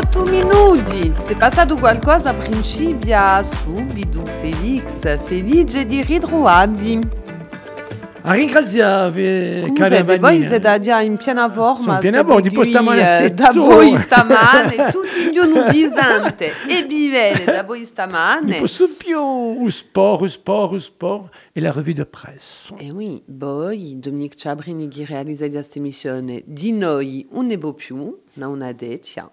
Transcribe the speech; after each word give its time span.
giorni 0.00 0.08
18 0.08 0.24
minuti. 0.24 1.12
Se 1.24 1.34
passato 1.36 1.76
qualcosa 1.76 2.32
a 3.12 3.42
subito 3.42 4.24
Felix, 4.40 5.22
felice 5.24 5.84
di 5.84 6.02
ritrovarvi. 6.02 7.18
Cara 8.22 8.38
siete? 10.04 10.18
Voi 10.18 10.42
siete 10.42 10.80
già 10.80 11.00
in 11.00 11.16
piena 11.16 11.50
forma. 11.50 11.82
Sono 11.82 11.94
in 11.94 12.00
piena 12.00 12.24
forma, 12.24 12.40
tipo 12.40 12.64
stamane 12.64 13.02
a 13.02 13.22
eh, 13.22 13.30
Da 13.32 13.50
voi 13.54 13.96
stamane, 13.96 14.90
tutti 14.90 15.32
gli 15.32 15.38
e 16.68 16.82
vivere 16.86 17.44
da 17.44 17.62
voi 17.62 17.80
Ne 17.80 17.84
stamane. 17.86 18.58
posso 18.58 18.88
più 18.96 19.18
au 19.18 19.68
sport, 19.68 20.20
au 20.22 20.28
sport, 20.28 20.72
au 20.72 20.78
sport 20.78 21.34
e 21.52 21.60
la 21.60 21.72
revue 21.72 21.94
de 21.94 22.04
presse. 22.04 22.74
E 22.76 22.90
oui, 22.90 23.22
poi 23.26 23.98
Dominique 23.98 24.36
Ciabrini 24.36 24.88
che 24.88 25.06
realizza 25.06 25.48
questa 25.48 25.78
emissione 25.78 26.42
di 26.44 26.72
noi 26.72 27.26
ne 27.46 27.56
può 27.56 27.72
più, 27.72 28.20
non 28.34 28.60
una. 28.60 29.32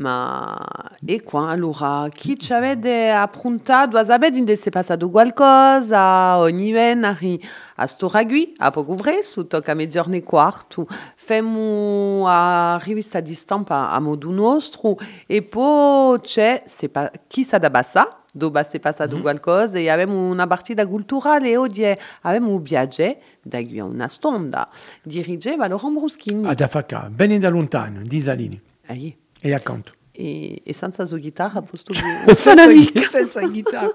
Ma 0.00 0.56
e 1.04 1.22
qua 1.22 1.50
allora 1.50 2.08
chi 2.10 2.38
ci 2.38 2.54
avete 2.54 3.10
approntato? 3.10 3.98
Avete 3.98 4.56
se 4.56 4.70
passato 4.70 5.10
qualcosa? 5.10 6.38
Ogni 6.38 6.72
venerdì 6.72 7.38
a 7.76 7.86
Storagui, 7.86 8.54
a 8.56 8.70
poco 8.70 8.94
presto, 8.94 9.46
tocca 9.46 9.72
a 9.72 9.74
mezzogiorno 9.74 10.16
e 10.16 10.22
quarto. 10.22 10.86
Femo 11.16 12.24
a 12.26 12.80
rivista 12.82 13.20
di 13.20 13.34
stampa 13.34 13.90
a 13.90 14.00
modo 14.00 14.30
nostro 14.30 14.96
e 15.26 15.42
poi 15.42 16.18
c'è 16.20 16.62
se 16.66 16.88
pa- 16.88 17.10
chi 17.26 17.44
sa 17.44 17.58
da 17.58 17.68
bassa 17.68 18.22
dove 18.32 18.66
è 18.70 18.78
passato 18.80 19.20
qualcosa 19.20 19.76
e 19.76 19.90
abbiamo 19.90 20.28
una 20.28 20.46
partita 20.46 20.86
culturale 20.86 21.50
e 21.50 21.56
oggi 21.56 21.84
abbiamo 22.22 22.50
un 22.50 22.62
viaggio 22.62 23.16
da 23.42 23.58
a 23.58 23.84
una 23.84 24.08
stonda 24.08 24.68
dirigeva 25.02 25.66
Laurent 25.66 25.98
Bruschini 25.98 26.46
Ad 26.46 26.60
Afaka, 26.60 27.10
bene 27.10 27.38
da 27.38 27.48
lontano, 27.48 28.00
di 28.02 28.20
Salini. 28.20 28.62
E 29.42 29.54
accanto. 29.54 29.92
e, 30.12 30.60
e 30.64 30.72
senza 30.74 31.06
sua 31.06 31.18
chitarra 31.18 31.62
posto 31.62 31.92
che 31.92 32.34
sono 32.34 32.62
amica 32.62 33.00
Senza 33.08 33.40
chitarra. 33.48 33.90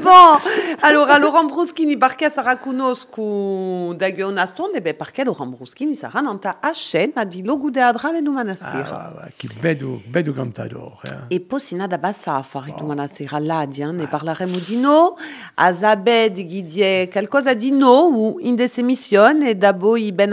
Bon, 0.00 0.38
allora 0.80 1.16
Laurent 1.18 1.50
Bruschini 1.50 1.96
perché 1.96 2.28
sarà 2.30 2.56
conosco 2.58 3.92
da 3.96 4.12
qui 4.12 4.22
a 4.22 4.26
una 4.26 4.46
stonda? 4.46 4.80
Beh, 4.80 4.94
perché 4.94 5.24
Laurent 5.24 5.54
Bruschini 5.54 5.94
sarà 5.94 6.20
nata 6.20 6.58
a 6.60 6.72
scena 6.72 7.24
di 7.24 7.42
Logo 7.44 7.70
de 7.70 7.80
Adrave 7.80 8.22
domani 8.22 8.56
sera 8.56 9.14
Ah, 9.22 9.28
che 9.36 9.48
bello, 9.60 10.00
bello 10.06 10.32
cantatore. 10.32 11.26
Eh. 11.28 11.34
E 11.36 11.40
poi 11.40 11.60
si 11.60 11.74
nada 11.76 11.98
bassa 11.98 12.34
a 12.34 12.42
fare 12.42 12.74
domani 12.76 13.06
sera 13.08 13.38
là, 13.38 13.64
di, 13.66 13.82
ne 13.84 14.06
parleremo 14.06 14.58
di 14.58 14.76
no. 14.76 15.14
A 15.54 15.72
Zabed 15.72 16.34
che 16.34 16.44
dice 16.44 17.08
qualcosa 17.10 17.54
di 17.54 17.70
no 17.70 18.36
in 18.40 18.56
questa 18.56 18.80
emissione, 18.80 19.56
da 19.56 19.74
poi 19.74 20.12
ben 20.12 20.32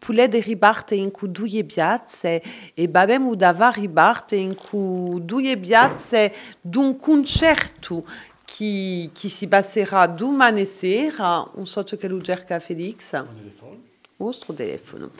pule 0.00 0.26
de 0.28 0.40
ribarte 0.40 0.96
due 1.28 1.62
piazze 1.62 2.42
e 2.74 2.88
babemo 2.88 3.36
dava 3.36 3.70
ribarte 3.70 4.34
in 4.34 4.54
cui 4.54 5.24
due 5.24 5.56
piazze 5.58 6.32
d'un 6.60 6.96
concerto 6.96 8.04
che, 8.44 9.10
che 9.12 9.28
si 9.28 9.46
passerà 9.46 10.06
domani 10.06 10.64
sera. 10.64 11.48
Non 11.54 11.66
so 11.66 11.84
che 11.84 12.08
lo 12.08 12.20
cerca 12.20 12.58
Felix. 12.58 13.12
Vostro 14.20 14.52
telefono. 14.52 15.12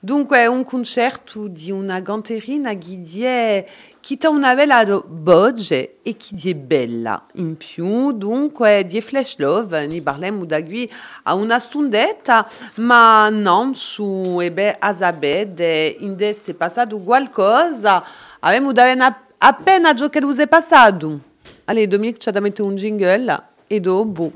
Dunque, 0.00 0.48
un 0.48 0.64
concerto 0.64 1.46
di 1.46 1.70
una 1.70 2.02
canterina 2.02 2.74
che 2.74 3.00
die 3.00 3.68
che 4.00 4.18
ha 4.22 4.30
una 4.30 4.52
bella 4.56 4.84
voce 5.06 5.98
e 6.02 6.16
che 6.16 6.34
è 6.50 6.54
bella. 6.54 7.24
In 7.34 7.56
più, 7.56 8.10
dunque, 8.10 8.84
di 8.84 9.00
Flash 9.00 9.36
Love, 9.38 9.86
ne 9.86 10.00
parliamo 10.00 10.44
da 10.44 10.60
qui 10.60 10.90
a 11.22 11.34
una 11.34 11.60
stundetta, 11.60 12.48
ma 12.76 13.28
non 13.28 13.76
su, 13.76 14.38
e 14.40 14.50
beh, 14.50 14.78
a 14.80 14.92
sapere, 14.92 15.94
in 16.00 16.16
è 16.50 16.54
passato 16.54 16.98
qualcosa, 16.98 18.02
abbiamo 18.40 18.72
da 18.72 18.90
una- 18.90 19.26
appena 19.38 19.94
che 19.94 20.18
è 20.18 20.48
passato. 20.48 21.20
Allora, 21.66 21.86
Dominique 21.86 22.18
ci 22.18 22.28
ha 22.28 22.32
da 22.32 22.40
un 22.40 22.74
jingle 22.74 23.42
e 23.68 23.78
dopo 23.78 24.32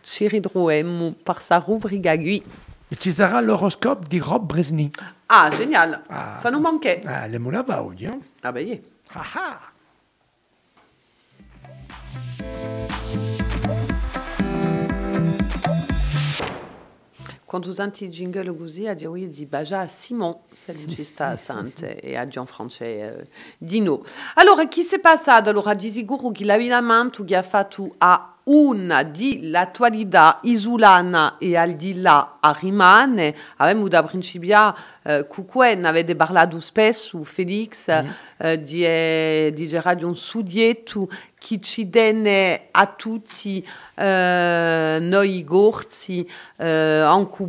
ci 0.00 0.28
ritroviamo 0.28 1.12
per 1.22 1.34
questa 1.34 1.62
rubrica. 1.62 2.16
E 2.92 2.96
ci 2.96 3.12
sarà 3.12 3.40
l'oroscope 3.40 4.06
di 4.08 4.18
Rob 4.18 4.46
Bresni. 4.46 4.90
Ah, 5.28 5.48
génial. 5.52 6.02
Ah. 6.08 6.36
Ça 6.42 6.50
nous 6.50 6.58
manquait. 6.58 7.00
Ah, 7.06 7.28
le 7.28 7.38
Moulava 7.38 7.84
oggi. 7.84 8.06
eh? 8.06 8.18
Ah, 8.42 8.50
ben, 8.50 8.66
yeah. 8.66 8.80
Ah, 9.14 9.26
ah. 9.34 9.60
Quando 17.44 17.68
usanti 17.68 18.04
il 18.04 18.10
jingle 18.10 18.56
così, 18.56 18.86
a 18.86 18.94
dire 18.94 19.08
oui, 19.08 19.28
di 19.28 19.44
Baja 19.44 19.80
a 19.80 19.88
Simon, 19.88 20.36
c'est 20.54 20.72
le 20.72 20.84
regista 20.86 21.36
sante, 21.36 21.98
e 21.98 22.16
a 22.16 22.24
Gianfranco 22.28 22.84
eh, 22.84 23.24
Dino. 23.58 24.04
Allora, 24.34 24.68
chi 24.68 24.82
si 24.82 24.94
è 24.94 25.00
passato? 25.00 25.50
Allora, 25.50 25.74
di 25.74 25.90
sicuro 25.90 26.30
che 26.30 26.44
l'abbinamento 26.44 27.24
che 27.24 27.34
ha 27.34 27.42
fatto 27.42 27.92
a 27.98 28.36
una 28.50 29.04
di 29.04 29.48
l'attualità 29.48 30.40
isolana 30.42 31.36
e 31.38 31.56
al 31.56 31.74
di 31.76 32.00
là 32.00 32.38
a 32.40 32.56
rimane, 32.58 33.34
abbiamo 33.56 33.86
da 33.86 34.02
principio, 34.02 34.74
eh, 35.04 35.24
Cucuen 35.28 35.84
avete 35.84 36.16
parlato 36.16 36.60
spesso, 36.60 37.22
Felix, 37.22 37.86
eh, 38.38 38.60
di, 38.60 38.84
eh, 38.84 39.52
di 39.54 39.68
Gerardo 39.68 40.08
un 40.08 40.16
che 41.40 41.58
ci 41.58 41.88
denne 41.88 42.68
a 42.70 42.86
tutti 42.86 43.66
eh, 43.94 44.98
noi 45.00 45.42
gorzi, 45.42 46.26
eh, 46.56 47.00
anche 47.00 47.46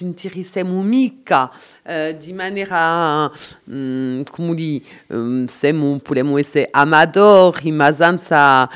interessiamo 0.00 0.80
mica 0.80 1.50
eh, 1.82 2.16
di 2.16 2.32
maniera, 2.32 3.28
mm, 3.68 4.22
come 4.30 4.54
di, 4.54 4.84
um, 5.08 5.44
siamo, 5.46 5.98
possiamo 5.98 6.38
essere 6.38 6.68
amatori, 6.70 7.72
ma 7.72 7.92
senza 7.92 8.70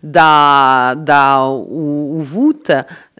da, 0.00 0.94
da 0.96 1.42
u, 1.42 2.24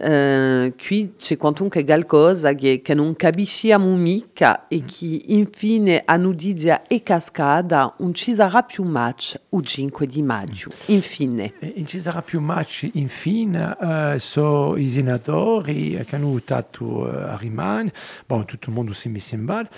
eh, 0.00 0.74
qui 0.76 1.14
c'è 1.16 1.36
quantunque 1.36 1.84
qualcosa 1.84 2.52
che, 2.52 2.80
che 2.82 2.94
non 2.94 3.16
capisciamo 3.16 3.96
mica 3.96 4.68
e 4.68 4.84
che 4.84 5.24
infine 5.26 6.02
a 6.04 6.16
nudizia 6.16 6.86
e 6.86 7.02
cascada 7.02 7.94
non 7.98 8.14
ci 8.14 8.32
sarà 8.32 8.62
più 8.62 8.84
match 8.84 9.38
il 9.50 9.64
5 9.64 10.06
di 10.06 10.22
maggio. 10.22 10.70
Infine. 10.86 11.54
E 11.58 11.72
non 11.76 11.86
ci 11.86 12.00
sarà 12.00 12.22
più 12.22 12.40
match 12.40 12.88
infine, 12.92 13.76
eh, 13.80 14.16
sono 14.20 14.76
i 14.76 14.88
senatori 14.88 16.02
che 16.06 16.14
hanno 16.14 16.28
votato 16.28 17.12
eh, 17.12 17.30
a 17.30 17.36
Rimane, 17.36 17.92
bon, 18.24 18.44
tutto 18.44 18.70
il 18.70 18.76
mondo 18.76 18.92
si 18.92 19.08
messo 19.08 19.34
in 19.34 19.44
ballo, 19.44 19.68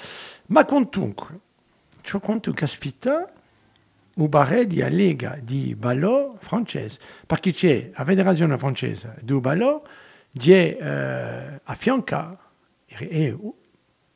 ma 0.47 0.65
comunque, 0.67 1.41
ciò 2.03 2.21
quanto 2.21 2.53
caspita, 2.53 3.33
il 4.15 4.29
barre 4.29 4.67
di 4.67 4.85
Lega 4.91 5.39
di 5.41 5.75
ballo 5.75 6.37
francese, 6.41 6.99
perché 7.25 7.53
c'è 7.53 7.91
la 7.95 8.05
federazione 8.05 8.59
francese 8.59 9.17
di 9.23 9.33
ballo 9.35 9.83
che 10.33 10.79
eh, 10.81 11.61
affianca 11.65 12.39
e, 12.87 13.09
e 13.11 13.39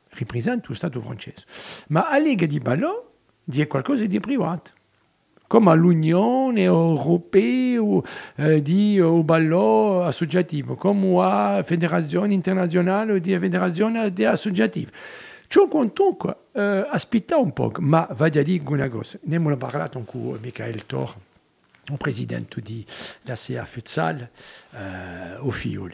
rappresenta 0.09 0.67
lo 0.69 0.75
Stato 0.75 1.01
francese, 1.01 1.43
ma 1.87 2.07
la 2.09 2.19
Lega 2.19 2.45
di 2.45 2.59
ballo 2.59 3.13
è 3.51 3.67
qualcosa 3.67 4.05
di 4.05 4.19
privato 4.19 4.71
come 5.47 5.75
l'Unione 5.75 6.63
Europea 6.63 8.01
eh, 8.35 8.61
di 8.61 8.99
uh, 8.99 9.23
ballo 9.23 10.03
associativo, 10.03 10.75
come 10.75 11.13
la 11.15 11.63
Federazione 11.63 12.33
Internazionale 12.33 13.19
di 13.19 13.37
Federazione 13.37 14.11
di 14.11 14.25
Associativi. 14.25 14.91
Ciò 15.47 15.67
comunque 15.67 16.35
eh, 16.53 16.87
aspetta 16.89 17.37
un 17.37 17.53
po', 17.53 17.71
ma 17.79 18.07
a 18.07 18.29
dire 18.29 18.63
una 18.65 18.89
cosa, 18.89 19.19
ne 19.21 19.35
abbiamo 19.35 19.55
parlato 19.57 19.99
con 19.99 20.39
Michael 20.41 20.85
Thor, 20.85 21.13
il 21.87 21.97
presidente 21.97 22.61
della 22.61 23.37
CA 23.37 23.65
Futsal, 23.65 24.29
eh, 24.71 25.35
o 25.37 25.51
figlio, 25.51 25.89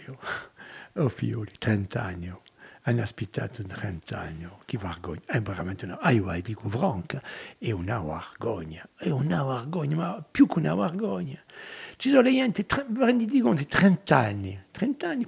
o 0.93 1.09
figlio, 1.09 1.45
30 1.59 2.01
anni 2.01 2.33
hanno 2.85 3.01
aspettato 3.03 3.63
30 3.63 4.19
anni, 4.19 4.47
che 4.65 4.77
vergogna, 4.77 5.21
è 5.25 5.39
veramente 5.39 5.85
una, 5.85 5.99
ah, 5.99 6.11
io 6.11 6.31
dico 6.41 6.67
franca, 6.67 7.21
è 7.59 7.71
una 7.71 8.01
vergogna, 8.01 8.87
è 8.97 9.09
una 9.09 9.43
vergogna, 9.43 9.95
ma 9.95 10.25
più 10.29 10.47
che 10.47 10.59
una 10.59 10.73
vergogna. 10.73 11.39
Ci 11.97 12.09
sono 12.09 12.21
le 12.21 12.31
gente, 12.31 12.65
renditi 12.97 13.39
conto, 13.39 13.63
30 13.65 14.17
anni, 14.17 14.59
30 14.71 15.07
anni, 15.07 15.27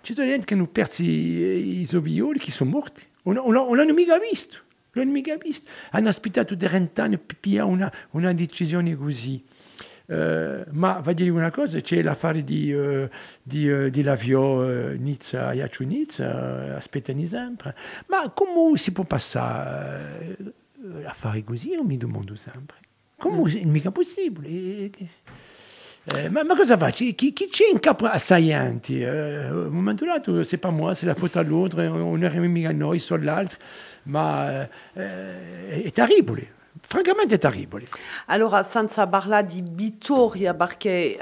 ci 0.00 0.14
sono 0.14 0.26
le 0.26 0.32
gente 0.32 0.46
che 0.46 0.54
hanno 0.54 0.68
perso 0.68 1.02
i, 1.02 1.80
i 1.80 1.84
sovioli, 1.84 2.38
che 2.38 2.50
sono 2.50 2.70
morti, 2.70 3.06
non, 3.24 3.52
l'hanno 3.52 3.92
mica 3.92 4.18
visto, 4.18 4.60
non 4.92 5.08
mica 5.08 5.36
visto, 5.36 5.68
hanno 5.90 6.08
aspettato 6.08 6.56
30 6.56 7.02
anni 7.02 7.18
per 7.18 7.62
una, 7.62 7.92
una 8.12 8.32
decisione 8.32 8.96
così. 8.96 9.44
Eh, 10.06 10.64
ma 10.72 11.00
va 11.02 11.12
dire 11.12 11.30
una 11.30 11.50
cosa, 11.50 11.80
c'è 11.80 12.02
l'affare 12.02 12.44
di, 12.44 12.70
eh, 12.72 13.08
di, 13.42 13.68
eh, 13.70 13.90
di 13.90 14.02
Lavio 14.02 14.90
eh, 14.90 14.98
Nizza, 14.98 15.52
Iaciu 15.52 15.84
Nizza, 15.86 16.78
sempre. 17.24 17.74
Ma 18.08 18.30
come 18.30 18.76
si 18.76 18.92
può 18.92 19.04
passare 19.04 20.36
a 21.04 21.12
fare 21.12 21.42
così? 21.42 21.70
Io 21.70 21.82
mi 21.84 21.96
domando 21.96 22.34
sempre. 22.34 22.76
Come 23.16 23.50
è 23.50 23.64
mica 23.64 23.90
possibile? 23.90 24.48
E- 24.48 24.90
Eh, 26.06 26.28
ma, 26.28 26.44
ma, 26.44 26.54
cosa 26.54 26.76
faccio? 26.76 27.02
Chi, 27.14 27.32
chi 27.32 27.48
c'è 27.48 27.70
in 27.72 27.80
capo 27.80 28.04
a 28.04 28.18
Saianti? 28.18 29.00
Eh, 29.00 29.50
un 29.50 29.72
momento 29.72 30.04
dato, 30.04 30.42
c'est 30.42 30.58
pas 30.58 30.70
moi, 30.70 30.94
c'est 30.94 31.06
la 31.06 31.14
faute 31.14 31.38
à 31.38 31.42
l'autre, 31.42 31.78
on 31.80 32.18
ne 32.18 32.46
mica 32.46 32.72
noi, 32.74 32.98
sur 32.98 33.16
l'altro, 33.16 33.58
ma 34.02 34.68
eh, 34.92 35.82
è 35.82 35.90
terribile. 35.92 36.52
Francamente 36.86 37.38
terribili. 37.38 37.86
Allora, 38.26 38.62
senza 38.62 39.06
parlare 39.06 39.46
di 39.46 39.62
vittoria, 39.66 40.54
perché 40.54 41.18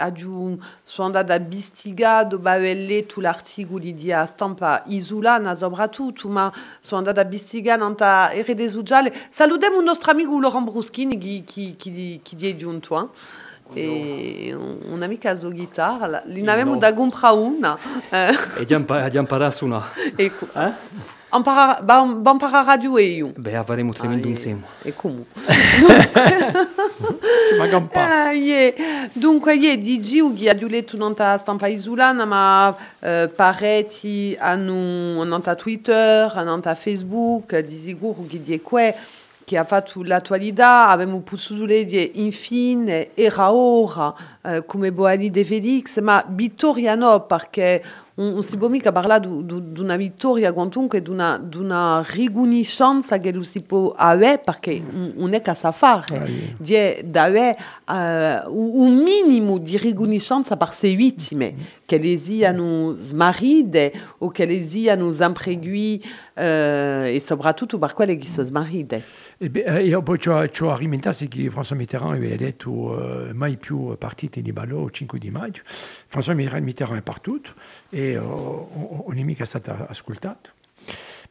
sono 0.83 1.07
andata 1.07 1.35
a 1.35 1.41
bistigare 1.41 2.29
dopo 2.29 2.49
aver 2.49 2.77
letto 2.77 3.21
l'articolo 3.21 3.79
di 3.79 4.15
stampa 4.27 4.83
isolana 4.87 5.55
soprattutto, 5.55 6.29
ma 6.29 6.53
sono 6.81 6.99
andata 6.99 7.21
a 7.21 7.25
bistigare 7.25 7.83
nella 7.83 8.31
rete 8.45 8.69
sociale. 8.69 9.15
Salutiamo 9.31 9.79
il 9.79 9.85
nostro 9.85 10.11
amico 10.11 10.39
Laurent 10.39 10.71
Bruschini 10.71 11.19
che, 11.19 11.45
che, 11.47 11.75
che, 11.79 12.21
che 12.23 12.51
è 12.51 12.57
giunto. 12.57 13.01
Eh? 13.01 13.41
E 13.75 14.55
un'amica 14.55 15.35
so 15.35 15.49
chitarra, 15.49 16.23
ne 16.27 16.51
avevamo 16.51 16.77
da 16.77 16.93
comprare 16.93 17.37
una. 17.37 17.79
E 18.57 18.65
di 18.65 18.75
imparare 18.75 19.47
a 19.47 19.51
suonare. 19.51 19.91
Ecco. 20.17 20.47
Eh? 20.55 21.22
Vam 21.33 22.39
para 22.39 22.63
radio 22.63 22.99
e 22.99 23.05
io. 23.05 23.33
Beh, 23.39 23.57
avremo 23.57 23.95
tremendo 23.95 24.29
insieme. 24.29 24.63
E 24.85 24.93
come? 24.93 25.25
Magam 27.59 27.89
pa. 27.89 28.29
Ah, 28.29 28.33
yeah. 28.33 29.09
Dunque, 29.15 29.55
yeah, 29.55 29.77
di 29.77 29.99
giù 30.03 30.35
che 30.35 30.51
ha 30.51 30.55
letto 30.55 30.99
nella 30.99 31.39
stampa 31.39 31.69
ma 32.27 32.77
eh, 33.01 33.31
parecchi 33.35 34.37
hanno 34.39 35.25
nella 35.25 35.55
Twitter, 35.55 36.31
nella 36.35 36.75
Facebook, 36.75 37.59
di 37.61 37.79
sicuro 37.79 38.27
che 38.29 38.41
di 38.41 38.61
que 38.61 38.95
che 39.45 39.59
ha 39.59 39.65
fatto 39.65 40.03
l'attualità, 40.03 40.89
abbiamo 40.89 41.21
potuto 41.21 41.65
leggere 41.65 42.11
infine, 42.15 43.11
era 43.15 43.53
ora, 43.53 44.15
come 44.67 44.91
Boali 44.93 45.31
de 45.31 45.45
Felix, 45.45 46.01
ma 46.01 46.25
vittoria 46.29 46.95
no, 46.97 47.27
perché 47.27 47.83
on, 48.15 48.35
on 48.35 48.43
si 48.43 48.57
può 48.57 48.69
mica 48.69 48.93
parlare 48.93 49.21
di 49.21 49.81
una 49.81 49.97
vittoria 49.97 50.53
quantunque, 50.53 51.01
di 51.01 51.11
una, 51.11 52.05
riconoscenza 52.09 53.19
che 53.19 53.33
lo 53.33 53.43
si 53.43 53.63
può 53.63 53.93
avere 53.93 54.39
perché 54.39 54.83
non 55.15 55.33
è 55.33 55.41
fare, 55.73 56.19
ah, 56.19 56.27
di 56.59 56.77
avere 57.15 57.57
uh, 57.87 58.51
un 58.51 59.03
minimo 59.03 59.59
di 59.59 59.79
riconoscenza 59.79 60.57
per 60.57 60.75
le 60.81 60.95
vittime, 60.95 61.55
che 61.87 61.99
le 61.99 62.19
siano 62.19 62.93
smarrite 62.95 63.93
o 64.19 64.29
che 64.31 64.45
le 64.45 64.67
siano 64.67 65.13
uh, 66.35 66.41
e 66.41 67.23
soprattutto 67.25 67.79
per 67.79 67.93
quelle 67.95 68.17
che 68.17 68.27
sono 68.27 68.47
smarrite. 68.47 69.03
E, 69.39 69.51
beh, 69.51 69.83
io 69.83 70.03
poi 70.03 70.19
ciò, 70.19 70.47
ciò 70.49 70.73
alimentasse 70.73 71.29
che 71.29 71.51
François 71.51 71.77
Mitterrand 71.77 72.15
aveva 72.15 72.37
detto 72.37 73.31
mai 73.33 73.57
più 73.57 73.97
partite 74.33 74.41
di 74.41 74.53
ballo 74.53 74.91
5 74.91 75.19
di 75.19 75.31
maggio. 75.31 75.63
François 76.11 76.35
Mitterrand 76.35 76.99
è 76.99 77.03
partito 77.03 77.53
e 77.91 78.17
uh, 78.17 79.05
è 79.13 79.23
mica 79.23 79.45
stato 79.45 79.73
ascoltato. 79.87 80.51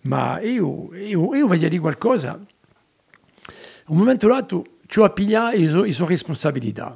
Ma 0.02 0.40
io, 0.40 0.94
io, 0.94 1.34
io 1.34 1.48
voglio 1.48 1.68
dire 1.68 1.82
qualcosa. 1.82 2.40
Un 3.88 3.98
momento 3.98 4.28
dato, 4.28 4.66
ciò 4.86 5.04
ha 5.04 5.10
pigliato 5.10 5.58
le 5.58 5.92
sue 5.92 6.08
responsabilità. 6.08 6.96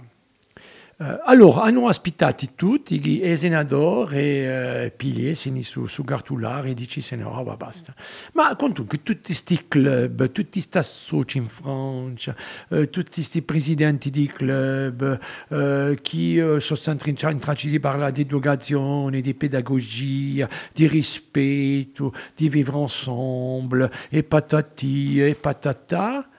Uh, 0.97 1.19
allora, 1.25 1.63
hanno 1.63 1.87
ospitato 1.87 2.45
tutti 2.55 3.01
i 3.05 3.35
senatori 3.35 4.17
e 4.17 4.85
uh, 4.85 4.95
pigliessi 4.95 5.61
su, 5.61 5.87
su 5.87 6.05
Gartulare 6.05 6.69
e 6.69 6.73
dici 6.73 7.01
se 7.01 7.17
no, 7.17 7.43
va 7.43 7.57
basta. 7.57 7.93
Ma 8.31 8.55
comunque 8.55 9.03
tutti 9.03 9.25
questi 9.25 9.65
club, 9.67 10.31
tutti 10.31 10.51
questi 10.51 10.81
soci 10.83 11.39
in 11.39 11.49
Francia, 11.49 12.33
uh, 12.69 12.89
tutti 12.89 13.15
questi 13.15 13.41
presidenti 13.41 14.09
di 14.09 14.25
club 14.27 15.19
uh, 15.49 15.95
che 16.01 16.41
uh, 16.41 16.59
sono 16.59 16.79
sempre 16.79 17.09
in 17.09 17.39
trace 17.39 17.67
di 17.67 17.79
parlare 17.81 18.13
di 18.13 18.21
educazione, 18.21 19.19
di 19.19 19.33
pedagogia, 19.33 20.47
di 20.71 20.87
rispetto, 20.87 22.13
di 22.33 22.47
vivere 22.47 22.77
ensemble, 22.77 23.91
e 24.09 24.23
patati 24.23 25.21
e 25.21 25.35
patata, 25.35 26.29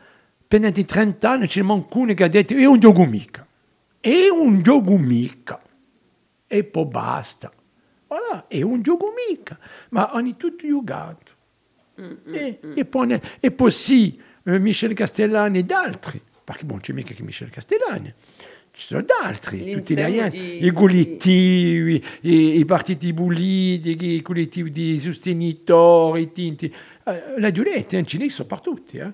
di 0.48 0.84
30 0.86 1.30
anni 1.30 1.46
c'è 1.46 1.60
manco 1.60 1.98
uno 1.98 2.14
che 2.14 2.24
ha 2.24 2.28
detto 2.28 2.54
io 2.54 2.70
non 2.70 2.80
gioco 2.80 3.04
mica. 3.04 3.45
È 4.06 4.28
un 4.28 4.62
gioco 4.62 4.96
mica. 4.98 5.60
E 6.46 6.62
poi 6.62 6.86
basta. 6.86 7.52
Voilà, 8.06 8.46
è 8.46 8.62
un 8.62 8.80
gioco 8.80 9.12
mica. 9.28 9.58
Ma 9.88 10.10
hanno 10.10 10.36
tutti 10.36 10.68
giocato. 10.68 11.32
Mm, 12.00 12.04
mm, 12.04 12.34
e, 12.34 12.60
mm. 12.64 12.72
e, 12.76 12.84
poi, 12.84 13.20
e 13.40 13.50
poi 13.50 13.70
sì, 13.72 14.16
eh, 14.44 14.60
Michel 14.60 14.92
Castellani 14.92 15.58
ed 15.58 15.72
altri. 15.72 16.22
Perché 16.44 16.64
bon, 16.64 16.78
c'è 16.78 16.92
mica 16.92 17.14
che 17.14 17.24
Michel 17.24 17.50
Castellani. 17.50 18.14
Ci 18.70 18.86
sono 18.86 19.04
altri, 19.24 19.72
tutti 19.72 19.96
gli 19.96 20.64
i 20.64 20.70
collettivi, 20.70 22.04
i, 22.20 22.58
i 22.58 22.64
partiti 22.64 23.12
politici, 23.12 24.14
i 24.14 24.22
collettivi 24.22 24.70
di 24.70 25.00
sostenitori, 25.00 26.20
i 26.20 26.30
tinti. 26.30 26.72
Eh, 27.04 27.40
la 27.40 27.50
Giulietta, 27.50 28.00
ce 28.04 28.18
ne 28.18 28.30
sono 28.30 28.46
per 28.46 28.60
tutti. 28.60 28.98
Eh. 28.98 29.12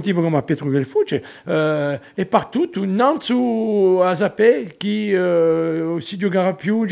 Tipo 0.00 0.20
come 0.20 0.42
Pietro 0.42 0.70
Gelfuce 0.70 1.24
uh, 1.44 1.98
è 2.14 2.26
partito 2.26 2.82
innanzi 2.82 3.32
a 3.32 4.14
sapere 4.14 4.74
più 6.54 6.84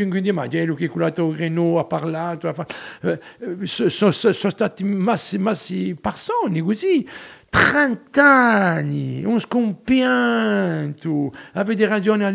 so, 4.10 4.10
so 4.32 4.50
stati 4.50 4.84
massi, 4.84 5.38
massi 5.38 5.96
persone 6.00 6.62
così 6.62 7.06
30 7.50 8.22
anni, 8.22 9.24
un 9.24 9.40
scompianto, 9.40 11.32
avete 11.52 11.86
ragione 11.86 12.26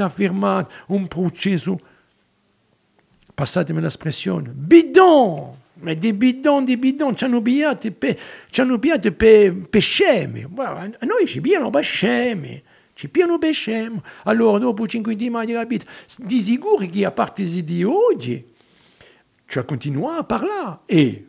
ha 0.00 0.08
firmato, 0.08 0.70
un 0.88 1.06
processo, 1.08 1.78
passatemi 3.34 3.80
l'espressione, 3.80 4.50
bidon! 4.54 5.57
Ma 5.80 5.94
des 5.94 6.12
bidons, 6.12 6.62
des 6.62 6.76
bidons, 6.76 7.14
ci 7.16 7.24
hanno 7.24 7.36
ubbiati 7.36 7.90
per, 7.90 8.18
ci 8.50 8.60
hanno 8.60 8.74
ubbiati 8.74 9.12
per, 9.12 9.54
per 9.68 9.80
scemi. 9.80 10.46
Noi 10.50 11.26
ci 11.26 11.40
piano 11.40 11.70
per 11.70 11.84
scemi. 11.84 12.62
Ci 12.94 13.08
piano 13.08 13.38
per 13.38 13.52
scemi. 13.52 14.00
Allora, 14.24 14.58
dopo 14.58 14.86
5 14.86 15.14
di 15.14 15.30
maggio, 15.30 15.52
capito? 15.54 15.84
Di 16.16 16.40
sicuro 16.40 16.84
che 16.86 17.04
a 17.04 17.12
parte 17.12 17.44
di 17.62 17.84
oggi, 17.84 18.44
ci 19.46 19.58
ha 19.58 19.64
continuato 19.64 20.20
a 20.20 20.24
parlare. 20.24 20.78
E 20.86 21.26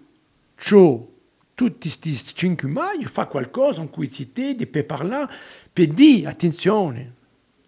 ciò, 0.55 1.07
tutti 1.53 1.87
questi 1.87 2.15
5 2.15 2.67
maggio, 2.67 3.07
fa 3.07 3.27
qualcosa 3.27 3.81
in 3.81 3.91
cui 3.91 4.09
si 4.09 4.31
te, 4.31 4.55
per 4.65 4.85
parlare, 4.85 5.31
dire, 5.73 6.27
attenzione, 6.27 7.13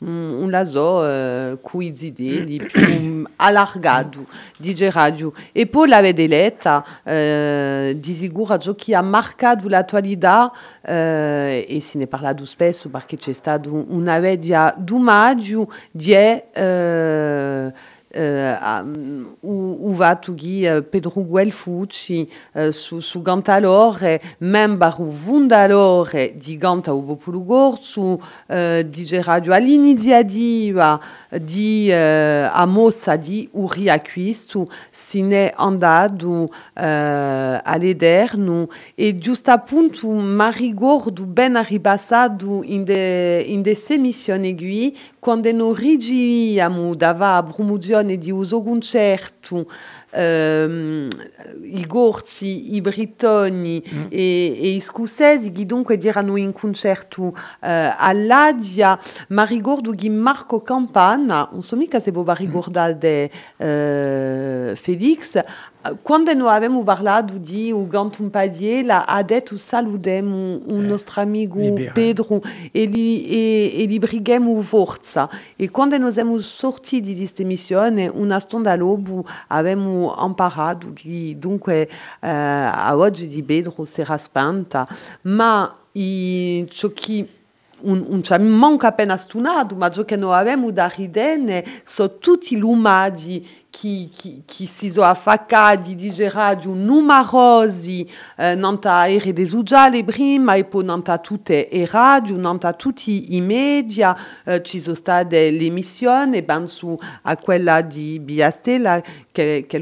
un 0.00 0.48
lazo 0.50 1.00
uh, 1.00 1.60
quiz 1.60 2.06
di 2.08 2.62
più 2.66 3.24
allargato 3.36 4.26
di 4.56 4.74
radio. 4.90 5.32
E 5.52 5.66
poi 5.66 5.88
la 5.88 6.00
vedetta 6.00 6.84
uh, 7.02 7.92
di 7.94 8.14
sicuro 8.14 8.74
che 8.74 8.94
ha 8.94 9.02
marcato 9.02 9.68
l'attualità 9.68 10.50
uh, 10.80 10.90
e 10.90 11.78
se 11.80 11.98
ne 11.98 12.06
parla 12.06 12.32
spesso 12.44 12.88
perché 12.88 13.16
c'è 13.16 13.32
stato 13.32 13.84
una 13.88 14.18
media 14.18 14.74
di 15.90 16.14
uh, 16.54 17.72
uh, 18.14 19.36
uvatugi 19.40 20.66
uh, 20.66 20.82
Pedro 20.88 21.22
Guelfucci 21.22 22.28
uh, 22.52 22.70
su, 22.70 23.00
su 23.00 23.22
Gantalore, 23.22 24.20
membaru 24.38 25.10
Vundalore 25.10 26.34
di 26.36 26.56
Ganta 26.56 26.92
u 26.92 27.04
Populu 27.04 27.44
Gorzu, 27.44 28.20
di 28.84 29.20
Radio 29.22 29.52
all'iniziativa 29.52 31.00
di 31.30 31.90
a 31.92 32.64
mossa 32.66 33.16
di 33.16 33.48
sine 34.90 35.52
andado 35.54 36.42
uh, 36.42 36.48
all'ederno 36.74 38.68
e 38.94 39.18
giusto 39.18 39.50
appunto 39.50 40.08
Marigordo 40.08 41.24
ben 41.24 41.56
arribassado 41.56 42.62
in 42.64 42.84
de, 42.84 43.44
in 43.46 43.62
de 43.62 43.74
semissioni 43.74 44.54
quando 45.20 45.52
noi 45.52 45.76
rigiamo 45.76 46.94
dava 46.94 47.36
a 47.36 47.42
Brumuzione 47.42 48.16
di 48.16 48.30
uso 48.30 48.62
concerto 48.62 49.66
ehm, 50.10 51.08
i 51.62 51.86
gorzi, 51.86 52.74
i 52.74 52.80
britoni 52.80 53.82
mm. 53.82 54.06
e, 54.08 54.62
e, 54.62 54.74
i 54.74 54.80
scozzesi 54.80 55.52
che 55.52 55.66
dunque 55.66 55.96
diranno 55.96 56.36
in 56.36 56.52
concerto 56.52 57.34
eh, 57.60 57.94
all'Adia, 57.96 58.98
ma 59.28 59.44
ricordo 59.44 59.92
che 59.92 60.08
Marco 60.08 60.62
Campana, 60.62 61.48
non 61.52 61.62
so 61.62 61.76
mica 61.76 62.00
se 62.00 62.12
ricordate 62.14 63.30
mm. 63.30 63.66
eh, 63.66 64.72
Felix, 64.74 65.40
quando 66.02 66.34
noi 66.34 66.48
abbiamo 66.48 66.82
parlato 66.82 67.34
di 67.38 67.72
Ugantum 67.72 68.28
Padiela, 68.28 69.06
ha 69.06 69.22
detto 69.22 69.56
salutiamo 69.56 70.60
un 70.66 70.84
eh, 70.84 70.86
nostro 70.86 71.22
amico 71.22 71.58
Pedro 71.92 72.42
e 72.70 72.86
gli, 72.86 73.26
e, 73.26 73.82
e 73.82 73.86
gli 73.86 73.98
brighiamo 73.98 74.60
forza. 74.60 75.28
E 75.56 75.70
quando 75.70 75.96
noi 75.96 76.12
siamo 76.12 76.38
sortiti 76.38 77.14
di 77.14 77.20
questa 77.20 77.44
missione, 77.44 78.08
una 78.08 78.38
stonda 78.40 78.72
all'obu 78.72 79.24
abbiamo 79.48 80.14
imparato 80.18 80.92
che 80.92 81.34
dunque 81.38 81.88
eh, 82.20 82.28
a 82.28 82.94
oggi 82.96 83.26
di 83.26 83.42
Pedro 83.42 83.84
si 83.84 84.02
era 84.02 84.18
spenta, 84.18 84.86
ma 85.22 85.74
i, 85.92 86.66
ciò 86.70 86.90
che 86.92 87.26
un, 87.82 88.04
un 88.08 88.22
ci 88.22 88.36
manca 88.38 88.88
appena 88.88 89.16
stunato, 89.16 89.74
ma 89.74 89.90
ciò 89.90 90.04
che 90.04 90.16
noi 90.16 90.34
abbiamo 90.34 90.70
da 90.70 90.86
ridere 90.88 91.64
sono 91.84 92.18
tutti 92.18 92.58
qui, 93.70 94.10
qui, 94.16 94.42
qui 94.46 94.66
si 94.66 94.90
sono 94.90 95.06
affacati 95.06 95.94
di 95.94 96.12
radio 96.28 96.72
numerosi 96.74 98.08
eh, 98.36 98.54
nanta 98.54 99.06
e 99.06 99.18
nanta 100.82 101.18
e 101.68 101.86
radio, 101.90 102.36
nanta 102.36 102.72
tutti 102.72 103.36
i 103.36 103.40
media, 103.40 104.16
eh, 104.44 104.62
ci 104.62 104.80
sono 104.80 104.94
state 104.94 105.50
le 105.50 105.64
emissioni, 105.64 106.42
penso 106.42 106.98
a 107.22 107.36
quella 107.36 107.80
di 107.80 108.18
Biastella 108.20 109.02
che, 109.30 109.64
che 109.66 109.78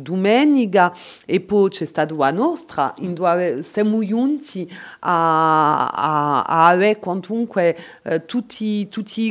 domenica 0.00 0.94
e 1.24 1.40
poi 1.40 1.70
c'è 1.70 1.86
stata 1.86 2.14
la 2.14 2.30
nostra, 2.30 2.92
in 3.00 3.14
dove 3.14 3.62
siamo 3.62 4.04
giunti 4.04 4.70
a, 5.00 5.88
a, 5.88 6.42
a 6.42 6.74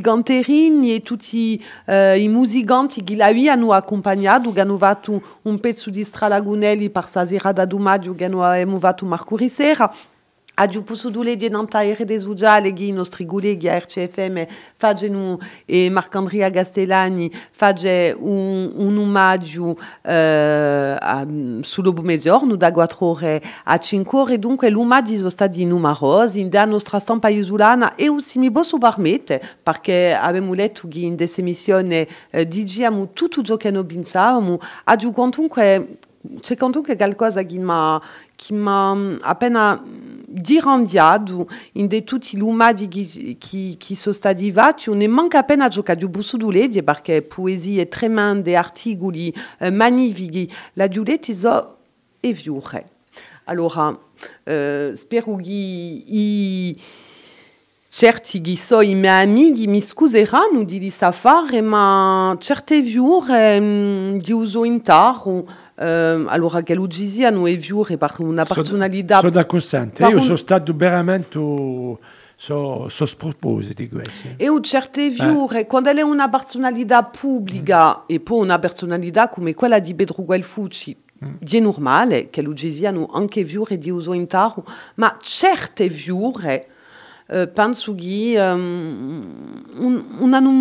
canterini 0.01 0.95
e 0.95 1.01
tutti 1.01 1.63
eh, 1.85 2.19
i 2.19 2.27
hanno 3.51 3.73
accompagnato, 3.73 4.51
fatto 4.77 5.21
un 5.43 5.59
pezzo 5.59 5.89
di 5.89 6.03
Stralagunelli 6.03 6.89
per 6.89 7.07
stasera 7.07 7.51
da 7.51 7.65
Dumaggio, 7.65 8.15
hanno 8.17 8.79
fatto 8.79 9.05
Marco 9.05 9.35
Risera, 9.35 9.93
Adiu 10.53 10.83
pusudule 10.83 11.35
di 11.37 11.49
nanta 11.49 11.81
ere 11.83 12.03
des 12.03 12.25
uggiale 12.25 12.73
gi 12.73 12.91
nostri 12.91 13.25
gulegi 13.25 13.69
a 13.69 13.77
RCFM 13.77 14.45
nu 15.09 15.39
e 15.65 15.89
Marc-Andrea 15.89 16.49
Gastellani 16.49 17.31
fage 17.51 18.13
un, 18.19 18.69
un 18.75 18.97
omaggio 18.97 19.77
eh, 20.01 20.97
a, 20.99 21.25
sullo 21.61 21.93
mezzogiorno 21.93 22.55
da 22.55 22.69
4 22.69 23.05
ore 23.05 23.41
a 23.63 23.77
5 23.77 24.19
ore. 24.19 24.39
Dunque 24.39 24.69
l'omaggio 24.69 25.15
sono 25.15 25.29
stati 25.29 25.61
in 25.61 26.49
da 26.49 26.65
nostra 26.65 26.99
stampa 26.99 27.29
isolana 27.29 27.95
e 27.95 28.09
aussi 28.09 28.37
mi 28.37 28.51
posso 28.51 28.77
permettere 28.77 29.41
perché 29.63 30.13
abbiamo 30.13 30.53
letto 30.53 30.87
che 30.89 30.99
in 30.99 31.15
questa 31.15 31.39
emissione 31.39 32.05
eh, 32.29 32.45
diciamo 32.45 33.11
tutto 33.13 33.41
ciò 33.41 33.55
che 33.55 33.71
noi 33.71 33.85
pensavamo 33.85 34.59
adiu 34.83 35.11
comunque 35.11 35.97
c'è 36.39 36.55
comunque 36.55 36.95
qualcosa 36.95 37.41
che 37.43 37.57
mi 37.57 37.63
m'a 37.63 39.19
appena 39.21 39.81
dirandiado 40.31 41.47
in 41.73 41.87
de 41.87 42.01
tutti 42.03 42.37
l'umadi 42.37 42.87
qui, 42.87 43.37
qui, 43.37 43.77
qui 43.77 43.95
fatti, 43.95 44.89
ne 44.91 45.07
manca 45.07 45.39
appena 45.39 45.67
giocato 45.67 46.07
busso 46.07 46.37
d'uledi 46.37 46.81
perché 46.83 47.21
poesie 47.21 47.87
tremende, 47.87 48.55
articoli 48.55 49.33
eh, 49.59 49.69
magnifici, 49.69 50.49
la 50.73 50.87
giuletti 50.87 51.35
so 51.35 51.77
e 52.19 52.33
viure. 52.33 52.85
Allora, 53.45 53.97
eh, 54.43 54.93
i 56.07 56.81
certi 57.93 58.39
che 58.39 58.55
sono 58.55 58.81
i 58.83 58.95
miei 58.95 59.25
amici 59.25 59.67
mi 59.67 59.81
scuseranno 59.81 60.63
di 60.63 60.89
sapere, 60.89 61.59
ma 61.59 62.33
certe 62.39 62.81
viure 62.81 63.57
um, 63.57 64.17
di 64.17 64.31
uso 64.31 64.63
intero 64.63 65.69
Uh, 65.81 66.27
allora, 66.27 66.61
che 66.61 66.75
lui 66.75 67.25
hanno 67.25 67.47
è 67.47 67.55
viure 67.55 67.97
per 67.97 68.17
una 68.19 68.45
personalità... 68.45 69.17
Sono 69.17 69.31
d'accordo, 69.31 70.09
io 70.09 70.21
sono 70.21 70.35
stato 70.35 70.75
veramente... 70.75 71.39
So, 72.35 72.87
so 72.87 73.05
spropositi 73.07 73.89
questi. 73.89 74.35
E 74.37 74.47
certe 74.61 75.09
viure, 75.09 75.61
eh. 75.61 75.65
quando 75.65 75.89
è 75.89 76.01
una 76.01 76.29
personalità 76.29 77.03
pubblica 77.03 77.97
mm. 77.97 78.03
e 78.05 78.19
poi 78.19 78.41
una 78.41 78.59
personalità 78.59 79.29
come 79.29 79.55
quella 79.55 79.79
di 79.79 79.95
Pedro 79.95 80.23
Guelfucci, 80.23 80.95
mm. 81.25 81.33
è 81.49 81.59
normale 81.59 82.29
che 82.29 82.43
lui 82.43 82.85
hanno 82.85 83.07
anche 83.11 83.43
viure 83.43 83.79
di 83.79 83.89
uso 83.89 84.13
intero, 84.13 84.63
ma 84.95 85.17
certe 85.19 85.87
viure 85.87 86.67
penso 87.53 87.95
che 87.95 88.35
um, 88.37 89.63
un, 89.75 90.05
una 90.19 90.39
non 90.39 90.55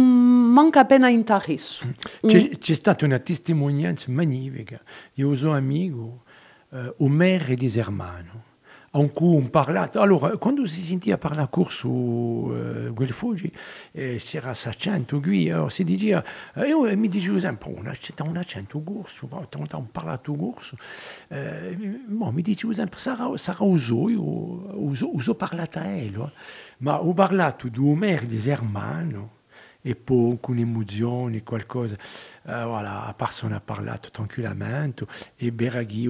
manca 0.52 0.80
appena 0.80 1.08
interesse. 1.08 1.94
C'è, 2.24 2.48
c'è 2.58 2.74
stata 2.74 3.04
una 3.04 3.18
testimonianza 3.18 4.10
magnifica 4.10 4.80
di 5.12 5.22
un 5.22 5.36
suo 5.36 5.52
amico, 5.52 6.24
uh, 6.70 6.94
Omer 6.98 7.54
Desermano. 7.54 8.48
Cui 8.92 9.36
on 9.36 9.50
parlato, 9.50 10.00
allora 10.00 10.36
quando 10.36 10.66
si 10.66 10.80
sentiva 10.80 11.16
parlare 11.16 11.46
corso 11.48 11.88
uh, 11.88 12.92
quel 12.92 13.10
Fuji 13.10 13.52
eh, 13.92 14.16
c'era 14.18 14.46
questo 14.46 14.68
accento 14.68 15.20
qui, 15.20 15.48
allora 15.48 15.70
si 15.70 15.84
diceva, 15.84 16.24
io 16.66 16.96
mi 16.96 17.06
dicevo 17.06 17.38
sempre, 17.38 17.70
oh, 17.70 17.82
c'è 17.92 18.12
un 18.22 18.36
accento 18.36 18.82
corso, 18.82 19.28
un 19.30 19.90
parlato 19.92 20.34
corso, 20.34 20.76
eh, 21.28 21.76
bon, 22.04 22.34
mi 22.34 22.42
dicevo 22.42 22.72
sempre, 22.72 22.98
sarà, 22.98 23.30
sarà 23.36 23.62
uso, 23.62 24.08
parlato 25.36 25.78
a 25.78 25.84
lui, 25.84 26.32
ma 26.78 27.00
ho 27.00 27.12
parlato 27.12 27.68
di 27.68 27.78
Omer 27.78 28.26
di 28.26 28.38
Sermano, 28.38 29.38
e 29.82 29.96
poi 29.96 30.38
con 30.40 30.58
emozione, 30.58 31.42
qualcosa, 31.42 31.96
uh, 32.42 32.64
voilà, 32.64 33.04
la 33.06 33.14
persona 33.16 33.56
ha 33.56 33.60
parlato 33.60 34.10
tranquillamente 34.10 35.06
e 35.36 35.52
Beraghi, 35.52 36.06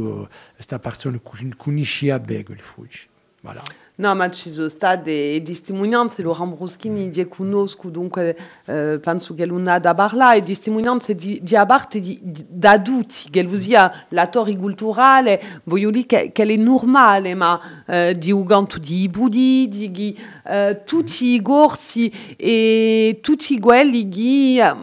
questa 0.55 0.79
persona 0.79 1.21
conosceva 1.57 2.19
bene 2.19 2.45
il 2.49 2.61
Fuji. 2.61 3.09
Voilà. 3.43 3.63
No, 4.01 4.15
ma 4.15 4.31
ci 4.31 4.51
sono 4.51 4.71
state 4.71 5.43
testimonianze, 5.45 6.23
Laurent 6.23 6.57
Bruschini 6.57 7.11
di 7.11 7.29
conosco, 7.29 7.91
dunque 7.91 8.35
eh, 8.65 8.99
penso 8.99 9.35
che 9.35 9.45
da 9.79 9.93
e 10.33 10.43
testimonianze 10.43 11.15
di, 11.15 11.39
di 11.43 11.55
parte 11.67 12.01
di, 12.01 12.19
di, 12.23 12.47
da 12.49 12.81
tutti, 12.81 13.29
che 13.29 13.43
lui 13.43 13.59
sia 13.59 14.07
l'attore 14.09 14.57
culturale, 14.57 15.61
voglio 15.65 15.91
dire 15.91 16.07
che, 16.07 16.33
che 16.33 16.45
è 16.45 16.57
normale, 16.57 17.35
ma 17.35 17.61
eh, 17.87 18.17
di 18.17 18.33
di 18.79 19.07
Budi, 19.11 19.69
di 19.69 20.19
eh, 20.47 20.81
tutti 20.87 21.35
i 21.35 21.43
corsi 21.43 22.11
e 22.39 23.19
tutti 23.21 23.61
quelli 23.61 24.09
che 24.09 24.63
eh, 24.63 24.75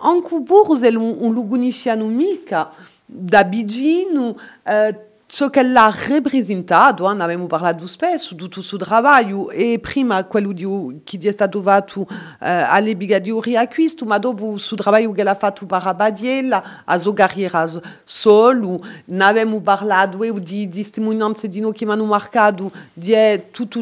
anche 0.00 0.42
pure 0.42 0.90
non 0.90 1.34
lo 1.34 1.44
conosciamo 1.46 2.06
mica, 2.06 2.70
da 3.04 3.44
Bigino, 3.44 4.34
eh, 4.62 5.07
ciò 5.30 5.50
che 5.50 5.62
l'ha 5.62 5.94
rappresentato, 6.08 7.12
ne 7.12 7.22
abbiamo 7.22 7.46
parlato 7.46 7.86
spesso, 7.86 8.34
tutto 8.34 8.60
il 8.60 8.64
suo 8.64 8.78
lavoro, 8.78 9.50
e 9.50 9.78
prima 9.78 10.24
quello 10.24 10.52
di, 10.52 10.66
che 11.04 11.18
è 11.18 11.30
stato 11.30 11.60
fatto 11.60 12.06
eh, 12.40 12.48
alle 12.48 12.96
Brigadieri 12.96 13.54
Acquisto, 13.54 14.06
ma 14.06 14.16
dopo 14.16 14.54
il 14.54 14.58
suo 14.58 14.78
lavoro 14.82 15.12
che 15.12 15.22
l'ha 15.22 15.34
fatto 15.34 15.66
per 15.66 15.86
Abadiella, 15.86 16.82
a 16.86 16.96
sua 16.96 17.12
carriera 17.12 17.68
solo, 18.04 18.80
ne 19.04 19.24
abbiamo 19.24 19.60
parlato 19.60 20.24
di 20.38 20.66
testimonianze 20.66 21.48
di 21.48 21.60
noi 21.60 21.74
che 21.74 21.84
mi 21.84 21.92
hanno 21.92 22.06
marcato, 22.06 22.70
di 22.94 23.14
tutta 23.50 23.80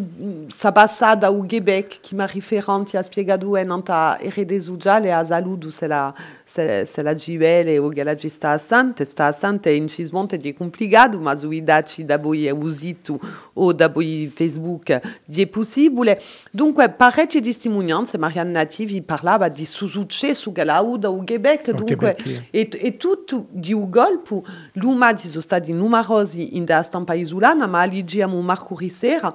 sa 0.48 0.72
passata 0.72 1.28
al 1.28 1.46
Quebec, 1.46 2.00
che 2.00 2.16
mi 2.16 2.22
ha 2.22 2.26
riferito, 2.26 2.88
ha 2.94 3.02
spiegato 3.04 3.56
in 3.56 3.82
Erede 4.18 4.58
Sociale, 4.58 5.12
a 5.12 5.22
saluto 5.22 5.70
se 5.70 5.86
la 5.86 6.12
se, 6.48 6.86
se 6.90 7.02
la 7.02 7.12
gibele 7.14 7.76
o 7.78 7.88
che 7.88 8.04
la 8.04 8.16
ci 8.16 8.28
sta 8.28 8.52
assante, 8.52 9.04
sta 9.04 9.26
assante 9.26 9.70
in 9.70 9.88
cismonte 9.88 10.36
di 10.36 10.54
complicato, 10.54 11.18
ma 11.18 11.36
sui 11.36 11.64
dati 11.64 12.04
da 12.04 12.18
voi 12.18 12.48
usito 12.50 13.18
o 13.54 13.72
da 13.72 13.88
voi 13.88 14.30
Facebook 14.32 15.00
di 15.24 15.44
possibile. 15.48 16.22
Dunque, 16.52 16.88
parecchie 16.90 17.40
testimonianze, 17.40 18.16
Marianne 18.16 18.52
Nativi 18.52 19.02
parlava 19.02 19.48
di 19.48 19.66
su 19.66 19.88
successo 19.88 20.52
che 20.52 20.60
avuto 20.60 21.08
au 21.08 21.24
Quebec, 21.24 21.72
dunque, 21.72 22.16
e, 22.50 22.68
e 22.72 22.96
tutto 22.96 23.46
di 23.50 23.72
un 23.72 23.90
colpo, 23.90 24.44
l'umati 24.74 25.26
sono 25.26 25.42
stati 25.42 25.72
numerosi 25.72 26.56
in 26.56 26.64
da 26.64 26.84
stampa 26.84 27.14
isolana, 27.14 27.66
ma 27.66 27.82
lì 27.82 27.98
abbiamo 27.98 28.40
Marco 28.40 28.76
Rissera, 28.76 29.34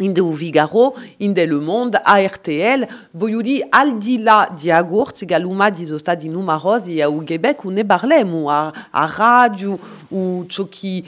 in 0.00 0.12
de 0.12 0.22
Figaro, 0.34 0.94
in 1.20 1.32
de 1.32 1.42
Le 1.42 1.58
Monde, 1.60 1.98
a 2.04 2.18
RTL, 2.18 2.86
voglio 3.12 3.42
dire, 3.42 3.66
al 3.70 3.98
di 3.98 4.22
là 4.22 4.48
di 4.58 4.70
agorzi, 4.70 5.26
galuma 5.26 5.70
di 5.70 5.84
sono 5.84 5.98
stati 5.98 6.28
numerosi 6.28 7.00
a 7.00 7.08
Quebec, 7.08 7.64
ne 7.64 7.84
parliamo 7.84 8.48
a, 8.48 8.72
a 8.90 9.12
radio, 9.14 9.78
o 10.08 10.46
ciò 10.46 10.66
che 10.68 11.04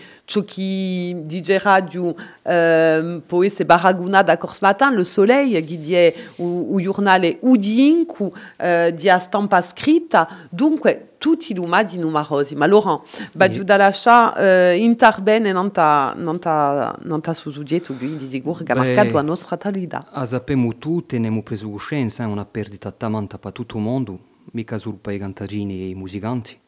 dice 1.24 1.58
radio, 1.58 2.14
eh, 2.42 3.20
poi 3.26 3.50
si 3.50 3.64
baraguna 3.64 4.22
da 4.22 4.36
Corse 4.36 4.60
Matin, 4.62 4.94
Le 4.94 5.04
Soleil, 5.04 5.64
dice 5.64 6.14
o, 6.36 6.74
o 6.74 6.80
giornale 6.80 7.38
Udincu, 7.40 8.32
eh, 8.56 8.92
di 8.94 9.08
a 9.08 9.18
stampa 9.18 9.62
scritta, 9.62 10.28
dunque, 10.50 11.13
tutti 11.24 11.52
i 11.52 11.54
lumadi 11.54 11.96
numerosi. 11.96 12.54
Ma 12.54 12.66
Laurent, 12.66 13.00
ba 13.32 13.50
giù 13.50 13.62
dalla 13.62 13.90
scia 13.90 14.34
uh, 14.36 14.76
interbene 14.76 15.52
non 15.52 15.70
ta, 15.70 16.12
non 16.14 16.38
ta, 16.38 16.94
non 17.04 17.22
ta 17.22 17.32
su 17.32 17.50
suggetto 17.50 17.94
qui 17.94 18.18
di 18.18 18.28
sicuro 18.28 18.62
che 18.62 18.72
ha 18.72 18.74
marcato 18.74 19.14
la 19.14 19.22
nostra 19.22 19.54
attualità. 19.54 20.06
A 20.10 20.26
sappiamo 20.26 20.76
tutti, 20.76 21.14
ne 21.14 21.28
abbiamo 21.28 21.42
preso 21.42 21.70
coscienza, 21.70 22.24
è 22.24 22.26
una 22.26 22.44
perdita 22.44 22.90
talmente 22.90 23.38
per 23.38 23.52
tutto 23.52 23.78
il 23.78 23.82
mondo, 23.84 24.18
mica 24.52 24.76
solo 24.76 24.98
per 25.00 25.14
i 25.14 25.18
cantarini 25.18 25.80
e 25.80 25.88
i 25.88 25.94
musicanti. 25.94 26.58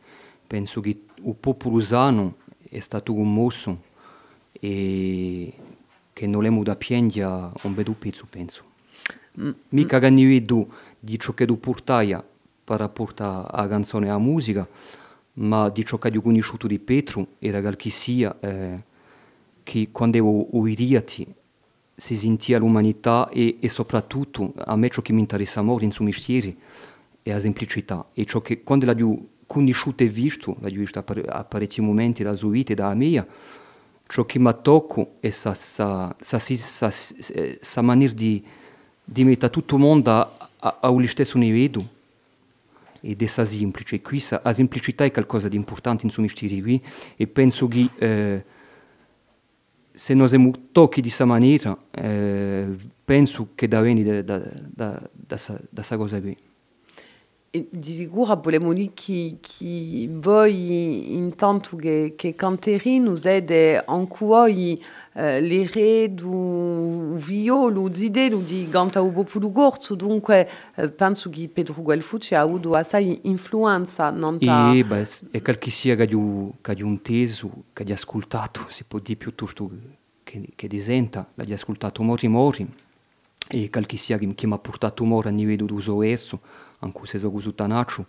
Penso 0.46 0.80
che 0.80 1.00
il 1.16 1.34
popolo 1.38 1.75
usano 1.75 2.36
è 2.66 2.80
stato 2.80 3.12
commosso 3.12 3.78
e 4.52 5.52
che 6.14 6.26
non 6.26 6.42
l'abbiamo 6.42 6.62
da 6.62 6.76
piangere 6.76 7.50
un 7.60 7.75
bel 7.75 7.94
pezzo, 7.98 8.25
penso. 8.30 8.62
Mm. 9.38 9.50
Mica 9.72 9.98
che 9.98 10.08
ne 10.08 10.25
vedo 10.25 10.66
di 10.98 11.18
ciò 11.18 11.34
che 11.34 11.44
tu 11.44 11.60
portai 11.60 12.16
per 12.66 12.80
rapporto 12.80 13.23
alla 13.23 13.68
canzone 13.68 14.06
e 14.06 14.08
alla 14.08 14.18
musica, 14.18 14.66
ma 15.35 15.68
di 15.68 15.85
ciò 15.85 15.99
che 15.99 16.16
ho 16.16 16.20
conosciuto 16.20 16.66
di 16.66 16.80
Petro 16.80 17.28
era 17.38 17.61
che 17.76 17.90
sia 17.90 18.37
eh, 18.40 18.82
che 19.62 19.90
quando 19.92 20.16
ero 20.16 20.58
oiriati 20.58 21.32
si 21.94 22.16
sentia 22.16 22.58
l'umanità 22.58 23.28
e, 23.28 23.58
e, 23.61 23.68
soprattutto 23.68 24.52
a 24.56 24.75
me 24.75 24.88
ciò 24.88 25.00
che 25.00 25.12
mi 25.12 25.20
interessa 25.20 25.62
molto 25.62 25.85
in 25.85 25.92
suo 25.92 26.04
mestiere 26.04 26.56
è 27.23 27.30
la 27.30 27.38
semplicità. 27.38 28.08
E 28.12 28.25
ciò 28.25 28.40
che 28.40 28.64
quando 28.64 28.92
l'ho 28.92 29.28
conosciuto 29.46 30.02
e 30.02 30.08
visto, 30.08 30.56
l'ho 30.58 30.68
visto 30.68 30.99
a 30.99 31.44
parecchi 31.44 31.80
momenti 31.80 32.25
della 32.25 32.35
sua 32.35 32.50
vita 32.50 32.73
e 32.73 32.75
della 32.75 32.94
mia, 32.94 33.25
ciò 34.08 34.26
che 34.26 34.40
mi 34.40 34.52
tocca 34.61 35.06
è 35.20 35.30
sa, 35.30 35.54
sa 35.54 36.16
maniera 37.82 38.12
di, 38.12 38.44
di 39.04 39.23
mettere 39.23 39.52
tutto 39.52 39.76
il 39.76 39.82
mondo 39.82 40.11
a, 40.11 40.32
a, 40.58 40.61
a, 40.66 40.78
allo 40.80 41.06
stesso 41.06 41.38
livello 41.38 41.94
ed 43.06 43.22
è 43.22 43.26
semplice. 43.26 44.00
Qui 44.00 44.22
la 44.42 44.52
semplicità 44.52 45.04
è 45.04 45.10
qualcosa 45.12 45.48
di 45.48 45.56
importante 45.56 46.04
in 46.04 46.10
suo 46.10 46.22
qui 46.60 46.82
e 47.16 47.26
penso 47.28 47.68
che 47.68 47.88
eh, 47.98 48.44
se 49.92 50.14
noi 50.14 50.28
siamo 50.28 50.50
tocchi 50.72 51.00
di 51.00 51.06
questa 51.06 51.25
maniera, 51.25 51.78
eh, 51.90 52.66
penso 53.04 53.50
che 53.54 53.68
da 53.68 53.80
venire 53.80 54.25
da, 54.25 54.38
questa 55.72 55.96
cosa 55.96 56.20
qui. 56.20 56.36
Di 57.68 57.92
sicuro 57.92 58.38
volevo 58.42 58.72
dire 58.72 58.90
che, 58.94 59.38
che 59.40 60.08
voi 60.10 61.14
intanto 61.14 61.76
che, 61.76 62.14
che 62.16 62.34
canterino 62.34 63.14
siete 63.14 63.82
ancora 63.84 64.44
uh, 64.44 64.50
l'ere 65.14 66.14
du 66.14 67.14
violo 67.16 67.88
zidelo 67.92 68.38
di 68.38 68.69
ganta 68.69 69.00
ubo 69.00 69.23
pulu 69.23 69.50
gorzo, 69.50 69.95
dunque 69.95 70.49
uh, 70.76 70.95
penso 70.95 71.30
che 71.30 71.49
Pedro 71.49 71.80
Guelfucci 71.80 72.34
ha 72.34 72.40
avuto 72.40 72.73
assai 72.73 73.21
influenza 73.23 74.10
non 74.10 74.38
ta... 74.38 74.73
E, 74.73 74.84
beh, 74.84 75.08
è 75.30 75.40
qualche 75.40 75.71
sia 75.71 75.95
che 75.95 76.02
ha 76.02 76.84
un 76.84 77.00
teso, 77.02 77.50
che 77.73 77.84
ha 77.88 77.95
ascoltato, 77.95 78.66
si 78.69 78.84
può 78.84 78.99
dire 78.99 79.16
piuttosto 79.16 79.71
che, 80.23 80.49
che 80.54 80.69
disenta, 80.69 81.26
l'ha 81.34 81.54
ascoltato 81.54 82.02
mori 82.02 82.28
mori, 82.28 82.69
e 83.49 83.71
che, 83.71 83.97
che 84.34 84.47
mi 84.47 84.52
ha 84.52 84.58
portato 84.58 85.04
mori 85.04 85.28
a 85.28 85.30
livello 85.30 85.66
d'uso 85.66 85.97
verso, 85.99 86.40
anche 86.80 87.00
se 87.04 87.19
sono 87.19 87.32
così 87.32 87.54
tanaccio, 87.54 88.06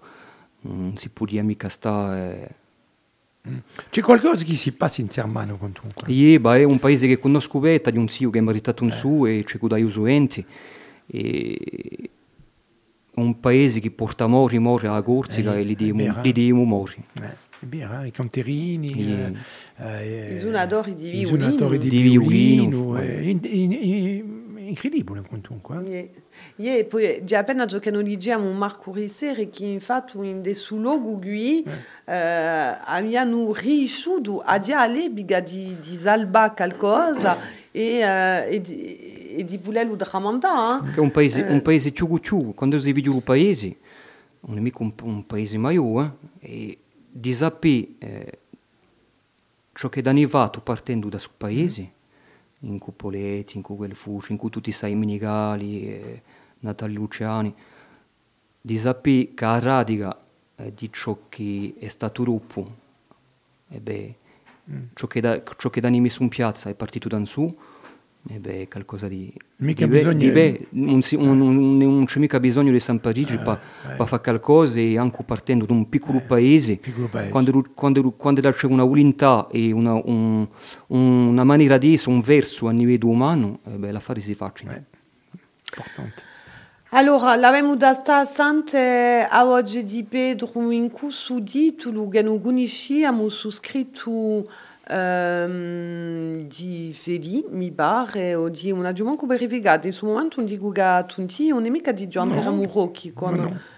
non 0.61 0.97
si 0.97 1.09
può 1.09 1.25
dire 1.25 1.41
mica 1.43 1.69
stare... 1.69 2.41
Eh, 2.41 2.65
Mm. 3.47 3.57
C'è 3.89 4.01
qualcosa 4.01 4.43
che 4.43 4.55
si 4.55 4.73
passa 4.73 5.01
in 5.01 5.07
Germania 5.07 5.53
con 5.55 5.71
tu? 5.71 5.83
Sì, 6.05 6.35
è 6.35 6.63
un 6.63 6.79
paese 6.79 7.07
che 7.07 7.17
conosco 7.17 7.59
bene, 7.59 7.81
di 7.91 7.97
un 7.97 8.09
zio 8.09 8.29
che 8.29 8.39
ha 8.39 8.41
meritato 8.41 8.83
un 8.83 8.89
eh. 8.89 8.93
suo 8.93 9.25
e 9.25 9.43
c'è 9.45 9.57
dai 9.57 9.83
usuenti. 9.83 10.45
E 11.05 12.09
un 13.15 13.39
paese 13.39 13.79
che 13.79 13.89
porta 13.89 14.25
amore, 14.25 14.57
amore 14.57 14.87
alla 14.87 15.01
Corsica 15.01 15.55
eh, 15.55 15.61
e 15.61 15.63
li 15.63 15.75
diamo 15.75 16.61
amore. 16.63 16.95
Eh. 17.21 17.45
È 17.59 17.65
vero, 17.65 18.03
i 18.03 18.11
canterini, 18.11 18.93
eh, 18.93 19.33
eh, 19.77 20.33
i 20.33 20.37
suonatori 20.37 20.93
di 20.93 21.09
violino, 21.09 21.21
i 21.21 21.25
suonatori 21.25 21.77
di, 21.79 21.89
di 21.89 22.01
violino, 22.01 22.99
eh, 24.67 24.69
incredibile 24.69 25.23
comunque. 25.27 25.81
Eh. 25.85 26.11
Yeah. 26.57 26.85
poi 26.85 27.21
già 27.23 27.39
appena 27.39 27.65
giocano 27.65 28.01
di 28.01 28.15
diciamo 28.17 28.49
un 28.49 28.57
Marco 28.57 28.91
Risere 28.91 29.49
che 29.49 29.65
infatti 29.65 30.17
in 30.17 30.41
de 30.41 30.53
sulogo 30.53 31.17
qui 31.17 31.63
eh. 31.63 31.71
eh, 32.13 32.77
abbiamo 32.85 33.53
riuscito 33.53 34.41
a 34.41 34.57
dire 34.57 35.09
biga 35.09 35.39
di, 35.39 35.75
di 35.79 35.95
salva 35.95 36.51
qualcosa 36.51 37.37
e, 37.71 38.03
uh, 38.03 38.51
e 38.51 38.61
di, 38.61 39.35
e 39.35 39.45
di 39.45 39.57
volerlo 39.57 39.95
tramandare. 39.95 40.93
È 40.95 40.99
un 40.99 41.11
paese, 41.11 41.45
eh. 41.45 41.51
un 41.51 41.61
paese 41.61 41.91
più, 41.91 42.53
quando 42.53 42.79
si 42.79 42.91
vede 42.91 43.09
un 43.09 43.21
paese, 43.21 43.77
non 44.41 44.57
è 44.57 44.59
mica 44.59 44.81
un, 44.81 44.93
un 45.03 45.25
paese 45.25 45.57
maiore, 45.57 46.17
eh, 46.39 46.69
e 46.69 46.77
di 47.09 47.33
sapere 47.33 47.87
eh, 47.99 48.39
ciò 49.73 49.89
che 49.89 49.99
è 49.99 50.03
danivato 50.03 50.61
partendo 50.61 51.07
da 51.07 51.17
questo 51.17 51.33
paese, 51.37 51.91
in 52.61 52.79
Cupoletti, 52.79 53.57
in 53.57 53.63
Kugelfusch, 53.63 54.29
in 54.29 54.37
cui 54.37 54.49
tutti 54.49 54.71
sai 54.71 54.95
Minigali, 54.95 55.87
e 55.87 56.21
Natali 56.59 56.93
Luciani, 56.93 57.53
di 58.59 58.77
sapere 58.77 59.33
che 59.33 59.45
la 59.45 59.59
radica 59.59 60.19
eh, 60.55 60.73
di 60.73 60.91
ciò 60.91 61.17
che 61.29 61.75
è 61.77 61.87
stato 61.87 62.23
gruppo, 62.23 62.65
e 63.69 63.79
beh, 63.79 64.15
mm. 64.71 64.83
ciò, 64.93 65.07
che 65.07 65.21
da, 65.21 65.41
ciò 65.57 65.69
che 65.69 65.81
da 65.81 65.89
messo 65.89 66.23
in 66.23 66.29
piazza 66.29 66.69
è 66.69 66.73
partito 66.73 67.07
da 67.07 67.23
su, 67.25 67.55
e 68.29 68.39
beh, 68.39 68.67
qualcosa 68.69 69.07
di... 69.07 69.33
Mica 69.57 69.85
di 69.85 69.91
bisogna... 69.91 70.17
Di 70.17 70.29
beh, 70.31 70.67
non, 70.71 71.01
si, 71.01 71.15
un, 71.15 71.39
un, 71.39 71.77
non 71.77 72.05
c'è 72.05 72.19
mica 72.19 72.39
bisogno 72.39 72.71
di 72.71 72.79
San 72.79 72.99
Parigi 72.99 73.35
eh, 73.35 73.37
per 73.39 73.59
eh. 73.97 74.05
fare 74.05 74.21
qualcosa 74.21 74.79
e 74.79 74.97
anche 74.97 75.23
partendo 75.23 75.65
da 75.65 75.73
un 75.73 75.87
piccolo, 75.87 76.17
eh, 76.17 76.21
paese, 76.21 76.75
piccolo 76.75 77.07
paese, 77.07 77.29
quando, 77.29 77.63
quando, 77.73 78.11
quando 78.11 78.51
c'è 78.51 78.67
una 78.67 78.83
volontà 78.83 79.47
e 79.49 79.71
una, 79.71 79.93
un, 79.93 80.47
una 80.87 81.43
maniera 81.43 81.77
di 81.77 81.93
essere, 81.93 82.11
un 82.11 82.21
verso 82.21 82.67
a 82.67 82.71
livello 82.71 83.07
umano, 83.07 83.59
eh, 83.65 83.71
beh, 83.71 83.91
l'affare 83.91 84.19
si 84.19 84.35
fa. 84.35 84.51
Eh. 84.55 84.81
Importante. 85.69 86.35
Allora, 86.91 87.35
l'abbiamo 87.35 87.75
data 87.75 88.23
sante 88.23 89.27
a 89.29 89.45
oggi 89.45 89.83
di 89.83 90.03
Pedro 90.03 90.49
in 90.71 90.89
cui 90.89 91.11
su 91.11 91.39
di 91.39 91.75
tu 91.75 91.91
lo 91.91 92.07
che 92.07 92.21
non 92.21 92.41
conosciamo 92.41 93.27
su 94.87 94.93
scritto 94.93 94.95
Um, 94.95 96.47
di 96.47 96.95
veli 97.05 97.45
mi 97.49 97.71
pare 97.71 98.35
o 98.35 98.49
di 98.49 98.71
una 98.71 98.93
giovane 98.93 99.17
come 99.17 99.35
rivegata 99.35 99.87
in 99.87 99.93
questo 99.93 100.05
momento 100.05 100.39
non 100.39 100.45
dico 100.45 100.69
che 100.69 101.03
tutti 101.07 101.49
non 101.49 101.65
è 101.65 101.69
mica 101.69 101.91
di 101.91 102.07
giovane 102.07 102.41
no. 102.41 102.51
Murocchi 102.51 103.11
con 103.11 103.33
no. 103.35 103.47
Uh, 103.47 103.57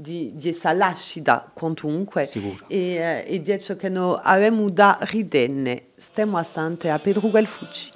di, 0.00 0.32
di 0.34 0.48
essa 0.48 0.72
lascita 0.72 1.50
quantunque 1.52 2.26
Sicuro. 2.26 2.64
e, 2.66 2.78
eh, 2.94 3.24
e 3.26 3.40
di 3.40 3.60
ciò 3.60 3.76
che 3.76 3.88
noi 3.88 4.18
abbiamo 4.22 4.70
da 4.70 4.98
ridenne 5.02 5.88
stiamo 5.96 6.38
assente 6.38 6.88
a 6.88 6.98
Pedro 6.98 7.28
Guelfucci 7.28 7.90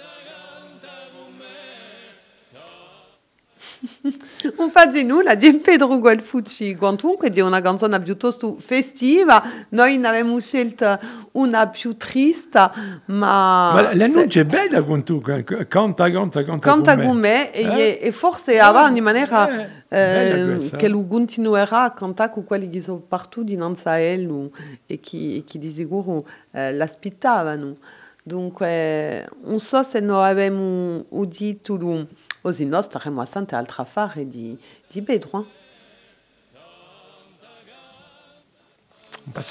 fa 4.71 4.85
nulla 5.03 5.35
di 5.35 5.53
Pedro 5.59 5.99
Guelfucci 5.99 6.75
quantunque 6.75 7.31
di 7.31 7.41
una 7.41 7.61
canzone 7.61 8.01
piuttosto 8.01 8.57
festiva. 8.59 9.43
Noi 9.71 9.99
ne 9.99 10.09
abbiamo 10.09 10.41
scelto 10.41 10.99
una 11.33 11.69
più 11.69 11.97
triste 11.97 12.59
ma, 13.07 13.73
ma 13.73 13.95
l'annuncio 13.95 14.41
è 14.41 14.45
bella 14.45 14.83
quantunque 14.83 15.45
canta 15.69 16.11
canta 16.11 16.45
canta 16.45 16.59
canta 16.59 16.99
con 16.99 17.17
me. 17.17 17.53
e, 17.53 17.63
eh? 17.63 17.99
e 18.03 18.13
forse 18.13 18.59
avrà 18.59 18.89
una 18.89 19.01
maniera 19.01 19.67
eh, 19.89 20.59
eh, 20.59 20.71
che 20.77 20.89
lo 20.89 21.05
continuerà 21.05 21.83
a 21.83 21.91
cantare 21.93 22.31
con 22.31 22.45
quelli 22.45 22.71
che 22.71 22.81
sono 22.81 22.99
partout 22.99 23.45
dinanzi 23.45 23.89
a 23.89 24.17
lui 24.17 24.51
e 24.87 25.01
che, 25.01 25.37
e 25.37 25.45
che 25.47 25.59
di 25.59 25.71
sicuro 25.71 26.25
eh, 26.53 26.73
l'aspettavano 26.73 27.77
dunque 28.23 29.29
non 29.45 29.59
so 29.59 29.83
se 29.83 30.01
noi 30.01 30.31
abbiamo 30.31 31.05
udito 31.11 31.75
lui 31.75 32.07
Così 32.45 32.67
noi 32.67 32.83
staremo 32.83 33.23
a 33.23 33.27
tante 33.27 33.55
altre 33.55 33.87
fare 33.87 34.29
di, 34.29 34.55
di 34.87 35.01
Pedro. 35.01 35.47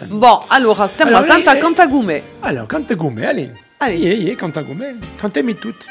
Bon, 0.09 0.45
allora 0.47 0.87
stiamo 0.87 1.17
a 1.17 1.23
Santa 1.23 1.57
Cantagume. 1.57 2.23
Allora, 2.41 2.67
Cantagume, 2.67 3.25
allez. 3.25 3.59
Allez. 3.77 3.99
Yeah, 3.99 4.35
Cantagume. 4.35 4.99
Cantemi 5.15 5.55
tutti. 5.55 5.87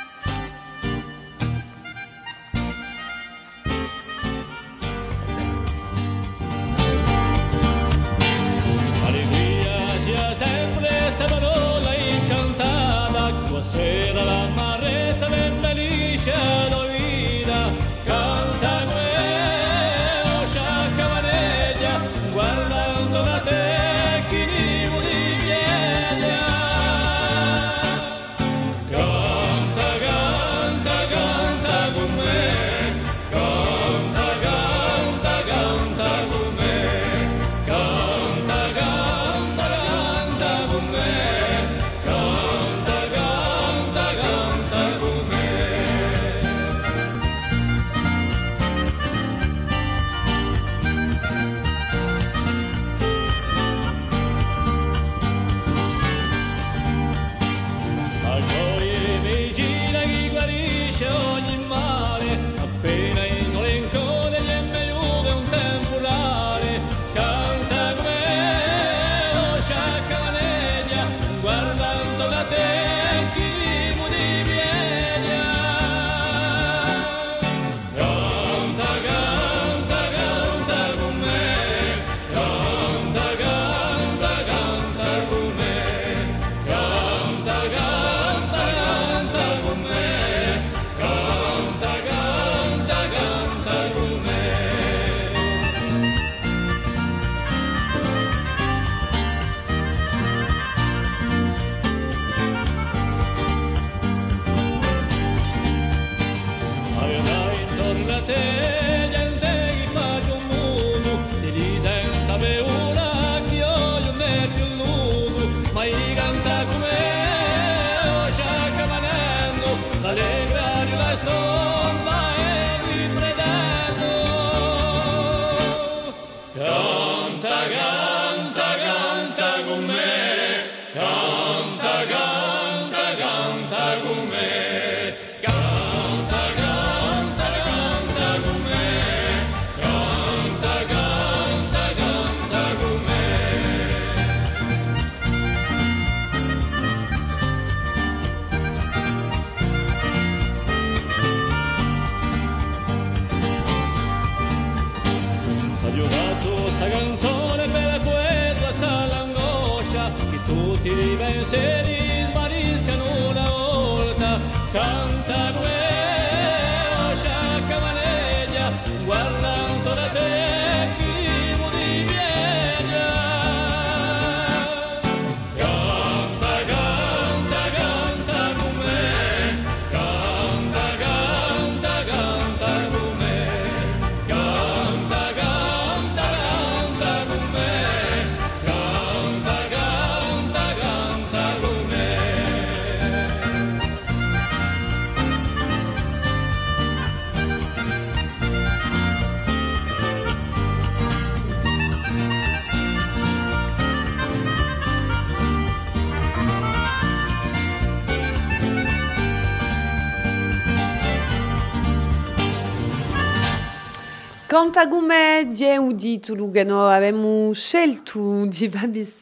Cantagume 214.53 215.49
die 215.49 215.79
udito 215.79 216.35
Lugano 216.35 216.87
avevamo 216.87 217.55
scelto 217.55 218.45
di 218.45 218.71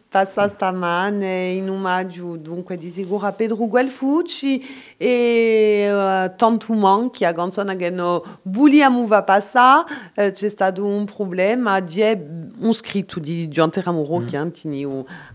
passare 0.09 0.49
stamane 0.49 1.51
in 1.51 1.71
omaggio 1.71 2.35
dunque 2.35 2.77
di 2.77 2.90
sicuro 2.90 3.29
a 3.29 3.33
Pedro 3.33 3.69
Guelfucci 3.69 4.89
e 5.03 5.89
uh, 5.91 6.31
tanto 6.37 6.75
manchi 6.75 7.25
a 7.25 7.33
canzone 7.33 7.75
che 7.75 7.89
no 7.89 8.23
vogliamo 8.43 9.07
va 9.07 9.23
passare 9.23 9.87
uh, 10.15 10.31
c'è 10.31 10.51
stato 10.51 10.85
un 10.85 11.07
problema 11.07 11.81
di 11.81 12.03
un 12.03 12.73
scritto 12.75 13.19
di 13.19 13.49
Giante 13.49 13.81
Ramuro 13.81 14.19
mm. 14.19 14.27
che 14.27 14.37
antini 14.37 14.87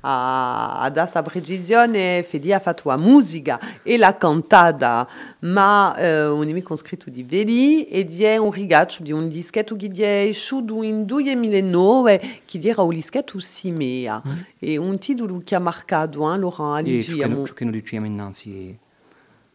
a, 0.01 0.81
a 0.81 0.89
da 0.91 1.07
sta 1.07 1.23
precisione 1.23 2.21
fedi 2.21 2.53
ha 2.53 2.59
fatto 2.59 2.89
la 2.89 2.97
musica 2.97 3.59
e 3.81 3.97
la 3.97 4.15
cantata 4.15 5.07
ma 5.39 5.95
uh, 5.97 6.35
un 6.35 6.45
nemico 6.45 6.75
scritto 6.75 7.09
di 7.09 7.23
Veli 7.23 7.87
e 7.87 8.05
di 8.05 8.23
un 8.23 8.51
rigaccio 8.51 9.01
di 9.01 9.13
un 9.13 9.29
dischetto 9.29 9.75
che 9.75 9.87
di 9.87 10.03
esciuto 10.03 10.83
in 10.83 11.05
2009 11.05 12.21
che 12.45 12.59
era 12.61 12.83
un 12.83 12.93
dischetto 12.93 13.39
Simea 13.39 14.21
mm. 14.23 14.31
e 14.59 14.77
un 14.77 14.99
titolo 14.99 15.41
che 15.43 15.55
ha 15.55 15.59
marcato 15.59 16.19
eh, 16.31 16.37
Laurent 16.37 16.87
E 16.87 17.01
ciò 17.01 17.53
che, 17.55 17.63
non 17.63 17.73
diciamo 17.73 18.05
innanzi 18.05 18.83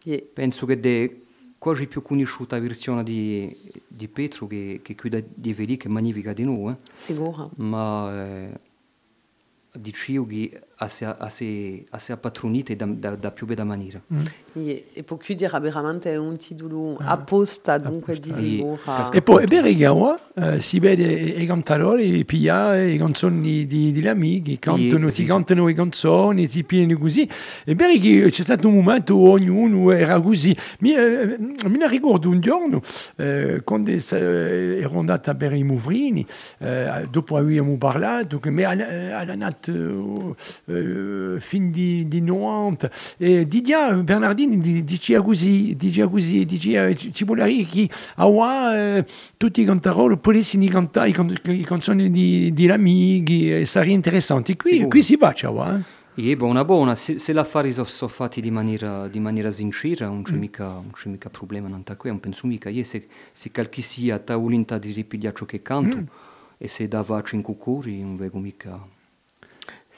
yeah. 0.04 0.22
penso 0.32 0.66
che 0.66 0.80
è 0.80 1.16
quasi 1.58 1.86
più 1.86 2.02
conosciuta 2.02 2.58
versione 2.58 3.02
di, 3.02 3.54
di 3.86 4.08
Petro 4.08 4.46
che, 4.46 4.80
che 4.82 4.94
quella 4.94 5.20
di 5.22 5.52
Veli 5.52 5.76
che 5.76 5.88
è 5.88 5.90
magnifica 5.90 6.32
di 6.32 6.44
noi 6.44 6.72
eh. 6.72 6.76
sicuro 6.94 7.50
ma 7.56 8.24
eh, 8.24 8.56
dicevo 9.72 10.26
che 10.26 10.62
a 10.83 10.88
se, 10.88 11.05
a 11.05 11.29
se, 11.29 11.85
a 11.90 11.99
se 11.99 12.12
appatronite 12.12 12.75
da, 12.75 12.87
da, 12.87 13.14
da 13.14 13.31
più 13.31 13.47
bella 13.47 13.64
maniera. 13.64 14.01
Mm. 14.12 14.21
E, 14.55 14.85
e 14.95 15.03
può 15.03 15.19
chiudere 15.19 15.61
veramente 15.61 16.16
un 16.16 16.37
titolo 16.38 16.97
ah, 16.99 17.11
apposta, 17.11 17.77
dunque 17.77 18.19
di 18.19 18.33
sicuro. 18.33 18.79
E 19.12 19.21
poi, 19.21 19.45
è 19.45 19.47
eh, 20.35 20.61
si 20.61 20.79
vede 20.81 21.05
i 21.05 21.45
cantatori, 21.45 22.25
i 22.27 22.97
canzoni 22.99 23.66
di, 23.66 23.93
di 23.93 24.09
amici, 24.09 24.59
cantano, 24.59 25.09
sì, 25.11 25.16
si 25.16 25.25
cantano 25.25 25.66
canzoni, 25.75 26.49
si 26.49 26.64
pieno 26.64 26.97
così. 26.97 27.29
È 27.62 27.75
vero 27.75 27.99
che 27.99 28.29
c'è 28.31 28.43
stato 28.43 28.69
un 28.69 28.75
momento 28.75 29.16
où 29.16 29.33
ognuno 29.33 29.90
era 29.90 30.19
così. 30.19 30.57
Mi, 30.79 30.95
eh, 30.95 31.37
mi 31.38 31.88
ricordo 31.88 32.31
un 32.31 32.40
giorno, 32.40 32.81
eh, 33.16 33.61
quando 33.64 33.90
ero 33.90 34.99
andato 34.99 35.37
i 35.38 35.62
Muvrini, 35.62 36.27
eh, 36.59 37.07
dopo 37.11 37.37
avevamo 37.37 37.77
parlato, 37.77 38.40
che 38.40 38.51
mi 38.51 38.62
nato 39.35 39.73
uh, 39.73 40.69
fin 41.40 41.70
di, 41.70 42.06
di 42.06 42.20
90 42.20 42.90
e 43.16 43.46
Didia 43.46 43.92
Bernardini 43.94 44.85
diceva 44.85 45.22
così 45.22 45.74
diceva 45.76 46.09
così 46.09 46.44
diceva 46.44 46.94
ci 46.94 47.24
vuole 47.24 47.64
che 47.64 47.88
a 48.16 48.26
uh, 48.26 49.04
tutti 49.37 49.62
i 49.62 49.64
cantaroli 49.64 50.16
potessero 50.18 50.64
cantare 50.68 51.09
i 51.09 51.64
canzoni 51.64 52.11
di, 52.11 52.52
di 52.52 52.70
amici 52.70 53.52
e 53.52 53.64
sarebbe 53.64 53.92
interessante 53.92 54.56
qui, 54.56 54.87
qui 54.87 55.02
si 55.02 55.16
va 55.16 55.33
ciao 55.33 55.74
eh? 55.74 55.98
E 56.16 56.37
buona 56.37 56.64
buona, 56.64 56.96
se, 56.96 57.18
se 57.18 57.33
l'affari 57.33 57.72
sono 57.72 57.87
so 57.87 58.06
fatti 58.09 58.40
di 58.42 58.50
maniera, 58.50 59.09
di 59.09 59.20
maniera 59.20 59.50
sincera, 59.50 60.06
non 60.06 60.22
c'è, 60.22 60.35
mm. 60.35 60.38
mica, 60.38 60.64
non 60.66 60.90
c'è 60.92 61.09
mica 61.09 61.30
problema, 61.30 61.68
non 61.68 61.83
c'è 61.83 61.96
non 62.02 62.20
penso 62.20 62.46
mica, 62.46 62.68
io 62.68 62.85
se, 62.85 63.06
se 63.33 63.50
qualche 63.50 63.80
sia 63.80 64.18
ta 64.18 64.37
volontà 64.37 64.76
di 64.76 64.92
ripigliare 64.92 65.35
ciò 65.35 65.46
che 65.46 65.62
canto, 65.62 65.96
mm. 65.96 66.04
e 66.59 66.68
se 66.68 66.88
dava 66.88 67.22
cinque 67.22 67.56
cuori, 67.56 68.02
non 68.02 68.16
vedo 68.16 68.38
mica... 68.38 68.98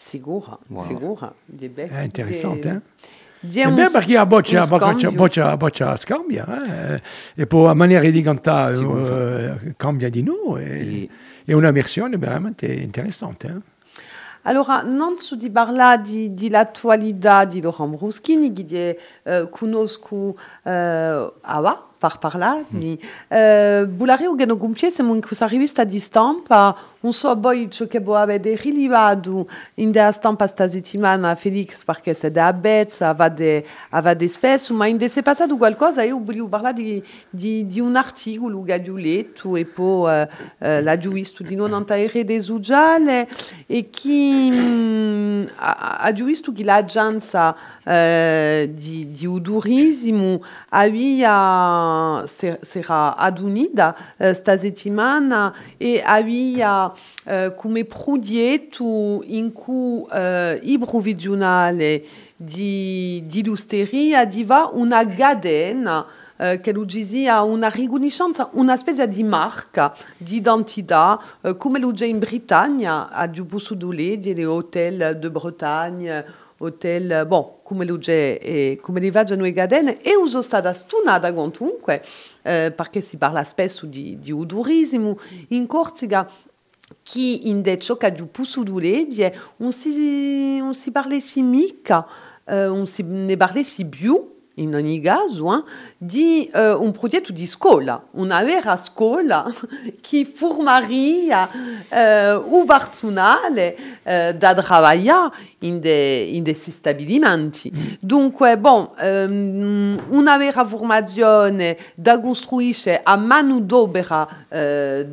Sicura, 0.04 0.58
wow. 0.66 0.86
sicura. 0.86 1.34
È 1.74 2.02
interessante, 2.02 2.68
eh? 2.68 3.60
È 3.62 3.72
vero 3.72 3.90
perché 3.90 4.16
a 4.16 4.26
boccia, 4.26 4.66
boccia, 4.66 5.10
boccia, 5.10 5.56
boccia 5.56 5.96
scambia, 5.96 6.94
eh? 6.94 7.02
e 7.34 7.46
poi 7.46 7.64
la 7.66 7.74
maniera 7.74 8.08
di 8.08 8.20
cantare 8.20 9.74
cambia 9.76 10.08
di 10.10 10.22
noi, 10.22 10.64
e, 10.64 11.08
è 11.44 11.52
una 11.52 11.70
versione 11.70 12.18
veramente 12.18 12.66
interessante. 12.66 13.46
Eh? 13.48 13.70
Allora, 14.42 14.82
non 14.82 15.16
di 15.36 15.50
di, 15.96 16.34
di 16.34 16.48
l'attualità 16.50 17.44
di 17.44 17.60
Laurent 17.60 17.96
Bruschini, 17.96 18.52
che 18.52 18.98
uh, 19.22 19.48
conosco 19.48 20.36
Awa, 20.62 21.86
par 22.02 22.18
parlarmi. 22.18 22.98
Uh, 23.30 23.86
bulare 23.86 24.26
o 24.26 24.34
geno 24.34 24.56
gumpiesimo 24.56 25.14
in 25.14 25.20
questa 25.20 25.46
rivista 25.46 25.84
di 25.84 26.00
stampa 26.00 26.76
un 27.02 27.12
so 27.12 27.36
poi 27.36 27.70
ciò 27.70 27.86
che 27.86 28.00
può 28.00 28.16
avere 28.16 28.56
rilevato 28.56 29.48
in 29.74 29.90
della 29.90 30.12
stampa 30.12 30.46
sta 30.46 30.68
settimana 30.68 31.34
Felix 31.34 31.84
perché 31.84 32.14
se 32.14 32.30
da 32.30 32.52
Betz 32.52 33.00
avade 33.00 33.64
avade 33.90 34.28
spesso 34.28 34.74
ma 34.74 34.86
in 34.86 34.96
de 34.96 35.08
se 35.08 35.22
passato 35.22 35.56
qualcosa 35.56 36.02
io 36.02 36.20
volevo 36.22 36.48
parlare 36.48 36.74
di, 36.74 37.02
di, 37.30 37.66
di 37.66 37.80
un 37.80 37.96
articolo 37.96 38.62
che 38.62 38.82
ho 38.88 38.96
letto 38.96 39.56
e 39.56 39.64
poi 39.64 40.22
uh, 40.22 40.66
uh, 40.66 40.82
l'ho 40.82 41.10
visto 41.10 41.42
di 41.42 41.54
non 41.54 41.72
antare 41.72 42.24
des 42.24 42.48
ugiale 42.48 43.28
e 43.66 43.88
mm, 44.06 45.44
ha, 45.56 46.12
che 46.54 46.64
l'agenzia 46.64 47.54
uh, 47.84 48.66
di, 48.72 49.10
di 49.10 49.26
udurismo 49.26 50.42
aveva 50.70 52.24
sarà 52.26 53.16
adunida 53.16 53.96
uh, 54.16 54.32
sta 54.32 54.56
settimana 54.56 55.54
e 55.76 56.02
aveva 56.04 56.92
uh, 57.24 57.54
come 57.54 57.84
progetto 57.84 59.22
in 59.24 59.52
cui 59.52 60.02
uh, 60.08 60.58
i 60.62 60.78
provvisionale 60.78 62.04
di, 62.36 63.22
di 63.26 63.44
Lusteria 63.44 64.24
diva 64.24 64.68
una 64.72 65.06
cadena 65.06 66.04
uh, 66.36 66.60
che 66.60 66.72
lo 66.72 66.84
dizia 66.84 67.42
una 67.42 67.68
riconoscenza, 67.68 68.48
una 68.52 68.76
specie 68.76 69.06
di 69.06 69.22
marca 69.22 69.94
di 70.16 70.36
identità, 70.36 71.20
uh, 71.40 71.56
come 71.56 71.78
lo 71.78 71.92
c'è 71.92 72.06
in 72.06 72.18
Britannia, 72.18 73.08
a 73.10 73.30
Giubusso 73.30 73.74
Dule, 73.74 74.18
degli 74.18 74.42
hotel 74.42 75.18
de 75.18 75.30
Bretagne, 75.30 76.24
hotel, 76.64 77.26
bon, 77.26 77.58
come 77.62 77.84
lo 77.84 77.98
c'è, 77.98 78.38
e 78.40 78.78
come 78.80 79.00
le 79.00 79.10
vagano 79.10 79.44
e 79.44 79.52
cadene, 79.52 80.00
e 80.00 80.16
uso 80.16 80.42
stata 80.42 80.72
stunata 80.74 81.32
comunque, 81.32 82.02
uh, 82.42 82.74
perché 82.74 83.00
si 83.00 83.16
parla 83.16 83.44
spesso 83.44 83.86
di, 83.86 84.18
di 84.18 84.32
udurismo. 84.32 85.18
In 85.48 85.66
Corsica, 85.66 86.28
qui 87.08 87.48
indetto 87.48 87.96
che 87.96 88.12
giù 88.12 88.30
pusu 88.30 88.62
duledie 88.62 89.34
on 89.58 89.72
si 89.72 90.60
on 90.60 90.74
si 90.74 90.90
parlait 90.90 91.22
si 91.22 91.42
mica 91.42 92.06
uh, 92.44 92.70
on 92.70 92.86
si 92.86 93.02
ne 93.02 93.36
parlait 93.36 93.66
si 93.66 93.86
più 93.86 94.30
in 94.62 94.74
ogni 94.74 95.00
caso 95.00 95.52
hein, 95.52 95.62
di 95.98 96.50
uh, 96.52 96.82
un 96.82 96.92
progetto 96.92 97.32
di 97.32 97.46
scuola 97.46 98.02
una 98.12 98.42
vera 98.42 98.76
scuola 98.76 99.52
che 100.00 100.24
formaria 100.24 101.48
uh, 101.52 102.54
un 102.54 102.64
personale 102.66 103.76
uh, 104.02 104.36
da 104.36 104.54
lavorare 104.54 105.30
in, 105.60 105.80
de, 105.80 106.28
in 106.32 106.42
questi 106.42 106.70
stabilimenti. 106.70 107.98
Dunque 108.00 108.58
bon 108.58 108.88
um, 109.00 109.96
una 110.08 110.36
vera 110.36 110.64
formazione 110.64 111.76
da 111.94 112.18
costruire 112.20 113.00
a 113.02 113.16
mano 113.16 113.60
d'opera 113.60 114.46
è 114.48 115.06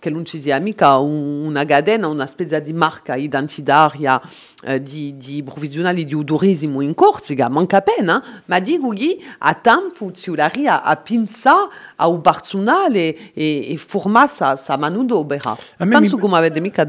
che 0.00 0.10
non 0.10 0.24
ci 0.24 0.40
sia 0.40 0.58
mica 0.58 0.96
un, 0.96 1.44
una 1.44 1.64
cadena 1.64 2.08
una 2.08 2.26
specie 2.26 2.60
di 2.60 2.72
marca 2.72 3.14
identitaria 3.14 4.20
uh, 4.62 4.78
di, 4.78 5.16
di 5.16 5.42
provvisionali 5.44 6.04
di 6.04 6.14
udurismo 6.14 6.80
in 6.80 6.94
Corsica 6.94 7.48
manca 7.48 7.76
appena 7.76 8.42
ma 8.46 8.58
dico 8.58 8.88
che 8.88 9.18
a 9.38 9.54
tempo 9.54 10.10
ci 10.10 10.34
l'aria 10.34 10.82
a 10.82 10.96
pensare 10.96 11.68
a 11.96 12.08
un 12.08 12.20
personale 12.20 13.32
e, 13.32 13.72
e 13.72 13.76
formare 13.76 14.28
sa, 14.28 14.56
sa 14.56 14.76
mano 14.76 15.04
d'opera. 15.04 15.56
A 15.76 15.84
me 15.84 15.98
penso 15.98 16.16
mi- 16.16 16.22
come 16.22 16.36
avete 16.36 16.60
mica 16.60 16.88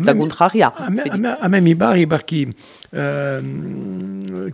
da 0.00 0.14
contraria 0.16 0.74
A 0.74 1.48
me, 1.48 1.60
mi 1.60 1.76
pare 1.76 2.06
perché 2.06 2.48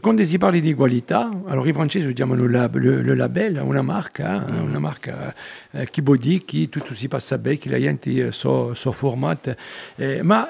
quando 0.00 0.24
si 0.24 0.38
parla 0.38 0.58
di 0.58 0.74
qualità, 0.74 1.28
allora 1.46 1.68
i 1.68 1.72
francesi 1.72 2.12
chiamano 2.12 2.46
le, 2.46 2.70
le, 2.72 3.02
le 3.02 3.14
label, 3.14 3.60
una 3.62 3.82
marca, 3.82 4.46
eh, 4.46 4.58
una 4.58 4.78
marca 4.78 5.34
eh, 5.72 5.88
che 5.90 6.02
vuol 6.02 6.18
dire 6.18 6.44
che 6.44 6.68
tutto 6.68 6.94
si 6.94 7.08
passa 7.08 7.38
bene, 7.38 7.58
che 7.58 7.68
la 7.68 7.78
gente 7.78 8.32
sono 8.32 8.74
so 8.74 8.92
formata. 8.92 9.54
Eh, 9.96 10.22
ma 10.22 10.48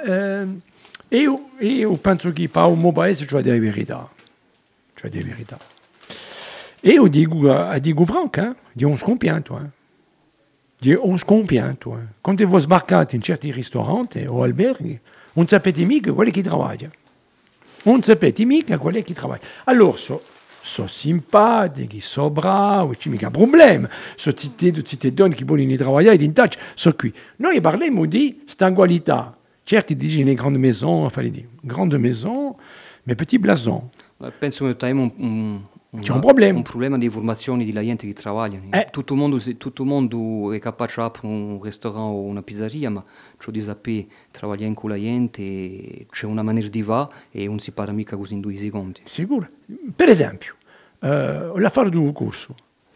io, 1.08 1.50
io 1.58 1.96
penso 1.96 2.32
che 2.32 2.48
per 2.48 2.64
un 2.64 2.78
mio 2.78 2.92
paese 2.92 3.24
c'è 3.24 3.40
delle 3.40 3.58
verità. 3.58 4.08
C'è 4.94 5.08
delle 5.08 5.24
verità. 5.24 5.58
E 6.80 6.90
io 6.90 7.08
dico, 7.08 7.52
a 7.52 7.78
dico 7.78 8.04
eh, 8.32 8.54
di 8.72 8.96
scompianto. 8.96 9.58
Eh. 9.58 9.79
Di 10.80 10.94
un 10.94 11.18
scompianto. 11.18 11.98
Eh. 11.98 12.06
Quando 12.22 12.46
voi 12.46 12.60
sbarcate 12.60 13.14
in 13.14 13.20
certi 13.20 13.52
ristoranti 13.52 14.24
o 14.24 14.42
alberghi, 14.42 14.98
non 15.34 15.46
sapete 15.46 15.84
mica 15.84 16.10
quelli 16.14 16.30
che 16.30 16.42
lavorano. 16.42 16.90
Non 17.82 18.02
sapete 18.02 18.46
mica 18.46 18.78
quelli 18.78 19.02
che 19.02 19.12
lavorano. 19.14 19.44
Allora, 19.64 19.98
so, 19.98 20.22
so 20.62 20.86
simpatici, 20.86 22.00
so 22.00 22.30
bravi, 22.30 22.96
c'è 22.96 23.10
mica 23.10 23.30
problema. 23.30 23.90
So 24.16 24.32
tutte, 24.32 24.72
tutte 24.72 25.12
donne 25.12 25.34
che 25.34 25.44
vogliono 25.44 25.76
lavorare 25.76 26.14
in 26.14 26.32
touch, 26.32 26.56
so 26.74 26.94
qui. 26.94 27.12
Noi 27.36 27.60
parliamo 27.60 28.06
di 28.06 28.42
stangualità. 28.46 29.36
Certi 29.62 29.94
dicono 29.94 30.24
le 30.24 30.34
grandi 30.34 30.58
maisons, 30.58 31.12
fallait 31.12 31.30
dire, 31.30 31.48
grande 31.60 31.98
maison, 31.98 32.56
mais 33.04 33.16
petit 33.16 33.38
blason. 33.38 33.90
Penso 34.38 34.64
che 34.64 34.72
abbiamo 34.72 35.02
un, 35.02 35.12
un, 35.18 35.60
C'è 35.98 36.12
un 36.12 36.20
problema. 36.20 36.56
un 36.56 36.62
problema 36.62 36.96
di 36.96 37.08
formazione 37.08 37.64
della 37.64 37.82
gente 37.82 38.06
che 38.06 38.14
lavora. 38.22 38.52
Eh. 38.70 38.88
Tutto, 38.92 39.14
il 39.14 39.18
mondo, 39.18 39.40
tutto 39.56 39.82
il 39.82 39.88
mondo 39.88 40.52
è 40.52 40.60
capace 40.60 41.00
di 41.00 41.06
aprire 41.06 41.34
un 41.34 41.60
ristorante 41.60 42.00
o 42.00 42.20
una 42.20 42.42
pizzeria, 42.42 42.90
ma 42.90 43.04
ciò 43.38 43.50
di 43.50 43.60
sapere 43.60 44.06
lavorare 44.38 44.72
con 44.74 44.90
la 44.90 44.96
gente, 44.96 46.06
c'è 46.08 46.26
una 46.26 46.42
maniera 46.42 46.68
di 46.68 46.82
va 46.82 47.10
e 47.32 47.46
non 47.46 47.58
si 47.58 47.72
parla 47.72 47.92
mica 47.92 48.16
così 48.16 48.34
in 48.34 48.40
due 48.40 48.54
secondi. 48.56 49.00
Sicuro. 49.02 49.48
Per 49.96 50.08
esempio, 50.08 50.54
eh, 51.00 51.52
l'affare 51.56 51.90
di 51.90 51.96
un 51.96 52.12
corso. 52.12 52.54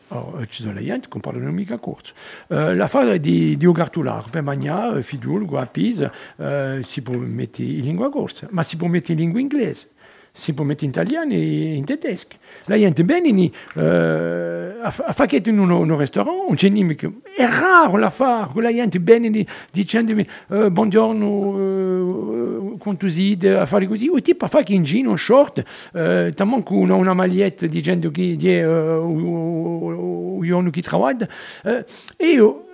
Oh, 0.09 0.47
ci 0.47 0.63
sono 0.63 0.75
le 0.75 0.85
gente 0.85 1.09
che 1.09 1.19
parlano 1.19 1.51
mica 1.51 1.79
corso. 1.79 2.13
Eh, 2.47 2.75
l'affare 2.75 3.19
di, 3.19 3.57
di 3.57 3.67
un 3.67 3.73
cartolare, 3.73 4.29
per 4.31 4.43
mangiare, 4.43 5.03
figliolo, 5.03 5.59
a 5.59 5.67
Pisa, 5.67 6.13
eh, 6.37 6.83
si 6.87 7.03
può 7.03 7.17
mettere 7.17 7.69
in 7.69 7.81
lingua 7.81 8.09
corsa, 8.09 8.47
ma 8.51 8.63
si 8.63 8.77
può 8.77 8.87
mettere 8.87 9.15
in 9.15 9.19
lingua 9.19 9.41
inglese. 9.41 9.89
Si 10.37 10.53
mettere 10.65 10.87
in 10.87 10.91
italiano 10.91 11.33
e 11.33 11.75
in 11.75 11.85
tedesco. 11.85 12.35
La 12.65 12.77
gente 12.77 13.05
bene 13.05 13.31
ni, 13.31 13.53
eh, 13.77 14.75
a, 14.83 14.91
fa- 14.91 15.05
a 15.05 15.13
fare 15.13 15.41
in 15.45 15.61
un, 15.61 15.71
un 15.71 15.97
ristorante, 15.97 16.43
non 16.49 16.57
c'è 16.57 16.69
mica. 16.71 17.09
È 17.37 17.47
raro 17.47 17.97
la 17.99 18.11
fare, 18.11 18.61
la 18.61 18.75
gente 18.75 18.99
bene 18.99 19.29
ni, 19.29 19.47
dicendomi 19.71 20.27
eh, 20.51 20.73
buongiorno, 20.73 22.75
eh, 22.75 22.79
quanto 22.79 23.09
siete, 23.09 23.57
a 23.57 23.65
fare 23.65 23.87
così. 23.87 24.09
O 24.09 24.21
tipo 24.21 24.47
a 24.47 24.49
fare 24.49 24.65
in 24.71 24.83
jean, 24.83 25.07
un 25.07 25.17
short, 25.17 25.63
eh, 25.93 26.33
tamman 26.35 26.65
con 26.65 26.79
una, 26.79 26.97
una 26.97 27.15
maglietta 27.15 27.69
dicendo 27.69 28.11
che 28.11 28.37
è 28.37 28.47
eh, 28.47 28.67
un 28.67 30.41
giorno 30.43 30.71
che 30.71 30.83
lavora. 30.83 31.29
Eh, 31.63 31.85
e 32.17 32.27
io, 32.27 32.71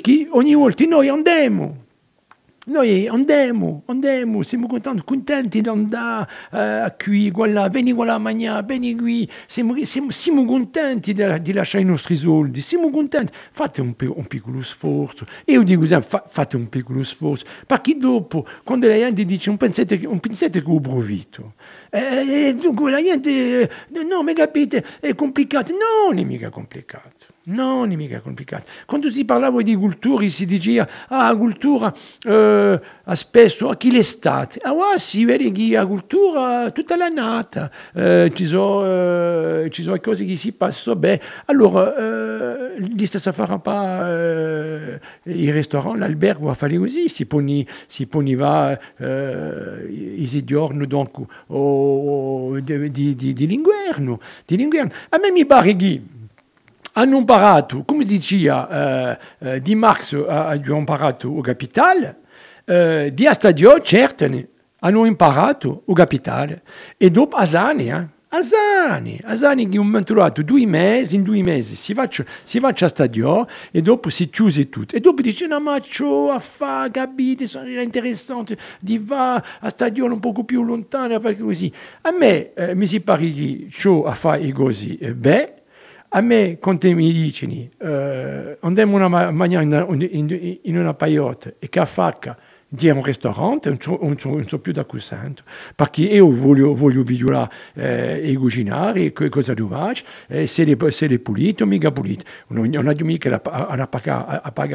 che 0.00 0.26
ogni 0.30 0.54
volta 0.54 0.86
noi 0.86 1.08
andiamo. 1.08 1.80
Noi 2.64 3.08
andiamo, 3.08 3.82
andiamo, 3.86 4.42
siamo 4.44 4.68
contenti, 4.68 5.02
contenti 5.04 5.60
di 5.60 5.68
andare 5.68 6.28
eh, 6.52 6.94
qui, 6.96 7.28
voilà, 7.32 7.66
vieni 7.66 7.90
qua 7.90 8.16
mangiare, 8.18 8.64
vieni 8.64 8.94
qui, 8.94 9.28
siamo, 9.48 9.74
siamo, 9.84 10.12
siamo 10.12 10.44
contenti 10.44 11.12
di, 11.12 11.24
di 11.42 11.52
lasciare 11.52 11.82
i 11.82 11.86
nostri 11.86 12.14
soldi, 12.14 12.60
siamo 12.60 12.88
contenti. 12.90 13.32
Fate 13.50 13.80
un, 13.80 13.96
un 13.98 14.26
piccolo 14.28 14.62
sforzo. 14.62 15.26
Io 15.46 15.64
dico 15.64 15.84
sempre, 15.86 16.08
fa- 16.08 16.24
fate 16.28 16.54
un 16.54 16.68
piccolo 16.68 17.02
sforzo, 17.02 17.46
perché 17.66 17.96
dopo, 17.96 18.46
quando 18.62 18.86
la 18.86 18.96
gente 18.96 19.24
dice 19.24 19.50
un 19.50 19.56
pensate, 19.56 20.00
un 20.06 20.20
pensate 20.20 20.62
che 20.62 20.70
ho 20.70 20.78
provito, 20.78 21.54
eh, 21.90 22.54
dunque 22.56 22.92
la 22.92 23.02
gente, 23.02 23.62
eh, 23.62 24.04
no, 24.08 24.22
mi 24.22 24.34
capite, 24.34 24.84
è 25.00 25.16
complicato. 25.16 25.72
No, 25.72 26.10
non 26.10 26.18
è 26.18 26.22
mica 26.22 26.48
complicato. 26.48 27.21
No, 27.44 27.78
non 27.78 27.90
è 27.90 27.96
mica 27.96 28.20
complicato. 28.20 28.68
Quando 28.86 29.10
si 29.10 29.24
parlava 29.24 29.62
di 29.62 29.74
cultura, 29.74 30.28
si 30.28 30.46
diceva, 30.46 30.88
ah, 31.08 31.34
cultura 31.36 31.92
eh, 32.24 32.80
spesso, 33.14 33.68
a 33.68 33.76
chi 33.76 33.90
l'estate? 33.90 34.60
Ah, 34.62 34.72
wow, 34.72 34.96
si 34.96 35.24
vede 35.24 35.50
che 35.50 35.70
la 35.72 35.84
cultura 35.84 36.70
tutta 36.70 36.96
la 36.96 37.08
nata, 37.08 37.68
eh, 37.94 38.30
ci, 38.32 38.46
sono, 38.46 38.84
eh, 39.64 39.70
sono 39.72 39.98
cose 39.98 40.24
che 40.24 40.36
si 40.36 40.52
passano 40.52 40.94
bene. 40.94 41.20
Allora, 41.46 41.96
eh, 41.96 42.80
gli 42.80 43.06
stessa 43.06 43.32
pas 43.32 44.06
eh, 44.08 45.00
il 45.24 45.52
ristorante, 45.52 45.98
l'albergo 45.98 46.48
a 46.48 46.54
fare 46.54 46.78
così, 46.78 47.08
si 47.08 47.26
poni, 47.26 47.66
si 47.88 48.06
poniva 48.06 48.78
eh, 48.96 49.84
i 49.88 50.44
giorni 50.44 50.86
donc, 50.86 51.18
o, 51.48 52.60
di, 52.60 52.90
di, 52.90 53.14
di, 53.16 53.32
di 53.32 53.46
di 54.46 54.56
l'inverno. 54.56 54.92
A 55.10 55.18
me 55.18 55.30
mi 55.30 55.44
pare 55.44 55.74
hanno 56.92 57.16
imparato, 57.18 57.84
come 57.84 58.04
diceva 58.04 59.18
eh, 59.18 59.18
eh, 59.38 59.60
Di 59.60 59.74
Marx, 59.74 60.14
ha, 60.14 60.48
ha 60.48 60.54
imparato 60.54 61.36
il 61.36 61.42
capitale, 61.42 62.16
eh, 62.64 63.10
di 63.12 63.26
a 63.26 63.32
stadio, 63.32 63.80
certo, 63.80 64.28
hanno 64.80 65.04
imparato 65.04 65.82
il 65.86 65.94
capitale. 65.94 66.62
E 66.96 67.10
dopo 67.10 67.36
a 67.36 67.48
anni, 67.52 67.90
eh, 67.90 68.08
Asani, 68.34 69.20
Asani 69.24 69.68
che 69.68 69.76
un 69.76 70.02
trovato 70.04 70.42
due 70.42 70.64
mesi, 70.64 71.16
in 71.16 71.22
due 71.22 71.42
mesi 71.42 71.76
si 71.76 71.92
va, 71.92 72.08
si 72.42 72.58
va 72.58 72.72
a 72.74 72.88
stadio 72.88 73.46
e 73.70 73.82
dopo 73.82 74.08
si 74.08 74.30
chiuse 74.30 74.70
tutto. 74.70 74.96
E 74.96 75.00
dopo 75.00 75.20
dice, 75.20 75.46
no 75.46 75.60
ma 75.60 75.78
ciò 75.80 76.30
a 76.30 76.38
fa, 76.38 76.88
capite, 76.90 77.46
sono 77.46 77.68
interessante, 77.68 78.56
di 78.80 78.96
va 78.96 79.34
a 79.34 79.68
stadio 79.68 80.06
un 80.06 80.18
poco 80.18 80.44
più 80.44 80.62
lontano, 80.62 81.20
perché 81.20 81.42
così. 81.42 81.70
A 82.02 82.10
me 82.10 82.54
eh, 82.54 82.74
mi 82.74 82.86
si 82.86 83.00
pare 83.02 83.30
che 83.30 83.66
ciò 83.70 84.04
a 84.04 84.14
fa 84.14 84.36
e 84.36 84.50
così, 84.50 84.96
eh, 84.96 85.14
beh, 85.14 85.61
a 86.14 86.20
me, 86.20 86.58
quando 86.58 86.92
mi 86.94 87.10
dicono, 87.10 87.68
eh, 87.78 88.58
andiamo 88.60 88.96
una 88.96 89.30
mangiare 89.30 89.64
in, 89.64 90.08
in, 90.10 90.58
in, 90.62 90.78
una 90.78 90.92
paiotta 90.92 91.54
e 91.58 91.68
che 91.70 91.86
facca, 91.86 92.36
di 92.68 92.88
un 92.88 93.02
ristorante, 93.02 93.68
non 93.68 93.78
so, 93.80 93.98
non 94.00 94.48
so, 94.48 94.58
più 94.58 94.72
perché 95.74 96.02
io 96.02 96.30
voglio, 96.34 96.74
voglio 96.74 97.02
eh, 97.74 98.20
e 98.22 98.34
cucinare, 98.36 99.12
cosa 99.12 99.52
tu 99.52 99.68
fai, 99.68 99.96
eh, 100.28 100.46
se, 100.46 100.64
è, 100.64 100.90
se 100.90 101.18
pulito 101.18 101.64
o 101.64 101.66
mica 101.66 101.92
pulito. 101.92 102.24
Non, 102.48 102.68
non 102.68 102.88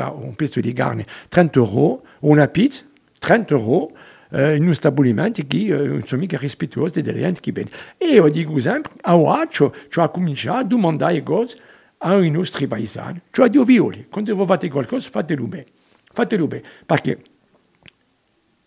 a, 0.05 0.11
un 0.11 0.35
pezzo 0.35 0.59
di 0.59 0.73
carne 0.73 1.05
30 1.29 1.59
euro, 1.59 2.03
una 2.19 2.47
pizza 2.47 2.83
30 3.19 3.53
euro, 3.55 3.91
eh, 4.31 4.55
in 4.55 4.67
un 4.67 4.73
stabilimento 4.73 5.41
che 5.47 5.57
eh, 5.57 5.87
non 5.87 6.03
sono 6.05 6.21
mica 6.21 6.37
rispettosi 6.37 7.01
delle 7.01 7.19
gente 7.19 7.39
che 7.39 7.51
viene. 7.51 7.69
E 7.97 8.07
io 8.07 8.27
dico 8.29 8.59
sempre, 8.59 8.93
a 9.01 9.15
oggi 9.15 9.63
ho 9.63 10.11
cominciato 10.11 10.57
a 10.57 10.63
domandare 10.63 11.23
cose 11.23 11.57
ai 11.99 12.29
nostri 12.29 12.67
paesani, 12.67 13.21
cioè 13.31 13.49
Dio 13.49 13.63
violi, 13.63 14.07
quando 14.09 14.35
voi 14.35 14.45
fate 14.45 14.69
qualcosa 14.69 15.09
fatelo 15.09 15.45
bene, 15.45 15.65
fatelo 16.13 16.47
bene, 16.47 16.63
perché 16.85 17.19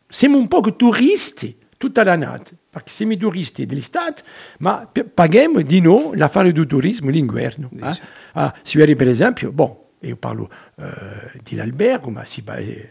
siamo 0.08 0.36
un 0.36 0.48
po' 0.48 0.60
turisti 0.74 1.56
tutta 1.76 2.04
l'annata, 2.04 2.50
perché 2.68 2.90
siamo 2.90 3.16
turisti 3.16 3.64
dell'estate, 3.64 4.22
ma 4.58 4.86
paghiamo 5.14 5.62
di 5.62 5.80
noi 5.80 6.16
la 6.16 6.28
fare 6.28 6.52
del 6.52 6.66
turismo 6.66 7.08
l'inverno. 7.08 7.70
Eh? 7.80 7.98
Ah, 8.32 8.54
si 8.62 8.76
vede 8.76 8.96
per 8.96 9.08
esempio, 9.08 9.50
bon, 9.50 9.74
io 10.00 10.16
parlo 10.16 10.50
eh, 10.76 11.40
dell'albergo, 11.42 12.10
ma 12.10 12.24
si, 12.24 12.42
eh, 12.46 12.88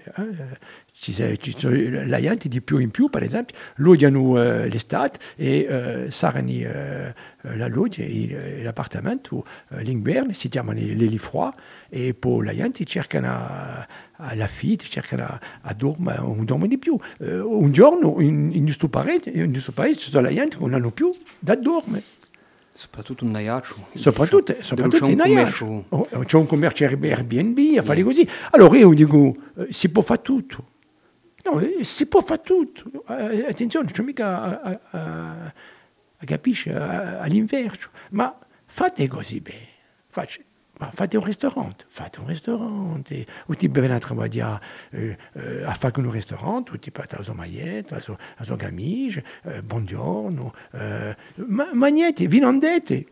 ci, 1.00 1.56
la 2.08 2.20
gente 2.20 2.50
di 2.50 2.62
più 2.62 2.78
in 2.78 2.92
più, 2.92 3.10
per 3.10 3.24
esempio, 3.24 3.56
loggiano 3.76 4.42
eh, 4.42 4.68
l'estate 4.68 5.18
e 5.38 5.60
eh, 5.60 6.12
saranno 6.12 6.50
eh, 6.50 7.14
la 7.56 7.68
loggia 7.68 8.04
e 8.04 8.60
l'appartamento 8.62 9.46
eh, 9.70 9.84
l'inverno, 9.84 10.34
si 10.34 10.50
chiamano 10.50 10.80
le, 10.82 11.18
froid, 11.18 11.54
e 11.88 12.14
poi 12.14 12.46
la 12.46 12.54
gente 12.54 12.84
cercano 12.84 13.88
alla 14.18 14.48
fine, 14.48 14.78
cercano 14.84 15.24
a, 15.24 15.40
a 15.62 15.74
dormire, 15.74 16.18
non 16.18 16.44
dorme 16.44 16.68
di 16.68 16.78
più. 16.78 17.00
Un 17.20 17.72
giorno 17.72 18.20
in, 18.20 18.52
in, 18.54 18.64
questo 18.64 18.90
paese, 18.90 19.30
in 19.30 19.52
questo 19.52 19.72
paese 19.72 20.02
ci 20.02 20.10
sono 20.10 20.28
la 20.28 20.34
gente 20.34 20.58
che 20.58 20.62
non 20.62 20.74
hanno 20.74 20.92
più 20.92 21.08
da 21.40 21.56
dormire. 21.56 22.04
Soprattutto 22.74 23.24
in 23.24 23.32
Naiaccio. 23.32 23.88
Soprattutto, 23.94 24.56
soprattutto 24.60 25.06
in 25.06 25.18
Naiaccio. 25.18 25.86
Oh, 25.90 26.08
c'è 26.26 26.38
un 26.38 26.46
commercio 26.46 26.84
Airbnb 26.84 27.78
a 27.78 27.84
fare 27.84 28.04
così. 28.04 28.28
Allora 28.52 28.78
io 28.78 28.94
dico, 28.94 29.36
si 29.70 29.90
può 29.90 30.02
fare 30.02 30.22
tutto. 30.22 30.78
No, 31.44 31.60
eh, 31.60 31.84
si 31.84 32.08
può 32.08 32.22
fare 32.22 32.42
tutto. 32.42 33.06
Eh, 33.08 33.46
attenzione, 33.48 33.86
non 33.86 33.94
c'è 33.94 34.04
mica 34.04 34.42
a, 34.42 34.60
a, 34.62 34.80
a, 34.90 35.54
a 36.18 36.26
capisci 36.26 36.70
all'inverno. 36.70 37.90
Ma 38.12 38.38
fate 38.66 39.08
così 39.08 39.40
bene. 39.40 39.68
Faccio, 40.08 40.42
ma 40.80 40.92
fate 40.92 41.18
un 41.18 41.24
ristorante, 41.26 41.86
fate 41.88 42.20
un 42.20 42.28
ristorante. 42.28 43.26
O 43.48 43.54
ti 43.54 43.68
bevi 43.70 43.88
a 43.88 44.00
trabalhar 44.00 44.62
uh, 44.92 44.98
uh, 44.98 45.64
a 45.66 45.74
fare 45.74 46.00
un 46.00 46.10
ristorante, 46.10 46.72
o 46.72 46.80
ti 46.80 46.90
fate 46.92 47.16
a 47.16 47.22
sua 47.22 47.34
maglietta, 47.34 47.98
a 47.98 48.00
sua, 48.00 48.18
a 48.38 48.44
sua 48.44 48.56
camicia, 48.56 49.22
uh, 49.44 49.62
buongiorno. 49.62 50.54
Uh, 50.72 51.16
ma, 51.46 51.70
ma 51.74 51.88
niente, 51.88 52.28
vi 52.28 52.40
non 52.40 52.60
dite. 52.60 53.06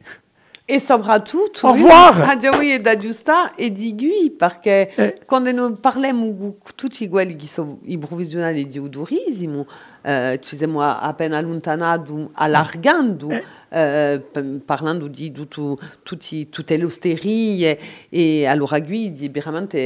E 0.70 0.82
soprattutto, 0.82 1.66
Au 1.66 1.72
revoir. 1.76 2.28
Adjawi 2.28 2.74
e 2.74 2.82
da 2.82 2.98
giusta 2.98 3.56
e 3.56 3.72
di 3.72 3.96
gui, 3.96 4.32
perché 4.32 4.92
Eh. 4.96 5.16
quando 5.26 5.50
noi 5.54 5.78
parliamo 5.80 6.58
tutti 6.76 7.08
quelli 7.08 7.38
che 7.38 7.48
sono 7.48 7.78
i 7.84 7.98
provvisionali 7.98 8.66
di 8.68 8.78
udurismo, 8.78 9.66
eh, 10.02 10.38
ci 10.44 10.58
siamo 10.58 10.82
appena 10.82 11.38
allontanati, 11.38 12.28
allargando, 12.34 13.30
eh, 13.70 14.22
p- 14.30 14.60
parlando 14.66 15.08
di 15.08 15.32
tutto, 15.32 15.78
tutti, 16.04 16.50
tutte 16.50 16.76
le 16.76 16.84
osterie, 16.84 17.80
e 18.10 18.46
allora 18.46 18.82
qui 18.82 19.14
di 19.14 19.30
veramente 19.30 19.78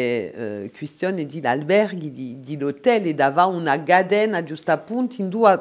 eh, 0.63 0.71
questione 0.75 1.27
di 1.27 1.39
alberghi, 1.43 2.11
di, 2.11 2.39
di 2.39 2.63
hotel, 2.63 3.05
e 3.05 3.13
dava 3.13 3.45
una 3.45 3.77
gadena 3.77 4.43
giusto 4.43 4.71
appunto 4.71 5.21
in 5.21 5.29
due 5.29 5.59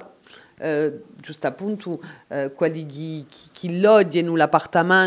eh, 0.60 1.00
giusto 1.16 1.46
appunto 1.46 2.00
eh, 2.28 2.52
quelli 2.54 2.86
che, 2.86 3.24
che 3.52 3.78
loggiano 3.78 4.36
l'appartamento 4.36 5.00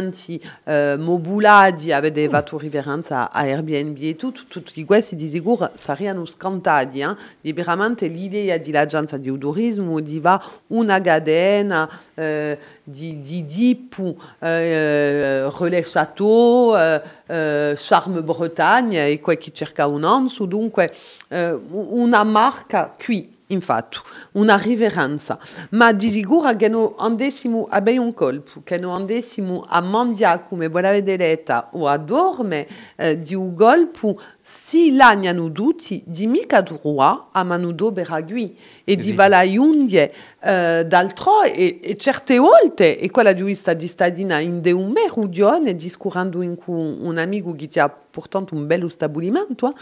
eh, 0.63 0.95
mobulati 0.97 1.91
avete 1.91 2.27
fatto 2.27 2.57
riverenza 2.57 3.31
a 3.31 3.41
Airbnb 3.41 3.97
e 3.99 4.15
tutto, 4.15 4.41
tutti 4.47 4.83
questi 4.83 5.15
di 5.15 5.27
sicuro 5.27 5.69
saranno 5.75 6.25
scantati 6.25 6.99
eh? 6.99 7.15
di 7.39 7.53
veramente 7.53 8.07
l'idea 8.07 8.57
di 8.57 8.71
l'agenzia 8.71 9.17
di 9.17 9.35
turismo 9.37 9.99
di 9.99 10.19
va 10.19 10.43
una 10.67 10.99
gadena 10.99 11.89
eh, 12.15 12.57
di, 12.83 13.19
di 13.21 13.45
dipu 13.45 14.17
eh, 14.39 15.49
Relais 15.49 15.89
Château 15.89 16.75
eh, 16.75 17.01
eh, 17.27 17.73
Charme 17.77 18.21
Bretagne 18.23 19.07
e 19.07 19.19
quel 19.19 19.37
che 19.37 19.51
cerca 19.51 19.87
un 19.87 20.03
anzo 20.03 20.45
dunque 20.45 20.91
eh, 21.29 21.57
una 21.69 22.23
marca 22.23 22.93
qui 22.97 23.32
infatti, 23.53 23.97
una 24.33 24.57
riverenza. 24.57 25.39
Ma 25.69 25.91
di 25.93 26.09
sicuro 26.09 26.55
che 26.55 26.67
noi 26.67 26.93
andessimo 26.97 27.67
a 27.69 27.81
bere 27.81 27.97
un 27.97 28.13
colpo, 28.13 28.61
che 28.63 28.77
noi 28.77 28.95
andessimo 28.95 29.65
a 29.67 29.81
mangiare 29.81 30.43
come 30.47 30.67
voi 30.67 30.81
l'avete 30.81 31.15
detto 31.15 31.67
o 31.71 31.87
a 31.87 31.97
dormire 31.97 32.67
eh, 32.95 33.19
di 33.19 33.35
un 33.35 33.53
colpo, 33.55 34.19
si 34.41 34.93
lagnano 34.95 35.51
tutti 35.51 36.03
di 36.05 36.27
mica 36.27 36.61
droit 36.61 37.27
a 37.31 37.43
manudo 37.43 37.91
beragui 37.91 38.57
e 38.83 38.97
di 38.97 39.13
valaiundie 39.13 40.13
eh, 40.41 40.83
d'altro 40.85 41.43
e, 41.43 41.79
e 41.81 41.95
certe 41.95 42.37
volte, 42.37 42.99
e 42.99 43.09
quella 43.09 43.31
di 43.31 43.41
questa 43.41 43.73
di 43.73 43.87
stadina 43.87 44.39
in 44.39 44.59
de 44.59 44.71
un 44.71 44.91
merudione, 44.91 45.75
discorrendo 45.75 46.41
in 46.41 46.57
con 46.57 46.97
un 47.01 47.17
amico 47.17 47.55
che 47.55 47.79
ha 47.79 47.89
portato 47.89 48.53
un 48.53 48.67
bello 48.67 48.89
stabilimento, 48.89 49.69
eh, 49.69 49.73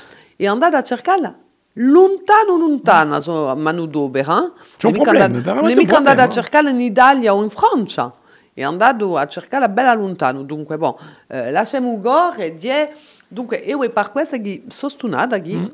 e 0.43 0.47
andate 0.47 0.75
a 0.75 0.83
cercarla 0.83 1.35
lontano 1.73 2.57
lontano 2.57 3.21
so, 3.21 3.47
a 3.47 3.55
manodopera 3.55 4.51
C'è 4.77 4.87
un 4.87 4.93
problema, 4.93 5.27
veramente 5.27 5.53
non 5.53 5.69
è 5.69 5.75
mica 5.75 5.97
andata 5.97 6.23
a 6.23 6.29
cercarla 6.29 6.69
in 6.69 6.81
Italia 6.81 7.33
o 7.33 7.41
in 7.43 7.49
Francia. 7.49 8.13
È 8.53 8.63
andato 8.63 9.15
a 9.15 9.27
cercarla 9.27 9.69
bella 9.69 9.93
lontano 9.93 10.43
dunque 10.43 10.77
bon 10.77 10.93
eh, 11.27 11.51
lasciamo 11.51 11.97
gore 11.99 12.47
e 12.47 12.53
die 12.55 12.93
dunque 13.27 13.57
io 13.57 13.81
è 13.83 13.89
per 13.89 14.11
questo 14.11 14.37
che 14.41 14.63
sono 14.67 14.91
stonata 14.91 15.39
che 15.39 15.73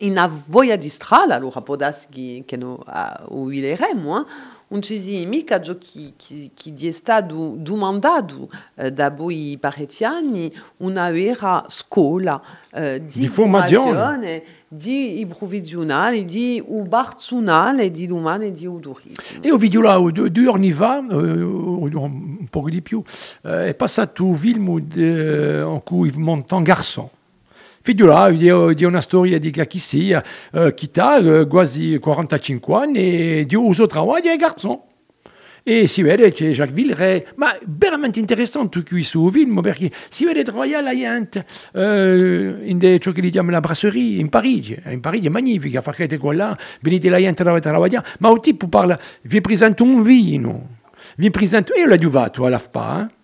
in 0.00 0.18
a 0.18 0.30
voglia 0.46 0.76
di 0.76 0.88
strada 0.88 1.34
allora 1.34 1.60
può 1.60 1.76
darsi 1.76 2.06
che, 2.10 2.44
che 2.46 2.56
noi 2.56 2.78
uh, 2.78 3.36
uileremo 3.36 4.20
eh? 4.20 4.24
Non 4.68 4.82
ci 4.82 5.00
si 5.00 5.24
mica 5.26 5.60
ciò 5.60 5.76
che, 5.78 6.12
che, 6.16 6.50
che 6.54 6.70
gli 6.70 6.88
è 6.88 6.92
stato 6.92 7.54
domandato 7.56 8.48
eh, 8.74 8.92
da 8.92 9.10
voi 9.10 9.56
paretiani 9.58 10.52
una 10.78 11.10
vera 11.10 11.64
scuola 11.68 12.40
eh, 12.72 13.02
di, 13.04 13.20
Di 13.20 13.28
formazione. 13.28 13.92
formazione, 13.92 14.42
di 14.68 15.20
improvvisionale, 15.20 16.24
di 16.24 16.62
ubarzunale, 16.64 17.90
di 17.90 18.10
umane, 18.10 18.52
di 18.52 18.66
udurismo. 18.66 19.40
E 19.40 19.50
ho 19.50 19.56
visto 19.56 19.80
là, 19.80 19.94
anni 19.94 20.72
fa, 20.72 20.98
eh, 20.98 21.02
un 21.02 22.46
po' 22.50 22.68
di 22.68 22.82
più, 22.82 23.02
eh, 23.42 23.68
è 23.68 23.74
passato 23.74 24.24
un 24.24 24.36
film 24.36 24.68
in 24.94 25.80
cui 25.82 26.12
monta 26.16 26.56
un 26.56 26.62
garçon. 26.62 27.08
Là, 27.96 28.30
di, 28.30 28.84
una 28.84 29.00
storia 29.00 29.38
di 29.38 29.52
sia, 29.74 30.22
eh, 30.52 30.74
chi 30.74 30.90
ha 30.96 31.18
eh, 31.18 31.46
quasi 31.46 31.98
45 31.98 32.74
anni 32.74 32.98
e 32.98 33.44
di 33.46 33.54
uso 33.54 33.86
lavoro 33.90 34.20
è 34.20 34.36
garçon. 34.36 34.80
E 35.62 35.86
si 35.86 36.00
vede 36.00 36.32
c'è 36.32 36.50
Jacques 36.52 36.74
Villeray, 36.74 37.26
ma 37.34 37.54
veramente 37.66 38.18
interessante 38.18 38.82
questo 38.82 39.30
film 39.30 39.60
perché 39.60 39.90
si 40.08 40.24
vede 40.24 40.42
lavorare 40.42 40.82
la 40.82 40.94
gente 40.94 41.44
eh, 41.74 42.56
in 42.62 42.78
de, 42.78 42.98
ciò 42.98 43.12
che 43.12 43.20
li 43.20 43.28
chiama 43.28 43.50
la 43.50 43.60
brasserie 43.60 44.18
in 44.18 44.30
Parigi. 44.30 44.80
In 44.86 45.00
Parigi 45.00 45.26
è 45.26 45.30
magnifica, 45.30 45.82
fate 45.82 46.16
quella, 46.16 46.56
venite 46.80 47.10
la 47.10 47.18
gente 47.18 47.42
a 47.42 47.44
lavorare, 47.52 48.02
ma 48.20 48.30
il 48.30 48.40
tipo 48.40 48.68
parla, 48.68 48.98
vi 49.22 49.42
presento 49.42 49.82
un 49.82 50.02
vino, 50.02 50.76
vi 51.16 51.30
presento, 51.30 51.74
io 51.74 51.86
l'ho 51.86 51.98
giuvato 51.98 52.46
alla 52.46 52.58
FPA, 52.58 53.04
eh? 53.04 53.16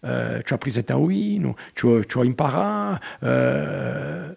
Uh, 0.00 0.42
ci 0.44 0.52
ho 0.52 0.58
presentato 0.58 1.00
un 1.00 1.54
ci 1.72 1.86
ho, 1.86 2.04
ci 2.04 2.18
ho 2.18 2.24
imparato. 2.24 3.04
Uh, 3.18 4.34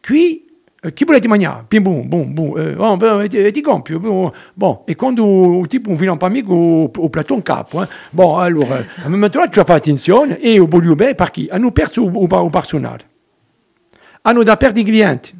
qui, 0.00 0.44
uh, 0.80 0.92
chi 0.92 1.04
volete 1.04 1.26
mangiare? 1.26 1.64
Pim, 1.66 1.82
boom, 1.82 2.08
boom, 2.08 2.32
boom. 2.32 2.50
Uh, 2.50 2.80
oh, 2.80 2.96
beh, 2.96 3.28
ti, 3.28 3.50
ti 3.50 3.60
compio. 3.60 3.98
Bon, 3.98 4.30
bon. 4.54 4.82
E 4.86 4.94
quando 4.94 5.58
il 5.58 5.66
tipo 5.66 5.92
viene 5.94 6.16
per 6.16 6.30
me 6.30 6.42
con 6.42 6.90
il 6.94 7.10
plato 7.10 7.34
in 7.34 7.42
capo, 7.42 7.82
eh? 7.82 7.88
bon, 8.10 8.40
allora, 8.40 8.76
a 8.76 9.06
un 9.06 9.10
momento 9.10 9.38
là 9.38 9.48
ci 9.48 9.58
ho 9.58 9.64
fatto 9.64 9.78
attenzione 9.78 10.38
e 10.38 10.60
ho 10.60 10.66
voluto 10.66 10.94
bene 10.94 11.16
perché 11.16 11.46
hanno 11.50 11.72
perso 11.72 12.04
il, 12.04 12.14
il, 12.14 12.22
il 12.22 12.50
personale. 12.50 13.04
Hanno 14.22 14.42
da 14.44 14.56
perdere 14.56 14.86
i 14.86 14.90
clienti. 14.90 15.36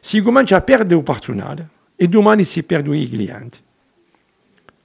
Si 0.00 0.20
comincia 0.20 0.56
a 0.56 0.60
perdere 0.60 0.98
il 0.98 1.02
personale 1.04 1.68
e 1.96 2.06
domani 2.06 2.44
si 2.44 2.62
perdono 2.62 2.96
i 2.96 3.08
clienti. 3.08 3.60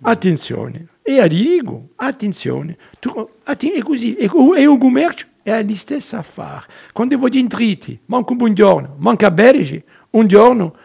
Attenzione. 0.04 0.88
E 1.02 1.20
a 1.20 1.28
dico, 1.28 1.90
attenzione. 1.98 2.78
Tu, 3.00 3.30
atti- 3.44 3.72
è 3.72 3.82
così, 3.82 4.16
co- 4.28 4.54
è 4.56 4.66
un 4.66 4.78
commercio, 4.78 5.26
è 5.44 5.62
la 5.64 5.76
stessa 5.76 6.20
affare. 6.20 6.66
Quando 6.94 7.18
voi 7.18 7.38
intriti, 7.38 8.00
manca 8.06 8.32
un 8.32 8.38
buongiorno, 8.38 8.96
manca 9.00 9.30
bergi, 9.32 9.84
un 10.12 10.28
giorno, 10.28 10.76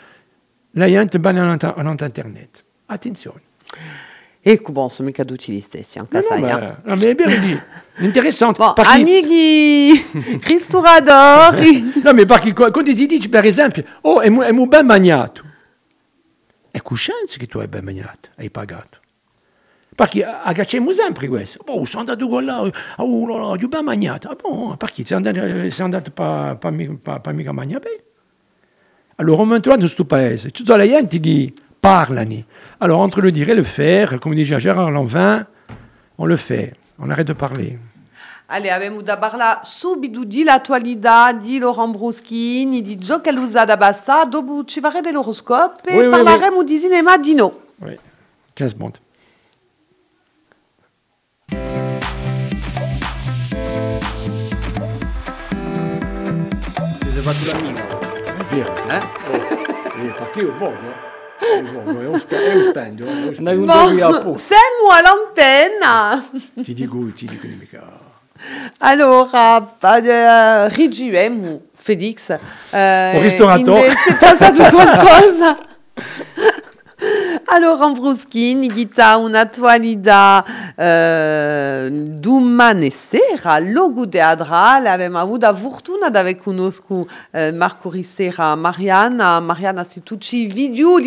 la 0.72 0.86
gente 0.86 1.18
va 1.18 1.30
in 1.30 1.36
internet. 2.00 2.64
Attenzione. 2.86 3.42
Ecco, 4.40 4.72
bon, 4.72 4.88
sono 4.90 5.08
mica 5.08 5.24
tutti 5.24 5.52
gli 5.52 5.60
stessi, 5.60 5.98
anche 5.98 6.16
No, 6.16 6.20
no, 6.22 6.26
sai. 6.28 6.40
ma, 6.40 6.48
eh. 6.48 6.76
no, 6.84 6.94
mais 6.96 7.02
è 7.04 7.14
bien 7.14 7.40
dit. 7.40 7.62
Interessante. 7.98 8.58
Bon, 8.58 8.72
Perché- 8.72 8.90
amighi, 9.00 10.04
ristoratori. 10.42 11.92
No, 12.02 12.12
ma 12.14 12.24
perché 12.24 12.52
qua- 12.54 12.70
quando 12.70 12.92
ti 12.94 13.06
dici, 13.06 13.28
per 13.28 13.44
esempio, 13.44 13.84
oh, 14.02 14.20
è, 14.20 14.30
è 14.32 14.52
ben 14.52 14.86
mangiato. 14.86 15.44
È 16.70 16.80
coscienza 16.82 17.36
che 17.38 17.46
tu 17.46 17.58
hai 17.58 17.68
ben 17.68 17.84
mangiato, 17.84 18.30
hai 18.36 18.50
pagato. 18.50 18.98
Perché 19.98 20.24
agacciamo 20.24 20.92
sempre 20.92 21.26
questo. 21.26 21.58
Oh, 21.66 21.84
sono 21.84 22.02
andato 22.02 22.28
con 22.28 22.44
là, 22.44 22.60
oh, 22.62 22.70
no, 23.26 23.36
no, 23.36 23.46
ho 23.48 23.56
ben 23.56 23.84
mangiato. 23.84 24.28
Ah, 24.28 24.36
bon, 24.40 24.76
perché 24.76 25.04
sei 25.04 25.16
andato, 25.16 25.40
sei 25.70 25.84
andato 25.84 26.12
pa, 26.12 26.56
mi- 26.70 26.96
pa, 27.02 27.18
pa 27.18 27.32
mica 27.32 27.50
mangiare 27.50 27.80
bene? 27.80 28.02
Allora, 29.16 29.42
maintenant, 29.44 29.74
in 29.74 29.80
questo 29.80 30.04
paese, 30.04 30.52
ci 30.52 30.64
sono 30.64 30.78
le 30.78 30.88
gente 30.88 31.18
che 31.18 31.52
parlano. 31.80 32.44
Alors, 32.78 33.00
entre 33.02 33.22
le 33.22 33.32
dire 33.32 33.50
et 33.50 33.56
le 33.56 33.64
faire, 33.64 34.20
come 34.20 34.36
dice 34.36 34.60
Gérard 34.60 34.92
Lanvin, 34.92 35.44
on 36.16 36.26
le 36.26 36.36
fait, 36.36 36.76
on 37.00 37.10
arrête 37.10 37.26
de 37.26 37.34
parler. 37.34 37.76
Allez, 38.50 38.70
abbiamo 38.70 39.02
da 39.02 39.16
parlare 39.18 39.62
subito 39.64 40.22
di 40.22 40.44
l'attualità 40.44 41.32
di 41.32 41.58
Laurent 41.58 41.90
Bruschini, 41.96 42.82
di 42.82 42.98
Gio 42.98 43.20
Calusa 43.20 43.64
da 43.64 43.76
Bassa, 43.76 44.24
dopo 44.26 44.64
ci 44.64 44.78
faremo 44.78 45.00
dell'oroscopo 45.00 45.88
e 45.88 45.96
Oui, 45.96 46.04
oui, 46.06 46.10
parleremo 46.22 46.62
di 46.62 46.78
cinema 46.78 47.18
di 47.18 47.34
no. 47.34 47.62
Oui, 47.80 47.98
James 48.54 48.74
Bond. 48.74 49.00
Ti 57.32 57.34
sei 57.34 57.44
fatto 57.44 57.64
l'amico? 57.64 58.00
È 58.24 58.44
vero. 58.54 58.74
Eh? 58.88 60.06
Eh, 60.06 60.12
perché 60.16 60.40
io 60.40 60.54
voglio, 60.56 60.78
eh. 61.40 61.56
Io 61.62 61.82
voglio, 61.82 62.00
è 62.00 62.06
un 62.06 62.18
spe- 62.20 62.44
è 62.46 62.54
un 62.54 62.62
spendio, 62.70 63.04
eh, 63.06 63.08
è 63.08 63.12
un 63.12 63.16
Andai 63.22 63.34
spendio. 63.34 63.60
un 63.60 63.66
Bon, 63.66 63.90
qui 63.90 64.00
a 64.00 64.08
posto. 64.20 64.38
siamo 64.54 64.96
all'antenna. 64.96 66.28
Ti 66.62 66.72
dico, 66.74 67.12
ti 67.12 67.26
dico 67.26 67.46
mica. 67.58 68.06
Allora, 68.78 69.66
rigiamo 70.68 71.60
Felix. 71.74 72.30
Eh, 72.70 73.10
Un 73.14 73.22
ristoratore. 73.22 73.86
in- 73.86 73.92
È 74.06 74.14
passato 74.16 74.62
qualcosa? 74.70 75.58
Allora, 77.50 77.88
Bruschini, 77.88 78.70
Gita, 78.70 79.16
un'attualità 79.16 80.44
eh, 80.76 81.88
domani 81.90 82.90
sera, 82.90 83.58
logo 83.58 84.06
teatrale, 84.06 84.90
abbiamo 84.90 85.18
avuto 85.18 85.46
la 85.46 85.54
fortuna 85.54 86.10
di 86.10 86.36
conoscere 86.36 87.06
eh, 87.30 87.52
Marco 87.52 87.88
Ristera, 87.88 88.54
Mariana, 88.54 89.40
Mariana, 89.40 89.82
se 89.82 90.02
tu 90.02 90.18
ci 90.18 90.46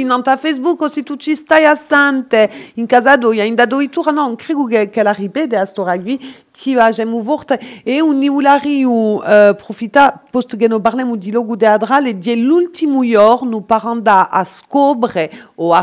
nanta 0.04 0.36
Facebook 0.36 0.82
o 0.82 0.88
se 0.88 1.04
tu 1.04 1.16
ci 1.16 1.36
stai 1.36 1.66
assente 1.66 2.50
in 2.76 2.88
casa 2.88 3.18
d'oia, 3.18 3.44
in 3.44 3.54
da 3.54 3.68
doi 3.68 3.89
turno, 3.89 4.12
non 4.12 4.36
credo 4.36 4.66
che, 4.66 4.89
che 4.89 5.04
la 5.04 5.12
ripete 5.12 5.58
a 5.58 5.66
storia 5.66 6.02
qui, 6.02 6.20
ti 6.52 6.74
va 6.74 6.89
gemu 6.89 7.22
vorte 7.22 7.60
e 7.84 8.02
un 8.02 8.18
niulariu 8.18 9.22
eh, 9.24 9.56
profita, 9.56 10.20
posto 10.30 10.58
che 10.58 10.68
parliamo 10.68 11.16
di 11.16 11.32
logo 11.32 11.56
teatrale, 11.56 12.18
di 12.18 12.44
l'ultimo 12.44 13.08
giorno 13.08 13.62
per 13.62 13.82
andare 13.84 14.28
a 14.32 14.44
scoprire 14.44 15.50
o 15.56 15.74
a 15.74 15.82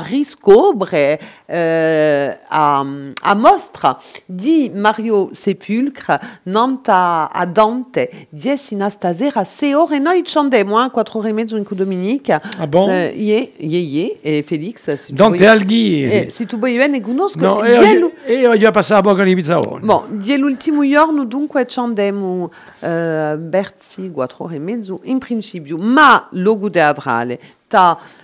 riscoprire 0.53 1.21
eh, 1.47 2.39
a, 2.49 2.79
a 3.23 3.35
mostra 3.35 3.99
di 4.25 4.71
Mario 4.75 5.29
Sepulcre, 5.33 6.19
nanta 6.45 7.31
a 7.31 7.45
Dante, 7.47 8.27
di 8.31 8.57
sino 8.57 8.89
stasera, 8.91 9.45
6 9.45 9.73
ore, 9.75 9.99
noi 9.99 10.23
andiamo, 10.35 10.85
eh, 10.85 10.91
4 10.91 11.19
ore 11.19 11.29
e 11.29 11.33
mezzo 11.33 11.57
in 11.57 11.65
Dominica. 11.69 12.41
Ah 12.59 12.67
bon? 12.67 12.91
Eh, 12.91 13.09
Ie, 13.15 13.53
ie, 13.59 13.79
ie, 13.79 14.19
e 14.21 14.43
Felix, 14.43 14.93
se 14.95 15.07
tu 15.09 15.15
Dante 15.15 15.47
Alghi. 15.47 16.05
eh, 16.05 16.31
se 16.31 16.47
tu 16.47 16.59
vuoi 16.59 16.77
bene, 16.77 17.01
conosco. 17.01 17.39
No, 17.39 17.63
e 17.63 17.75
el- 17.75 18.03
oggi, 18.05 18.15
e 18.25 18.47
oggi 18.47 18.65
a 18.65 18.71
passare 18.71 19.01
a 19.01 19.03
bocca 19.03 19.23
di 19.23 19.35
pizzaone. 19.35 19.85
Bon, 19.85 20.05
di 20.19 20.37
l'ultimo 20.37 20.87
giorno 20.89 21.25
dunque 21.25 21.67
ci 21.67 21.79
andiamo 21.79 22.51
eh, 22.81 23.37
verso 23.39 24.03
quattro 24.13 24.45
ore 24.45 24.57
e 24.57 24.59
mezzo 24.59 25.01
in 25.05 25.19
principio, 25.19 25.77
ma 25.77 26.27
logo 26.33 26.71
teatrale 26.71 27.39
ta 27.39 27.58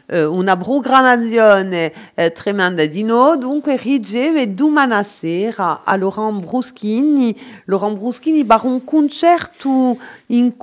eh, 0.06 0.24
una 0.24 0.56
eh, 2.14 2.32
tremenda 2.32 2.84
di 2.86 3.02
no, 3.02 3.36
dunque 3.36 3.76
riceve 3.76 4.54
domani 4.54 5.04
sera 5.04 5.82
Laurent 5.96 6.44
Bruschini, 6.44 7.36
Laurent 7.66 7.98
Bruschini 7.98 8.44
per 8.44 8.60
un 8.64 8.84
concerto 8.84 9.96
in 10.26 10.56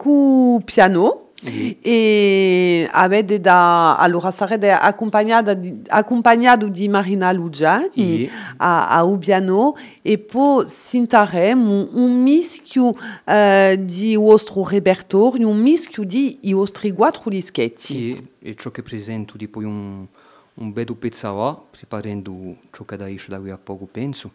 piano, 0.65 1.30
e 1.43 2.87
avete 2.91 3.39
da 3.39 3.97
allora 3.97 4.29
sarete 4.31 4.69
accompagnata 4.71 5.53
di, 5.55 5.81
accompagnato 5.87 6.67
di 6.67 6.87
Marina 6.87 7.31
Lugiani 7.31 7.89
Sì. 7.93 8.29
a, 8.57 8.89
a 8.89 9.03
Ubiano 9.03 9.75
e 10.03 10.19
poi 10.19 10.67
sentiremo 10.69 11.89
un 11.93 12.21
mischio 12.21 12.93
eh, 13.25 13.79
di 13.81 14.15
vostro 14.15 14.63
repertorio 14.67 15.47
un 15.47 15.59
mischio 15.59 16.03
di 16.03 16.37
i 16.41 16.53
vostri 16.53 16.91
quattro 16.91 17.29
dischetti 17.29 17.81
Sì, 17.81 18.27
e 18.39 18.55
ciò 18.55 18.69
che 18.69 18.83
presento 18.83 19.35
di 19.35 19.47
poi 19.47 19.63
un, 19.63 20.05
un 20.53 20.73
bello 20.73 20.93
pezzo 20.93 21.35
là, 21.35 21.57
preparando 21.71 22.55
ciò 22.71 22.83
che 22.85 22.97
da 22.97 23.09
esce 23.09 23.29
da 23.29 23.39
qui 23.39 23.49
a 23.49 23.57
poco 23.57 23.87
penso. 23.89 24.31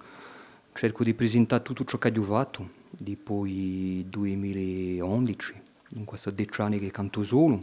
Cerco 0.74 1.04
di 1.04 1.14
presentare 1.14 1.62
tutto 1.62 1.84
ciò 1.84 1.96
che 1.98 2.12
ho 2.14 2.22
fatto, 2.22 2.66
di 2.90 3.16
poi 3.16 4.04
2011, 4.08 5.54
in 5.90 6.04
questo 6.04 6.30
dieci 6.30 6.60
anni 6.60 6.78
che 6.78 6.90
canto 6.90 7.22
solo. 7.22 7.58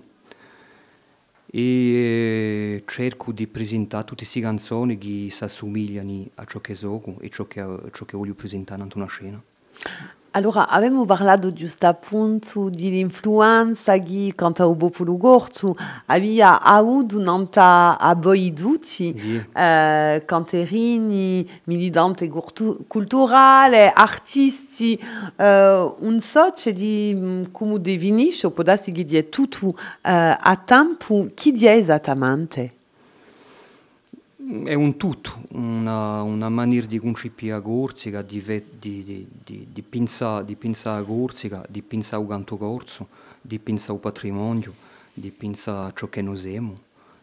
E 1.45 1.61
eh, 1.61 2.83
cerco 2.87 3.31
di 3.31 3.45
presentare 3.47 4.05
tutte 4.05 4.23
queste 4.23 4.41
canzoni 4.41 4.97
che 4.97 5.27
si 5.29 5.43
assomigliano 5.43 6.29
a 6.35 6.45
ciò 6.45 6.59
che 6.59 6.73
so 6.73 7.01
e 7.19 7.29
ciò 7.29 7.45
che, 7.45 7.63
ciò 7.91 8.05
che 8.05 8.17
voglio 8.17 8.33
presentare 8.33 8.81
in 8.81 8.89
una 8.95 9.07
scena. 9.07 9.43
Allora, 10.35 10.67
abbiamo 10.67 11.05
parlato 11.05 11.51
giusto 11.53 11.85
appunto 11.85 12.67
dell'influenza 12.71 13.99
che 13.99 14.33
quanto 14.35 14.67
al 14.67 14.75
popolo 14.75 15.15
corso 15.15 15.75
aveva 16.07 16.59
avuto 16.59 17.19
nanta 17.19 17.99
a 17.99 18.15
voi 18.15 18.51
tutti, 18.51 19.13
eh, 19.55 20.23
canterini, 20.25 21.47
militanti 21.65 22.27
cultu- 22.29 22.87
culturali, 22.87 23.91
artisti, 23.93 24.99
eh, 25.35 25.93
un 25.99 26.19
so 26.19 26.51
di 26.65 27.13
mm, 27.15 27.43
come 27.51 27.79
definisce, 27.79 28.49
può 28.49 28.63
darsi 28.63 28.91
che 28.91 29.05
è 29.15 29.29
tutto 29.29 29.67
eh, 30.01 30.35
a 30.39 30.61
tempo, 30.65 31.27
chi 31.35 31.53
è 31.63 31.73
esattamente? 31.73 32.81
È 34.53 34.75
un 34.75 34.97
tutto, 34.97 35.41
una, 35.53 36.21
una 36.21 36.47
maniera 36.47 36.85
di 36.85 36.99
concepire 36.99 37.59
Corsica, 37.59 38.21
di, 38.21 38.39
di, 38.79 39.27
di, 39.43 39.67
di, 39.73 39.81
pensare, 39.81 40.45
di 40.45 40.55
pensare 40.55 41.01
a 41.01 41.03
Corsica, 41.03 41.65
di 41.67 41.81
pensare 41.81 42.21
al 42.21 42.29
canto 42.29 42.57
corso, 42.57 43.07
di 43.41 43.57
pensare 43.57 43.93
al 43.93 43.99
patrimonio, 43.99 44.75
di 45.11 45.31
pensare 45.31 45.89
a 45.89 45.93
ciò 45.95 46.07
che 46.07 46.21
noi 46.21 46.37
siamo. 46.37 46.75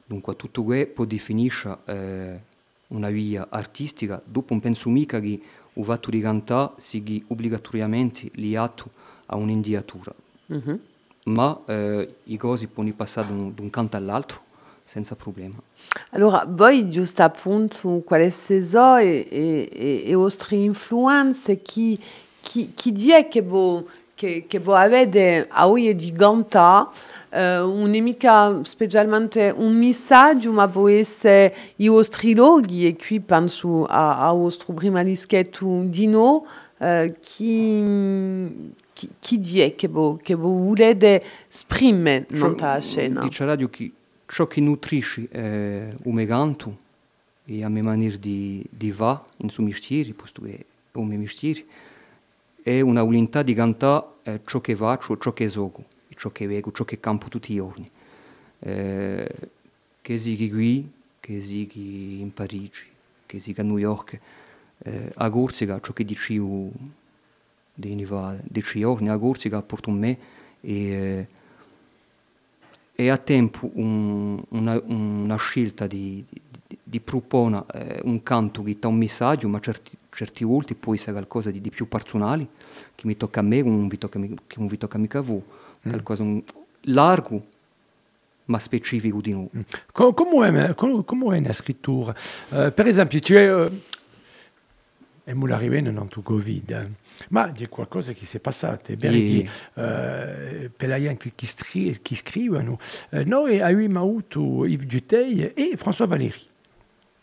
Dunque 0.05 0.35
tutto 0.35 0.65
questo 0.65 0.91
può 0.93 1.05
definire 1.05 1.79
eh, 1.85 2.41
una 2.89 3.11
via 3.11 3.47
artistica. 3.49 4.21
Dopo 4.25 4.53
non 4.53 4.61
penso 4.61 4.91
mica 4.91 5.21
che 5.21 5.41
il 5.73 5.85
fatto 5.85 6.11
di 6.11 6.21
cantare 6.21 6.73
sia 6.79 7.01
obbligatoriamente 7.29 8.29
legato 8.35 8.91
a 9.27 9.37
un'indiatura. 9.37 10.13
Ma 11.27 11.63
eh, 11.67 12.17
i 12.25 12.37
cose 12.37 12.67
possono 12.67 12.93
passare 12.95 13.29
da 13.29 13.35
un, 13.35 13.55
da 13.55 13.63
un 13.63 13.71
canto 13.71 13.97
all'altro 13.97 14.49
senza 14.91 15.15
problema. 15.15 15.55
Allora, 16.11 16.45
voi 16.49 16.91
giusto 16.91 17.23
appunto 17.23 18.03
quale 18.05 18.29
so 18.31 18.97
e, 18.97 19.25
e, 19.31 19.69
e, 19.73 20.03
e 20.05 20.15
vostre 20.15 20.57
influenze, 20.57 21.63
chi, 21.63 21.97
chi, 22.41 22.73
chi 22.75 23.13
è 23.13 23.29
che 23.29 23.41
voi, 23.41 23.85
che, 24.17 24.47
che 24.49 24.59
voi 24.59 24.83
avete 24.83 25.47
a 25.49 25.69
oggi 25.69 25.95
di 25.95 26.11
Ganta, 26.11 26.91
eh, 27.29 27.59
non 27.59 27.95
è 27.95 28.01
mica 28.01 28.65
specialmente 28.65 29.55
un 29.57 29.77
messaggio, 29.77 30.51
ma 30.51 30.67
può 30.67 30.89
essere 30.89 31.55
i 31.77 31.87
vostri 31.87 32.35
loghi, 32.35 32.89
e 32.89 32.97
qui 32.97 33.21
penso 33.21 33.85
a, 33.85 34.27
a 34.27 34.33
vostro 34.33 34.73
prima 34.73 35.05
dischetto 35.05 35.83
di 35.85 36.09
no, 36.09 36.45
eh, 36.79 37.15
chi, 37.21 38.73
chi, 38.93 39.09
chi 39.21 39.61
è 39.61 39.77
che 39.77 39.87
voi, 39.87 40.17
che 40.21 40.35
voi 40.35 40.67
volete 40.67 41.23
esprimere 41.49 42.27
nella 42.31 42.81
scena? 42.81 43.21
Dice 43.21 43.45
radio 43.45 43.69
che 43.69 43.93
ciò 44.31 44.47
che 44.47 44.61
nutrisce 44.61 45.29
è 45.29 45.89
un 46.05 46.15
meganto 46.15 46.77
e 47.45 47.65
a 47.65 47.69
mia 47.69 47.83
maniera 47.83 48.17
di, 48.17 48.65
di 48.71 48.93
va 48.93 49.23
in 49.39 49.49
suo 49.49 49.65
mestiere, 49.65 50.13
posto 50.13 50.43
che 50.43 50.57
è 50.93 50.97
un 50.99 51.09
mio 51.09 51.19
mestiere, 51.19 51.65
è 52.63 52.81
una 52.81 53.03
volontà 53.03 53.43
di 53.43 53.55
cantare 53.55 54.07
eh, 54.23 54.41
ciò 54.47 54.61
che 54.61 54.77
faccio, 54.77 55.19
ciò 55.19 55.33
che 55.33 55.49
gioco, 55.49 55.85
ciò 56.15 56.31
che 56.31 56.47
vedo, 56.47 56.71
ciò 56.71 56.85
che 56.85 57.01
campo 57.01 57.29
tutti 57.29 57.53
i 57.53 57.57
giorni. 57.57 57.85
Eh, 58.61 59.35
che 60.01 60.19
sia 60.19 60.49
qui, 60.49 60.89
che 61.19 61.41
sia 61.41 61.67
in 61.73 62.31
Parigi, 62.33 62.85
che 63.27 63.41
si 63.41 63.53
a 63.57 63.63
New 63.63 63.79
York, 63.79 64.21
eh, 64.79 65.11
a 65.15 65.29
Corsica, 65.29 65.81
ciò 65.81 65.93
che 65.93 66.05
dicevo 66.05 66.71
dieci 67.75 68.81
giorni 68.81 69.09
a 69.09 69.19
Corsica 69.19 69.61
porto 69.63 69.91
me 69.91 70.19
e, 70.61 70.73
eh, 70.73 71.27
e 73.01 73.09
a 73.09 73.17
tempo 73.17 73.71
un, 73.73 74.39
una, 74.51 74.79
una 74.85 75.37
scelta 75.37 75.87
di, 75.87 76.23
di, 76.29 76.77
di 76.83 77.01
proporre 77.01 77.65
eh, 77.73 78.01
un 78.05 78.23
canto 78.23 78.63
che 78.63 78.77
dà 78.79 78.89
un 78.89 78.99
messaggio, 78.99 79.49
ma 79.49 79.59
certi, 79.59 79.97
certi 80.11 80.45
volte 80.45 80.75
può 80.75 80.93
essere 80.93 81.13
qualcosa 81.13 81.51
di, 81.51 81.63
di 81.63 81.71
più 81.71 81.89
personale, 81.89 82.47
che 82.95 83.07
mi 83.07 83.17
tocca 83.17 83.41
a 83.41 83.43
me, 83.43 83.63
che 83.63 83.71
non 83.71 83.89
tocca, 83.89 84.21
che 84.21 84.57
non 84.59 84.67
vi 84.67 84.77
tocca 84.77 84.99
mica 84.99 85.21
a 85.21 85.23
voi, 85.23 85.41
qualcosa 85.81 86.23
un, 86.23 86.43
largo, 86.83 87.43
ma 88.45 88.59
specifico 88.59 89.23
di 89.23 89.33
noi. 89.33 89.49
Co- 89.93 90.13
Come 90.13 90.67
è, 90.67 90.75
com- 90.75 91.03
come 91.03 91.39
è 91.39 91.41
la 91.41 91.55
scrittura? 91.55 92.15
Eh, 92.51 92.71
per 92.71 92.87
esempio, 92.87 93.19
tu 93.21 93.33
è, 93.33 93.71
è 95.31 95.35
molto 95.35 95.55
arrivato 95.55 95.91
non 95.91 96.09
tu 96.09 96.23
Covid, 96.23 96.71
eh, 96.71 96.89
ma 97.29 97.51
c'è 97.53 97.69
qualcosa 97.69 98.13
che 98.13 98.25
si 98.27 98.37
è 98.37 98.41
passato. 98.41 98.97
Per, 98.97 99.13
Sì. 99.13 99.25
chi, 99.25 99.51
eh, 99.75 100.71
per 100.77 100.89
la 100.89 100.99
gente 101.01 101.33
che, 101.35 101.47
stri- 101.47 101.99
che 102.03 102.17
scrivono, 102.17 102.79
eh, 103.11 103.25
noi 103.25 103.61
abbiamo 103.61 104.01
avuto 104.01 104.67
Yves 104.67 104.87
Duteil 104.87 105.53
e 105.55 105.77
François 105.77 106.07
Valéry. 106.07 106.49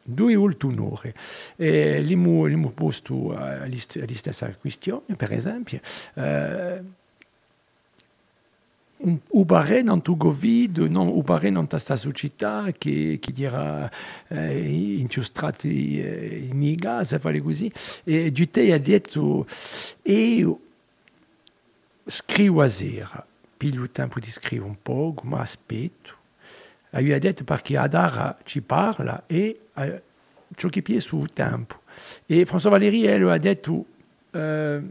Due 0.09 0.35
ultimori. 0.35 1.13
E 1.57 1.97
abbiamo 1.97 2.71
posto 2.71 3.35
alla 3.35 3.67
stessa 3.75 4.55
questione, 4.55 5.15
per 5.17 5.33
esempio. 5.33 5.81
Eh, 6.13 6.81
ubare 9.29 9.81
non 9.83 10.01
tu 10.01 10.17
Covid, 10.17 10.79
non 10.79 11.07
ubare 11.07 11.49
non 11.49 11.67
ta 11.67 11.77
società 11.77 12.71
che, 12.75 13.19
che 13.21 13.31
dirà 13.31 13.89
eh, 14.27 14.97
inchiostrati 14.97 16.01
eh, 16.01 16.47
in 16.51 16.73
gas, 16.75 17.11
e 17.13 17.19
fare 17.19 17.39
così. 17.41 17.71
E 18.03 18.31
Dutey 18.31 18.71
ha 18.71 18.79
detto, 18.79 19.45
io 20.03 20.59
scrivo 22.05 22.61
a 22.61 22.69
sera, 22.69 23.25
piglio 23.55 23.83
il 23.83 23.91
tempo 23.91 24.19
di 24.19 24.31
scrivere 24.31 24.69
un 24.69 24.77
po', 24.81 25.13
ma 25.23 25.41
aspetto. 25.41 26.15
E 26.89 27.01
lui 27.01 27.33
perché 27.43 27.77
Adara 27.77 28.35
ci 28.43 28.61
parla 28.61 29.23
e 29.27 29.59
eh, 29.75 30.01
ciò 30.55 30.69
che 30.69 30.81
piace 30.81 31.01
sul 31.01 31.31
tempo. 31.33 31.81
E 32.25 32.45
François 32.45 32.69
Valéry, 32.69 33.05
elle, 33.05 33.31
ha 33.31 33.37
detto, 33.37 33.85
eh, 34.31 34.81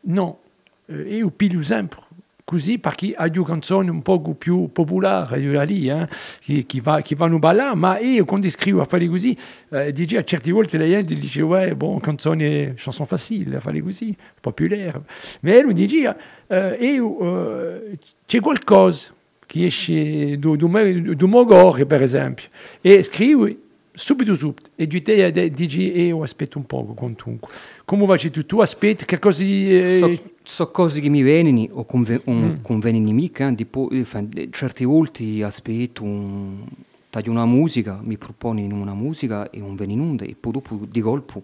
no, 0.00 0.38
io 0.86 1.30
piglio 1.30 1.62
sempre 1.62 2.03
così 2.44 2.78
perché 2.78 3.14
ha 3.16 3.26
due 3.28 3.44
canzoni 3.44 3.88
un 3.88 4.02
po' 4.02 4.20
più 4.34 4.70
popolari 4.70 5.66
lì, 5.66 5.88
eh, 5.88 6.06
che, 6.40 6.64
che, 6.66 6.80
va, 6.80 7.00
che 7.00 7.16
vanno 7.16 7.38
ballare, 7.38 7.74
ma 7.74 7.98
io 7.98 8.24
quando 8.24 8.48
scrivo 8.50 8.82
a 8.82 8.84
fare 8.84 9.08
così, 9.08 9.36
eh, 9.70 9.90
dice, 9.92 10.18
a 10.18 10.24
certe 10.24 10.52
volte 10.52 10.76
la 10.76 10.86
gente 10.86 11.14
dice, 11.14 11.42
ouais, 11.42 11.74
bon, 11.74 11.98
canzone, 12.00 12.74
chanson 12.76 13.06
facile, 13.06 13.56
a 13.56 13.60
fare 13.60 13.80
così, 13.80 14.14
popolare. 14.40 15.02
Ma 15.40 15.60
lui 15.62 15.72
dice, 15.72 16.16
eh, 16.46 16.76
io, 16.80 17.86
eh, 17.88 17.98
c'è 18.26 18.40
qualcosa 18.40 19.12
che 19.46 19.66
esce 19.66 20.38
do 20.38 20.56
mio 20.68 21.44
cuore, 21.44 21.86
per 21.86 22.02
esempio, 22.02 22.48
e 22.80 23.02
scrivo 23.02 23.48
subito 23.94 24.34
subito, 24.34 24.70
e 24.74 24.86
Giutea 24.86 25.30
dice, 25.30 25.80
io 25.80 26.22
aspetto 26.22 26.58
un 26.58 26.66
poco, 26.66 26.92
comunque. 26.94 27.48
Come 27.84 28.06
vai 28.06 28.18
tu? 28.30 28.44
Tu 28.44 28.60
aspetti 28.60 29.04
che 29.04 29.18
cosa... 29.18 29.42
eh, 29.44 29.98
So, 30.00 30.22
so 30.42 30.70
cose 30.70 31.00
che 31.00 31.08
mi 31.08 31.22
vengono 31.22 31.66
o 31.80 31.84
conve, 31.84 32.20
un, 32.24 32.58
convengono 32.60 33.12
mica, 33.14 33.52
tipo, 33.52 33.88
eh, 33.90 34.04
eh, 34.34 34.48
certe 34.50 34.84
volte 34.84 35.42
aspetto 35.44 36.02
un, 36.02 36.64
taglio 37.08 37.30
una 37.30 37.44
musica, 37.46 38.00
mi 38.04 38.18
proponi 38.18 38.64
una 38.70 38.94
musica 38.94 39.48
e 39.50 39.58
non 39.60 39.76
viene 39.76 39.92
in 39.92 40.00
onda 40.00 40.24
e 40.24 40.34
poi 40.38 40.52
dopo 40.52 40.80
di 40.88 41.00
colpo 41.00 41.42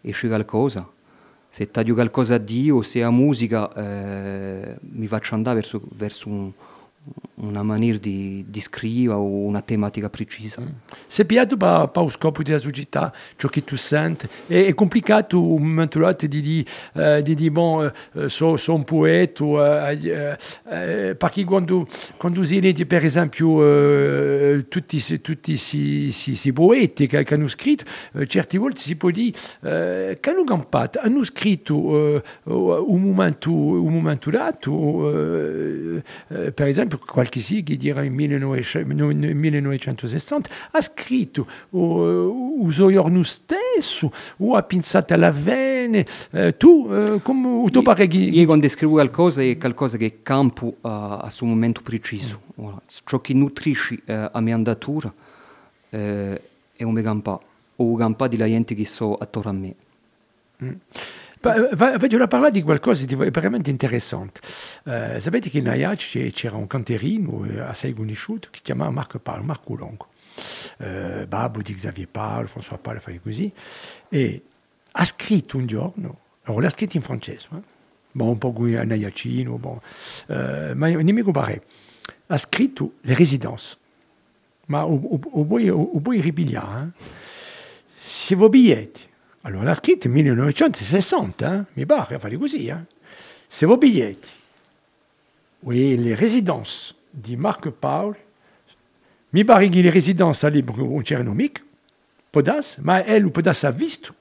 esce 0.00 0.26
qualcosa. 0.28 0.90
Se 1.48 1.70
taglio 1.70 1.94
qualcosa 1.94 2.34
a 2.36 2.38
Dio, 2.38 2.82
se 2.82 3.02
a 3.02 3.10
musica 3.10 3.72
eh, 3.74 4.76
mi 4.80 5.06
faccio 5.06 5.34
andare 5.34 5.56
verso, 5.56 5.80
verso 5.96 6.28
un- 6.28 6.50
una 7.42 7.62
maniera 7.62 7.98
di, 7.98 8.44
di 8.48 8.60
scrivere 8.60 9.18
o 9.18 9.24
una 9.24 9.60
tematica 9.62 10.08
precisa. 10.08 10.62
Se 11.06 11.24
piato 11.24 11.56
per, 11.56 11.90
per 11.92 12.02
lo 12.02 12.08
scopo 12.08 12.42
della 12.42 12.58
società, 12.58 13.12
ciò 13.36 13.48
che 13.48 13.64
tu 13.64 13.76
senti, 13.76 14.28
è, 14.46 14.66
è 14.66 14.74
complicato 14.74 15.42
un 15.42 15.62
momento 15.62 15.98
dato 15.98 16.26
di 16.26 16.40
dire, 16.40 16.68
eh, 16.94 17.22
di 17.22 17.34
dire 17.34 17.50
bon, 17.50 17.90
eh, 18.14 18.28
so, 18.28 18.56
so 18.56 18.74
un 18.74 18.84
poeta, 18.84 19.90
eh, 19.90 19.98
eh, 20.08 20.36
eh, 21.08 21.14
perché 21.16 21.44
quando, 21.44 21.86
quando 22.16 22.44
si 22.44 22.60
legge 22.60 22.86
per 22.86 23.04
esempio 23.04 23.66
eh, 23.66 24.66
tutti, 24.68 25.20
tutti 25.20 25.52
questi 25.52 26.52
poeti 26.52 27.06
che, 27.06 27.24
che 27.24 27.34
hanno 27.34 27.48
scritto, 27.48 27.84
certe 28.26 28.58
volte 28.58 28.80
si 28.80 28.96
può 28.96 29.10
dire 29.10 29.36
che 29.60 30.30
hanno 30.30 30.44
campato, 30.44 31.00
hanno 31.00 31.24
scritto 31.24 32.22
un, 32.44 33.02
momento, 33.02 33.52
un 33.52 33.92
momento 33.92 34.30
eh, 36.28 36.52
per 36.52 36.66
esempio 36.66 36.91
qualche 36.98 37.40
sì 37.40 37.62
che 37.62 37.76
dirà 37.76 38.02
in 38.02 38.14
1900 38.14 38.94
no- 38.94 39.06
1960 39.08 40.50
ha 40.70 40.80
scritto 40.80 41.46
uh, 41.70 42.56
uso 42.58 42.90
giorno 42.90 43.22
stesso 43.22 44.12
o 44.38 44.54
ha 44.54 44.62
pensato 44.62 45.14
alla 45.14 45.30
vene 45.30 46.06
eh, 46.30 46.56
tu 46.56 46.88
eh, 46.90 47.20
come 47.22 47.70
tu 47.70 47.82
pare 47.82 48.06
che 48.06 48.16
Io 48.16 48.46
quando 48.46 48.68
scrivo 48.68 48.92
qualcosa 48.92 49.42
è 49.42 49.56
qualcosa 49.56 49.96
che 49.96 50.22
campo 50.22 50.76
a, 50.82 51.18
a 51.18 51.30
suo 51.30 51.46
momento 51.46 51.80
preciso. 51.82 52.40
Voilà. 52.54 52.80
Ciò 53.04 53.20
che 53.20 53.34
nutrisce 53.34 54.00
eh, 54.04 54.28
a 54.30 54.40
mia 54.40 54.54
andatura 54.54 55.10
eh, 55.90 56.40
è 56.74 56.82
un 56.82 56.92
mio 56.92 57.02
campa 57.02 57.38
o 57.76 57.84
un 57.84 57.96
campa 57.96 58.28
di 58.28 58.36
la 58.36 58.46
gente 58.46 58.74
che 58.74 58.86
so 58.86 59.16
attorno 59.16 59.50
a 59.50 59.52
me. 59.52 59.74
Va- 60.58 60.74
Voglio 61.42 62.18
parlare 62.28 62.52
di 62.52 62.62
qualcosa 62.62 63.04
di 63.04 63.16
veramente 63.16 63.70
interessante. 63.70 64.40
Eh, 64.84 65.18
sapete 65.18 65.50
che 65.50 65.58
in 65.58 65.68
Aiaci 65.68 66.30
c'era 66.30 66.56
un 66.56 66.68
canterino 66.68 67.44
eh, 67.44 67.58
conosciuto 67.94 68.48
che 68.50 68.58
si 68.58 68.62
chiamava 68.62 68.90
Marco 68.90 69.18
Paolo, 69.18 69.42
Marco 69.42 69.74
Longo. 69.74 70.08
Eh, 70.78 71.26
babbo 71.26 71.60
di 71.60 71.74
Xavier 71.74 72.08
Paolo, 72.08 72.46
François 72.46 72.78
Paolo, 72.80 73.00
così. 73.20 73.52
E 74.08 74.42
ha 74.92 75.04
scritto 75.04 75.56
un 75.56 75.66
giorno, 75.66 76.18
allora 76.44 76.62
l'ha 76.62 76.70
scritto 76.70 76.96
in 76.96 77.02
francese, 77.02 77.48
eh? 77.52 77.62
bon, 78.12 78.28
un 78.28 78.38
po' 78.38 78.52
bon. 79.58 79.80
Eh, 80.28 80.74
ma. 80.74 80.86
Ha 82.26 82.38
scritto 82.38 82.94
le 83.00 83.14
residenze. 83.14 83.76
Ma 84.66 84.86
o, 84.86 84.94
o, 84.94 85.20
o 85.32 85.44
eh? 86.84 86.90
Allora 89.42 89.74
scritto 89.74 90.08
nel 90.08 90.16
1960, 90.16 91.54
eh? 91.54 91.64
mi 91.74 91.86
pare, 91.86 92.14
a 92.14 92.18
fare 92.18 92.36
così, 92.36 92.66
eh? 92.66 92.84
se 93.46 93.66
vos 93.66 93.78
biglietti, 93.78 94.28
oui, 95.60 95.96
le 95.96 96.14
residenze 96.14 96.94
di 97.10 97.36
Marco 97.36 97.70
Paolo, 97.72 98.16
mi 99.30 99.44
pare 99.44 99.68
che 99.68 99.80
le 99.80 100.14
non 100.14 101.02
c'erano 101.02 101.32
mica, 101.32 101.62
Podas, 102.30 102.76
ma 102.78 103.04
elle 103.04 103.30
Podas 103.30 103.64
ha 103.64 103.70
visto, 103.70 104.14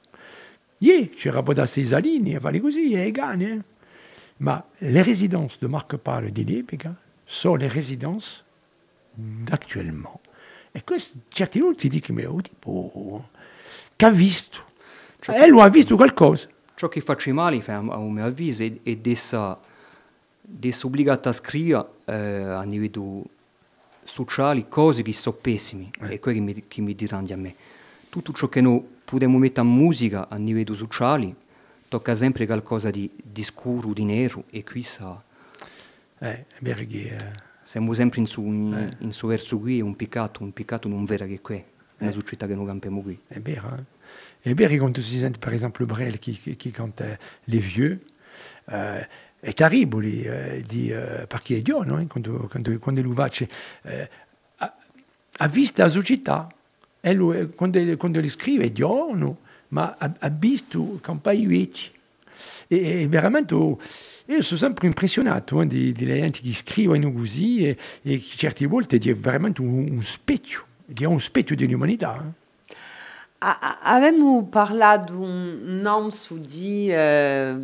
yeah, 0.80 1.07
c'era 1.15 1.43
Podas 1.43 1.78
e 1.78 1.82
Isalini, 1.82 2.36
a 2.36 2.39
fare 2.39 2.59
così, 2.59 2.93
e 2.93 3.05
Egani, 3.05 3.45
eh? 3.45 3.61
ma 4.38 4.63
le 4.80 5.03
residenze 5.03 5.57
di 5.59 5.67
Marco 5.67 5.97
Paolo 5.97 6.30
di 6.30 6.43
Libica 6.43 6.95
sono 7.24 7.55
le 7.57 7.69
residenze 7.69 8.43
d'actuellement. 9.13 10.19
E 10.72 10.84
questo, 10.84 11.19
certi 11.28 11.59
volte 11.59 11.88
dicono, 11.88 12.22
oh, 12.30 12.41
tipo, 12.41 13.30
che 13.95 14.05
ha 14.05 14.09
visto? 14.09 14.69
E 15.28 15.47
lui 15.47 15.61
ha 15.61 15.69
visto 15.69 15.95
qualcosa. 15.95 16.49
Ciò 16.76 16.88
che 16.88 17.01
faccio 17.01 17.32
male, 17.34 17.63
a 17.67 17.80
mio 17.80 18.26
avviso, 18.26 18.63
è, 18.63 18.74
è 18.82 18.95
di 18.95 19.11
essere 19.11 19.57
obbligato 20.84 21.30
a 21.30 21.34
scrivere 21.34 21.88
eh, 22.05 22.15
a 22.15 22.63
livello 22.63 23.24
sociale 24.03 24.67
cose 24.67 25.03
che 25.03 25.13
sono 25.13 25.36
pessime 25.39 25.89
e 25.99 26.19
quello 26.19 26.39
che 26.39 26.43
mi, 26.43 26.63
che 26.67 26.82
mi 26.82 26.95
diranno 26.95 27.34
a 27.34 27.36
me. 27.36 27.55
Tutto 28.09 28.34
ciò 28.34 28.49
che 28.49 28.61
noi 28.61 28.84
possiamo 29.05 29.38
mettere 29.38 29.67
in 29.67 29.74
musica 29.74 30.28
a 30.28 30.36
livello 30.38 30.76
sociale 30.76 31.36
tocca 31.88 32.15
sempre 32.15 32.45
qualcosa 32.45 32.89
di, 32.89 33.09
di 33.22 33.43
scuro, 33.43 33.93
di 33.93 34.03
nero 34.05 34.45
e 34.49 34.63
qui 34.63 34.82
sa, 34.82 35.22
Eh, 36.19 36.45
perché, 36.61 37.15
eh, 37.15 37.32
siamo 37.63 37.93
sempre 37.93 38.22
in 38.22 38.28
su, 38.28 38.43
in, 38.43 38.89
in 38.99 39.11
su 39.11 39.28
verso 39.28 39.57
qui, 39.59 39.80
è 39.80 39.82
un 39.82 39.95
peccato, 39.95 40.43
un 40.43 40.53
peccato 40.53 40.88
non 40.88 41.03
vera 41.05 41.26
che 41.26 41.41
qui, 41.41 41.55
è 41.57 41.63
una 42.03 42.11
società 42.11 42.47
che 42.47 42.55
noi 42.55 42.65
campiamo 42.65 43.01
qui. 43.01 43.19
è 43.28 43.39
vero. 43.39 43.76
eh. 43.78 43.84
È 44.44 44.54
vero 44.56 44.76
quando 44.78 45.02
si 45.02 45.20
sente, 45.20 45.38
per 45.38 45.54
esempio, 45.54 45.86
Brel 45.86 46.18
che, 46.18 46.36
che, 46.42 46.56
che 46.56 46.72
canta 46.72 47.18
Les 47.44 47.64
Vieux, 47.64 48.00
eh, 48.66 49.08
è 49.39 49.54
terribile, 49.54 50.56
eh, 50.58 50.64
di, 50.64 50.89
eh, 50.89 51.26
perché 51.28 51.58
è 51.58 51.62
Dio, 51.62 51.84
no? 51.84 52.04
quando, 52.08 52.48
quando, 52.50 52.80
quando 52.80 53.02
lui 53.02 53.14
va, 53.14 53.28
c'è, 53.28 53.46
eh, 53.84 54.10
ha, 54.58 54.76
ha 55.38 55.48
visto 55.48 55.82
la 55.82 55.89
società, 55.89 56.52
lui, 57.02 57.50
quando, 57.54 57.98
quando 57.98 58.20
lui 58.20 58.30
scrive 58.30 58.66
è 58.66 58.72
Dio, 58.72 59.14
no? 59.16 59.38
ma 59.70 59.96
ha, 59.98 60.12
ha 60.20 60.30
visto 60.30 61.00
campagne 61.02 61.46
vecchie. 61.46 61.92
E, 62.68 63.02
e 63.02 63.08
veramente, 63.08 63.54
oh, 63.54 63.80
io 64.26 64.42
sono 64.42 64.60
sempre 64.60 64.88
impressionato 64.88 65.62
eh, 65.62 65.68
di, 65.68 65.92
di 65.92 66.06
gente 66.06 66.39
che 66.42 66.54
scrivono 66.54 67.12
così 67.12 67.68
e, 67.68 67.78
e 68.02 68.18
che 68.18 68.38
certe 68.38 68.66
volte 68.66 68.98
è 68.98 69.16
veramente 69.16 69.62
un, 69.62 69.88
un 69.89 70.02
specchio, 70.02 70.66
è 70.98 71.06
un 71.06 71.20
specchio 71.22 71.56
dell'umanità. 71.56 72.26
eh. 72.26 72.41
A- 73.44 73.58
a- 73.60 73.80
Avevamo 73.96 74.44
parlato 74.46 75.14
un 75.14 75.80
nom 75.82 76.10
su 76.10 76.38
di 76.38 76.92
eh, 76.92 77.56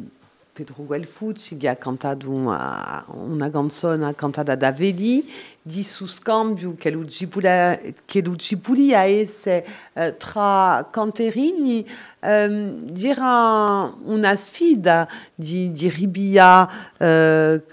Pedro 0.52 0.84
Guelfucci 0.86 1.56
che 1.56 1.68
ha 1.70 1.76
cantato 1.76 2.32
una, 2.32 3.06
canzone 3.52 4.16
cantata 4.16 4.56
da 4.56 4.72
Vedi 4.72 5.32
di 5.62 5.84
su 5.84 6.08
scambio 6.08 6.74
che 6.76 6.90
lo 6.90 7.06
lo 8.24 8.36
Gipulia 8.36 9.04
esse 9.04 9.64
eh, 9.94 10.18
tra 10.18 10.88
canterini 10.90 11.88
ehm, 12.22 12.86
era 13.00 13.94
una 14.06 14.36
sfida 14.36 15.08
di, 15.36 15.72
di 15.72 15.90
ribia 15.90 16.68
eh, 16.98 17.64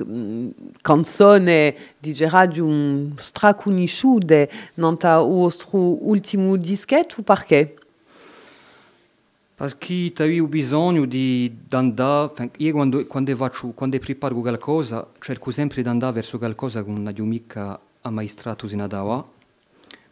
canzone 0.83 1.75
di 1.99 2.13
Gerardo 2.13 2.69
straconosciute 3.17 4.51
nel 4.75 4.99
vostro 4.99 6.07
ultimo 6.07 6.57
dischetto 6.57 7.23
perché? 7.23 7.77
Perché 9.57 10.13
avevo 10.17 10.49
bisogno 10.49 11.05
di 11.05 11.59
andare, 11.71 12.51
io 12.57 12.73
quando, 12.73 13.07
quando, 13.07 13.37
faccio, 13.37 13.69
quando 13.69 13.97
preparo 14.01 14.41
qualcosa 14.41 15.07
cerco 15.21 15.53
sempre 15.53 15.81
di 15.81 15.89
andare 15.89 16.15
verso 16.15 16.39
qualcosa 16.39 16.83
che 16.83 16.91
non 16.91 17.07
ho 17.07 17.25
mica 17.25 17.79
ammaestrato 18.01 18.67
in 18.67 18.81
Adawa, 18.81 19.25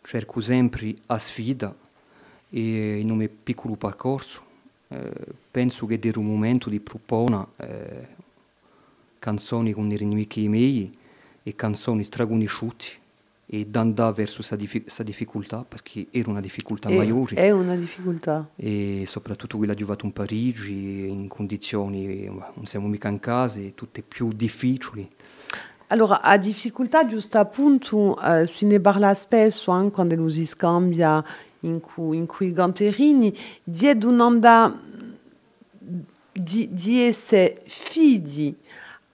cerco 0.00 0.40
sempre 0.40 0.94
a 1.06 1.18
sfida 1.18 1.74
e 2.50 3.00
in 3.00 3.10
un 3.10 3.28
piccolo 3.42 3.74
percorso. 3.74 4.42
Eh, 4.86 5.10
penso 5.50 5.86
che 5.86 5.98
era 6.00 6.20
un 6.20 6.26
momento 6.26 6.70
di 6.70 6.78
proporre 6.78 7.46
eh, 7.56 8.06
canzoni 9.18 9.72
con 9.72 9.90
i 9.90 10.48
miei 10.48 10.96
e 11.42 11.56
canzoni 11.56 12.04
straconosciute 12.04 13.01
e 13.54 13.66
di 13.68 13.78
andare 13.78 14.14
verso 14.14 14.36
questa 14.36 14.56
diffi- 14.56 14.86
difficoltà 15.04 15.62
perché 15.62 16.06
era 16.10 16.30
una 16.30 16.40
difficoltà 16.40 16.88
È, 16.88 16.96
maggiore 16.96 17.34
è 17.34 17.50
una 17.50 17.76
difficoltà. 17.76 18.48
e 18.56 19.04
soprattutto 19.06 19.58
quella 19.58 19.74
giocata 19.74 20.06
in 20.06 20.12
Parigi 20.14 21.06
in 21.06 21.28
condizioni 21.28 22.24
non 22.24 22.64
siamo 22.64 22.88
mica 22.88 23.08
in 23.08 23.20
casa 23.20 23.60
tutte 23.74 24.00
più 24.00 24.32
difficili. 24.32 25.06
Allora, 25.88 26.22
a 26.22 26.38
difficoltà, 26.38 27.04
giusto 27.04 27.36
appunto, 27.36 28.18
eh, 28.22 28.46
se 28.46 28.64
ne 28.64 28.80
parla 28.80 29.12
spesso 29.12 29.70
anche 29.70 29.90
quando 29.92 30.14
lo 30.14 30.30
si 30.30 30.46
scambia 30.46 31.22
in, 31.60 31.78
cu, 31.80 32.14
in 32.14 32.24
quei 32.24 32.52
ganterini, 32.52 33.36
di 33.62 33.98
domanda 33.98 34.74
di, 36.32 36.68
di 36.72 37.00
essere 37.02 37.60
figli 37.66 38.56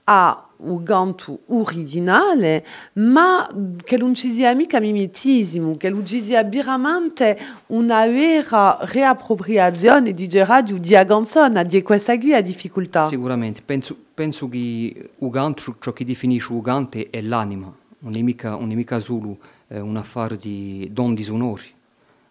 a 0.05 0.48
un 0.61 0.83
ganto 0.83 1.39
originale, 1.47 2.65
ma 2.93 3.47
che 3.83 3.97
non 3.97 4.13
ci 4.13 4.31
sia 4.31 4.53
mica 4.53 4.79
mimetismo, 4.79 5.77
che 5.77 5.89
non 5.89 6.05
ci 6.05 6.21
sia 6.21 6.43
veramente 6.43 7.37
una 7.67 8.05
vera 8.07 8.79
riappropriazione 8.81 10.13
di 10.13 10.29
radio 10.43 10.77
di 10.77 10.97
canzone, 11.05 11.65
di 11.65 11.81
questa 11.81 12.17
qui 12.17 12.33
a 12.33 12.41
difficoltà. 12.41 13.07
sicuramente 13.07 13.61
penso, 13.63 13.95
penso 14.13 14.47
che 14.47 15.11
Ugant, 15.17 15.75
ciò 15.79 15.93
che 15.93 16.05
definisce 16.05 16.51
Ugante 16.51 17.09
è 17.09 17.21
l'anima 17.21 17.73
non 17.99 18.15
è 18.15 18.21
mica, 18.21 18.51
non 18.51 18.71
è 18.71 18.75
mica 18.75 18.99
solo 18.99 19.37
eh, 19.67 19.79
un 19.79 19.97
affare 19.97 20.37
di 20.37 20.89
don 20.91 21.17
sonori 21.17 21.73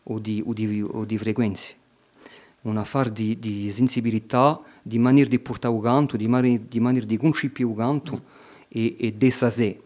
o 0.04 0.18
di, 0.18 0.42
o 0.44 0.52
di, 0.52 0.82
o 0.82 1.04
di 1.04 1.18
frequenze 1.18 1.76
un 2.62 2.76
affare 2.76 3.12
di, 3.12 3.38
di 3.38 3.70
sensibilità 3.72 4.58
di 4.88 4.98
maniera 4.98 5.28
di 5.28 5.38
portare 5.38 5.74
di, 6.16 6.26
mani- 6.26 6.66
di 6.66 6.80
maniera 6.80 7.06
di 7.06 7.16
concepire 7.16 7.68
Uganto 7.68 8.22
e, 8.68 8.96
e 8.98 9.16
di 9.16 9.30
sasè 9.30 9.76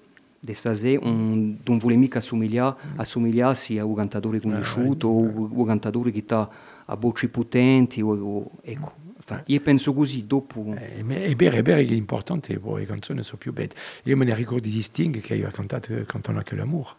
di 0.44 0.54
sasè 0.54 0.98
un, 1.00 1.56
non 1.62 1.78
vuole 1.78 1.94
mica 1.94 2.18
assomigliare, 2.18 2.74
assomigliarsi 2.96 3.78
a 3.78 3.84
un 3.84 3.94
cantatore 3.94 4.40
conosciuto 4.40 5.06
o 5.06 5.20
un 5.20 5.64
cantatore 5.64 6.10
che 6.10 6.24
ha 6.30 6.48
a 6.86 6.96
voci 6.96 7.28
potenti 7.28 8.00
o, 8.00 8.12
o- 8.12 8.50
ecco 8.62 9.00
Enfin, 9.24 9.40
io 9.46 9.60
penso 9.60 9.94
così 9.94 10.26
dopo 10.26 10.74
Eh, 10.76 10.98
è 10.98 11.34
vero, 11.36 11.56
è 11.56 11.62
vero 11.62 11.80
che 11.86 11.92
è 11.92 11.96
importante, 11.96 12.60
le 12.60 12.86
canzoni 12.86 13.22
sono 13.22 13.38
più 13.38 13.52
belle. 13.52 13.70
Io 14.02 14.16
me 14.16 14.24
ne 14.24 14.34
ricordo 14.34 14.66
di 14.66 14.82
Sting 14.82 15.20
che 15.20 15.46
ho 15.46 15.50
cantato 15.52 15.92
Quand 16.06 16.26
on 16.26 16.38
a 16.38 16.42
que 16.42 16.56
l'amour. 16.56 16.96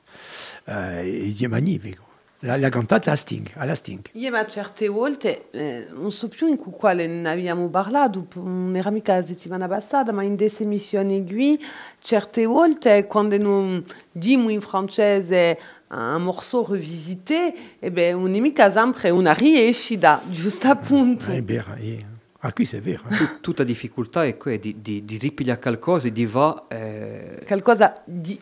Eh, 0.63 1.35
è 1.37 1.47
magnifico. 1.47 2.12
La, 2.45 2.57
la 2.57 2.67
cantata 2.69 3.11
a 3.11 3.15
Sting, 3.15 3.49
alla 3.55 3.73
Sting. 3.73 4.01
Io 4.13 4.29
ma 4.29 4.45
certe 4.47 4.89
volte, 4.89 5.45
eh, 5.51 5.87
non 5.93 6.11
so 6.11 6.27
più 6.27 6.47
in 6.47 6.57
quale 6.57 7.07
ne 7.07 7.29
abbiamo 7.29 7.69
parlato, 7.69 8.27
non 8.43 8.75
era 8.75 8.89
mica 8.89 9.15
la 9.15 9.23
settimana 9.23 9.65
passata, 9.67 10.11
ma 10.11 10.23
in 10.23 10.35
delle 10.35 10.51
emissioni 10.59 11.25
qui, 11.25 11.57
certe 11.99 12.45
volte 12.45 13.07
quando 13.07 13.37
non 13.37 13.81
dimo 14.11 14.49
in 14.49 14.59
francese 14.59 15.57
un 15.87 16.21
morceau 16.23 16.65
revisité, 16.69 17.53
eh 17.79 17.91
ben, 17.91 18.19
non 18.19 18.33
è 18.35 18.39
mica 18.39 18.69
sempre 18.69 19.09
una 19.09 19.31
riescita, 19.31 20.21
giusto 20.29 20.67
appunto. 20.67 21.31
È 21.31 21.41
vero. 21.41 21.73
è- 21.75 22.05
Ah, 22.45 22.51
qui 22.51 22.65
c'est 22.65 22.81
vero. 22.83 23.03
eh. 23.09 23.15
tut- 23.15 23.39
tutta 23.39 23.63
difficoltà 23.63 24.25
è 24.25 24.35
quella 24.35 24.57
di, 24.57 24.75
di, 24.81 25.05
di 25.05 25.17
ripigliare 25.17 25.61
qualcosa 25.61 26.07
e 26.09 26.11
di 26.11 26.25
va 26.25 26.65
eh, 26.67 27.41
Qualcosa 27.47 27.93
di, 28.03 28.37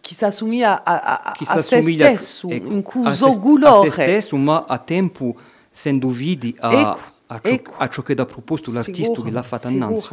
si 0.00 0.24
assomiglia 0.24 0.82
a, 0.84 1.00
a, 1.00 1.22
a 1.22 1.36
a 1.38 1.62
se 1.62 1.80
stesso, 1.82 2.48
ecco, 2.48 2.72
in 2.72 2.82
cui 2.82 3.06
a, 3.06 3.12
se, 3.14 3.26
a 3.26 3.90
stesso 3.90 4.36
ma 4.36 4.64
a 4.68 4.78
tempo 4.78 5.34
essendo 5.72 6.08
vidi 6.10 6.54
a, 6.58 6.72
Ecco, 6.72 6.98
a, 7.28 7.40
ciò, 7.42 7.48
ecco. 7.48 7.74
a 7.78 7.88
ciò 7.88 8.02
che 8.02 8.12
ha 8.12 8.26
proposto 8.26 8.72
l'artista 8.72 9.22
che 9.22 9.30
l'ha 9.30 9.42
fatta 9.42 9.68
innanzi. 9.70 10.08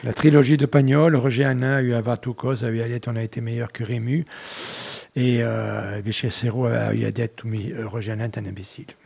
La 0.00 0.12
trilogie 0.12 0.56
de 0.56 0.66
Pagnol, 0.66 1.14
Roger 1.14 1.46
Hanin 1.46 1.64
aveva 1.64 2.16
tout 2.16 2.34
cosa, 2.36 2.68
lui 2.68 2.82
a 2.82 2.86
detto 2.88 3.10
on 3.10 3.16
a 3.16 3.22
été 3.22 3.40
meilleur 3.40 3.70
que 3.70 3.84
Rému. 3.84 4.24
Et 5.14 5.40
euh, 5.40 5.98
invece 5.98 6.30
Serrault 6.30 6.66
a 6.72 6.92
detto 7.12 7.46
mi- 7.46 7.72
Roger 7.84 8.12
Hanin 8.12 8.24
est 8.24 8.36
un 8.38 8.44
imbécile. 8.44 8.96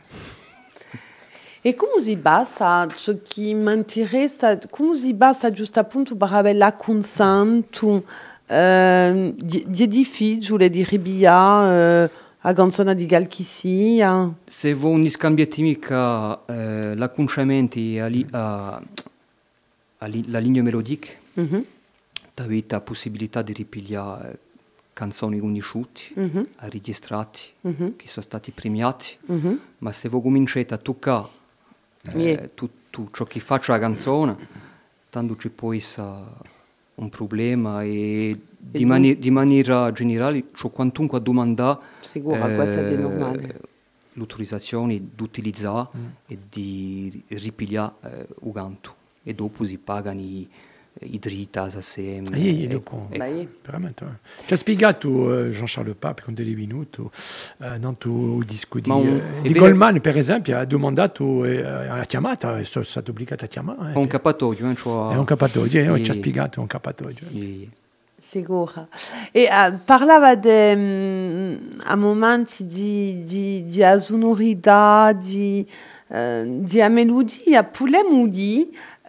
E 1.61 1.75
come 1.75 2.01
si 2.01 2.15
basa, 2.15 2.87
ciò 2.95 3.13
che 3.21 3.53
mi 3.53 3.73
interessa, 3.73 4.57
come 4.69 4.95
si 4.95 5.13
basa 5.13 5.51
giusto 5.51 5.79
appunto 5.79 6.15
per 6.15 6.31
avere 6.31 6.57
la 6.57 6.73
consenso 6.73 8.05
eh, 8.49 9.33
di, 9.37 9.63
di 9.67 9.87
difficile 9.87 10.69
di 10.69 10.83
ribia 10.83 12.03
eh, 12.03 12.09
a 12.39 12.53
canzone 12.53 12.95
di 12.95 13.05
gal 13.05 13.27
chi 13.27 13.43
sia? 13.43 14.33
se 14.45 14.73
voi 14.73 15.09
scambiate 15.09 15.61
mica 15.61 16.45
eh, 16.45 16.95
l'acconciamenti 16.95 17.99
a, 17.99 18.07
li, 18.07 18.25
a, 18.31 18.81
a 19.99 20.05
li, 20.07 20.29
la 20.29 20.39
linea 20.39 20.63
melodica 20.63 21.17
Mhm, 21.33 21.63
avete 22.35 22.75
la 22.75 22.81
possibilità 22.81 23.41
di 23.41 23.53
ripigliare 23.53 24.31
eh, 24.31 24.37
canzoni 24.93 25.39
conosciute 25.39 26.01
mhm, 26.15 26.47
registrati 26.55 27.41
mhm, 27.61 27.95
che 27.95 28.07
sono 28.07 28.25
stati 28.25 28.51
premiati 28.51 29.15
mhm. 29.27 29.59
ma 29.79 29.91
se 29.93 30.09
voi 30.09 30.21
cominciate 30.21 30.73
a 30.73 30.77
toccare 30.77 31.27
eh, 31.27 32.17
Yeah. 32.17 32.49
tutto 32.55 33.09
ciò 33.11 33.25
che 33.25 33.41
faccia 33.41 33.73
la 33.73 33.79
canzone, 33.79 34.37
tanto 35.09 35.35
ci 35.35 35.49
può 35.49 35.73
essere 35.73 36.23
un 36.99 37.09
problema 37.09 37.83
e 37.83 38.37
di, 38.57 38.81
tu? 38.81 38.85
mani- 38.87 39.17
di 39.17 39.31
maniera 39.31 39.91
generale 39.91 40.45
c'ho 40.51 40.69
quantunque 40.69 41.17
a 41.17 41.21
domandare 41.21 41.79
è 42.93 42.97
normale. 42.97 43.59
l'autorizzazione 44.13 44.99
di 44.99 45.23
utilizzare 45.23 45.87
e 46.27 46.37
di 46.49 47.23
ripigliare 47.27 47.93
eh, 48.03 48.27
il 48.43 48.51
canto 48.53 48.95
e 49.23 49.33
dopo 49.33 49.63
si 49.63 49.77
pagano 49.77 50.19
i, 50.19 50.47
i 51.01 51.17
diritti 51.19 51.57
assieme. 51.59 52.27
Ah, 52.31 52.37
io, 52.37 52.51
io, 52.51 52.63
ecco, 52.65 52.73
dopo. 52.73 53.07
ecco. 53.11 53.17
Beh, 53.17 53.47
Veramente. 53.65 54.03
eh. 54.05 54.45
Ci 54.47 54.53
ha 54.53 54.57
spiegato 54.57 55.39
eh, 55.45 55.51
Jean-Charles 55.51 55.95
Pape 55.97 56.23
quando 56.23 56.41
è 56.41 56.45
venuto 56.45 57.11
eh, 57.59 57.77
nel 57.77 57.95
tuo 57.97 58.41
disco 58.45 58.79
di, 58.79 58.89
Ma 58.89 58.95
un- 58.95 59.07
eh, 59.07 59.41
è 59.43 59.51
di 59.51 59.53
Goldman, 59.57 60.01
per 60.01 60.17
esempio, 60.17 60.57
ha 60.57 60.65
domandato, 60.65 61.45
eh, 61.45 61.63
ha 61.65 62.03
chiamato, 62.05 62.55
e 62.55 62.63
sono 62.65 62.83
stato 62.83 63.11
obbligato 63.11 63.45
a 63.45 63.47
chiamare. 63.47 63.97
Un 63.97 64.07
capatoio, 64.07 64.69
eh, 64.69 64.75
cioè- 64.75 65.13
È 65.13 65.17
un 65.17 65.25
capatoio, 65.25 65.95
eh, 65.95 66.03
ci 66.03 66.11
ha 66.11 66.13
e- 66.13 66.17
spiegato, 66.17 66.59
un 66.59 66.67
capatoio. 66.67 67.27
e- 67.33 67.69
Sicura. 68.21 68.85
E 69.31 69.43
eh, 69.43 69.71
parlava 69.85 70.35
de, 70.35 70.75
mm, 70.75 71.55
a 71.85 71.95
momenti 71.95 72.65
di, 72.67 73.23
di, 73.23 73.63
di 73.63 73.81
a 73.81 73.97
sonorità, 73.97 75.13
di, 75.13 75.65
eh, 76.09 76.43
di 76.45 76.81
a 76.81 76.89
melodia, 76.89 77.63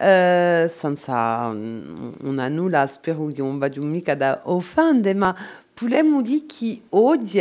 eh, 0.01 0.71
senza 0.73 1.51
mm, 1.51 2.13
una 2.23 2.47
nulla, 2.47 2.87
spero 2.87 3.27
che 3.27 3.41
non 3.41 3.59
vado 3.59 3.81
mica 3.83 4.15
da 4.15 4.41
offendere, 4.45 5.17
ma 5.17 5.35
pulemo 5.73 6.21
lì 6.21 6.45
che 6.47 6.81
oggi 6.89 7.39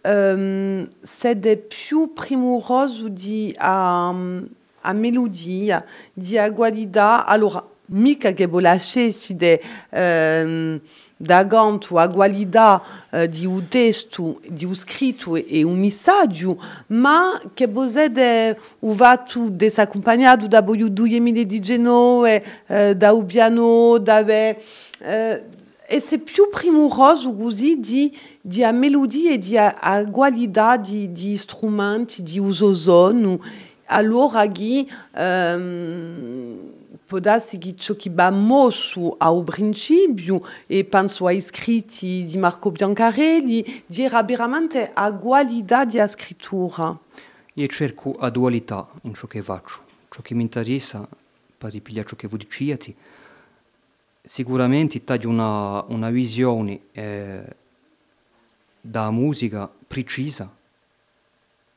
ehm, 0.00 0.88
siete 1.02 1.56
più 1.56 2.12
primoroso 2.12 3.08
di 3.08 3.52
a, 3.58 4.08
a 4.08 4.92
melodia, 4.92 5.84
di 6.12 6.38
a 6.38 6.52
qualità. 6.52 7.26
Allora, 7.26 7.66
mica 7.86 8.32
che 8.32 8.46
volascessi 8.46 9.34
de, 9.34 9.60
ehm, 9.90 10.80
da 11.20 11.42
ganto 11.42 11.98
a 11.98 12.08
qualità 12.08 12.80
eh, 13.10 13.28
di 13.28 13.44
un 13.44 13.66
testo, 13.66 14.40
di 14.48 14.64
un 14.64 14.74
scritto 14.74 15.34
e, 15.34 15.44
e 15.48 15.62
un 15.64 15.78
messaggio, 15.78 16.62
ma 16.88 17.40
che 17.54 17.66
vosede 17.66 18.58
un 18.80 18.94
vatto 18.94 19.48
desaccompagnato 19.50 20.46
da 20.46 20.62
voi 20.62 20.92
due 20.92 21.18
mille 21.18 21.44
di 21.44 21.58
Genoe, 21.58 22.42
eh, 22.66 22.96
da 22.96 23.12
un 23.12 23.26
piano, 23.26 23.98
da... 23.98 24.24
Eh, 24.26 24.62
e 25.90 26.00
se 26.00 26.18
più 26.18 26.50
primoroso 26.50 27.32
così 27.32 27.80
di, 27.80 28.14
di 28.42 28.62
a 28.62 28.72
melodia 28.72 29.32
e 29.32 29.38
di 29.38 29.56
a, 29.56 29.74
a 29.80 30.04
qualità 30.10 30.76
di, 30.76 31.10
di 31.10 31.34
strumenti, 31.34 32.22
di 32.22 32.38
uso 32.38 32.74
sono, 32.74 33.40
allora 33.86 34.44
ghi 34.46 34.88
ehm, 35.14 36.77
può 37.08 37.20
darsi 37.20 37.56
che 37.56 37.74
ciò 37.74 37.94
che 37.94 38.10
va 38.12 38.30
mosso 38.30 39.14
al 39.16 39.42
principio 39.42 40.42
e 40.66 40.84
penso 40.84 41.24
ai 41.24 41.40
scritti 41.40 42.24
di 42.24 42.36
Marco 42.36 42.70
Biancarelli 42.70 43.84
di 43.86 44.02
era 44.02 44.22
veramente 44.22 44.90
a 44.92 45.10
qualità 45.14 45.86
di 45.86 45.98
scrittura 46.06 46.98
Io 47.54 47.66
cerco 47.68 48.14
a 48.18 48.28
dualità 48.28 48.86
in 49.02 49.14
ciò 49.14 49.26
che 49.26 49.40
faccio. 49.40 49.86
Ciò 50.10 50.20
che 50.20 50.34
mi 50.34 50.42
interessa, 50.42 51.08
per 51.56 51.72
ripigliare 51.72 52.06
ciò 52.06 52.14
che 52.14 52.28
voi 52.28 52.40
dicete, 52.40 52.94
sicuramente 54.22 55.02
taglio 55.02 55.30
una, 55.30 55.82
una 55.88 56.10
visione 56.10 56.80
eh, 56.92 57.42
da 58.82 59.10
musica 59.10 59.66
precisa, 59.86 60.54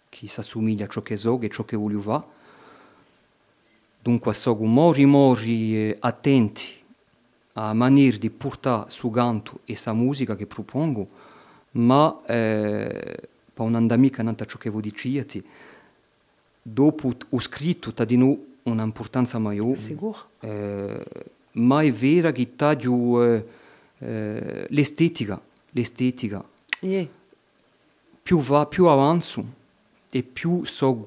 che 0.09 0.27
si 0.27 0.39
assomiglia 0.41 0.83
a 0.83 0.89
ciò 0.89 1.01
che 1.01 1.15
so 1.15 1.39
e 1.39 1.49
ciò 1.49 1.63
che 1.63 1.77
voglio 1.77 2.01
fare. 2.01 2.39
Dunque 4.01 4.33
sono 4.33 4.63
mori 4.65 5.05
mori 5.05 5.75
eh, 5.75 5.97
attenti 5.99 6.63
a 7.53 7.73
maniera 7.73 8.17
di 8.17 8.29
portare 8.29 8.89
su 8.89 9.09
canto 9.09 9.59
e 9.65 9.75
sa 9.75 9.93
musica 9.93 10.35
che 10.35 10.47
propongo, 10.47 11.05
ma 11.71 12.21
eh, 12.25 13.29
per 13.53 13.65
un'andamica 13.65 14.23
non 14.23 14.35
ciò 14.35 14.57
che 14.57 14.69
voi 14.69 14.81
dicete, 14.81 15.43
dopo 16.61 17.13
ho 17.29 17.39
scritto 17.39 17.93
ta 17.93 18.05
di 18.05 18.17
noi 18.17 18.39
un'importanza 18.63 19.37
maggiore. 19.37 19.75
sicuro 19.75 20.17
Eh, 20.39 21.05
ma 21.53 21.81
è 21.81 21.91
vero 21.91 22.31
che 22.31 22.55
taglio 22.55 23.23
eh, 23.23 23.45
eh, 23.99 24.65
l'estetica, 24.69 25.41
l'estetica 25.71 26.43
yeah. 26.79 27.07
più 28.23 28.39
va, 28.39 28.65
più 28.65 28.85
avanzo 28.85 29.59
e 30.09 30.23
più 30.23 30.63
so 30.63 31.05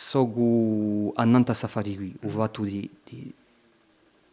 so 0.00 1.12
annanta 1.14 1.52
safari 1.52 1.94
qui, 1.94 2.14
ho 2.22 2.28
fatto 2.30 2.62
di, 2.62 2.88
di, 3.04 3.30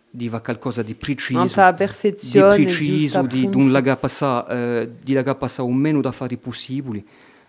di 0.10 0.30
va 0.30 0.40
qualcosa 0.40 0.82
di 0.82 0.96
preciso, 0.96 1.38
Nanta 1.38 1.72
di 1.72 1.78
perfezione, 1.78 2.64
preciso, 2.64 3.22
giusto 3.22 3.36
di, 3.36 3.50
d'un 3.50 3.72
laga 3.72 3.98
passa, 3.98 4.48
eh, 4.48 4.90
di 5.04 5.14
laga 5.14 5.36
passa 5.36 5.64
un 5.64 5.76
meno 5.76 6.00
da 6.00 6.14
fare 6.14 6.38
possibile 6.38 7.04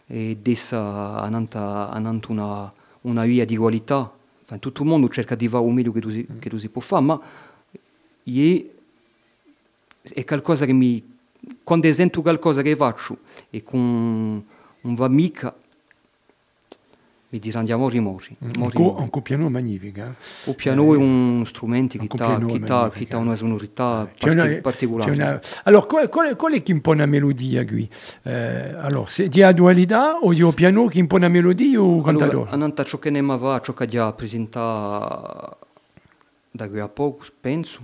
e 0.09 0.37
dessa 0.43 1.21
annanta, 1.21 1.91
annanta 1.91 2.33
una, 2.33 2.73
una 3.03 3.25
via 3.25 3.45
di 3.45 3.57
qualità. 3.57 4.11
Enfin, 4.43 4.59
tutto 4.59 4.83
il 4.83 4.89
mondo 4.89 5.09
cerca 5.09 5.37
di 5.37 5.47
fare 5.47 5.63
un 5.63 5.75
meglio 5.75 5.93
che 5.93 6.01
tu 6.01 6.11
si, 6.11 6.27
che 6.41 6.49
tu 6.51 6.59
si 6.59 6.69
può 6.69 6.81
fare, 6.81 7.05
ma 7.05 7.21
io 8.25 8.65
è 10.03 10.25
qualcosa 10.25 10.67
che 10.67 10.73
mi 10.73 11.17
quando 11.63 11.93
sento 11.93 12.21
qualcosa 12.21 12.63
che 12.63 12.75
faccio 12.75 13.19
e 13.49 13.63
con 13.63 14.45
non 14.81 14.95
va 14.95 15.09
mica 15.09 15.55
mi 17.31 17.39
diranno 17.41 17.59
andiamo 17.61 17.89
rimori 17.91 18.35
Un, 18.39 18.71
co- 18.73 18.97
un 18.99 19.11
copiano 19.11 19.51
magnifico. 19.51 20.01
eh. 20.01 20.13
o 20.51 20.55
piano 20.55 20.95
è 20.95 20.97
un 20.97 21.43
strumento 21.45 21.99
un 22.01 22.07
che 22.07 22.17
ha 22.25 22.27
eh. 23.19 23.21
una 23.21 23.35
sonorità 23.35 24.09
C'è 24.17 24.29
parti- 24.35 24.47
una- 24.53 24.61
particolare 24.63 25.11
una- 25.13 25.41
Alors, 25.65 25.87
qual, 25.87 26.09
qual, 26.09 26.35
qual 26.37 26.53
è 26.55 26.63
che 26.63 26.73
impone 26.73 27.01
la 27.01 27.07
melodia 27.07 27.67
qui 27.67 27.87
eh, 28.23 28.75
Alors, 28.81 29.11
c'est 29.13 29.29
di 29.29 29.43
dualità 29.55 30.17
o 30.23 30.33
di 30.33 30.43
o 30.43 30.53
piano 30.53 30.87
che 30.87 30.99
impone 31.01 31.27
la 31.27 31.29
melodia 31.33 31.79
o 31.83 32.01
cantatore? 32.01 32.49
allora, 32.51 32.51
ciò 32.85 32.99
che 32.99 33.11
ne 33.11 33.21
va 33.21 33.61
ciò 33.63 33.75
che 33.75 33.87
già 33.87 34.11
presentato 34.13 35.59
da 36.51 36.69
qui 36.69 36.81
a 36.81 36.89
poco 36.89 37.25
penso 37.41 37.81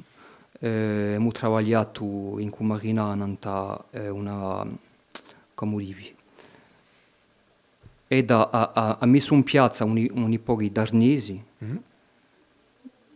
eh, 0.60 1.16
abbiamo 1.18 1.58
lavorato 1.58 2.38
in 2.38 2.48
Cumarina 2.48 3.04
annanta 3.04 3.84
eh, 3.90 4.08
una 4.08 4.66
come 5.54 5.84
dici 5.84 6.13
ed 8.18 8.30
ha, 8.30 8.48
ha, 8.50 8.70
ha- 8.74 8.96
ha 9.00 9.06
messo 9.06 9.34
in 9.34 9.42
piazza 9.42 9.84
un, 9.84 10.06
un 10.12 10.40
po' 10.42 10.56
di 10.56 10.70
darnesi 10.72 11.42
Mhm. 11.58 11.82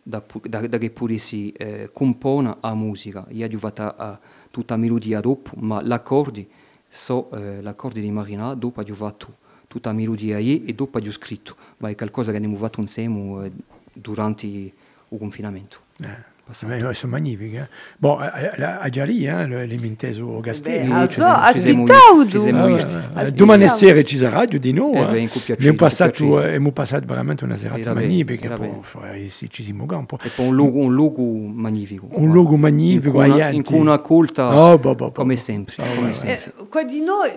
da, 0.03 0.23
da, 0.45 0.67
da 0.67 0.79
che 0.79 0.91
pure 0.91 1.19
si 1.19 1.53
eh, 1.53 1.91
compone 1.93 2.57
a 2.61 2.75
musica. 2.75 3.27
Io 3.31 3.43
ho 3.43 3.47
arrivato 3.47 3.83
a 3.83 4.19
tutta 4.51 4.75
la 4.75 4.81
melodia 4.81 5.21
dopo, 5.21 5.51
ma 5.59 5.83
l'accordi, 5.83 6.49
so 6.89 7.31
eh, 7.33 7.61
l'accordi 7.61 8.01
di 8.01 8.11
Marina, 8.11 8.55
dopo 8.55 8.81
ho 8.81 8.83
arrivato 8.83 9.37
tutta 9.69 9.91
la 9.91 9.97
melodia 9.97 10.39
io 10.39 10.63
e 10.65 10.73
dopo 10.75 10.99
ho 10.99 11.11
scritto, 11.13 11.57
ma 11.79 11.91
è 11.91 11.95
qualcosa 11.95 12.31
che 12.31 12.39
abbiamo 12.39 12.57
fatto 12.57 12.81
insieme 12.81 13.47
eh, 13.47 13.53
durante 13.93 14.47
il 14.47 14.73
confinamento. 15.19 15.79
Eh, 16.03 16.37
Passato. 16.49 16.89
eh, 16.89 16.95
sono 16.95 17.13
magnifiche. 17.13 17.57
eh. 17.59 17.75
Bon, 17.99 18.21
a, 18.23 18.33
a, 18.33 18.79
a 18.79 18.89
già 18.89 19.05
lì, 19.05 19.27
eh, 19.27 19.47
le- 19.47 19.67
l'immenteso 19.67 20.41
Gastelli. 20.41 20.79
Beh, 20.79 20.85
Ci 20.87 20.93
also, 20.93 21.13
siamo- 21.13 21.53
ci 21.53 21.61
siamo 21.61 21.83
aspettavo 21.83 22.17
visti, 22.23 22.31
ci 22.33 22.41
siamo 22.41 22.67
tu. 22.67 22.75
visti. 22.75 22.95
Ah, 22.95 22.99
Aspetta. 23.13 23.31
domani 23.37 23.69
sera 23.69 24.03
ci 24.03 24.17
sarà 24.17 24.37
radio 24.39 24.59
di 24.59 24.73
noi. 24.73 24.95
Eh 24.95 25.01
eh. 25.01 25.07
beh, 25.07 25.19
in 25.21 25.29
piacere, 25.29 25.53
abbiamo, 25.53 25.73
in 25.73 25.77
passato, 25.79 26.11
piacere. 26.25 26.43
eh, 26.43 26.47
abbiamo 26.47 26.71
passato 26.73 27.07
veramente 27.07 27.45
una 27.45 27.57
serata 27.57 27.81
Era 27.81 27.93
bene, 27.93 28.07
magnifica. 28.07 28.47
era 28.47 28.57
poi, 28.57 28.67
bene. 28.69 28.81
poi, 28.93 29.29
sì, 29.29 29.51
ci 29.51 29.63
siamo 29.63 29.85
un 29.89 30.07
po'. 30.07 30.19
E 30.23 30.29
poi 30.35 30.47
un 30.49 30.55
luogo, 30.55 30.79
un 30.81 30.95
luogo 30.95 31.23
magnifico. 31.23 32.07
Un 32.11 32.31
luogo 32.33 32.57
magnifico, 32.57 33.07
In 33.07 33.13
cui 33.13 33.25
una, 33.25 33.35
aianti. 33.35 33.57
in 33.57 33.63
cui 33.65 33.79
una 33.79 33.99
colta, 33.99 34.47
Oh, 34.57 34.79
boh, 34.79 34.95
boh, 34.95 35.07
boh, 35.07 35.13
come 35.13 35.35
boh. 35.35 35.41
sempre. 35.41 35.75
Oh, 35.79 35.95
come 35.95 36.07
ouais, 36.07 36.13
sempre. 36.15 36.53
Eh, 36.61 36.67
qua 36.69 36.83
di 36.85 37.01
noi 37.01 37.31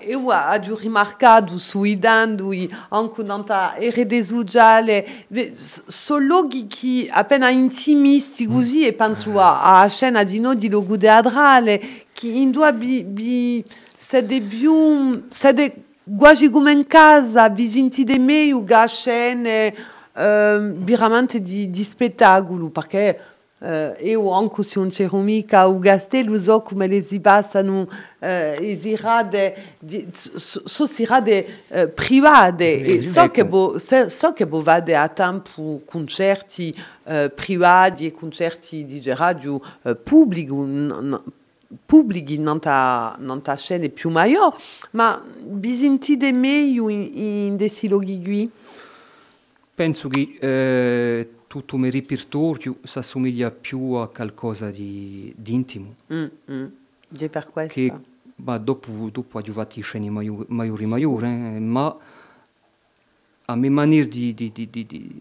eu 0.00 0.28
ho 0.28 0.76
rimarcato 0.76 1.58
sui 1.58 1.98
dandi 1.98 2.72
anche 2.90 3.22
nella 3.22 3.74
RD 3.78 4.18
sociale 4.20 5.06
sono 5.54 6.24
luoghi 6.24 6.66
che 6.66 7.08
appena 7.10 7.50
intimisti 7.50 8.46
così 8.46 8.86
e 8.86 8.92
penso 8.92 9.40
a, 9.40 9.80
a 9.80 9.88
scena 9.88 10.22
di 10.22 10.38
noi 10.38 10.56
di 10.56 10.68
logo 10.68 10.96
teatrale 10.96 11.80
che 12.12 12.28
in 12.28 12.52
due 12.52 12.72
bi, 12.72 13.02
bi 13.02 13.64
siete 13.96 14.40
più 14.40 15.26
siete 15.28 15.84
quasi 16.16 16.50
come 16.50 16.72
in 16.72 16.86
casa 16.86 17.48
vi 17.48 17.68
sentite 17.68 18.18
meglio 18.18 18.62
che 18.62 18.86
scene 18.86 19.74
eh, 20.14 20.72
veramente 20.74 21.40
di, 21.40 21.70
di 21.70 21.84
spettacolo 21.84 22.68
perché 22.68 23.18
io 24.00 24.30
anche 24.32 24.62
se 24.64 24.80
non 24.80 24.90
c'ero 24.90 25.18
mica 25.18 25.60
a 25.60 25.78
Castello 25.78 26.36
so 26.36 26.62
come 26.62 26.88
le 26.88 27.00
si 27.00 27.20
passano 27.20 27.88
eh, 28.18 28.56
le 28.58 28.74
serate 28.74 29.54
di- 29.78 30.08
so, 30.12 30.62
so 30.64 30.84
serate 30.84 31.46
eh, 31.68 31.86
private 31.88 32.82
e 32.82 33.02
so 33.02 33.28
che 33.30 33.44
bo, 33.46 33.78
se- 33.78 34.08
so 34.08 34.32
che 34.32 34.46
bo 34.46 34.60
vade 34.60 34.96
a 34.96 35.08
tempo 35.08 35.80
concerti 35.84 36.74
eh, 37.04 37.30
privati 37.32 38.06
e 38.06 38.12
concerti 38.12 38.84
di 38.84 39.00
radio 39.04 39.60
eh, 39.82 39.94
pubblico 39.94 40.56
n- 40.64 40.98
n- 41.00 41.20
pubblici 41.86 42.38
non 42.38 42.58
ta, 42.58 43.14
non 43.20 43.42
ta 43.42 43.54
scene 43.56 43.88
più 43.90 44.10
maggiore 44.10 44.56
ma 44.90 45.22
vi 45.40 45.76
sentite 45.76 46.32
meglio 46.32 46.88
in, 46.88 47.10
in 47.14 47.56
dei 47.56 47.70
luoghi 47.88 48.20
qui? 48.22 48.50
Penso 49.74 50.08
che 50.08 50.36
eh, 50.38 51.28
tutto 51.52 51.74
il 51.74 51.82
mio 51.82 51.90
repertorio 51.90 52.78
si 52.82 52.96
assomiglia 52.96 53.50
più 53.50 53.92
a 53.92 54.08
qualcosa 54.08 54.70
di, 54.70 55.34
di 55.36 55.52
intimo. 55.52 55.94
Mm, 56.10 56.24
mm. 56.50 56.66
È 57.14 57.28
per 57.28 57.50
questo 57.50 57.74
Che 57.74 57.92
ma 58.36 58.56
dopo, 58.56 59.10
dopo 59.12 59.36
ho 59.36 59.40
arrivato 59.40 59.78
scene 59.82 60.08
maiori, 60.08 60.46
maiori, 60.48 60.86
maiori 60.86 61.26
eh, 61.26 61.58
ma 61.60 61.94
a 63.44 63.54
mia 63.54 63.70
maniera 63.70 64.08
di, 64.08 64.32
di, 64.32 64.50
di, 64.50 65.20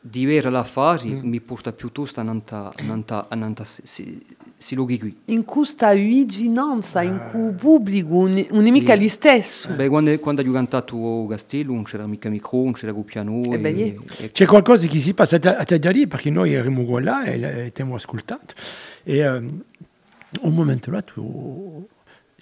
di, 0.00 0.08
di, 0.10 0.18
di 0.18 0.24
vedere 0.24 0.50
l'affare 0.50 1.04
mi 1.04 1.40
porta 1.40 1.72
piuttosto 1.72 2.20
a 2.20 2.22
nanta, 2.22 2.72
a 2.74 2.82
nanta, 2.82 3.26
a 3.28 3.34
nanta 3.34 3.64
si, 3.64 3.82
si, 3.84 4.26
si 4.56 4.74
luoghi 4.74 4.98
qui. 4.98 5.16
in 5.26 5.44
questa 5.44 5.92
vicinanza, 5.92 7.02
in 7.02 7.28
cui 7.30 7.52
pubblico 7.52 8.16
un, 8.16 8.46
un 8.50 8.64
mica 8.64 8.94
gli 8.94 9.08
stesso. 9.08 9.72
Beh, 9.72 9.88
quando, 9.88 10.18
quando 10.18 10.42
ho 10.42 10.52
cantato 10.52 11.24
a 11.24 11.28
Castello 11.28 11.72
non 11.72 11.84
c'era 11.84 12.06
mica 12.06 12.28
micro, 12.28 12.62
non 12.62 12.72
c'era 12.72 12.92
il 12.96 13.04
piano. 13.04 13.40
Eh 13.42 13.60
e- 13.62 13.68
yeah. 13.70 13.94
e- 14.18 14.30
C'è 14.32 14.46
qualcosa 14.46 14.86
che 14.86 14.98
si 14.98 15.14
passa 15.14 15.36
a 15.36 15.64
te 15.64 15.78
già 15.78 15.90
lì 15.90 16.06
perché 16.06 16.30
noi 16.30 16.52
eravamo 16.52 16.98
là 16.98 17.24
e 17.24 17.38
e 17.40 17.66
abbiamo 17.66 17.94
ascoltato 17.94 18.54
e 19.02 19.18
ehm, 19.18 19.62
un 20.42 20.54
momento 20.54 20.90
là 20.90 21.02
tu 21.02 21.86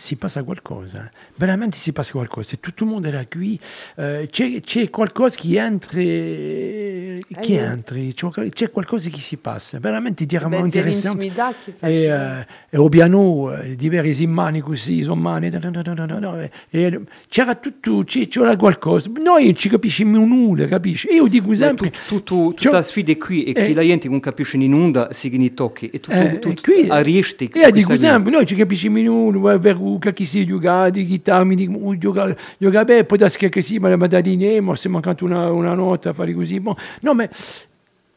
si 0.01 0.15
passa 0.15 0.45
qualcosa, 0.45 1.11
veramente 1.35 1.77
si 1.77 1.91
passa 1.93 2.13
qualcosa, 2.13 2.57
tutto 2.61 2.85
il 2.85 2.91
mondo 2.91 3.09
era 3.09 3.25
qui, 3.29 3.59
eh, 3.97 4.29
c'è, 4.31 4.61
c'è 4.61 4.89
qualcosa 4.91 5.37
che 5.37 5.59
entra, 5.59 5.91
che 5.99 7.25
yeah. 7.43 7.73
entra, 7.73 7.97
c'è, 8.15 8.49
c'è 8.51 8.71
qualcosa 8.71 9.09
che 9.09 9.19
si 9.19 9.37
passa, 9.39 9.81
veramente 9.81 10.25
Beh, 10.25 10.39
veramente 10.39 10.81
c'è 10.81 10.87
interessante. 10.87 11.33
che 11.81 11.87
E, 11.87 12.03
eh, 12.05 12.47
e 12.71 12.77
o 12.79 12.89
piano 12.89 13.53
eh, 13.57 13.75
diversi 13.75 14.27
mani 14.29 14.61
così, 14.61 15.03
sono 15.03 15.21
mani, 15.21 15.51
da, 15.51 15.59
da, 15.59 15.71
da, 15.71 15.83
da, 15.83 15.95
da, 15.95 16.05
da, 16.07 16.49
e- 16.71 17.01
c'era 17.29 17.57
tutto, 17.57 18.05
c'era 18.05 18.57
qualcosa. 18.57 19.11
Noi 19.21 19.47
non 19.47 19.57
ci 19.57 19.69
capisciamo 19.69 20.25
nulla, 20.25 20.67
capisci? 20.67 21.09
Io 21.11 21.27
dico 21.27 21.49
Beh, 21.49 21.57
sempre... 21.57 21.91
tut- 21.91 22.07
tutto, 22.07 22.35
Cioè- 22.51 22.55
tutta 22.55 22.77
la 22.77 22.83
sfida 22.83 23.11
è 23.13 23.17
qui 23.17 23.43
e 23.45 23.53
Eh. 23.61 23.67
chi 23.67 23.73
la 23.75 23.83
gente 23.83 24.09
non 24.09 24.21
capisce 24.21 24.57
in 24.57 24.73
onda 24.73 25.13
si 25.13 25.29
ne 25.37 25.55
tocchi 25.55 25.91
e 25.91 25.99
tutto, 25.99 26.17
Eh, 26.17 26.39
tutto 26.39 26.61
qui, 26.63 26.89
a 26.89 27.01
riesce 27.01 27.37
io 27.53 27.71
dico 27.71 27.97
sempre, 27.97 28.31
noi 28.33 28.47
ci 28.47 28.55
capisciamo 28.55 28.99
nulla, 29.01 29.59
gioca, 30.45 30.91
di 30.91 31.07
chitarra, 31.07 31.45
mi 31.45 31.55
dico, 31.55 31.79
oh, 31.79 31.97
gioca, 31.97 32.37
gioca 32.59 32.85
bene, 32.85 33.05
poi 33.05 33.19
da 33.19 33.29
che 33.29 33.63
sì, 33.63 33.79
ma 33.79 33.89
la 33.89 33.97
madaline, 33.97 34.61
ma 34.61 34.75
se 34.77 34.89
mancato 34.89 35.25
una, 35.25 35.51
una 35.51 35.75
nota, 35.75 36.13
fare 36.13 36.35
così. 36.35 36.61
Bon. 36.61 36.75
No, 37.01 37.15
ma 37.15 37.29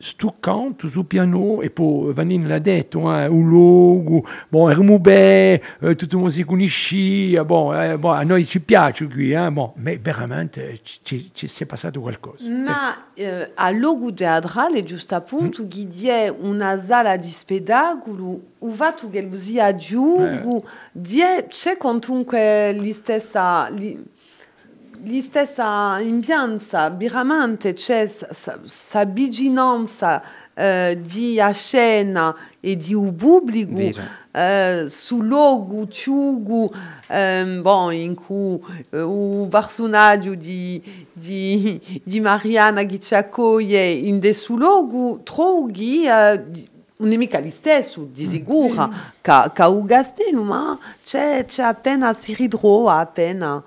sto 0.02 0.36
canto 0.39 0.88
sul 0.88 1.06
piano 1.06 1.62
e 1.62 1.70
poi 1.70 2.14
vanno 2.14 2.47
l'ha 2.47 2.60
detto 2.60 2.99
eh, 3.14 3.28
un 3.28 3.47
luogo 3.47 4.26
bon 4.49 4.70
erano 4.70 4.99
bene 4.99 5.62
eh, 5.80 5.95
tutto 5.95 6.20
conosceva 6.45 7.45
bon, 7.45 7.82
eh, 7.82 7.97
bon, 7.97 8.16
a 8.16 8.24
noi 8.24 8.45
ci 8.45 8.60
piace 8.60 9.08
qui 9.08 9.32
eh, 9.32 9.52
bon, 9.52 9.72
ma 9.76 9.91
veramente 9.99 10.80
ci, 10.82 11.32
ci 11.34 11.47
si 11.47 11.64
è 11.64 11.66
passato 11.66 12.02
qualcosa 12.02 12.47
Ma 12.49 13.10
eh, 13.14 13.52
a 13.54 13.70
logo 13.72 14.14
teatrale, 14.14 14.84
giusto 14.84 15.16
appunto, 15.16 15.68
chi 15.68 15.88
die 15.88 16.30
una 16.30 16.78
sala 16.78 17.18
di 17.18 17.30
spettacolo, 17.30 18.41
u 18.60 18.72
va 18.72 18.91
tu 18.93 19.10
che 19.10 19.28
così 19.30 19.60
a 19.60 19.76
giù, 19.76 20.62
die 20.91 21.45
c'è 21.47 21.78
comunque 21.78 22.74
la 22.74 22.93
stessa, 22.93 23.70
li, 23.70 24.04
li 25.04 25.22
stessa 25.22 25.99
impianza, 25.99 26.89
veramente 26.89 27.74
c'è 27.74 28.08
questa 28.08 29.06
vicinanza 29.06 30.22
eh, 30.54 30.99
di 31.02 31.39
a 31.39 31.52
scena 31.52 32.36
e 32.60 32.76
di 32.76 32.93
un 32.93 33.16
pubblico 33.16 33.99
eh, 34.32 34.86
sul 34.88 35.26
luogo, 35.26 35.88
ciugo, 35.88 36.72
ehm, 37.08 37.62
bon, 37.62 37.93
in 37.93 38.16
cui 38.16 38.60
eh, 38.91 39.02
un 39.02 39.47
personaggio 39.49 40.36
di, 40.36 40.82
di, 41.12 42.02
di 42.04 42.20
Mariana 42.20 42.84
che 42.84 42.99
ci 42.99 43.16
accoglie 43.16 43.89
in 43.89 44.20
questo 44.20 44.56
luogo 44.56 45.22
trovi 45.24 46.08
eh, 46.08 46.43
di- 46.47 46.70
un'amica 46.97 47.39
lì 47.39 47.49
stesso, 47.49 48.08
di 48.12 48.28
sicuro, 48.28 48.93
che 49.22 49.52
che 49.54 49.64
un 49.64 49.86
castello, 49.86 50.43
ma 50.43 50.78
c'è 51.04 51.45
appena 51.58 52.14
si 52.14 52.36
ritrova, 52.36 52.99
appena. 52.99 53.64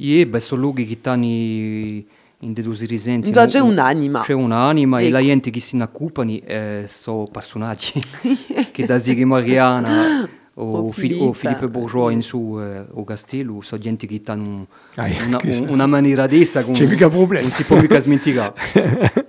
E 0.00 0.26
beh, 0.26 0.40
sono 0.40 0.60
luoghi 0.62 0.86
che 0.86 0.96
stanno 1.00 1.24
in 1.24 2.52
dei 2.52 2.62
due 2.62 2.76
risenti. 2.86 3.30
Dove 3.32 3.46
c'è 3.48 3.58
un'anima. 3.58 4.20
C'è 4.20 4.32
un'anima 4.32 5.00
e 5.00 5.04
Ecco. 5.06 5.12
la 5.12 5.22
gente 5.22 5.50
che 5.50 5.60
si 5.60 5.76
occupano 5.80 6.30
eh, 6.44 6.84
sono 6.86 7.26
personaggi 7.30 8.00
che 8.70 8.86
da 8.86 8.98
Zighi 8.98 9.24
Mariana 9.24 10.28
O 10.54 10.70
o, 10.70 10.90
Fili- 10.92 11.08
Filippo. 11.14 11.24
o 11.28 11.32
Filippo 11.32 11.68
Bourgeois 11.68 12.14
in 12.14 12.22
su 12.22 12.58
eh, 12.60 12.84
o 12.92 13.04
Castello 13.04 13.60
sono 13.60 13.80
gente 13.80 14.06
che 14.08 14.20
hanno 14.26 14.66
Ah, 14.96 15.08
una, 15.26 15.36
che- 15.38 15.64
una 15.68 15.86
maniera 15.86 16.26
d'essa 16.26 16.62
che 16.64 16.72
C'è 16.72 16.86
mica 16.86 17.08
problema. 17.08 17.42
non 17.42 17.50
si 17.52 17.62
può 17.64 17.80
mica 17.80 17.98
smenticare. 18.00 18.54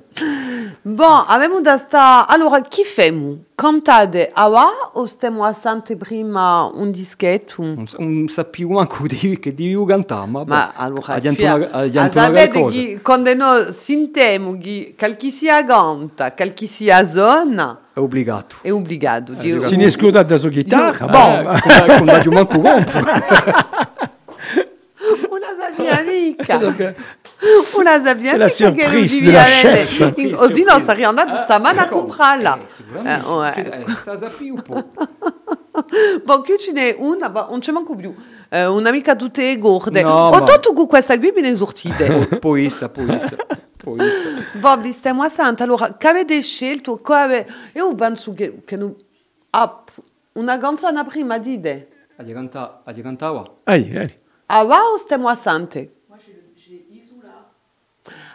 Bon, 0.81 1.25
abbiamo 1.27 1.59
da 1.59 1.77
sta... 1.77 2.25
Allora, 2.25 2.61
chi 2.61 2.83
femo? 2.83 3.37
Cantate 3.53 4.31
a 4.33 4.47
va 4.47 4.91
o 4.93 5.05
stiamo 5.07 5.43
a 5.43 5.51
sante 5.53 5.97
prima 5.97 6.63
un 6.73 6.89
dischetto? 6.91 7.61
Non, 7.61 7.85
non 7.97 8.27
sappiamo 8.29 8.75
manco 8.75 9.05
di, 9.05 9.37
che 9.39 9.53
devi 9.53 9.75
cantare, 9.85 10.27
ma, 10.29 10.43
Ma 10.47 10.71
boh, 10.73 10.81
allora, 10.81 11.13
adianto 11.15 11.41
fia- 11.41 11.55
una, 11.55 11.69
a 11.71 11.79
adianto 11.79 12.17
una 12.17 12.27
sapete 12.27 12.65
chi, 12.67 12.99
quando 13.01 13.33
noi 13.33 13.73
sentiamo 13.73 14.57
che 14.57 14.95
qualche 14.97 15.29
sia 15.31 15.63
canta, 15.65 16.31
qualche 16.31 16.65
sia 16.67 17.03
zona, 17.03 17.77
È 17.93 17.99
obbligato. 17.99 18.55
è 18.61 18.71
obbligato. 18.71 19.33
di- 19.33 19.59
si 19.59 19.75
ne 19.75 19.85
è 19.85 19.89
scusa 19.89 20.23
da 20.23 20.37
sua 20.37 20.49
chitarra 20.49 21.05
Bon. 21.07 21.55
Eh, 21.57 21.97
come 21.97 22.11
la 22.13 22.23
manco 22.31 22.59
compro. 22.61 22.99
Una 25.29 25.47
sabia 25.57 25.99
amica. 25.99 26.93
Una 27.77 28.03
sabia 28.03 28.31
C'est 28.31 28.37
la 28.37 28.49
non 28.49 28.75
surprise 28.75 29.21
de 29.21 29.31
la 29.31 29.43
chef. 29.45 30.35
Così 30.35 30.63
non 30.63 30.81
sarei 30.81 31.05
andato 31.05 31.37
stamane 31.37 31.79
a 31.79 31.87
comprarla. 31.87 32.57
Eh, 32.57 32.65
sicuramente. 32.67 33.71
Eh, 33.71 34.49
un 34.49 34.61
po'. 34.61 34.89
Bon, 36.25 36.43
qui 36.43 36.57
ce 36.57 36.73
n'è 36.73 36.95
una, 36.99 37.29
ma 37.29 37.47
non 37.49 37.59
c'è 37.59 37.71
manco 37.71 37.95
più. 37.95 38.13
Eh, 38.49 38.65
un'amica 38.65 39.15
tutte 39.15 39.57
gorde. 39.57 40.01
No, 40.01 40.29
con 40.73 40.87
questa 40.87 41.17
qui 41.17 41.31
me 41.33 41.41
ne 41.41 41.55
sortite. 41.55 42.27
Stiamo 44.91 45.23
a 45.23 45.29
Santa. 45.29 45.63
Allora, 45.63 45.95
che 45.95 46.07
avete 46.07 46.41
scelto? 46.41 46.99
Ave... 47.05 47.47
Io 47.73 47.95
penso 47.95 48.33
che, 48.33 48.61
che 48.65 48.75
non... 48.75 48.93
ah, 49.51 49.83
una 50.33 50.57
canzone 50.57 51.05
prima 51.05 51.37
di 51.37 51.59
te. 51.59 51.87
Agli 52.17 52.33
cantava. 52.33 52.83
Ai. 53.63 54.17
A 54.47 54.65
stiamo? 54.97 55.29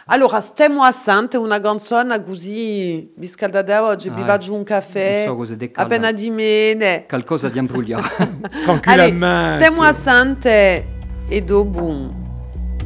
Allora, 0.07 0.39
stiamo 0.39 0.83
a 0.83 0.91
Sante, 0.91 1.35
una 1.35 1.59
canzone 1.59 2.23
così, 2.23 3.11
vi 3.15 3.27
scaldate 3.27 3.75
oggi, 3.77 4.09
vi 4.11 4.21
Ah, 4.21 4.25
faccio 4.25 4.53
un 4.53 4.63
caffè, 4.63 5.25
non 5.25 5.45
so 5.45 5.53
cosa 5.55 5.57
appena 5.73 6.11
di 6.11 6.29
mene. 6.29 7.05
Qualcosa 7.07 7.49
di 7.49 7.57
imbrugliato. 7.57 8.07
Tranquillamente 8.63 9.55
stiamo 9.55 9.81
a 9.81 9.93
Sante 9.93 10.85
e 11.27 11.41
dopo 11.41 12.13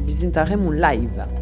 vi 0.00 0.16
sentiremo 0.16 0.68
un 0.68 0.76
live. 0.76 1.39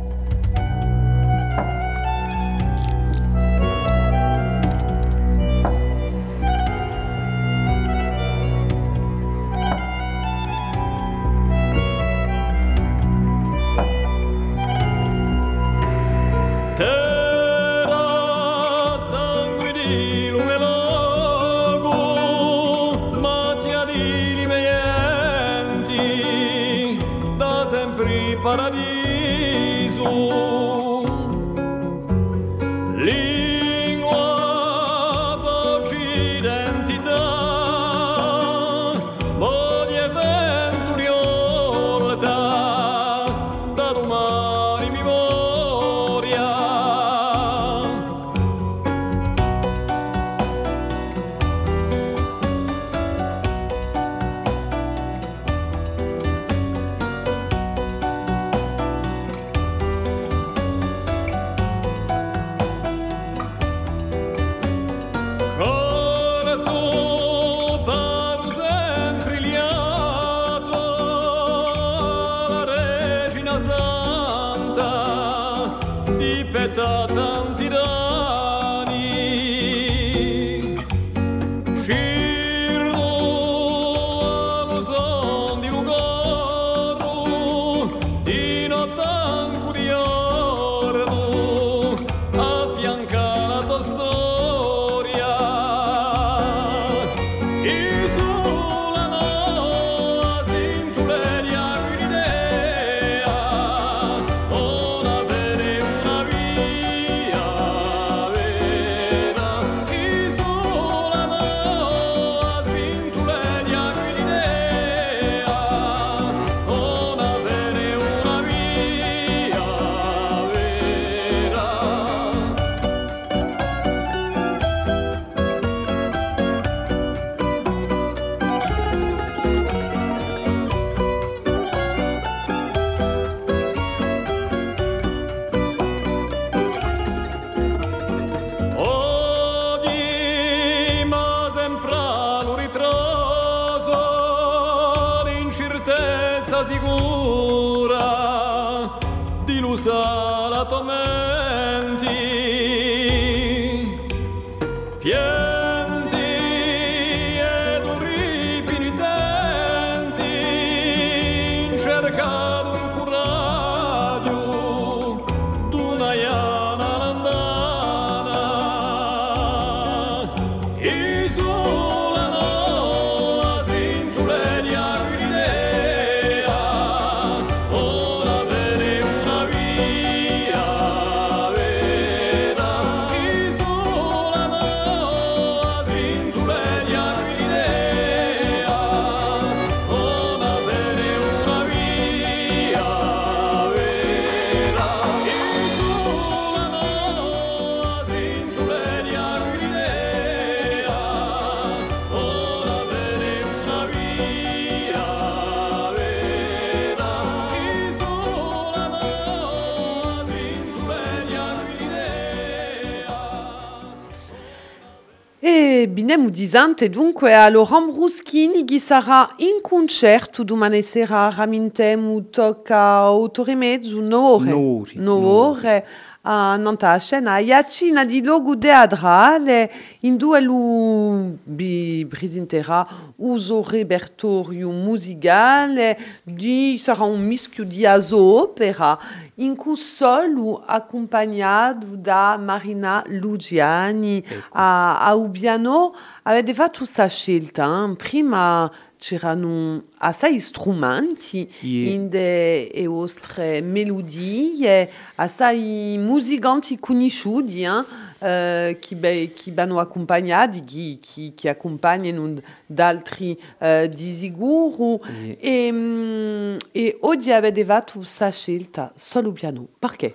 Binemu 216.09 216.31
disante 216.31 216.89
dunque 216.89 217.35
a 217.35 217.51
Laurent 217.51 217.93
Bruschini 217.93 218.65
che 218.65 218.79
sarà 218.79 219.29
in 219.41 219.61
concerto 219.61 220.43
domani 220.43 220.81
sera 220.81 221.29
ramintemu 221.29 222.31
tocca 222.31 223.11
otto 223.13 223.45
e 223.45 223.55
mezzo, 223.55 224.01
nove 224.01 224.51
Nove, 224.95 225.87
nove 226.29 226.37
nove. 226.37 226.37
ore 226.37 226.37
a 226.37 226.57
Nanta 226.57 226.93
a 226.93 226.99
scena 226.99 227.33
a 227.33 227.39
Iacina 227.39 228.05
di 228.05 228.23
logo 228.23 228.57
teatrale 228.59 229.71
in 230.01 230.17
due 230.17 230.41
lu 230.41 231.39
bi 231.43 232.07
presenterà 232.09 232.87
uso 233.17 233.65
repertorio 233.67 234.71
musicale 234.71 235.99
di 236.23 236.79
sarà 236.79 237.05
un 237.05 237.25
mischio 237.25 237.65
di 237.65 237.85
opera 238.13 238.99
in 239.37 239.57
cui 239.57 239.77
solo 239.77 240.63
accompagnato 240.65 241.87
da 241.97 242.37
Marina 242.37 243.03
Lugiani 243.07 244.23
a, 244.53 245.01
a 245.01 245.15
Ubiano 245.15 245.95
avete 246.25 246.53
fatto 246.53 246.79
questa 246.79 247.07
scelta 247.07 247.89
eh? 247.91 247.97
prima 247.97 248.71
c'erano 248.99 249.85
assai 249.99 250.41
strumenti 250.41 251.49
Yeah. 251.61 251.93
in 251.95 252.09
de 252.09 252.67
e 252.67 252.87
vostre 252.87 253.61
melodie 253.61 254.91
assai 255.17 255.97
musicanti 255.99 256.79
conosciuti 256.79 257.63
eh? 257.63 257.85
eh, 258.19 258.77
che, 258.81 258.97
be- 258.97 259.33
che 259.35 259.53
vanno 259.53 259.79
accompagnati 259.79 260.65
che, 260.65 260.99
che, 261.01 261.33
che 261.35 261.49
accompagnano 261.49 262.41
d'altri 262.67 263.39
eh, 263.59 263.89
di 263.93 264.13
sicuro 264.13 265.01
Yeah. 265.09 265.37
e, 265.39 265.73
mm, 265.73 266.57
e 266.73 266.97
oggi 267.01 267.31
avete 267.33 267.65
fatto 267.65 267.99
questa 267.99 268.31
scelta 268.31 268.93
solo 268.95 269.33
piano 269.33 269.67
perché? 269.79 270.15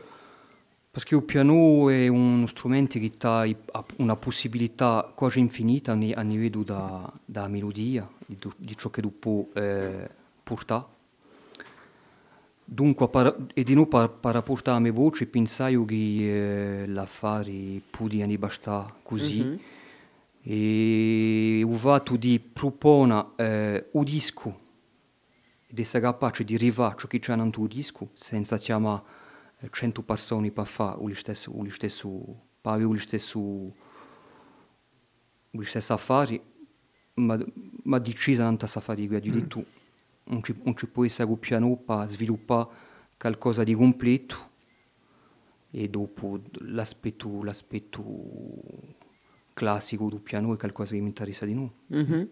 Perché 0.94 1.16
il 1.16 1.24
piano 1.24 1.90
è 1.90 2.08
uno 2.08 2.46
strumento 2.46 3.00
che 3.00 3.12
ha 3.20 3.48
una 3.98 4.16
possibilità 4.16 5.12
quasi 5.16 5.40
infinita 5.40 5.94
a 5.94 5.96
ni- 5.96 6.14
a 6.14 6.22
livello 6.22 6.62
da, 6.62 7.12
da 7.26 7.48
melodia, 7.48 8.08
di, 8.38 8.50
di 8.58 8.78
ciò 8.78 8.90
che 8.90 9.02
tu 9.02 9.18
puoi 9.18 9.48
eh, 9.54 10.10
portare. 10.44 10.86
Dunque, 12.66 13.10
per, 13.10 13.48
e 13.54 13.64
di 13.64 13.74
nuovo 13.74 13.90
per, 13.90 14.10
per 14.10 14.42
portare 14.42 14.78
la 14.78 14.84
mia 14.84 14.92
voce, 14.92 15.26
pensavo 15.26 15.86
che 15.86 16.84
eh, 16.84 16.88
l'affare 16.88 17.82
poteva 17.90 18.38
bastare 18.38 18.94
così. 19.04 19.60
E 20.46 21.64
ho 21.66 21.74
fatto 21.74 22.18
di 22.18 22.40
proporre 22.40 23.28
eh, 23.38 23.86
un 23.92 24.04
disco 24.04 24.60
ed 25.68 25.80
essere 25.80 26.04
capace 26.04 26.44
di 26.44 26.54
arrivare 26.54 26.94
a 26.94 26.98
ciò 26.98 27.08
che 27.08 27.20
c'è 27.20 27.36
nel 27.36 27.50
tuo 27.50 27.66
disco 27.66 28.10
senza 28.14 28.58
chiamare 28.58 29.02
eh, 29.60 29.70
100 29.72 30.02
persone 30.04 30.52
per 30.52 30.68
fare 30.68 30.98
lo 31.00 31.16
stesso, 31.16 31.52
lo 31.56 31.72
stesso, 31.72 32.10
per 32.62 32.74
avere 32.74 32.90
lo 32.90 33.00
stesso, 33.00 33.40
lo 35.50 35.64
stesso 35.64 35.94
affare, 35.94 36.42
ma, 37.16 37.38
ma 37.84 38.00
decisa 38.00 38.56
fare 38.58 39.08
di 39.08 39.32
mm. 39.32 39.48
tu. 39.48 39.64
Non 40.26 40.42
ci, 40.42 40.56
non 40.64 40.76
ci 40.76 40.88
può 40.88 41.04
essere 41.04 41.30
un 41.30 41.40
piano 41.40 41.76
per 41.76 42.08
sviluppare 42.08 42.68
qualcosa 43.18 43.64
di 43.64 43.74
completo 43.74 44.52
e 45.72 45.90
dopo 45.90 46.40
l'aspetto, 46.60 47.44
l'aspetto 47.44 48.04
classico 49.54 50.10
del 50.10 50.20
piano 50.20 50.54
è 50.54 50.58
qualcosa 50.58 50.94
che 50.94 51.02
mi 51.02 51.08
interessa 51.08 51.46
di 51.46 51.54
noi. 51.54 51.72
Mhm. 51.88 52.28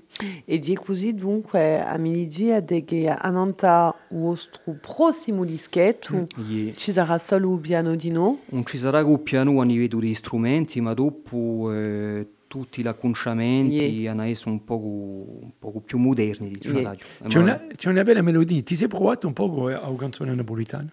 E 0.45 0.59
di 0.59 0.75
così 0.75 1.13
dunque 1.13 1.81
a 1.81 1.97
Miligi 1.97 2.49
de 2.63 2.83
che 2.83 3.07
annanta 3.07 3.95
il 4.09 4.17
vostro 4.17 4.77
prossimo 4.81 5.45
dischetto 5.45 6.27
Yeah. 6.47 6.73
ci 6.73 6.91
sarà 6.91 7.17
solo 7.17 7.49
un 7.49 7.61
piano 7.61 7.95
di 7.95 8.09
no 8.09 8.41
Non 8.49 8.65
ci 8.65 8.77
sarà 8.77 9.03
un 9.03 9.21
piano 9.21 9.59
a 9.59 9.65
livello 9.65 9.99
di 9.99 10.13
strumenti, 10.13 10.81
ma 10.81 10.93
dopo 10.93 11.71
eh, 11.71 12.27
tutti 12.51 12.81
gli 12.81 12.87
acconciamenti 12.87 13.75
Yeah. 14.01 14.11
hanno 14.11 14.23
essere 14.23 14.49
un 14.49 14.65
poco, 14.65 14.85
un 14.85 15.51
poco 15.57 15.79
più 15.79 15.97
moderni 15.97 16.49
di 16.49 16.59
Yeah. 16.69 16.95
C'è 17.27 17.37
una, 17.39 17.65
c'è 17.77 17.87
una 17.89 18.03
bella 18.03 18.21
melodia. 18.21 18.61
Ti 18.61 18.75
sei 18.75 18.89
provato 18.89 19.25
un 19.27 19.31
po' 19.33 19.67
a 19.69 19.87
una 19.87 19.97
canzone 19.97 20.33
napolitana? 20.35 20.89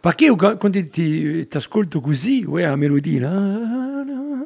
Perché 0.00 0.24
io 0.24 0.34
quando 0.34 0.82
ti, 0.82 1.46
ti 1.46 1.56
ascolto 1.56 2.00
così, 2.00 2.42
uè, 2.44 2.62
la 2.64 2.74
melodia, 2.74 3.20
na, 3.28 4.02
na, 4.02 4.44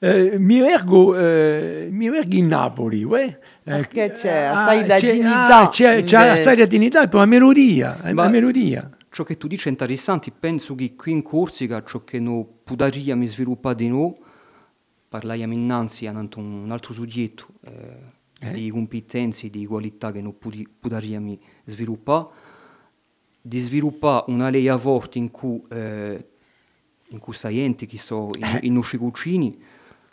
eh, 0.00 0.38
mi, 0.38 0.60
ergo, 0.60 1.16
eh, 1.18 1.88
mi 1.90 2.06
ergo 2.06 2.36
in 2.36 2.46
Napoli, 2.46 3.02
uè. 3.02 3.24
Eh, 3.24 3.38
Perché 3.64 4.12
c'è 4.12 4.42
ah, 4.44 4.62
assai 4.62 4.82
c'è- 4.82 4.86
latinità 4.86 5.56
ah, 5.62 5.68
c'è, 5.70 6.04
c'è 6.04 6.24
in- 6.24 6.30
assai 6.30 6.56
latinità, 6.56 7.08
poi 7.08 7.20
la 7.20 7.26
melodia, 7.26 8.00
eh, 8.04 8.12
Ma- 8.12 8.24
la 8.24 8.28
melodia. 8.28 8.88
Ciò 9.10 9.24
che 9.24 9.36
tu 9.38 9.48
dici 9.48 9.66
è 9.66 9.70
interessante, 9.70 10.30
penso 10.38 10.74
che 10.76 10.94
qui 10.94 11.10
in 11.12 11.22
Corsica 11.22 11.82
ciò 11.82 12.04
che 12.04 12.20
noi 12.20 12.44
potremmo 12.62 13.24
sviluppare 13.24 13.74
di 13.76 13.88
noi, 13.88 14.12
parliamo 15.08 15.52
innanzi 15.52 16.06
a 16.06 16.10
un 16.12 16.68
altro 16.70 16.92
soggetto 16.92 17.46
eh, 17.62 18.14
Eh? 18.40 18.52
di 18.52 18.68
competenze, 18.70 19.48
di 19.48 19.64
qualità 19.64 20.12
che 20.12 20.20
pudi- 20.38 20.68
potremmo 20.68 21.38
sviluppare, 21.64 22.26
di 23.40 23.58
sviluppare 23.60 24.24
una 24.30 24.50
lei 24.50 24.68
a 24.68 24.76
volte 24.76 25.18
in 25.18 25.30
cui, 25.30 25.62
eh, 25.70 26.28
in 27.08 27.18
cui 27.18 27.32
sai 27.32 27.60
enti 27.60 27.86
che 27.86 27.96
sono 27.98 28.30
in, 28.36 28.44
Eh. 28.44 28.60
in 28.64 28.74
nostri 28.74 28.98
cucini, 28.98 29.56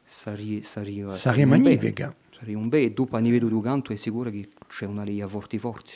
sarebbe, 0.06 1.46
magnifica. 1.46 2.16
Sarebbe 2.32 2.58
un 2.58 2.70
bel, 2.70 2.84
e 2.86 2.90
dopo 2.92 3.16
a 3.18 3.20
livello 3.20 3.50
di 3.50 3.62
canto 3.62 3.92
è 3.92 3.96
sicuro 3.98 4.30
che 4.30 4.50
c'è 4.68 4.86
una 4.86 5.04
lei 5.04 5.22
a 5.22 5.28
forti 5.28 5.58
forti. 5.58 5.94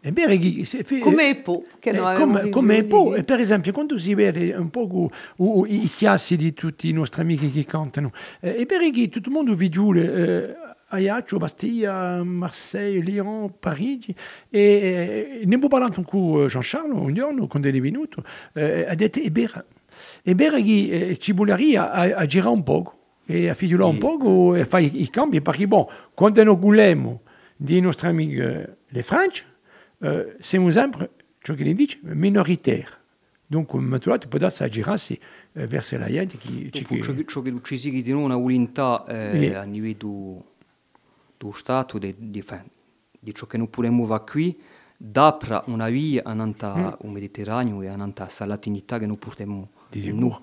È 0.00 0.12
vero 0.12 0.36
che... 0.36 0.64
se- 0.66 0.84
fe- 0.84 0.98
come 0.98 1.30
Epo 1.30 1.64
che 1.78 1.90
Eh, 1.90 2.14
come, 2.14 2.50
come 2.50 2.76
e 3.14 3.24
per 3.24 3.40
esempio, 3.40 3.72
quando 3.72 3.96
si 3.96 4.14
vede 4.14 4.54
un 4.54 4.68
po' 4.68 4.86
u- 4.90 5.10
u- 5.36 5.64
i 5.64 5.88
chiassi 5.88 6.36
di 6.36 6.52
tutti 6.52 6.90
i 6.90 6.92
nostri 6.92 7.22
amici 7.22 7.50
che 7.50 7.64
cantano, 7.64 8.12
eh, 8.40 8.56
è 8.56 8.66
vero 8.66 8.90
che 8.90 9.08
tutto 9.08 9.30
il 9.30 9.34
mondo 9.34 9.54
vi 9.54 9.70
giura 9.70 10.00
eh, 10.00 10.54
Ajaccio, 10.88 11.38
Marseille, 12.22 13.00
Lyon, 13.00 13.54
Parigi, 13.58 14.14
e 14.50 14.60
eh, 14.60 15.26
ne 15.38 15.44
abbiamo 15.44 15.68
parlato 15.68 16.02
con 16.02 16.46
Jean-Charles 16.48 16.98
un 16.98 17.14
giorno, 17.14 17.46
quando 17.46 17.68
è 17.68 17.72
venuto, 17.72 18.22
eh, 18.52 18.84
ha 18.86 18.94
detto, 18.94 19.20
è 19.20 19.30
vero, 19.30 19.64
è 20.22 20.34
vero 20.34 20.56
che 20.56 20.88
eh, 20.90 21.16
ci 21.16 21.32
vorrebbe 21.32 21.78
a, 21.78 21.90
a 22.14 22.26
girare 22.26 22.50
un 22.54 22.62
po', 22.62 22.94
e 23.24 23.48
a 23.48 23.56
un 23.86 23.98
po' 23.98 24.54
e 24.54 24.66
fare 24.66 24.84
i 24.84 25.08
cambi, 25.08 25.40
perché 25.40 25.66
bon, 25.66 25.86
quando 26.12 26.44
noi 26.44 26.56
vogliamo 26.58 27.22
di 27.56 27.80
nostri 27.80 28.08
amici 28.08 28.36
eh, 28.36 28.68
le 28.86 29.02
Francia, 29.02 29.44
euh, 30.02 30.36
siamo 30.40 30.70
sempre, 30.70 31.10
ciò 31.40 31.54
che 31.54 31.64
ne 31.64 31.74
dice, 31.74 31.98
minoritaire. 32.02 33.00
Donc, 33.46 33.74
maintenant, 33.74 34.18
tu 34.18 34.28
peux 34.28 34.38
dire 34.38 34.68
girarsi 34.70 35.18
eh, 35.54 35.66
verso 35.66 35.98
la 35.98 36.08
gente 36.08 36.38
che... 36.38 36.70
che- 36.70 36.82
Dopo, 36.82 37.02
ciò, 37.02 37.12
che, 37.14 37.24
ciò 37.26 37.42
che 37.42 37.52
ci 37.62 37.76
sia 37.76 37.90
di 37.92 38.10
noi 38.12 38.22
una 38.24 38.36
volontà 38.36 39.04
eh, 39.06 39.38
Yeah. 39.38 39.60
a 39.60 39.64
livello 39.64 40.44
dello 41.36 41.52
Stato, 41.52 41.98
di, 41.98 42.14
di, 42.16 42.40
fa- 42.40 42.64
di 43.20 43.34
ciò 43.34 43.46
che 43.46 43.58
noi 43.58 43.68
possiamo 43.68 44.06
fare 44.06 44.24
qui, 44.24 44.58
d'apra 44.96 45.64
una 45.66 45.88
via 45.90 46.22
ananta 46.24 46.74
Mm. 46.74 46.84
al 46.86 46.96
Mediterraneo 47.10 47.82
e 47.82 47.88
ananta 47.88 48.28
alla 48.38 48.54
latinità 48.54 48.98
che 48.98 49.06
noi 49.06 49.18
portiamo 49.18 49.70
di 49.90 49.98
in 49.98 50.04
sicuro. 50.04 50.42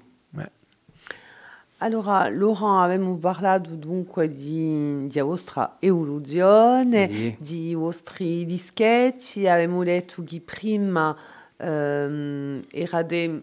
Allora, 1.82 2.30
Laurent, 2.30 2.84
avevamo 2.84 3.16
parlato 3.18 3.70
dunque 3.70 4.34
di, 4.34 5.06
di 5.06 5.20
vostra 5.22 5.78
evoluzione, 5.80 7.10
Sì. 7.10 7.36
di 7.40 7.74
vostri 7.74 8.46
dischetti, 8.46 9.48
avevamo 9.48 9.86
detto 9.86 10.22
che 10.26 10.42
prima 10.42 11.16
ehm, 11.56 12.62
era 12.70 13.02
de, 13.02 13.42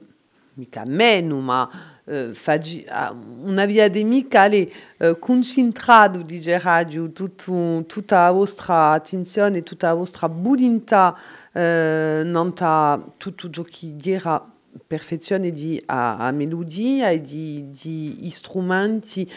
mica 0.52 0.84
meno, 0.84 1.40
ma 1.40 1.66
eh, 2.04 2.34
fagi- 2.34 2.84
una 3.42 3.64
via 3.64 3.88
de 3.88 4.04
mica 4.04 4.44
eh, 4.44 4.70
concentrato 5.18 6.20
di 6.20 6.42
radio 6.58 7.10
tutto, 7.12 7.84
tutta 7.86 8.24
la 8.24 8.32
vostra 8.32 8.90
attenzione, 8.90 9.62
tutta 9.62 9.88
la 9.88 9.94
vostra 9.94 10.28
volontà 10.28 11.16
eh, 11.52 12.20
nanta 12.22 13.02
tutto 13.16 13.48
ciò 13.48 13.62
che 13.62 13.94
era 14.02 14.46
perfezione 14.84 15.50
di 15.50 15.80
a, 15.86 16.16
a 16.18 16.30
melodia 16.30 17.10
e 17.10 17.20
di, 17.20 17.68
di 17.70 18.30
strumenti, 18.30 19.30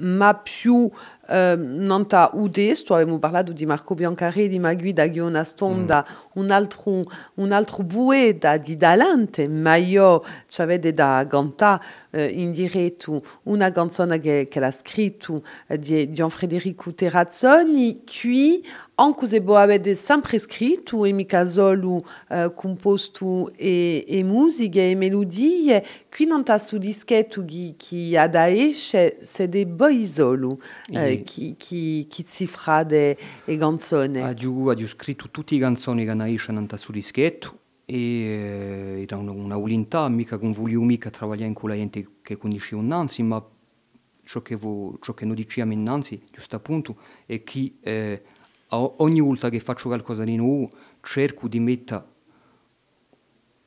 ma 0.00 0.34
più 0.34 0.90
eh, 1.28 1.56
non 1.56 2.06
ta 2.06 2.30
udesto, 2.34 2.94
abbiamo 2.94 3.18
parlato 3.18 3.52
di 3.52 3.64
Marco 3.64 3.94
Biancarelli, 3.94 4.58
ma 4.58 4.74
guida 4.74 5.06
Ghiona 5.06 5.44
Stonda, 5.44 6.06
un 6.34 6.50
altro, 6.50 7.04
un 7.34 7.52
altro 7.52 7.82
bueda 7.82 8.56
di 8.56 8.76
Dalante, 8.76 9.48
ma 9.48 9.76
io 9.76 10.24
c'avete 10.48 10.94
da 10.94 11.26
cantare 11.28 11.84
eh, 12.10 12.26
in 12.26 12.52
diretto 12.52 13.20
una 13.44 13.70
canzone 13.72 14.18
che, 14.18 14.48
che 14.50 14.60
l'ha 14.60 14.70
scritto 14.70 15.42
eh, 15.66 15.78
di 15.78 16.12
Gian 16.12 16.30
Federico 16.30 16.92
Terrazzoni, 16.92 18.02
qui 18.04 18.64
anche 18.94 19.26
se 19.26 19.42
avete 19.44 19.94
sempre 19.94 20.38
scritto 20.38 21.04
e 21.04 21.12
mica 21.12 21.44
solo 21.46 22.00
eh, 22.28 22.52
composto 22.54 23.52
e, 23.56 24.04
e 24.06 24.22
musiche 24.22 24.90
e 24.90 24.94
melodie, 24.94 25.84
qui 26.14 26.26
non 26.26 26.42
sta 26.42 26.58
su 26.58 26.78
dischetto 26.78 27.44
che, 27.44 27.74
che 27.76 28.18
ad 28.18 28.34
esce, 28.34 29.18
c'est 29.20 29.48
des 29.48 29.64
boi 29.64 30.06
solo 30.06 30.58
eh, 30.90 31.22
che, 31.22 31.54
che, 31.56 32.06
che 32.08 32.84
de 32.86 33.16
e 33.44 33.56
canzoni. 33.56 34.20
Ha 34.20 34.34
scritto 34.86 35.28
tutte 35.30 35.54
le 35.54 35.60
canzoni 35.60 36.04
che 36.04 36.14
nascono 36.26 36.66
sul 36.76 36.94
dischetto 36.94 37.60
e 37.84 37.96
eh, 37.96 39.02
era 39.02 39.16
una, 39.16 39.32
una 39.32 39.56
volontà, 39.56 40.08
mica 40.08 40.38
non 40.40 40.52
volevo 40.52 40.82
mica 40.82 41.10
lavorare 41.18 41.52
con 41.52 41.68
la 41.68 41.76
gente 41.76 42.06
che 42.22 42.36
conoscevo 42.36 42.80
innanzi, 42.80 43.22
ma 43.22 43.44
ciò 44.24 44.40
che, 44.40 44.56
vo- 44.56 44.98
ciò 45.00 45.14
che 45.14 45.24
noi 45.24 45.36
diciamo 45.36 45.72
innanzi, 45.72 46.22
giusto 46.30 46.56
appunto, 46.56 46.96
è 47.26 47.42
che 47.42 47.74
eh, 47.80 48.22
ogni 48.68 49.20
volta 49.20 49.48
che 49.50 49.60
faccio 49.60 49.88
qualcosa 49.88 50.24
di 50.24 50.36
nuovo 50.36 50.68
cerco 51.02 51.48
di 51.48 51.58
mettere 51.60 52.04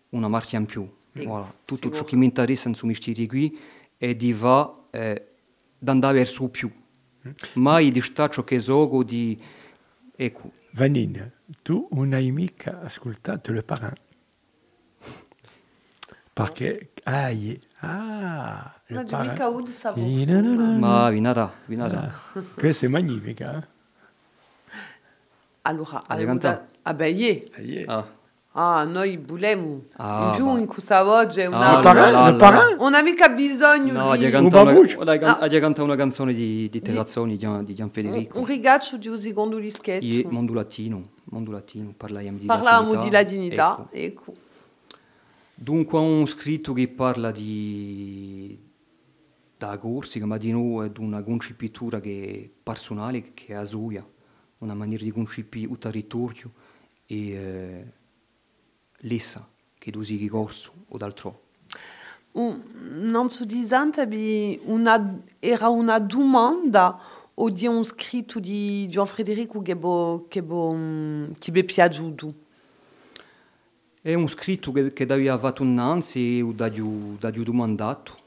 una 0.09 0.27
marcia 0.27 0.57
in 0.57 0.65
più. 0.65 0.89
Voilà. 1.13 1.53
Tutto 1.63 1.91
ciò 1.91 2.03
che 2.03 2.15
mi 2.15 2.25
interessa 2.25 2.73
su 2.73 2.85
questi 2.85 3.27
qui 3.27 3.57
è 3.97 4.15
di 4.15 4.33
va 4.33 4.87
eh, 4.91 5.27
andare 5.85 6.17
verso 6.17 6.49
più. 6.49 6.71
Mai 7.53 7.91
di 7.91 8.01
stare 8.01 8.33
ciò 8.33 8.43
che 8.43 8.59
so 8.59 9.03
di... 9.03 9.39
Ecco, 10.15 10.51
Vanine, 10.75 11.31
tu 11.63 11.87
non 11.91 12.11
hai 12.11 12.31
mica 12.31 12.81
ascoltato 12.81 13.53
le 13.53 13.63
parrain. 13.63 13.95
Perché, 16.33 16.91
ah, 17.03 17.29
yeah. 17.29 17.57
ah, 17.79 18.81
Ma 18.87 18.97
le 18.99 19.03
di 19.05 19.09
parrain. 19.09 19.29
mica 19.31 19.47
ma 20.77 21.09
vinarà, 21.09 21.53
vinarà. 21.65 22.11
Ah, 22.11 22.41
questa 22.55 22.87
è 22.87 22.89
magnifica. 22.89 23.57
eh? 23.57 23.67
Allora, 25.61 26.03
Hai 26.07 26.23
allora 26.27 26.67
ah 26.81 26.93
beh, 26.93 27.07
yeah. 27.07 27.43
Ah, 27.55 27.61
yeah. 27.61 27.97
Ah, 27.97 28.05
Ah, 28.57 28.85
noi 28.85 29.17
vogliamo. 29.17 29.83
Ah, 29.97 30.29
in 30.29 30.35
più 30.37 30.45
va. 30.45 30.59
in 30.59 30.65
questa 30.65 31.03
voce 31.03 31.43
Ah, 31.43 31.49
una... 31.49 31.81
Là, 31.81 32.05
le 32.05 32.11
là. 32.31 32.35
parrain. 32.37 32.77
Non 32.77 32.93
ha 32.93 33.01
mica 33.01 33.27
bisogno 33.27 33.91
no, 33.91 34.15
di... 34.15 34.25
Un 34.27 34.47
ha 35.09 35.17
can- 35.17 35.37
Ah. 35.39 35.39
ha 35.57 35.59
cantato 35.59 35.83
una 35.83 35.97
canzone 35.97 36.33
di, 36.33 36.69
di 36.69 36.81
Terrazzoni, 36.81 37.35
di, 37.35 37.45
di 37.65 37.75
Gian 37.75 37.87
un, 37.87 37.91
Federico. 37.91 38.39
un 38.39 38.45
rigaccio 38.45 38.95
di 38.95 39.09
un 39.09 39.17
secondo 39.19 39.57
dischetto. 39.57 40.05
E 40.05 40.25
mondo 40.29 40.53
latino, 40.53 41.01
mondo 41.25 41.51
latino, 41.51 41.93
parliamo 41.97 42.37
di 42.37 42.45
Parlavamo 42.45 42.95
di 42.95 43.09
latinità. 43.11 43.67
latinità. 43.69 43.87
Ecco. 43.91 44.31
Ecco. 44.31 44.33
Dunque, 45.53 45.99
un 45.99 46.25
scritto 46.25 46.71
che 46.71 46.87
parla 46.87 47.31
di 47.31 48.57
da 49.57 49.77
Corsica, 49.77 50.25
ma 50.25 50.37
di 50.37 50.51
nuovo 50.51 50.85
di 50.87 50.99
una 51.01 51.23
concepitura 51.23 51.99
che 51.99 52.31
è 52.45 52.49
personale, 52.63 53.31
che 53.33 53.57
è 53.57 53.65
sua, 53.65 54.05
una 54.59 54.73
maniera 54.73 55.03
di 55.03 55.11
concepire 55.11 55.69
il 55.71 55.77
territorio 55.77 56.51
e 57.05 57.29
eh, 57.31 57.85
l'essa, 59.05 59.47
che 59.77 59.91
tu 59.91 59.99
usi 59.99 60.27
corso 60.27 60.71
o 60.87 60.97
d'altro. 60.97 61.41
Un, 62.33 62.61
non 62.99 63.29
so 63.29 63.45
di 63.45 63.63
Zantabi, 63.63 64.59
una, 64.65 65.21
era 65.39 65.69
una 65.69 65.99
domanda 65.99 66.99
o 67.33 67.49
di 67.49 67.65
un 67.65 67.83
scritto 67.83 68.39
di 68.39 68.87
Gian 68.89 69.07
Federico 69.07 69.61
che 69.61 69.75
bo, 69.75 70.25
che 70.27 70.43
bo, 70.43 70.71
mm, 70.73 71.31
che 71.39 71.51
mi 71.51 71.61
è 71.61 71.63
piaciuto. 71.63 72.43
È 74.01 74.13
un 74.13 74.27
scritto 74.27 74.71
che, 74.71 74.93
che 74.93 75.03
aveva 75.03 75.37
fatto 75.39 75.63
innanzi 75.63 76.37
e 76.37 76.41
ho 76.41 76.51
dato 76.51 77.43
domandato. 77.43 78.23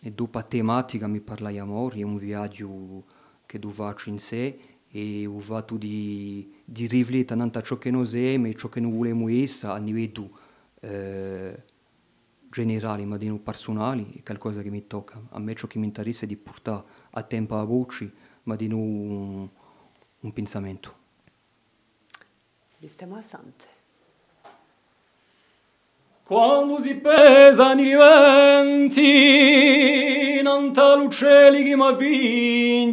E 0.00 0.10
dopo 0.12 0.38
a 0.38 0.42
tematica 0.42 1.06
mi 1.06 1.20
parla 1.20 1.50
di 1.50 1.58
amore, 1.58 1.98
è 1.98 2.02
un 2.02 2.18
viaggio 2.18 3.04
che 3.46 3.58
tu 3.58 3.70
faccio 3.70 4.10
in 4.10 4.18
sé 4.18 4.58
e 4.90 5.26
ho 5.26 5.38
fatto 5.40 5.76
di, 5.76 6.52
di 6.64 6.86
riflettere 6.86 7.38
tanto 7.38 7.62
ciò 7.62 7.76
che 7.78 7.90
noi 7.90 8.06
siamo 8.06 8.46
e 8.46 8.54
ciò 8.54 8.68
che 8.68 8.80
noi 8.80 8.92
vogliamo 8.92 9.28
essere 9.28 9.72
a 9.72 9.78
livello 9.78 10.30
eh, 10.80 11.62
generale, 12.50 13.04
ma 13.04 13.16
di 13.16 13.28
noi 13.28 13.38
personale, 13.38 14.06
è 14.16 14.22
qualcosa 14.22 14.62
che 14.62 14.70
mi 14.70 14.86
tocca. 14.86 15.20
A 15.30 15.38
me 15.38 15.54
ciò 15.54 15.66
che 15.66 15.78
mi 15.78 15.86
interessa 15.86 16.24
è 16.24 16.26
di 16.26 16.36
portare 16.36 16.82
a 17.10 17.22
tempo 17.22 17.58
a 17.58 17.64
voce, 17.64 18.10
ma 18.44 18.56
di 18.56 18.68
noi 18.68 18.80
un, 18.80 19.48
un 20.20 20.32
pensamento. 20.32 20.92
Stiamo 22.86 23.16
a 23.16 23.22
Sante. 23.22 23.66
Quando 26.22 26.80
si 26.82 26.94
pesano 26.94 27.80
i 27.80 27.94
venti, 27.94 29.02
non 30.42 30.72
l'uccelli 30.98 31.64
che 31.64 31.74
mi 31.74 31.96
vigli, 31.96 32.92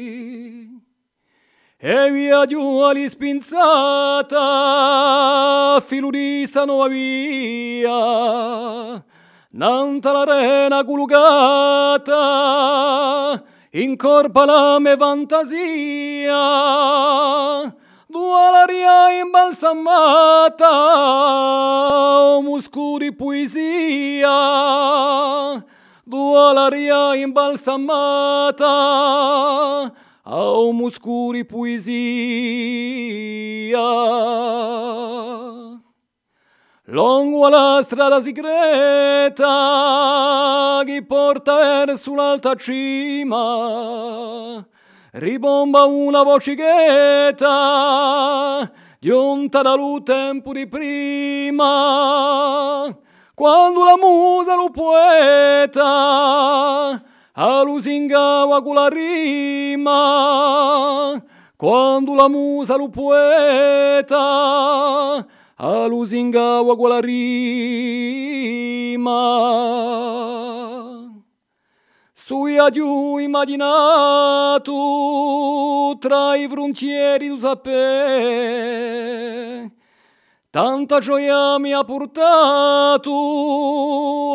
E 1.83 2.11
via 2.11 2.45
giù 2.45 2.77
all'ispinzata, 2.81 4.37
filo 5.83 6.11
di 6.11 6.45
sta 6.45 6.63
nuova 6.63 6.87
via, 6.87 9.03
nanta 9.49 10.11
l'arena 10.11 10.83
culugata, 10.83 12.13
incorpa 13.71 14.45
la 14.45 14.77
mia 14.79 14.95
fantasia, 14.95 16.37
due 18.05 18.51
l'aria 18.51 19.19
imbalsamata, 19.19 20.69
un 22.37 22.43
musco 22.43 22.99
di 22.99 23.11
poesia, 23.11 24.29
due 26.03 26.53
l'aria 26.53 27.15
imbalsamata, 27.15 28.69
a 30.33 30.59
un 30.59 30.77
musco 30.77 31.31
di 31.33 31.43
poesia. 31.45 31.89
Lungo 36.85 37.49
la 37.49 37.81
strada 37.83 38.21
segreta 38.21 39.43
che 40.85 41.03
porta 41.05 41.83
verso 41.85 42.15
l'alta 42.15 42.55
cima, 42.55 43.45
ribomba 45.11 45.83
una 45.83 46.23
vocicchetta 46.23 47.49
giunta 48.99 49.61
dal 49.61 50.01
tempo 50.03 50.53
di 50.53 50.65
prima, 50.67 51.67
quando 53.33 53.83
la 53.83 53.97
musa 53.97 54.55
lo 54.55 54.69
poeta 54.69 56.31
a 57.33 57.61
lusingava 57.63 58.61
con 58.61 58.75
la 58.75 58.87
rima, 58.89 59.93
quando 61.55 62.13
la 62.13 62.27
musa 62.27 62.75
lo 62.75 62.89
poeta 62.89 64.17
a 65.55 65.85
lusingava 65.85 66.75
con 66.75 66.89
la 66.89 66.99
rima. 66.99 67.59
Sui 72.13 72.57
giù 72.71 73.17
immaginato 73.17 74.71
tra 75.99 76.35
i 76.35 76.47
frontieri 76.47 77.27
du 77.27 77.37
sapere, 77.37 77.71
tanta 80.51 80.99
gioia 80.99 81.57
mi 81.57 81.73
ha 81.73 81.83
portato 81.83 83.09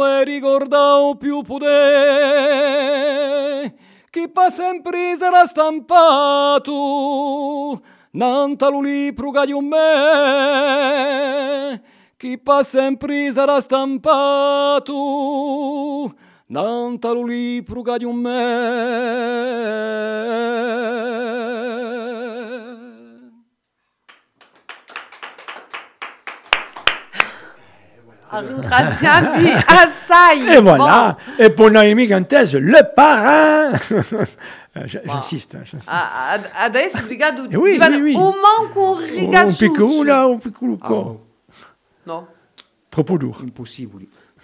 e 0.05 0.25
ricordavo 0.25 1.15
più 1.17 1.43
potere 1.43 2.97
che 4.17 4.29
pa 4.31 4.51
sempre 4.51 5.15
sarà 5.15 5.45
stampato 5.45 6.73
nanta 8.13 8.71
libro 8.71 9.31
che 9.31 9.45
di 9.45 9.53
un 9.53 9.67
me. 9.67 9.83
Che 12.17 12.39
pa 12.43 12.63
sempre 12.63 13.31
sarà 13.31 13.61
stampato 13.61 14.95
nanta 16.47 17.13
libro 17.13 17.83
che 17.83 17.99
di 17.99 18.05
un 18.07 18.17
me 18.17 19.37
Ringraziami 28.41 29.49
assai. 29.69 30.57
Et 30.57 30.61
voilà. 30.61 31.17
Et 31.39 31.51
pour 31.51 31.71
Noémie 31.71 32.07
Gantès, 32.07 32.55
le 32.55 32.81
parrain. 32.95 33.73
J'insiste, 34.85 35.55
hein, 35.55 35.61
j'insiste. 35.65 35.91
Ah, 35.91 36.39
obrigado 37.03 37.45
Eh 37.51 37.57
oui, 37.57 37.73
Divan, 37.73 37.93
oui, 37.93 38.15
oui. 38.15 38.17
un 39.39 40.35
un 40.35 40.39
piccolo 40.39 40.79
Ah, 40.83 40.87
corps. 40.87 41.21
No, 42.07 42.29
Troppo 42.91 43.17
duro. 43.17 43.39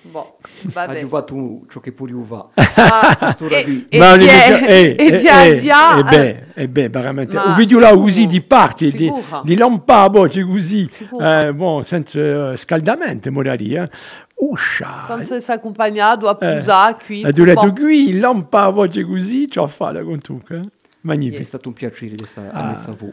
Boh, 0.02 0.38
ha 0.42 0.48
vabbè. 0.72 1.06
fatto 1.06 1.60
ciò 1.70 1.80
che 1.80 1.92
pure 1.92 2.12
va 2.14 2.48
Ah, 2.54 3.36
e, 3.48 3.86
e 3.88 3.98
Ma 3.98 4.14
eh, 4.14 4.94
e 4.98 5.06
eh, 5.06 5.28
a- 5.28 5.42
eh, 5.44 5.60
di 5.60 5.70
a- 5.70 5.98
eh 5.98 6.02
beh, 6.02 6.44
eh 6.54 6.68
beh, 6.68 6.88
veramente. 6.88 7.34
Ma 7.34 7.44
là 7.44 7.54
sicuro, 7.56 7.98
così 7.98 8.26
di 8.26 8.40
parti, 8.42 8.90
di, 8.90 9.12
di 9.44 9.56
lampabo, 9.56 10.26
così, 10.46 10.90
eh, 11.20 11.52
bon, 11.54 11.84
senza 11.84 12.52
eh, 12.52 12.56
scaldamento, 12.56 13.30
magari, 13.30 13.74
eh. 13.74 13.88
Uscia. 14.34 15.04
senza 15.06 15.36
essere 15.36 15.58
accompagnato 15.58 16.28
a 16.28 16.36
Eh, 16.40 16.56
Pusa 16.56 16.96
qui. 16.96 17.22
E 17.22 17.32
tu 17.32 17.40
hai 17.42 17.46
detto 17.46 17.72
qui, 17.72 18.12
così, 19.04 19.48
ci 19.48 19.58
ho 19.60 19.66
fatto 19.68 20.02
con 20.04 20.18
tu, 20.20 20.40
eh. 20.50 20.56
È 20.56 20.60
Magnifique. 21.02 21.44
stato 21.44 21.68
un 21.68 21.74
piacere 21.74 22.14
di 22.14 22.24
stare 22.24 22.48
Ah. 22.52 22.58
a 22.60 22.62
mezzo 22.70 22.90
a 22.90 22.94
voi. 22.98 23.12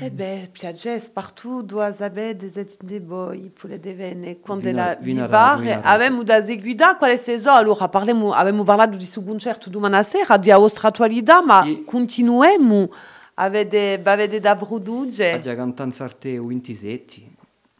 Eh 0.00 0.10
ben, 0.10 0.48
piages 0.52 1.08
partout, 1.10 1.62
dois 1.62 2.00
abe 2.02 2.34
des 2.34 2.58
etni 2.58 2.98
boi, 2.98 3.50
pure 3.50 3.78
de 3.78 3.92
vene, 3.92 4.40
quando 4.40 4.64
Vina- 4.64 4.86
la 4.86 4.94
vina 4.96 5.24
vivar, 5.26 5.54
ra- 5.54 5.60
vina 5.60 5.80
ra- 5.80 5.90
avem 5.92 6.24
da 6.24 6.42
seguida, 6.42 6.96
quale 6.96 7.16
seso, 7.16 7.52
allora 7.52 7.88
parlemo, 7.88 8.32
avemo 8.32 8.64
parlato 8.64 8.96
di 8.96 9.06
su 9.06 9.22
concerto 9.24 9.70
domani 9.70 10.02
sera, 10.02 10.36
di 10.38 10.50
austratualità, 10.50 11.40
ma 11.40 11.64
E- 11.64 11.84
continuemo, 11.84 12.90
avete, 13.34 14.00
avete 14.02 14.40
da 14.40 14.56
produce. 14.56 15.32
A 15.32 15.38
già 15.38 15.54
cantanza 15.54 16.02
arte 16.02 16.36
o 16.36 16.46
27, 16.46 17.22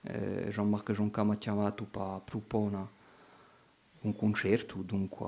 eh, 0.03 0.47
Jean-Marc 0.51 0.93
Jonca 0.93 1.25
mi 1.25 1.33
ha 1.33 1.37
chiamato 1.37 1.85
per 1.91 2.21
proporre 2.25 2.87
un 4.03 4.15
concerto, 4.15 4.77
dunque 4.83 5.27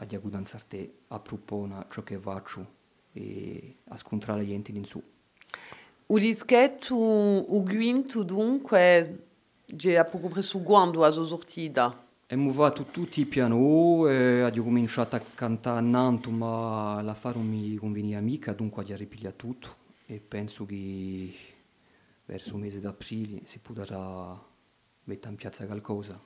a 0.00 0.06
già 0.06 0.18
cantanza 0.20 0.56
arte 0.56 0.92
a 1.08 1.18
proporre 1.20 1.86
ciò 1.92 2.02
che 2.02 2.16
faccio. 2.18 2.60
e 2.60 2.77
a 3.88 3.96
scontrare 3.96 4.40
la 4.40 4.46
gente 4.46 4.70
in 4.72 4.84
su. 4.84 5.02
O 6.06 6.18
guinto, 7.62 8.22
dunque, 8.22 9.26
c'è 9.76 9.94
a 9.94 10.04
poco 10.04 10.28
presso 10.28 10.58
quando 10.60 11.04
a 11.04 11.10
sortida. 11.10 12.06
Abbiamo 12.30 12.52
fatto 12.52 12.84
tutti 12.84 13.20
i 13.20 13.24
piano, 13.26 14.06
eh, 14.08 14.42
abbiamo 14.42 14.68
cominciato 14.68 15.16
a 15.16 15.20
cantare 15.34 15.78
a 15.78 15.80
Nantes, 15.80 16.32
ma 16.32 17.00
l'affare 17.02 17.38
non 17.38 17.48
mi 17.48 17.74
conveniva 17.76 18.20
mica, 18.20 18.52
dunque 18.52 18.82
abbiamo 18.82 19.00
ripigliato 19.00 19.36
tutto 19.36 19.68
e 20.06 20.20
penso 20.20 20.66
che 20.66 21.34
verso 22.26 22.54
il 22.54 22.60
mese 22.60 22.80
d'aprile 22.80 23.40
si 23.44 23.58
potrà 23.58 24.38
mettere 25.04 25.30
in 25.30 25.36
piazza 25.36 25.64
qualcosa 25.64 26.20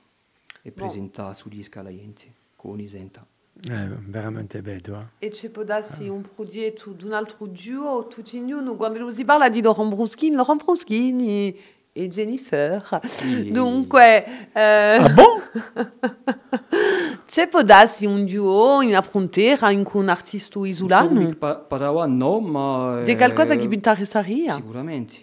e 0.61 0.69
Boh. 0.69 0.75
presentare 0.75 1.35
su 1.35 1.47
disca 1.47 1.79
alla 1.79 1.95
gente 1.95 2.33
con 2.55 2.79
Isenta. 2.79 3.25
Eh, 3.69 3.87
veramente 4.07 4.61
bello. 4.61 5.09
eh. 5.19 5.27
E 5.27 5.29
c'è 5.29 5.49
può 5.49 5.63
darsi 5.63 6.09
un 6.09 6.21
progetto 6.35 6.91
di 6.91 7.05
un 7.05 7.13
altro 7.13 7.47
duo, 7.47 8.07
tutti 8.07 8.37
in 8.37 8.51
uno, 8.53 8.75
quando 8.75 9.09
si 9.09 9.23
parla 9.23 9.49
di 9.49 9.61
Laurent 9.61 9.93
Bruschini, 9.93 10.35
Laurent 10.35 10.63
Bruschini 10.63 11.57
e 11.93 12.07
Jennifer. 12.07 12.99
Sì. 13.05 13.51
Dunque, 13.51 14.25
eh, 14.51 14.97
Ah 14.99 15.09
bon? 15.09 15.41
c'è 17.25 17.47
può 17.47 17.61
darsi 17.63 18.05
un 18.05 18.25
duo 18.25 18.81
in 18.81 18.99
frontiera 19.01 19.71
in 19.71 19.83
cui 19.83 20.01
un 20.01 20.09
artista 20.09 20.59
isolano. 20.65 21.33
Parlava 21.35 22.05
no, 22.05 22.39
ma... 22.41 22.99
Di 23.01 23.15
qualcosa 23.15 23.53
eh, 23.53 23.57
che 23.59 23.67
mi 23.67 23.75
interesseria. 23.75 24.55
Sicuramente, 24.55 25.13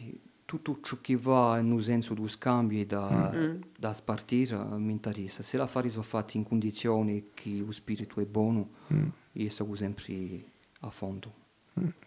tutto 0.51 0.81
ciò 0.83 0.99
che 1.01 1.17
va 1.17 1.61
nel 1.61 1.81
senso 1.81 2.13
dello 2.13 2.27
scambio 2.27 2.81
e 2.81 2.87
da, 2.87 3.33
da 3.79 3.93
spartire 3.93 4.57
eh, 4.57 4.79
mi 4.79 4.91
interessa. 4.91 5.45
Se 5.45 5.57
l'affari 5.57 5.89
sono 5.89 6.03
fatti 6.03 6.37
in 6.37 6.43
condizioni 6.43 7.31
che 7.35 7.63
lo 7.65 7.71
spirito 7.71 8.21
è 8.21 8.25
buono, 8.25 8.71
io 9.33 9.51
sono 9.51 9.77
sempre 9.77 10.45
a 10.81 10.91
fondo. 10.91 11.33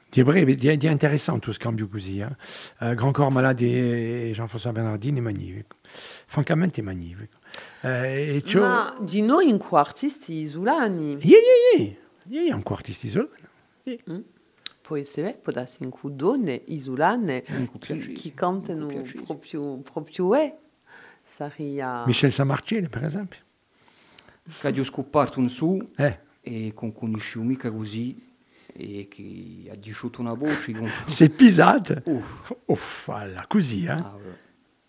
Di 0.09 0.23
breve, 0.23 0.55
di, 0.55 0.77
di 0.77 0.87
interessant 0.87 1.41
tout 1.41 1.55
ce 1.55 1.59
cambio 1.59 1.87
così. 1.87 2.19
Eh? 2.19 2.35
Eh, 2.79 2.95
Grand 2.95 3.13
Corps 3.13 3.31
Malade 3.31 4.27
e 4.27 4.31
Jean-François 4.33 4.73
Bernardini 4.73 5.19
è 5.19 5.21
magnifico. 5.21 5.77
Francamente 5.81 6.81
è 6.81 6.83
magnifico. 6.83 7.37
Eh, 7.81 8.35
e 8.35 8.41
ciò... 8.43 8.59
Ma 8.59 8.95
di 8.99 9.21
noi 9.21 9.47
in 9.47 9.57
cui 9.57 9.77
artisti 9.77 10.33
isolani. 10.33 11.17
Yeah, 11.21 11.39
yeah, 11.39 11.81
yeah. 11.81 11.95
Yeah, 12.25 12.43
yeah, 12.43 12.55
ancora 12.55 12.75
artisti 12.75 13.07
isolani. 13.07 13.31
Può 13.83 14.23
isolane 16.65 17.43
cantano 18.33 18.87
proprio, 19.25 19.77
proprio 19.77 20.35
è. 20.35 20.57
Michel 22.05 22.31
Samarcelli, 22.31 22.89
per 22.89 23.03
esempio. 23.05 23.39
Che 24.59 24.67
ho 24.79 24.83
scoperto 24.83 25.39
un 25.39 25.49
su 25.49 25.79
Eh. 25.95 26.19
e 26.41 26.73
con 26.75 26.91
così 27.71 28.31
e 28.75 29.07
che 29.09 29.69
ha 29.71 29.75
disciuto 29.75 30.19
una 30.19 30.33
voce 30.33 30.73
con... 30.73 30.89
Si 31.05 31.23
è 31.23 31.29
pisata. 31.29 32.01
Uff, 32.05 32.51
Uff, 32.65 33.07
alla, 33.07 33.45
così, 33.47 33.85
eh? 33.85 33.91
ah, 33.91 34.17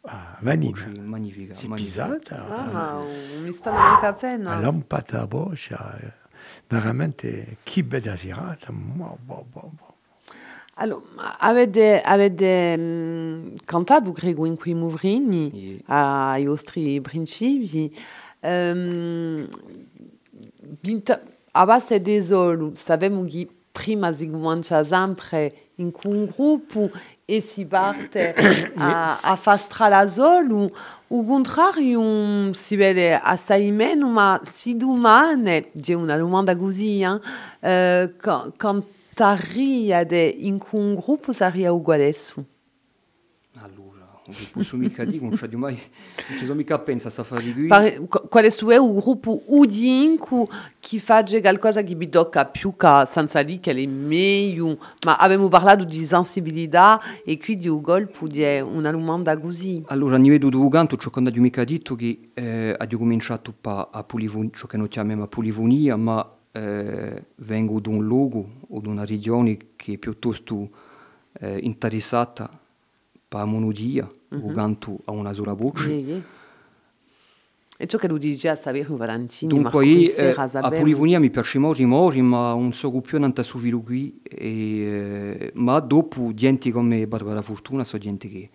Ah, 0.07 0.37
vanina. 0.41 0.87
magnifica. 1.01 1.55
Magnifica. 1.67 1.75
pisata. 1.77 2.47
Ah, 2.49 3.05
mi 3.41 3.53
sta. 3.53 4.01
Ha 4.01 4.61
lampata 4.61 5.21
a 5.23 5.27
boccia. 5.27 5.99
Veramente, 6.67 7.57
che 7.63 7.85
bella 7.85 8.15
serata. 8.17 8.71
Wow, 8.71 9.19
wow, 9.25 9.47
wow, 9.53 9.73
wow. 9.79 9.84
Allora, 10.77 11.39
avete, 11.39 12.01
avete 12.01 12.77
mm, 12.77 13.57
cantato, 13.65 14.11
credo, 14.13 14.45
in 14.45 14.57
quei 14.57 14.75
movrini 14.75 15.51
Sì. 15.53 15.83
ai 15.87 16.47
vostri 16.47 17.01
principi. 17.01 17.97
Um, 18.41 19.49
binta, 20.81 21.21
a 21.53 21.65
base 21.65 22.01
di 22.01 22.21
solo, 22.21 22.73
sappiamo 22.75 23.25
che 23.25 23.49
prima 23.71 24.13
si 24.13 24.29
comincia 24.29 24.85
sempre 24.85 25.71
in 25.77 25.91
un 26.05 26.27
gruppo 26.27 26.91
e 27.25 27.41
si 27.41 27.65
parte 27.65 28.35
a, 28.77 29.21
a 29.21 29.37
fare 29.37 29.89
la 29.89 30.09
solo. 30.09 30.71
O 31.09 31.25
contrario, 31.25 32.53
si 32.53 32.77
vede 32.77 33.15
assai 33.15 33.71
meno, 33.71 34.09
ma 34.09 34.41
si 34.43 34.77
domani, 34.77 35.71
c'è 35.81 35.95
una 35.95 36.17
domanda 36.17 36.57
così, 36.57 37.01
eh, 37.03 37.21
eh, 37.61 38.13
ca- 39.15 39.37
cantaria 39.37 40.01
in 40.47 40.59
un 40.71 40.95
gruppo 40.95 41.33
sarebbe 41.33 41.69
uguale 41.69 42.13
su. 42.13 42.45
Allora, 43.57 44.05
non 44.27 44.37
posso 44.53 44.77
mica 44.77 45.05
dire, 45.05 45.25
non 45.25 45.39
ho 45.41 45.59
mai... 45.59 45.75
Non 45.75 46.39
ci 46.39 46.45
sono 46.45 46.55
mica 46.55 46.79
pensato 46.79 47.21
a 47.21 47.25
sta 47.25 47.35
fare 47.35 47.45
di 47.45 47.53
qui. 47.53 47.67
Pare- 47.67 47.99
qu- 48.09 48.29
quale 48.29 48.51
è 48.71 48.77
un 48.77 48.99
gruppo 48.99 49.43
udinco 49.47 50.49
che 50.81 50.99
fa 50.99 51.23
qualcosa 51.23 51.83
che 51.83 51.95
mi 51.95 52.09
tocca 52.09 52.45
più 52.45 52.75
che 52.77 53.05
senza 53.07 53.43
che 53.61 53.71
è 53.71 53.87
meglio, 53.87 54.79
ma 55.07 55.17
abbiamo 55.17 55.49
parlato 55.49 55.85
di 55.85 56.05
sensibilità 56.05 57.01
e 57.25 57.39
quindi 57.39 57.67
il 57.67 57.81
golpe 57.81 58.27
è 58.43 58.61
una 58.61 58.91
domanda 58.91 59.39
così. 59.39 59.83
Allora, 59.87 60.17
a 60.17 60.19
livello 60.19 60.49
di 60.49 60.69
canto, 60.69 60.97
ciò 60.97 61.11
che 61.11 61.21
non 61.21 61.33
mica 61.39 61.63
detto 61.65 61.95
che 61.95 62.31
eh, 62.35 62.75
cominciato 62.97 63.55
pa 63.59 63.91
a 63.93 64.03
polifonia, 64.03 64.51
ciò 64.55 64.67
che 64.67 64.77
noi 64.77 64.89
chiamiamo 64.89 65.27
polifonia, 65.29 65.97
ma 65.97 66.34
eh, 66.57 67.25
vengo 67.37 67.81
da 67.81 67.91
un 67.91 68.05
luogo 68.05 68.49
o 68.69 68.81
da 68.81 68.89
una 68.89 69.05
regione 69.05 69.57
che 69.75 69.95
è 69.95 69.99
piuttosto 69.99 70.71
eh, 71.41 71.59
interessata 71.59 72.49
per 73.27 73.41
la 73.41 73.45
monodia, 73.45 74.09
o 74.31 74.53
canto 74.53 75.01
a 75.07 75.11
una 75.11 75.33
sola 75.33 75.53
voce. 75.53 75.85
Sì, 75.85 76.03
sì. 76.03 76.23
E 77.77 77.87
ciò 77.89 77.99
che 77.99 78.07
lui 78.07 78.21
dice 78.21 78.51
a 78.51 78.55
Saverio 78.55 78.97
Valentini, 78.97 79.53
Dunque, 79.53 79.85
io, 79.85 80.15
eh, 80.15 80.33
a 80.37 80.71
polifonia 80.71 81.19
mi 81.19 81.29
piace 81.31 81.59
molto, 81.59 81.85
molto, 81.85 82.23
ma 82.23 82.53
non 82.53 82.73
so 82.73 82.93
più 83.01 83.19
non 83.19 83.33
su 83.43 83.59
qui. 83.83 84.21
E, 84.23 84.49
eh, 84.49 85.53
ma 85.55 85.81
dopo, 85.81 86.33
gente 86.35 86.71
come 86.71 87.09
Barbara 87.09 87.43
Fortuna, 87.43 87.83
sono 87.83 88.01
gente 88.01 88.29
che, 88.29 88.51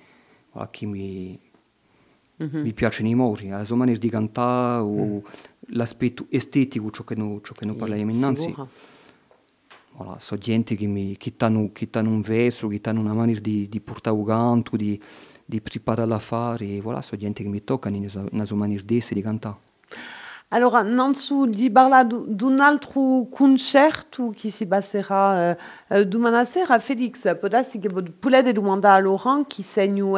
che 0.71 0.85
mi, 0.85 1.37
mi 2.37 2.71
piace 2.71 3.03
nei 3.03 3.13
mori, 3.13 3.49
la 3.49 3.65
sua 3.65 3.75
maniera 3.75 3.99
di 3.99 4.09
cantare 4.09 4.81
o 4.81 5.21
l'aspetto 5.71 6.25
estetico, 6.29 6.91
ciò 6.91 7.03
che 7.03 7.15
noi, 7.15 7.39
ciò 7.43 7.53
che 7.53 7.65
noi 7.65 7.75
parliamo 7.75 8.11
innanzi. 8.11 8.55
Voilà, 9.95 10.17
sono 10.19 10.39
gente 10.39 10.75
che, 10.75 10.85
mi, 10.85 11.17
che 11.17 11.33
hanno, 11.39 11.71
che 11.73 11.89
hanno 11.93 12.09
un 12.09 12.21
verso, 12.21 12.67
che 12.67 12.79
hanno 12.83 13.01
una 13.01 13.13
maniera 13.13 13.41
di, 13.41 13.67
di 13.67 13.79
portare 13.81 14.17
il 14.17 14.25
canto, 14.25 14.77
di, 14.77 15.01
di 15.43 15.59
preparare 15.59 16.07
l'affare, 16.07 16.79
voilà, 16.79 17.01
sono 17.01 17.19
gente 17.19 17.43
che 17.43 17.49
mi 17.49 17.63
toccano 17.63 17.97
nella 17.97 18.45
sua, 18.45 18.57
maniera 18.57 18.83
di 18.85 18.97
essere, 18.97 19.15
di 19.15 19.21
cantare. 19.21 19.57
Allora, 20.49 20.81
Nanzu 20.81 21.45
di 21.45 21.69
parla 21.69 22.03
di 22.03 22.43
un 22.43 22.59
altro 22.59 23.27
concerto 23.29 24.33
che 24.35 24.49
si 24.49 24.65
passerà 24.65 25.55
uh, 25.89 25.95
uh, 25.95 26.03
domani 26.05 26.43
sera. 26.45 26.79
Felix, 26.79 27.37
può 27.37 27.47
darsi 27.47 27.77
che 27.77 27.89
potete 27.89 28.51
domandare 28.51 28.99
a 28.99 29.03
Laurent 29.03 29.45
chi 29.45 29.61
segno 29.61 30.17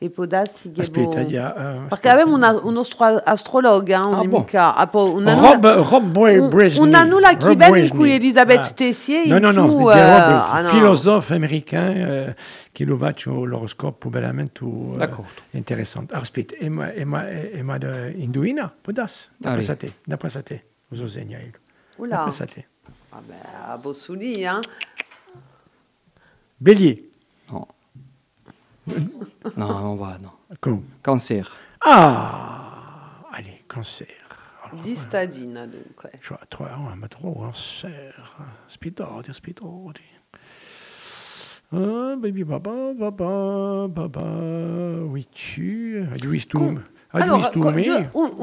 è 0.00 0.04
e 0.04 0.08
può 0.08 0.24
darsi 0.24 0.72
che... 0.72 0.80
Aspetta, 0.80 1.20
vo- 1.20 1.26
il 1.26 1.30
y 1.30 1.36
a, 1.36 1.54
euh, 1.54 2.60
un 2.62 2.72
nostro 2.72 3.04
astrologo, 3.04 3.92
hein, 3.92 4.00
Ah, 4.02 4.20
un 4.22 4.30
bon. 4.30 4.40
mica... 4.40 4.74
ah, 4.74 4.86
poi 4.86 5.10
una 5.10 5.34
Rob, 5.34 5.62
nulla- 5.62 5.82
Rob 5.82 6.04
Bre- 6.10 6.38
un- 6.38 6.48
Brezhnev. 6.48 6.86
una 6.86 7.04
nulla 7.04 7.36
che 7.36 7.44
Rob 7.48 7.56
bene 7.58 7.80
in 7.80 7.88
cui 7.90 7.98
Brezhnev. 7.98 8.20
Elisabeth 8.22 8.64
Ah. 8.64 8.72
Tessier 8.72 9.26
Non, 9.26 9.40
non, 9.42 9.54
non, 9.54 9.68
c'est 9.70 9.98
euh, 9.98 10.40
ah, 10.50 10.62
no. 10.62 10.68
philosophe 10.70 11.34
américain 11.34 11.94
euh, 11.96 12.34
che 12.72 12.84
lo 12.86 12.96
faccio 12.96 13.44
l'oroscopo 13.44 14.08
veramente 14.08 14.64
uh, 14.64 14.96
D'accordo. 14.96 15.30
interessante. 15.50 16.14
Aspetta, 16.14 16.54
e 16.56 16.70
ma, 16.70 16.90
e 16.92 17.04
ma, 17.04 17.28
e 17.28 17.62
ma 17.62 17.76
de, 17.76 18.14
indovina? 18.16 18.72
Può 18.80 18.92
darsi? 18.94 19.28
D'après 19.36 19.76
te, 19.76 19.92
d'après 20.06 20.30
sa 20.32 20.42
te. 20.42 20.64
Uso 20.88 21.08
segna 21.08 21.38
io. 21.38 21.52
Oula. 21.98 22.16
D'après 22.16 22.32
sa 22.36 22.46
te. 22.46 22.64
Vabbè, 23.10 23.34
a 23.68 23.76
Bossuli, 23.76 24.44
hein. 24.46 24.60
Bélier. 26.58 27.02
No. 27.50 27.58
no, 27.58 27.66
non 29.54 29.96
va, 29.96 30.16
no. 30.20 30.38
Come? 30.60 30.82
Cancer. 31.02 31.48
Ah, 31.78 33.22
allez, 33.30 33.62
cancer. 33.66 34.06
Alors, 34.62 34.82
Di 34.82 34.94
stadina, 34.96 35.66
dunque. 35.66 36.10
Cioè, 36.20 36.38
oh, 36.58 36.94
ma 36.94 37.06
tre, 37.08 37.20
cancer. 37.34 38.14
Spidodi, 38.66 39.32
spidodi. 39.32 40.18
Ah, 41.72 42.16
baby 42.16 42.42
baba, 42.42 42.92
baba, 42.92 43.86
baba, 43.88 44.22
oui, 45.06 45.26
tu, 45.26 45.60
eh. 45.70 46.08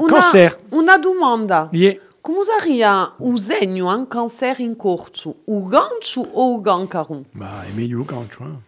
Cancer. 0.08 0.58
una 0.70 0.98
domanda. 0.98 1.68
Yeah. 1.72 1.98
Come 2.20 2.38
usaria 2.40 3.14
usegno 3.18 3.94
un 3.94 4.06
cancer 4.06 4.60
in 4.60 4.76
corso? 4.76 5.42
O 5.44 5.62
gancio 5.66 6.20
o 6.20 6.54
o 6.54 6.60
gancarum? 6.60 7.24
Bah, 7.32 7.64
è 7.64 7.70
meglio 7.72 8.04
gancio, 8.04 8.44
hein. 8.44 8.62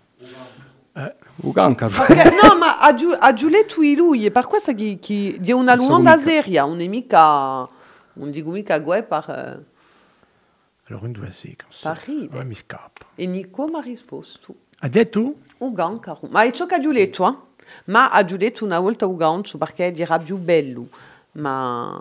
O 0.95 1.30
Perché, 1.41 2.31
no, 2.43 2.57
ma 2.59 2.79
a, 2.79 2.95
giu, 2.95 3.15
a 3.19 3.33
Giuletto 3.33 3.83
i 3.83 3.95
lui, 3.97 4.25
e 4.27 4.31
per 4.31 4.47
questo 4.47 4.75
che, 4.75 4.99
che 5.01 5.37
di 5.41 5.53
una 5.53 5.75
luonda 5.75 6.17
mica. 6.17 6.29
seria, 6.29 6.65
non 6.65 6.81
è 6.81 6.87
mica, 6.87 7.69
non 8.15 8.31
dico 8.31 8.51
mica 8.51 8.79
gue 8.79 9.03
per, 9.03 9.25
eh, 9.29 9.65
Allora, 10.89 11.05
un 11.07 11.13
due 11.13 11.31
sì, 11.33 11.57
cancer. 11.57 11.93
Per 11.93 12.05
ride. 12.07 12.39
Ah, 12.39 12.45
mi 12.45 12.55
scappa. 12.55 13.07
e 13.15 13.27
Nico 13.27 13.67
mi 13.69 13.77
ha 13.77 13.81
risposto, 13.81 14.53
Ha 14.81 14.89
detto? 14.89 15.35
o 15.59 15.73
gancarum. 15.73 16.31
Ma 16.31 16.43
è 16.43 16.51
ciò 16.53 16.67
che 16.67 16.75
ha 16.75 16.81
Giuletto, 16.81 17.27
eh? 17.29 17.65
Ma 17.87 18.11
ha 18.11 18.25
Giuletto 18.25 18.65
una 18.65 18.79
volta 18.81 19.07
o 19.07 19.15
gancio 19.17 19.57
perché 19.59 19.91
dirà 19.93 20.19
più 20.19 20.37
bello, 20.37 20.89
ma... 21.33 22.01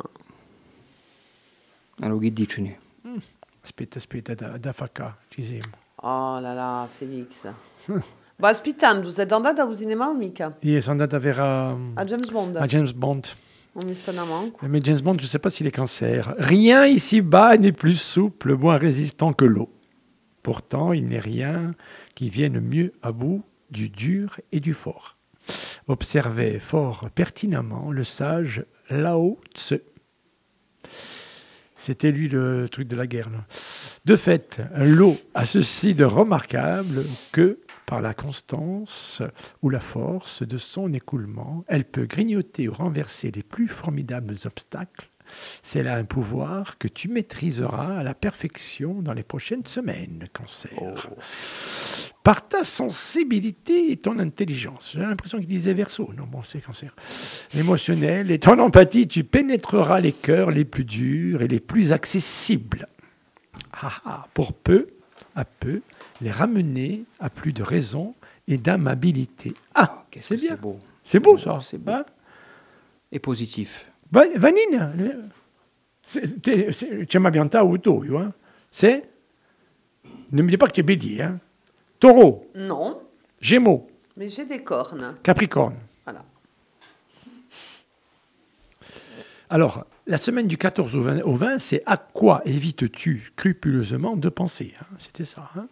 Allora, 2.02 2.20
che 2.22 2.34
dici? 2.34 2.78
Aspetta, 3.62 3.98
aspetta, 3.98 4.34
da, 4.34 4.58
da 4.58 4.72
fa 4.74 4.90
qua, 4.90 5.16
ci 5.28 5.44
siamo. 5.44 5.72
Oh 6.02 6.40
là 6.40 6.54
là, 6.54 6.88
Felix. 6.92 7.42
Ma 8.40 8.48
aspettando, 8.50 9.10
sei 9.10 9.26
andata 9.30 9.64
al 9.64 9.76
cinema 9.76 10.08
o 10.08 10.14
mica? 10.14 10.56
Io 10.62 10.80
sono 10.80 10.94
andato 10.94 11.16
a 11.18 11.20
vedere 11.20 11.42
a, 11.42 11.70
A 11.96 12.06
James 12.06 12.30
Bond? 12.32 12.56
à 12.56 12.68
James 12.68 12.94
Bond. 12.94 13.22
Mais 14.64 14.82
James 14.84 15.02
Bond, 15.02 15.18
je 15.20 15.26
ne 15.26 15.30
sais 15.30 15.40
pas 15.40 15.50
s'il 15.50 15.68
est 15.68 15.72
cancer. 15.76 16.34
Rien 16.38 16.86
ici-bas 16.86 17.58
n'est 17.58 17.72
plus 17.74 18.00
souple, 18.00 18.56
moins 18.56 18.78
résistant 18.78 19.34
que 19.34 19.46
l'eau. 19.46 19.70
Pourtant, 20.42 20.94
il 20.94 21.06
n'est 21.08 21.20
rien 21.20 21.76
qui 22.16 22.30
vienne 22.30 22.60
mieux 22.60 22.94
à 23.02 23.12
bout 23.12 23.44
du 23.72 23.90
dur 23.90 24.40
et 24.52 24.60
du 24.60 24.74
fort. 24.74 25.18
Observait 25.88 26.60
fort 26.60 27.10
pertinemment 27.14 27.92
le 27.92 28.04
sage 28.04 28.66
Lao 28.90 29.38
Tse. 29.54 29.76
C'était 31.76 32.12
lui 32.12 32.28
le 32.28 32.68
truc 32.70 32.88
de 32.88 32.96
la 32.96 33.08
guerre. 33.08 33.30
là. 33.30 33.46
De 34.06 34.16
fait, 34.16 34.62
l'eau 34.78 35.18
a 35.34 35.46
ceci 35.46 35.94
de 35.94 36.04
remarquable 36.06 37.06
que, 37.32 37.60
par 37.90 38.02
la 38.02 38.14
constance 38.14 39.24
ou 39.64 39.72
la 39.72 39.80
force 39.80 40.44
de 40.44 40.60
son 40.60 40.94
écoulement, 40.94 41.66
elle 41.68 41.86
peut 41.86 42.06
grignoter 42.06 42.70
ou 42.70 42.72
renverser 42.74 43.32
les 43.32 43.42
plus 43.42 43.68
formidables 43.68 44.36
obstacles. 44.46 45.10
C'est 45.64 45.82
là 45.82 45.96
un 45.96 46.04
pouvoir 46.04 46.78
que 46.78 46.88
tu 46.88 47.08
maîtriseras 47.08 47.98
à 47.98 48.04
la 48.04 48.14
perfection 48.14 49.02
dans 49.02 49.14
les 49.14 49.24
prochaines 49.24 49.66
semaines, 49.66 50.28
cancer. 50.34 51.10
Par 52.22 52.48
ta 52.48 52.64
sensibilité 52.64 53.92
et 53.92 53.98
ton 53.98 54.20
intelligence. 54.20 54.92
J'ai 54.94 55.02
l'impression 55.02 55.40
qu'il 55.40 55.48
disait 55.48 55.74
verso. 55.74 56.12
Non, 56.16 56.28
bon, 56.28 56.44
c'est 56.44 56.62
cancer. 56.62 56.96
Émotionnel 57.56 58.30
et 58.30 58.38
ton 58.38 58.60
empathie, 58.60 59.08
tu 59.08 59.24
pénétreras 59.24 60.00
les 60.00 60.14
cœurs 60.14 60.52
les 60.52 60.66
plus 60.66 60.86
durs 60.86 61.42
et 61.42 61.48
les 61.48 61.60
plus 61.60 61.92
accessibles. 61.92 62.88
Ah, 63.74 63.94
ah, 64.06 64.28
pour 64.36 64.54
peu 64.54 64.90
à 65.36 65.46
peu, 65.46 65.82
les 66.22 66.32
ramener 66.32 67.04
à 67.20 67.30
plus 67.30 67.54
de 67.54 67.64
raison 67.64 68.16
et 68.48 68.58
d'amabilité. 68.58 69.54
Ah, 69.76 70.06
Qu'est-ce 70.12 70.30
c'est 70.30 70.36
bien. 70.38 70.50
c'est 70.52 70.62
beau. 70.62 70.80
C'est 71.04 71.20
beau 71.20 71.38
ça. 71.38 71.60
C'est 71.64 71.78
beau. 71.78 71.92
Hein 71.92 72.06
Et 73.12 73.20
positif. 73.20 73.86
Va- 74.12 74.26
Vanine, 74.36 75.30
tu 77.08 77.20
m'as 77.20 77.30
bien 77.32 77.48
ta 77.48 77.64
auto, 77.64 78.04
hein 78.18 78.32
C'est 78.72 79.04
Ne 80.32 80.42
me 80.42 80.50
dis 80.50 80.58
pas 80.58 80.68
que 80.68 80.74
tu 80.74 80.80
es 80.80 80.84
bélier, 80.84 81.22
hein 81.22 81.40
Taureau, 82.00 82.50
Non, 82.56 83.02
Gémeaux, 83.42 83.88
mais 84.18 84.30
j'ai 84.30 84.46
des 84.46 84.64
cornes. 84.64 85.16
Capricorne. 85.24 85.76
Voilà. 86.06 86.24
Alors, 89.50 89.86
la 90.08 90.18
semaine 90.18 90.48
du 90.48 90.58
14 90.58 90.96
au 90.96 91.02
20, 91.02 91.22
au 91.24 91.36
20, 91.36 91.60
c'est 91.60 91.84
à 91.86 91.98
quoi 91.98 92.42
évites-tu 92.46 93.20
scrupuleusement 93.34 94.16
de 94.16 94.30
penser 94.30 94.74
hein 94.80 94.86
C'était 94.98 95.26
ça. 95.26 95.50
hein 95.56 95.68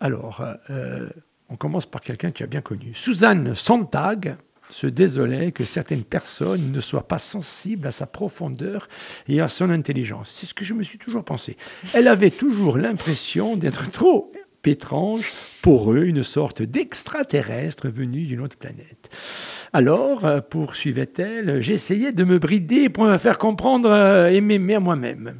Alors, 0.00 0.44
euh, 0.70 1.08
on 1.48 1.56
commence 1.56 1.86
par 1.86 2.00
quelqu'un 2.00 2.30
que 2.30 2.38
tu 2.38 2.42
as 2.42 2.48
bien 2.48 2.60
connu. 2.60 2.92
Suzanne 2.94 3.54
Sontag 3.54 4.36
se 4.70 4.86
désolait 4.86 5.52
que 5.52 5.64
certaines 5.64 6.04
personnes 6.04 6.72
ne 6.72 6.80
soient 6.80 7.06
pas 7.06 7.18
sensibles 7.18 7.86
à 7.86 7.92
sa 7.92 8.06
profondeur 8.06 8.88
et 9.28 9.40
à 9.40 9.48
son 9.48 9.70
intelligence. 9.70 10.32
C'est 10.34 10.46
ce 10.46 10.54
que 10.54 10.64
je 10.64 10.74
me 10.74 10.82
suis 10.82 10.98
toujours 10.98 11.24
pensé. 11.24 11.56
Elle 11.92 12.08
avait 12.08 12.30
toujours 12.30 12.78
l'impression 12.78 13.56
d'être 13.56 13.90
trop 13.90 14.32
étrange 14.66 15.32
pour 15.62 15.92
eux, 15.92 16.04
une 16.04 16.22
sorte 16.22 16.62
d'extraterrestre 16.62 17.88
venu 17.88 18.24
d'une 18.24 18.40
autre 18.40 18.56
planète. 18.56 19.10
Alors, 19.72 20.24
euh, 20.24 20.40
poursuivait-elle, 20.40 21.60
j'essayais 21.60 22.12
de 22.12 22.24
me 22.24 22.38
brider 22.38 22.88
pour 22.88 23.04
me 23.04 23.18
faire 23.18 23.38
comprendre 23.38 23.90
euh, 23.90 24.28
et 24.28 24.40
m'aimer 24.40 24.76
à 24.76 24.80
moi-même. 24.80 25.34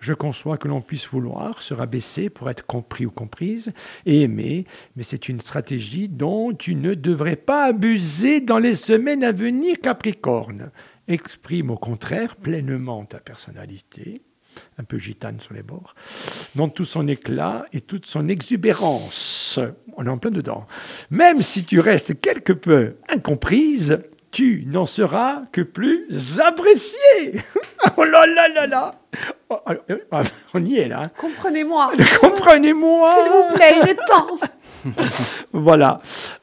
Je 0.00 0.12
conçois 0.12 0.58
que 0.58 0.68
l'on 0.68 0.80
puisse 0.80 1.06
vouloir 1.06 1.62
se 1.62 1.74
rabaisser 1.74 2.30
pour 2.30 2.50
être 2.50 2.66
compris 2.66 3.06
ou 3.06 3.10
comprise 3.10 3.72
et 4.06 4.22
aimer, 4.22 4.64
mais 4.96 5.02
c'est 5.02 5.28
une 5.28 5.40
stratégie 5.40 6.08
dont 6.08 6.54
tu 6.54 6.74
ne 6.74 6.94
devrais 6.94 7.36
pas 7.36 7.64
abuser 7.64 8.40
dans 8.40 8.58
les 8.58 8.74
semaines 8.74 9.24
à 9.24 9.32
venir, 9.32 9.80
Capricorne. 9.80 10.70
Exprime 11.06 11.70
au 11.70 11.76
contraire 11.76 12.36
pleinement 12.36 13.04
ta 13.04 13.18
personnalité, 13.18 14.22
un 14.78 14.84
peu 14.84 14.98
gitane 14.98 15.40
sur 15.40 15.54
les 15.54 15.62
bords, 15.62 15.94
dans 16.54 16.68
tout 16.68 16.84
son 16.84 17.08
éclat 17.08 17.66
et 17.72 17.80
toute 17.80 18.06
son 18.06 18.28
exubérance. 18.28 19.58
On 19.96 20.04
est 20.04 20.10
en 20.10 20.18
plein 20.18 20.30
dedans. 20.30 20.66
Même 21.10 21.42
si 21.42 21.64
tu 21.64 21.80
restes 21.80 22.20
quelque 22.20 22.52
peu 22.52 22.96
incomprise, 23.08 23.98
tu 24.30 24.64
n'en 24.66 24.86
seras 24.86 25.42
que 25.52 25.60
plus 25.62 26.06
appréciée. 26.44 26.96
oh 27.96 28.04
là 28.04 28.26
là 28.26 28.48
là 28.48 28.66
là 28.66 28.94
Oh, 29.50 29.56
oh, 29.66 29.72
On 30.54 30.64
y 30.64 30.76
est 30.78 30.88
là. 30.88 31.10
Comprenez-moi. 31.16 31.92
Comprenez-moi 32.20 33.14
S'il 33.14 33.32
vous 33.32 33.54
plaît, 33.54 33.74
il 33.82 33.88
est 33.88 33.94
temps. 34.06 34.36
Voilà. 35.52 36.00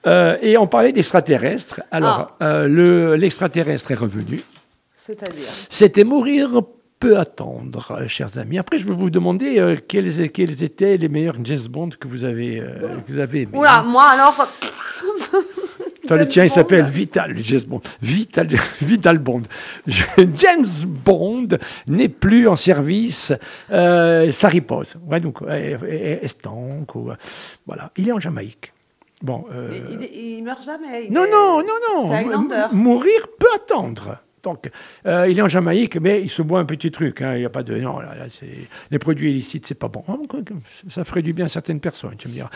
Euh, 0.07 0.37
et 0.41 0.57
on 0.57 0.67
parlait 0.67 0.91
d'extraterrestres. 0.91 1.81
Alors, 1.91 2.35
euh, 2.41 2.67
le- 2.67 3.15
l'extraterrestre 3.15 3.91
est 3.91 3.95
revenu. 3.95 4.41
C'est-à-dire 4.97 5.47
C'était 5.69 6.03
mourir 6.03 6.61
peu 6.99 7.17
attendre, 7.19 7.91
euh, 7.91 8.07
chers 8.07 8.37
amis. 8.39 8.57
Après, 8.57 8.79
je 8.79 8.85
vais 8.87 8.93
vous 8.93 9.11
demander 9.11 9.59
euh, 9.59 9.75
quels, 9.87 10.31
quels 10.31 10.63
étaient 10.63 10.97
les 10.97 11.07
meilleurs 11.09 11.35
James 11.43 11.67
Bond 11.69 11.89
que 11.99 12.07
vous 12.07 12.23
avez, 12.23 12.63
que 13.05 13.11
vous 13.13 13.19
avez 13.19 13.41
aimés. 13.43 13.57
Oula, 13.57 13.83
moi 13.83 14.05
alors. 14.05 14.47
Toi, 16.07 16.17
le 16.17 16.27
tien, 16.27 16.43
il 16.43 16.49
s'appelle 16.49 16.85
Vital, 16.85 17.35
Bond. 17.67 17.81
Vital, 18.01 18.47
Vital 18.81 19.17
Bond. 19.19 19.41
James 19.87 20.65
Bond 20.85 21.47
n'est 21.87 22.09
plus 22.09 22.47
en 22.47 22.55
service, 22.55 23.33
euh, 23.71 24.31
ça 24.31 24.47
ripose. 24.47 24.95
Ouais, 25.07 25.19
donc, 25.19 25.41
euh, 25.41 25.77
euh, 25.83 26.17
estanque, 26.21 26.95
ou, 26.95 27.09
voilà. 27.65 27.91
Il 27.97 28.09
est 28.09 28.11
en 28.11 28.19
Jamaïque. 28.19 28.71
Bon, 29.21 29.45
euh, 29.53 29.69
il, 29.91 30.35
il 30.37 30.43
meurt 30.43 30.63
jamais. 30.63 31.09
non, 31.09 31.23
est- 31.23 31.31
non, 31.31 31.59
non, 31.61 32.03
non. 32.09 32.13
M- 32.15 32.67
Mourir 32.73 33.27
peut 33.39 33.47
attendre. 33.55 34.17
Donc, 34.43 34.69
euh, 35.07 35.27
il 35.27 35.39
est 35.39 35.41
en 35.41 35.47
Jamaïque, 35.47 35.97
mais 35.99 36.21
il 36.21 36.29
se 36.29 36.43
boit 36.43 36.59
un 36.59 36.65
petit 36.65 36.91
truc. 36.91 37.21
hein, 37.23 37.33
Il 37.33 37.39
n'y 37.39 37.45
a 37.45 37.49
pas 37.49 37.63
de. 37.63 37.75
Non, 37.77 37.97
là, 37.99 38.13
là, 38.15 38.25
les 38.91 38.99
produits 38.99 39.31
illicites, 39.31 39.65
c'est 39.65 39.73
pas 39.73 39.87
bon. 39.87 40.03
Que, 40.27 40.37
Ça 40.87 41.03
ferait 41.03 41.23
du 41.23 41.33
bien 41.33 41.45
à 41.45 41.47
certaines 41.49 41.79
personnes, 41.79 42.15
tu 42.17 42.27
me 42.27 42.33
diras. 42.33 42.49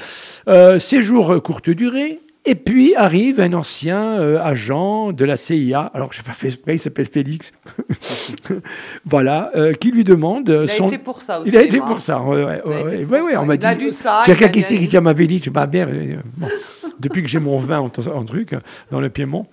Euh, 0.48 0.78
séjour 0.78 1.42
courte 1.42 1.72
durée. 1.72 2.20
Et 2.46 2.56
puis 2.56 2.96
arrive 2.96 3.42
un 3.42 3.52
ancien 3.54 4.18
euh, 4.20 4.42
agent 4.42 5.12
de 5.12 5.26
la 5.26 5.36
CIA, 5.36 5.82
alors 5.94 6.14
je 6.14 6.20
n'ai 6.20 6.24
pas 6.24 6.32
fait 6.32 6.48
exprès, 6.48 6.76
il 6.76 6.80
s'appelle 6.80 7.06
Félix, 7.06 7.52
voilà, 9.06 9.52
euh, 9.56 9.74
qui 9.74 9.92
lui 9.92 10.04
demande 10.04 10.50
euh, 10.50 10.66
Il 10.66 10.72
a 10.72 10.74
son... 10.74 10.88
été 10.88 10.98
pour 10.98 11.22
ça 11.22 11.42
aussi. 11.42 11.50
Il 11.52 11.58
a 11.58 11.62
été 11.62 11.78
moi. 11.78 11.88
pour 11.88 12.02
ça, 12.02 12.22
ouais, 12.22 12.44
ouais, 12.44 12.62
a 12.62 12.68
ouais, 12.68 13.06
ouais, 13.06 13.22
ouais, 13.22 13.38
on 13.38 13.46
m'a 13.46 13.56
Il 13.56 13.66
a 13.66 13.76
dit. 13.76 13.84
lu 13.86 13.92
ça, 13.92 14.24
Quelqu'un 14.26 14.46
a 14.46 14.50
qui 14.50 14.62
sait 14.62 14.78
qui 14.78 14.96
à 14.96 15.02
ma 15.02 15.14
Véli, 15.14 15.42
je 15.44 15.50
euh, 15.50 16.16
bon, 16.38 16.48
depuis 17.00 17.22
que 17.22 17.28
j'ai 17.28 17.40
mon 17.40 17.60
vin 17.60 17.80
en, 17.80 17.92
en 18.14 18.26
truc, 18.26 18.52
dans 18.90 19.02
le 19.02 19.10
Piémont, 19.10 19.46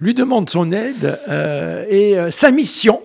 lui 0.00 0.14
demande 0.14 0.48
son 0.48 0.72
aide 0.72 1.20
euh, 1.28 1.84
et 1.88 2.16
sa 2.30 2.50
mission, 2.50 3.00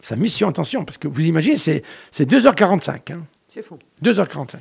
sa 0.00 0.16
mission, 0.16 0.48
attention, 0.48 0.84
parce 0.84 0.98
que 0.98 1.06
vous 1.06 1.24
imaginez, 1.26 1.56
c'est 1.56 1.84
c'est 2.10 2.28
2h45, 2.28 3.12
hein, 3.12 3.20
C'est 3.48 3.62
fou. 3.64 3.78
2h45, 4.04 4.56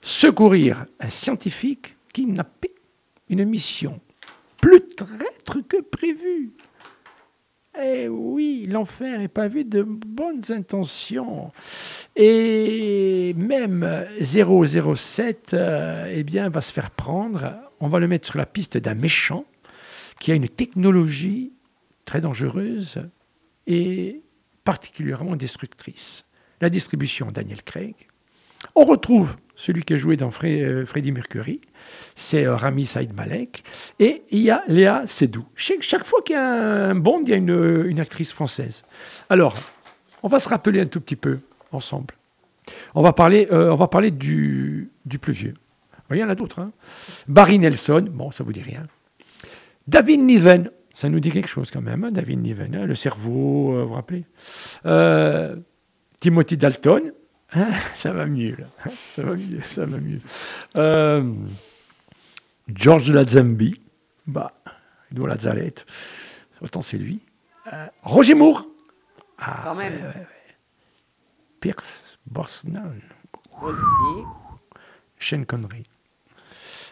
secourir 0.00 0.86
un 0.98 1.10
scientifique 1.10 1.94
kidnappé, 2.12 2.72
une 3.28 3.44
mission 3.44 4.00
plus 4.60 4.80
traître 4.94 5.66
que 5.66 5.80
prévu. 5.80 6.52
Eh 7.80 8.08
oui, 8.08 8.66
l'enfer 8.68 9.20
est 9.20 9.28
pavé 9.28 9.62
de 9.62 9.82
bonnes 9.82 10.42
intentions. 10.50 11.52
Et 12.16 13.34
même 13.36 14.06
007 14.20 15.54
euh, 15.54 16.12
eh 16.12 16.24
bien, 16.24 16.48
va 16.48 16.60
se 16.60 16.72
faire 16.72 16.90
prendre. 16.90 17.54
On 17.78 17.88
va 17.88 18.00
le 18.00 18.08
mettre 18.08 18.26
sur 18.26 18.38
la 18.38 18.46
piste 18.46 18.76
d'un 18.78 18.96
méchant 18.96 19.44
qui 20.18 20.32
a 20.32 20.34
une 20.34 20.48
technologie 20.48 21.52
très 22.04 22.20
dangereuse 22.20 23.08
et 23.68 24.22
particulièrement 24.64 25.36
destructrice. 25.36 26.24
La 26.60 26.70
distribution, 26.70 27.30
Daniel 27.30 27.62
Craig. 27.62 27.94
On 28.74 28.82
retrouve 28.82 29.36
celui 29.60 29.82
qui 29.82 29.94
a 29.94 29.96
joué 29.96 30.16
dans 30.16 30.28
Fre- 30.28 30.46
euh, 30.62 30.86
Freddie 30.86 31.10
Mercury, 31.10 31.60
c'est 32.14 32.46
euh, 32.46 32.54
Rami 32.54 32.86
Saïd 32.86 33.12
Malek, 33.12 33.64
et 33.98 34.22
il 34.30 34.38
y 34.40 34.50
a 34.50 34.62
Léa 34.68 35.02
Seydoux. 35.08 35.44
Chaque, 35.56 36.04
fois 36.04 36.22
qu'il 36.22 36.36
y 36.36 36.38
a 36.38 36.44
un 36.90 36.94
Bond, 36.94 37.22
il 37.24 37.30
y 37.30 37.32
a 37.32 37.36
une, 37.36 37.84
une 37.88 37.98
actrice 38.00 38.32
française. 38.32 38.84
Alors, 39.28 39.54
On 40.22 40.28
va 40.28 40.38
se 40.40 40.48
rappeler 40.48 40.80
un 40.80 40.86
tout 40.86 41.00
petit 41.00 41.16
peu 41.16 41.38
ensemble. 41.72 42.14
On 42.94 43.02
va 43.02 43.12
parler, 43.12 43.48
euh, 43.50 44.10
du, 44.10 44.90
du 45.04 45.18
plus 45.18 45.32
vieux. 45.32 45.54
Il 46.10 46.16
y 46.18 46.24
en 46.24 46.28
a 46.28 46.34
d'autres. 46.34 46.60
hein. 46.60 46.70
Barry 47.26 47.58
Nelson, 47.58 48.04
bon, 48.10 48.30
ça 48.30 48.42
vous 48.44 48.52
dit 48.52 48.62
rien. 48.62 48.82
David 49.86 50.22
Niven, 50.22 50.70
ça 50.94 51.08
nous 51.08 51.20
dit 51.20 51.30
quelque 51.30 51.48
chose 51.48 51.70
quand 51.70 51.80
même, 51.82 52.04
hein, 52.04 52.08
David 52.10 52.40
Niven, 52.42 52.74
hein, 52.74 52.84
le 52.86 52.94
cerveau, 52.94 53.74
euh, 53.74 53.82
vous 53.82 53.88
vous 53.88 53.94
rappelez 53.94 54.24
Euh, 54.86 55.56
Timothy 56.20 56.56
Dalton, 56.56 57.12
hein, 57.52 57.70
ça 57.94 58.12
va 58.12 58.26
mieux, 58.26 58.56
là. 58.56 58.66
ça 58.90 59.22
va 59.22 59.34
mieux, 59.34 59.60
ça 59.62 59.86
va 59.86 59.98
mieux. 59.98 60.20
Euh, 60.76 61.32
George 62.74 63.10
Lazenby, 63.10 63.80
bah, 64.26 64.52
autant 66.60 66.82
c'est 66.82 66.98
lui. 66.98 67.20
Euh, 67.72 67.86
Roger 68.02 68.34
Moore, 68.34 68.66
ah, 69.38 69.60
Quand 69.64 69.74
même. 69.74 70.12
Pierce 71.60 72.18
Brosnan, 72.26 72.94
Aussi. 73.62 74.24
Sean 75.18 75.44
Connery. 75.44 75.84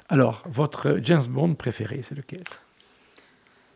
Alors, 0.09 0.43
votre 0.47 0.99
James 1.03 1.27
Bond 1.27 1.55
préféré, 1.55 2.01
c'est 2.03 2.15
lequel? 2.15 2.45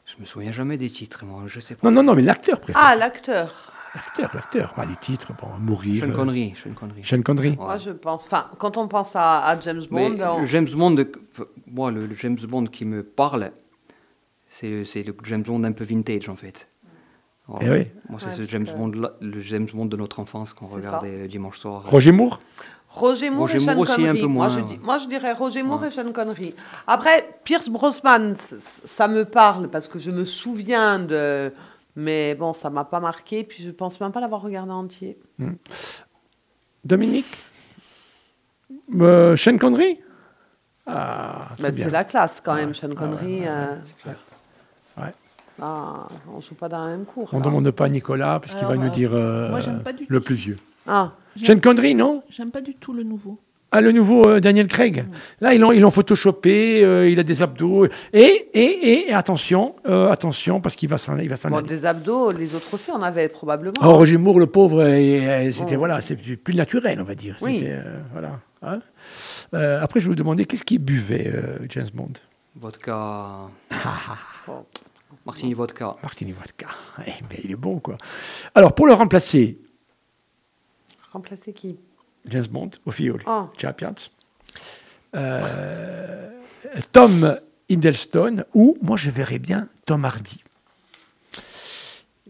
Je 0.07 0.21
me 0.21 0.25
souviens 0.25 0.53
jamais 0.53 0.77
des 0.77 0.91
titres, 0.91 1.25
moi, 1.25 1.45
je 1.47 1.61
sais 1.61 1.75
pas. 1.75 1.89
Non, 1.89 1.95
non, 1.95 2.03
non, 2.03 2.15
mais 2.15 2.23
l'acteur 2.23 2.61
préféré. 2.61 2.85
Ah, 2.85 2.97
l'acteur. 2.97 3.73
L'acteur, 3.95 4.31
l'acteur. 4.35 4.75
Pas 4.75 4.85
les 4.85 4.95
titres, 4.97 5.33
bon, 5.41 5.49
mourir. 5.59 6.05
Sean 6.05 6.11
euh, 6.11 6.15
Connery, 6.15 6.55
Sean 6.57 6.71
Connery. 6.75 7.03
Sean 7.05 7.23
Connery. 7.23 7.51
Ouais. 7.51 7.57
Moi, 7.57 7.77
je 7.77 7.91
pense. 7.91 8.25
Enfin, 8.25 8.47
quand 8.59 8.77
on 8.77 8.87
pense 8.87 9.17
à, 9.17 9.45
à 9.47 9.59
James 9.61 9.83
Mais 9.91 10.11
Bond, 10.11 10.25
on- 10.37 10.41
le 10.41 10.47
James 10.47 10.69
Bond, 10.73 10.97
moi, 11.67 11.91
le, 11.91 12.07
le 12.07 12.15
James 12.15 12.39
Bond 12.49 12.67
qui 12.67 12.85
me 12.85 13.03
parle, 13.03 13.51
c'est 14.47 14.69
le 15.03 15.15
James 15.25 15.43
Bond 15.43 15.65
un 15.65 15.73
peu 15.73 15.85
vintage, 15.85 16.29
en 16.29 16.37
fait. 16.37 16.69
Alors, 17.49 17.61
Eh 17.63 17.71
oui. 17.71 17.87
Moi, 18.09 18.21
c'est 18.21 18.27
Ouais, 18.27 18.33
ce 18.37 18.43
James 18.45 18.65
que- 18.67 18.73
Bond, 18.73 18.93
là, 18.93 19.11
le 19.21 19.41
James 19.41 19.67
Bond 19.75 19.87
de 19.87 19.97
notre 19.97 20.21
enfance 20.21 20.55
qu'on 20.55 20.67
regardait 20.67 21.19
le 21.23 21.29
dimanche 21.29 21.59
soir. 21.59 21.83
Roger 21.87 22.13
Moore? 22.13 22.41
Roger 22.93 23.31
Moore 23.31 23.43
Roger 23.43 23.57
et 23.57 23.61
Sean 23.61 23.73
Moore 23.75 23.81
aussi, 23.83 23.93
un 23.93 23.97
Connery. 23.97 24.21
peu 24.21 24.27
moi, 24.27 24.47
moins, 24.47 24.49
je 24.57 24.61
ouais. 24.61 24.67
dis- 24.67 24.79
moi, 24.85 24.99
je 24.99 25.07
dirais 25.09 25.33
Roger 25.33 25.63
Moore 25.63 25.85
et 25.85 25.91
Sean 25.93 26.11
Connery. 26.13 26.55
Après, 26.89 27.29
Pierce 27.45 27.69
Brosnan, 27.69 28.35
ça 28.85 29.07
me 29.09 29.25
parle 29.25 29.69
parce 29.69 29.87
que 29.89 29.99
je 30.01 30.11
me 30.11 30.25
souviens 30.25 30.99
de. 31.01 31.53
Mais 31.97 32.35
bon, 32.35 32.53
ça 32.53 32.71
m'a 32.71 32.85
pas 32.85 33.01
marqué. 33.01 33.45
Puis 33.45 33.63
je 33.63 33.71
pense 33.71 34.01
même 34.01 34.13
pas 34.13 34.21
l'avoir 34.21 34.43
regardé 34.43 34.73
entier. 34.73 35.19
Dominique 36.85 37.39
euh, 39.01 39.37
Sean 39.37 39.59
Connery 39.59 40.01
Ah, 40.87 41.49
Bah, 41.61 41.69
c'est 41.77 41.91
la 41.91 42.05
classe 42.05 42.41
quand 42.45 42.55
même. 42.55 42.75
Sean 42.75 42.89
Ah, 42.93 42.95
Connery. 42.99 43.41
ouais, 43.41 43.41
ouais, 43.43 43.49
euh, 43.49 43.75
c'est 43.87 44.03
clair. 44.03 44.17
Ouais. 44.97 45.13
ah, 45.61 46.09
on 46.35 46.41
joue 46.41 46.55
pas 46.55 46.69
dans 46.69 46.85
le 46.85 46.91
même 46.93 47.05
cours. 47.05 47.29
On 47.33 47.39
ne 47.39 47.43
là. 47.45 47.49
demande 47.51 47.71
pas 47.71 47.87
à 47.87 47.89
Nicolas, 47.89 48.41
parce 48.41 48.55
qu'il 48.55 48.67
va 48.67 48.77
nous 48.77 48.87
euh, 48.87 48.91
dire 48.91 49.15
euh, 49.15 49.49
moi, 49.51 49.61
j'aime 49.61 49.83
pas 49.83 49.93
du 49.93 50.07
le 50.09 50.19
tout 50.21 50.27
plus 50.27 50.35
vieux. 50.35 50.57
Ah, 50.87 51.13
Sean 51.43 51.59
Connery, 51.61 51.95
non? 51.95 52.23
J'aime 52.31 52.51
pas 52.51 52.61
du 52.61 52.75
tout 52.75 52.93
le 52.93 53.03
nouveau. 53.03 53.39
Ah, 53.73 53.81
le 53.81 53.93
nouveau 53.93 54.27
euh, 54.27 54.41
Daniel 54.41 54.67
Craig. 54.67 55.05
Là, 55.41 55.55
ils 55.55 55.61
l'ont, 55.61 55.71
ils 55.71 55.81
l'ont 55.81 55.93
photoshopé, 55.93 56.83
euh, 56.85 57.09
il 57.09 57.21
a 57.21 57.23
des 57.23 57.41
abdos. 57.41 57.87
Et, 58.13 58.49
et, 58.53 59.07
et 59.09 59.13
attention, 59.13 59.77
euh, 59.87 60.11
attention, 60.11 60.61
parce 60.61 60.75
qu'il 60.75 60.89
va 60.89 60.99
s'en, 60.99 61.17
il 61.19 61.29
va 61.29 61.37
s'en 61.37 61.51
bon, 61.51 61.59
aller. 61.59 61.69
des 61.69 61.85
abdos, 61.85 62.33
les 62.33 62.55
autres 62.57 62.75
aussi 62.75 62.91
en 62.91 63.01
avaient 63.01 63.29
probablement. 63.29 63.75
Oh, 63.81 63.93
Roger 63.95 64.17
Moore, 64.17 64.41
le 64.41 64.47
pauvre, 64.47 64.83
c'était 65.53 65.77
Oh. 65.77 65.79
voilà, 65.79 66.01
c'est 66.01 66.17
plus 66.17 66.55
naturel, 66.55 67.01
on 67.01 67.05
va 67.05 67.15
dire. 67.15 67.37
Oui. 67.41 67.61
Euh, 67.63 68.01
voilà. 68.13 68.41
hein. 68.63 68.81
Euh, 69.55 69.81
après, 69.81 70.01
je 70.01 70.07
vais 70.07 70.11
vous 70.11 70.17
demander 70.17 70.47
qu'est-ce 70.47 70.65
qu'il 70.65 70.81
buvait, 70.81 71.31
euh, 71.33 71.59
James 71.69 71.89
Bond? 71.95 72.13
Vodka. 72.57 73.29
Bon. 74.49 74.65
Martini 75.25 75.55
Vodka. 75.55 75.95
Martini 76.03 76.33
Vodka. 76.33 76.67
Eh 77.07 77.11
ben, 77.29 77.39
il 77.45 77.53
est 77.53 77.57
bon, 77.57 77.79
quoi. 77.79 77.97
Alors, 78.55 78.75
pour 78.75 78.89
le 78.89 78.95
remplacer, 78.95 79.59
Remplacer 81.13 81.53
qui? 81.53 81.79
James 82.27 82.47
Bond 82.51 82.71
Ah. 83.27 83.49
Champions. 83.61 83.95
Euh, 85.17 86.31
Tom 86.93 87.39
Hiddleston 87.69 88.45
ou 88.55 88.77
moi 88.83 88.97
je 88.97 89.11
verrais 89.11 89.39
bien 89.39 89.69
Tom 89.87 90.05
Hardy. 90.05 90.43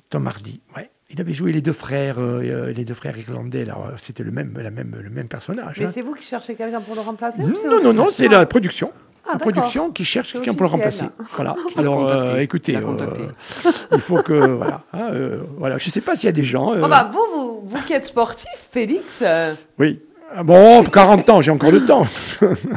Tom 0.09 0.27
Hardy, 0.27 0.61
ouais. 0.77 0.91
Il 1.13 1.21
avait 1.21 1.33
joué 1.33 1.51
les 1.53 1.61
deux 1.61 1.73
frères, 1.73 2.21
euh, 2.21 2.73
les 2.73 2.85
deux 2.85 2.95
frères 2.95 3.19
irlandais. 3.19 3.65
Là, 3.65 3.77
c'était 3.97 4.23
le 4.23 4.31
même, 4.31 4.57
la 4.57 4.71
même, 4.71 4.97
le 5.03 5.11
même 5.11 5.27
personnage. 5.27 5.81
Mais 5.81 5.87
hein. 5.87 5.91
c'est 5.93 6.03
vous 6.03 6.15
qui 6.15 6.25
cherchez 6.25 6.55
quelqu'un 6.55 6.81
pour 6.81 6.95
le 6.95 7.01
remplacer 7.01 7.43
Non, 7.43 7.83
non, 7.83 7.93
non, 7.93 8.09
c'est 8.11 8.29
la 8.29 8.47
production. 8.47 8.93
Ah, 9.35 9.39
production 9.39 9.91
qui 9.91 10.05
cherche 10.05 10.33
quelqu'un 10.33 10.53
pour 10.55 10.63
le 10.63 10.69
remplacer. 10.71 11.05
Voilà. 11.35 11.55
Alors, 11.77 12.09
euh, 12.09 12.37
écoutez, 12.39 12.77
euh, 12.77 12.83
il 13.93 14.01
faut 14.01 14.23
que 14.23 14.33
voilà. 14.35 14.83
hein, 14.93 15.11
euh, 15.13 15.41
voilà. 15.59 15.79
Je 15.79 15.87
ne 15.89 15.93
sais 15.93 16.01
pas 16.01 16.17
s'il 16.17 16.27
y 16.27 16.29
a 16.29 16.33
des 16.33 16.45
gens. 16.45 16.73
euh, 16.75 16.83
Oh 16.85 16.89
bah, 16.89 17.11
vous, 17.13 17.27
vous, 17.35 17.63
vous 17.69 17.83
qui 17.83 17.93
êtes 17.93 18.05
sportif, 18.05 18.49
Félix, 18.73 19.23
euh, 19.25 19.55
Oui. 19.79 20.01
Ah 20.35 20.43
Bon, 20.45 20.85
40 20.85 21.29
ans, 21.31 21.41
j'ai 21.41 21.51
encore 21.51 21.71
le 21.73 21.85
temps. 21.85 22.07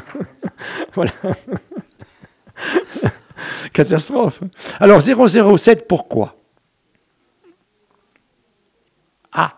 voilà. 0.93 1.11
Catastrophe. 3.73 4.41
Alors, 4.79 5.01
007, 5.01 5.87
pourquoi? 5.87 6.35
Ah. 9.31 9.53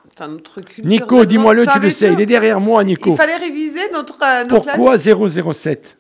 Nico, 0.84 1.26
dis-moi-le, 1.26 1.66
tu 1.68 1.80
le 1.80 1.90
sais, 1.92 2.14
il 2.14 2.22
est 2.22 2.26
derrière 2.26 2.60
moi, 2.62 2.84
Nico. 2.86 3.12
Il 3.12 3.18
fallait 3.18 3.36
réviser 3.36 3.82
notre. 3.92 4.18
euh, 4.24 4.46
notre 4.46 4.72
Pourquoi 4.72 4.98
007 4.98 5.98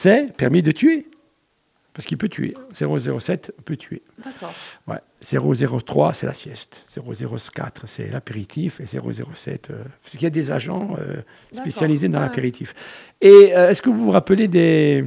C'est 0.00 0.34
permis 0.34 0.62
de 0.62 0.72
tuer. 0.72 1.06
Parce 1.92 2.06
qu'il 2.06 2.16
peut 2.16 2.30
tuer. 2.30 2.54
007 2.72 3.52
peut 3.66 3.76
tuer. 3.76 4.00
D'accord. 4.24 4.54
Ouais. 4.86 4.96
003, 5.22 6.14
c'est 6.14 6.24
la 6.24 6.32
sieste. 6.32 6.86
004, 6.96 7.86
c'est 7.86 8.08
l'apéritif. 8.08 8.80
Et 8.80 8.86
007, 8.86 9.68
euh, 9.68 9.84
parce 10.02 10.12
qu'il 10.12 10.22
y 10.22 10.26
a 10.26 10.30
des 10.30 10.50
agents 10.50 10.96
euh, 10.98 11.16
spécialisés 11.52 12.08
dans 12.08 12.20
l'apéritif. 12.20 12.74
Et 13.20 13.54
euh, 13.54 13.68
est-ce 13.68 13.82
que 13.82 13.90
vous 13.90 14.06
vous 14.06 14.10
rappelez 14.10 14.48
des. 14.48 15.04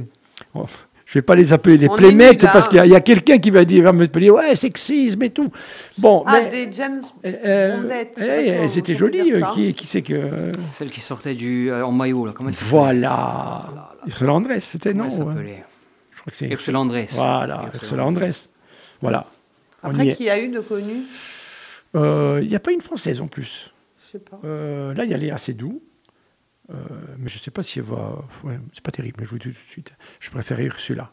oh, 0.54 0.66
je 1.14 1.18
ne 1.18 1.22
vais 1.22 1.26
pas 1.26 1.36
les 1.36 1.52
appeler 1.52 1.76
est 1.84 1.96
playmates 1.96 2.40
nuls, 2.42 2.48
hein. 2.48 2.50
parce 2.52 2.66
qu'il 2.66 2.84
y 2.84 2.92
a, 2.92 2.96
a 2.96 3.00
quelqu'un 3.00 3.38
qui 3.38 3.50
va 3.50 3.64
dire, 3.64 3.84
va 3.84 3.92
me 3.92 4.08
dire, 4.08 4.34
ouais, 4.34 4.56
sexisme 4.56 5.22
et 5.22 5.30
tout. 5.30 5.48
Bon, 5.96 6.24
Ah, 6.26 6.40
mais. 6.42 6.50
des 6.66 6.72
James 6.72 7.00
euh, 7.24 8.96
jolies. 8.96 9.22
dire 9.22 9.36
euh, 9.36 9.40
ça. 9.42 9.50
Qui, 9.54 9.74
qui 9.74 9.86
c'est 9.86 10.02
que. 10.02 10.12
euh, 10.12 10.52
Celle 10.72 10.90
qui 10.90 11.00
sortait 11.00 11.34
du, 11.34 11.70
euh, 11.70 11.86
en 11.86 11.92
maillot, 11.92 12.26
là. 12.26 12.32
Comment 12.34 12.48
elle 12.50 12.56
Voilà. 12.56 13.92
Ursula 14.08 14.32
Andress, 14.32 14.64
c'était 14.64 14.92
Comment 14.92 15.04
non 15.04 15.30
elle 15.38 15.62
Je 16.10 16.20
crois 16.20 16.30
que 16.32 16.36
c'est. 16.36 16.48
Ursula 16.48 16.80
Andress. 16.80 17.12
Voilà, 17.14 17.70
Ursula 17.72 18.04
Andress. 18.04 18.50
Voilà. 19.00 19.26
On 19.84 19.90
Après, 19.90 20.06
y 20.08 20.14
qui 20.16 20.28
a 20.28 20.40
eu 20.40 20.48
de 20.48 20.58
connu? 20.58 20.94
Euh, 21.94 22.40
Il 22.42 22.48
n'y 22.48 22.56
a 22.56 22.60
pas 22.60 22.72
une 22.72 22.80
française 22.80 23.20
en 23.20 23.28
plus. 23.28 23.72
Je 24.04 24.10
sais 24.10 24.18
pas. 24.18 24.40
Euh, 24.44 24.92
là, 24.94 25.04
il 25.04 25.12
y 25.12 25.14
a 25.14 25.16
Léa 25.16 25.38
Seydoux. 25.38 25.80
Euh, 26.70 26.74
mais 27.18 27.28
je 27.28 27.36
ne 27.38 27.42
sais 27.42 27.50
pas 27.50 27.62
si 27.62 27.78
elle 27.78 27.84
va. 27.84 28.16
Ouais, 28.42 28.58
c'est 28.72 28.82
pas 28.82 28.90
terrible, 28.90 29.16
mais 29.20 29.24
je 29.26 29.30
vous 29.30 29.38
dis 29.38 29.48
tout 29.48 29.50
de 29.50 29.70
suite. 29.70 29.92
Je 30.20 30.30
préférais 30.30 30.64
Ursula. 30.64 31.10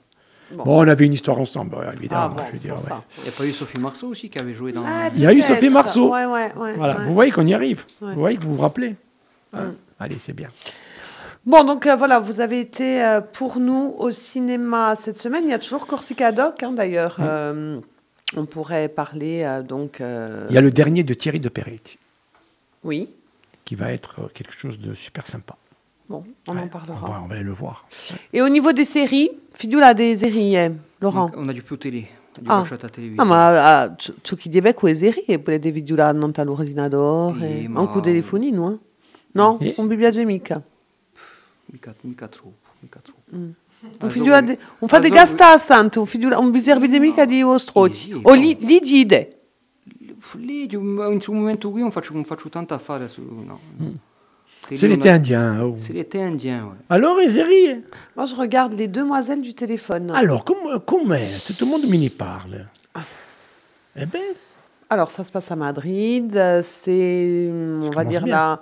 Bon. 0.52 0.64
Bon, 0.64 0.84
on 0.84 0.88
avait 0.88 1.06
une 1.06 1.14
histoire 1.14 1.40
ensemble, 1.40 1.78
évidemment. 1.94 2.22
Ah 2.24 2.30
bon, 2.30 2.38
je 2.40 2.44
veux 2.46 2.52
c'est 2.52 2.60
dire, 2.64 2.74
pour 2.76 2.84
ouais. 2.84 2.90
ça. 2.90 3.04
Il 3.20 3.24
n'y 3.24 3.30
a 3.30 3.32
pas 3.32 3.46
eu 3.46 3.52
Sophie 3.52 3.80
Marceau 3.80 4.08
aussi 4.08 4.30
qui 4.30 4.38
avait 4.42 4.54
joué 4.54 4.72
dans. 4.74 4.84
Ah, 4.86 5.10
Il 5.16 5.22
y 5.22 5.26
a 5.26 5.34
eu. 5.34 5.42
Sophie 5.42 5.70
Marceau. 5.70 6.12
Ouais, 6.12 6.26
ouais, 6.26 6.54
ouais. 6.56 6.74
Voilà, 6.76 6.98
ouais. 6.98 7.06
vous 7.06 7.14
voyez 7.14 7.32
qu'on 7.32 7.46
y 7.48 7.54
arrive. 7.54 7.86
Ouais. 8.02 8.14
Vous 8.14 8.20
voyez 8.20 8.38
que 8.38 8.44
vous 8.44 8.56
vous 8.56 8.62
rappelez. 8.62 8.96
Mm. 9.54 9.60
Allez, 10.00 10.18
c'est 10.20 10.34
bien. 10.34 10.50
Bon, 11.46 11.64
donc 11.64 11.88
euh, 11.88 11.96
voilà, 11.96 12.20
vous 12.20 12.40
avez 12.40 12.60
été 12.60 13.04
euh, 13.04 13.20
pour 13.22 13.60
nous 13.60 13.96
au 13.98 14.12
cinéma 14.12 14.96
cette 14.96 15.16
semaine. 15.18 15.44
Il 15.46 15.50
y 15.50 15.54
a 15.54 15.60
toujours 15.60 15.88
Corsica 15.88 16.32
Doc, 16.32 16.64
hein, 16.64 16.72
d'ailleurs. 16.74 17.18
Euh, 17.20 17.80
on 18.36 18.46
pourrait 18.46 18.90
parler, 18.90 19.44
euh, 19.44 19.62
donc. 19.64 20.02
euh, 20.02 20.46
Il 20.50 20.56
y 20.56 20.58
a 20.58 20.62
le 20.62 20.72
dernier 20.72 21.04
de 21.04 21.14
Thierry 21.14 21.40
de 21.40 21.50
Peretti, 21.50 21.98
Oui, 22.84 23.10
qui 23.66 23.76
va 23.76 23.92
être 23.92 24.30
quelque 24.34 24.54
chose 24.54 24.80
de 24.80 24.94
super 24.94 25.26
sympa. 25.28 25.56
bon, 26.10 26.24
on 26.48 26.56
Ouais, 26.56 26.62
en 26.64 26.68
parlera. 26.68 27.00
On 27.08 27.12
va, 27.12 27.22
on 27.24 27.28
va 27.28 27.36
aller 27.36 27.44
le 27.44 27.54
voir. 27.54 27.88
Et 28.34 28.42
au 28.42 28.50
niveau 28.50 28.72
des 28.74 28.86
séries, 28.86 29.30
Fidula 29.54 29.94
des 29.94 30.16
séries, 30.16 30.56
eh, 30.56 30.72
Laurent. 31.02 31.32
On 31.36 31.48
a 31.48 31.54
du 31.54 31.62
plus 31.64 31.78
télé. 31.78 32.08
Du 32.42 32.48
Ah. 32.50 32.64
à 32.86 32.90
télévision. 32.90 33.22
Ah, 33.24 33.26
ma 33.26 33.82
a 33.82 33.90
che 34.38 34.50
deve 34.50 34.74
quelle 34.74 34.96
serie, 34.96 35.38
pure 35.38 35.60
dei 35.60 35.72
video 35.72 35.96
là 35.98 36.12
non 36.14 36.32
all'ordinatore, 36.36 37.38
Sì, 37.40 37.64
eh, 37.66 37.68
ma- 37.68 37.82
anche 37.82 38.00
telefonino, 38.02 38.70
no? 38.70 38.80
No, 39.34 39.58
Sì. 39.62 39.74
un 39.78 39.88
bibliage 39.88 40.24
mica. 40.26 40.62
Mica, 41.66 41.94
mica 42.02 42.28
troppo. 42.28 42.70
Mica 42.82 43.00
figlio 44.10 44.34
so- 44.36 44.42
de, 44.42 44.58
un 44.80 44.88
fa 44.88 45.00
de 45.00 45.08
a 45.96 46.00
un 46.00 46.06
figlio 46.06 46.30
un 46.40 46.52
biserbi 46.52 46.88
de 46.88 47.00
mica 47.00 47.26
di 47.26 47.42
ostrocci. 47.42 48.12
Sì, 48.12 48.20
O 48.24 48.34
li, 48.34 48.56
li 48.60 48.80
dide. 48.80 49.41
Lì, 50.36 50.68
un- 50.76 51.00
in 51.00 51.14
questo 51.16 51.32
momento 51.34 51.72
qui 51.72 51.82
non 51.82 51.92
faccio, 51.92 52.14
non 52.14 52.24
faccio 52.26 52.50
tanto 52.50 52.74
affare 52.74 53.08
su... 53.08 53.22
No. 53.46 53.60
Télé, 54.68 54.78
C'est 54.80 54.88
l'été 54.88 55.10
a- 55.10 55.14
indien. 55.16 55.62
oh. 55.64 55.74
C'est 55.78 55.94
l'été 55.94 56.22
indien, 56.22 56.66
ouais. 56.66 56.76
Alors, 56.90 57.18
séries 57.28 57.82
Moi, 58.16 58.26
je 58.28 58.36
regarde 58.36 58.74
les 58.74 58.88
demoiselles 58.88 59.42
du 59.42 59.54
téléphone. 59.56 60.12
Alors, 60.14 60.44
comment, 60.46 60.80
comment 60.80 61.16
Tout 61.48 61.56
le 61.60 61.66
monde 61.66 61.86
m'y 61.88 62.10
parle. 62.10 62.68
Eh 63.96 64.06
bien, 64.06 64.22
Alors, 64.90 65.10
ça 65.10 65.24
se 65.24 65.32
passe 65.32 65.50
à 65.52 65.56
Madrid. 65.56 66.38
euh, 66.38 66.62
C'est, 66.64 67.50
on 67.52 67.90
va 67.90 68.06
dire, 68.06 68.24
bien. 68.24 68.36
la 68.36 68.62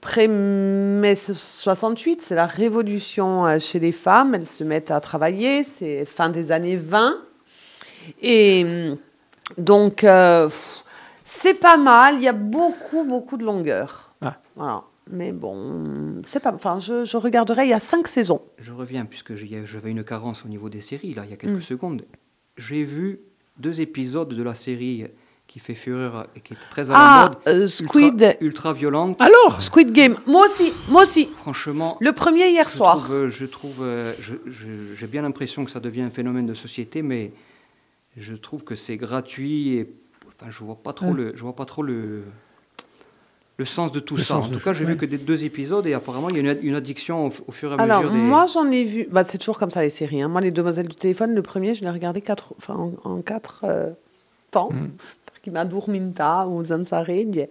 pré-mai 0.00 1.14
68. 1.14 2.22
C'est 2.22 2.34
la 2.34 2.46
révolution 2.46 3.44
euh, 3.46 3.58
chez 3.58 3.78
les 3.78 3.92
femmes. 3.92 4.34
Elles 4.34 4.46
se 4.46 4.64
mettent 4.64 4.90
à 4.90 5.00
travailler. 5.00 5.64
C'est 5.64 6.06
fin 6.06 6.30
des 6.30 6.50
années 6.50 6.76
20. 6.76 7.14
Et 8.22 8.64
hum, 8.90 8.96
donc, 9.58 10.02
euh, 10.04 10.46
pff, 10.46 10.84
C'est 11.28 11.54
pas 11.60 11.76
mal, 11.76 12.14
il 12.16 12.22
y 12.22 12.28
a 12.28 12.32
beaucoup, 12.32 13.02
beaucoup 13.04 13.36
de 13.36 13.44
longueur. 13.44 14.10
Ah. 14.20 14.36
Voilà. 14.54 14.84
Mais 15.10 15.32
bon, 15.32 16.18
c'est 16.26 16.40
pas. 16.40 16.52
Enfin, 16.52 16.78
je, 16.78 17.04
je 17.04 17.16
regarderai, 17.16 17.64
il 17.64 17.70
y 17.70 17.72
a 17.74 17.80
cinq 17.80 18.06
saisons. 18.08 18.40
Je 18.58 18.72
reviens, 18.72 19.04
puisque 19.04 19.34
j'ai- 19.34 19.66
j'avais 19.66 19.90
une 19.90 20.02
carence 20.04 20.44
au 20.44 20.48
niveau 20.48 20.68
des 20.68 20.80
séries, 20.80 21.14
là, 21.14 21.22
il 21.24 21.30
y 21.30 21.32
a 21.32 21.36
Mm. 21.36 21.38
quelques 21.38 21.62
secondes. 21.62 22.04
J'ai 22.56 22.84
vu 22.84 23.20
deux 23.58 23.80
épisodes 23.80 24.28
de 24.32 24.42
la 24.42 24.54
série 24.54 25.06
qui 25.48 25.58
fait 25.60 25.74
fureur 25.74 26.26
et 26.36 26.40
qui 26.40 26.54
est 26.54 26.70
très 26.70 26.90
à 26.90 26.92
la 26.92 26.98
Ah, 26.98 27.30
mode. 27.46 27.54
euh, 27.62 27.66
Squid, 27.68 28.14
Ultra, 28.20 28.34
ultra 28.40 28.72
violente. 28.72 29.20
Alors 29.20 29.62
Squid 29.62 29.92
Game. 29.92 30.16
Moi 30.26 30.44
aussi, 30.46 30.72
moi 30.88 31.02
aussi. 31.02 31.28
Franchement, 31.36 31.96
Le 32.00 32.12
premier 32.12 32.48
hier 32.50 32.68
je 32.68 32.76
soir. 32.76 32.98
trouve, 32.98 33.28
je 33.28 33.46
trouve, 33.46 33.78
euh, 33.82 34.12
j'ai 34.94 35.06
bien 35.06 35.22
l'impression 35.22 35.64
que 35.64 35.70
ça 35.70 35.80
devient 35.80 36.02
un 36.02 36.10
phénomène 36.10 36.46
de 36.46 36.54
société, 36.54 37.02
mais 37.02 37.32
je 38.16 38.34
trouve 38.34 38.64
que 38.64 38.74
c'est 38.74 38.96
gratuit 38.96 39.74
et 39.74 39.88
enfin, 40.40 40.50
je 40.50 40.64
vois 40.64 40.76
pas 40.76 40.92
trop 40.92 41.12
le, 41.12 41.32
je 41.36 41.42
vois 41.42 41.54
pas 41.56 41.64
trop 41.64 41.82
le, 41.82 42.24
le 43.58 43.64
sens 43.64 43.90
de 43.92 44.00
tout 44.00 44.16
Le 44.16 44.22
ça. 44.22 44.36
En 44.36 44.48
tout 44.48 44.60
cas, 44.60 44.72
j'ai 44.72 44.84
vu 44.84 44.96
que 44.96 45.06
des 45.06 45.18
deux 45.18 45.44
épisodes 45.44 45.86
et 45.86 45.94
apparemment 45.94 46.28
il 46.30 46.36
y 46.36 46.38
a 46.48 46.52
une, 46.52 46.58
une 46.62 46.74
addiction 46.74 47.26
au, 47.26 47.32
au 47.48 47.52
fur 47.52 47.70
et 47.72 47.74
à 47.76 47.80
Alors, 47.82 48.02
mesure 48.02 48.12
des. 48.14 48.18
moi, 48.18 48.46
j'en 48.52 48.70
ai 48.70 48.84
vu. 48.84 49.06
Bah, 49.10 49.24
c'est 49.24 49.38
toujours 49.38 49.58
comme 49.58 49.70
ça, 49.70 49.82
les 49.82 49.90
séries. 49.90 50.20
hein. 50.22 50.28
Moi, 50.28 50.40
Les 50.40 50.50
Demoiselles 50.50 50.88
du 50.88 50.96
téléphone, 50.96 51.34
le 51.34 51.42
premier, 51.42 51.74
je 51.74 51.82
l'ai 51.84 51.90
regardé 51.90 52.20
quatre, 52.20 52.54
enfin, 52.58 52.74
en, 53.04 53.10
en 53.10 53.22
quatre 53.22 53.62
euh, 53.64 53.90
temps. 54.50 54.70
Qui 55.42 55.50
m'a 55.52 55.64
dorminta 55.64 56.48
ou 56.48 56.62
zanzareglie. 56.64 57.46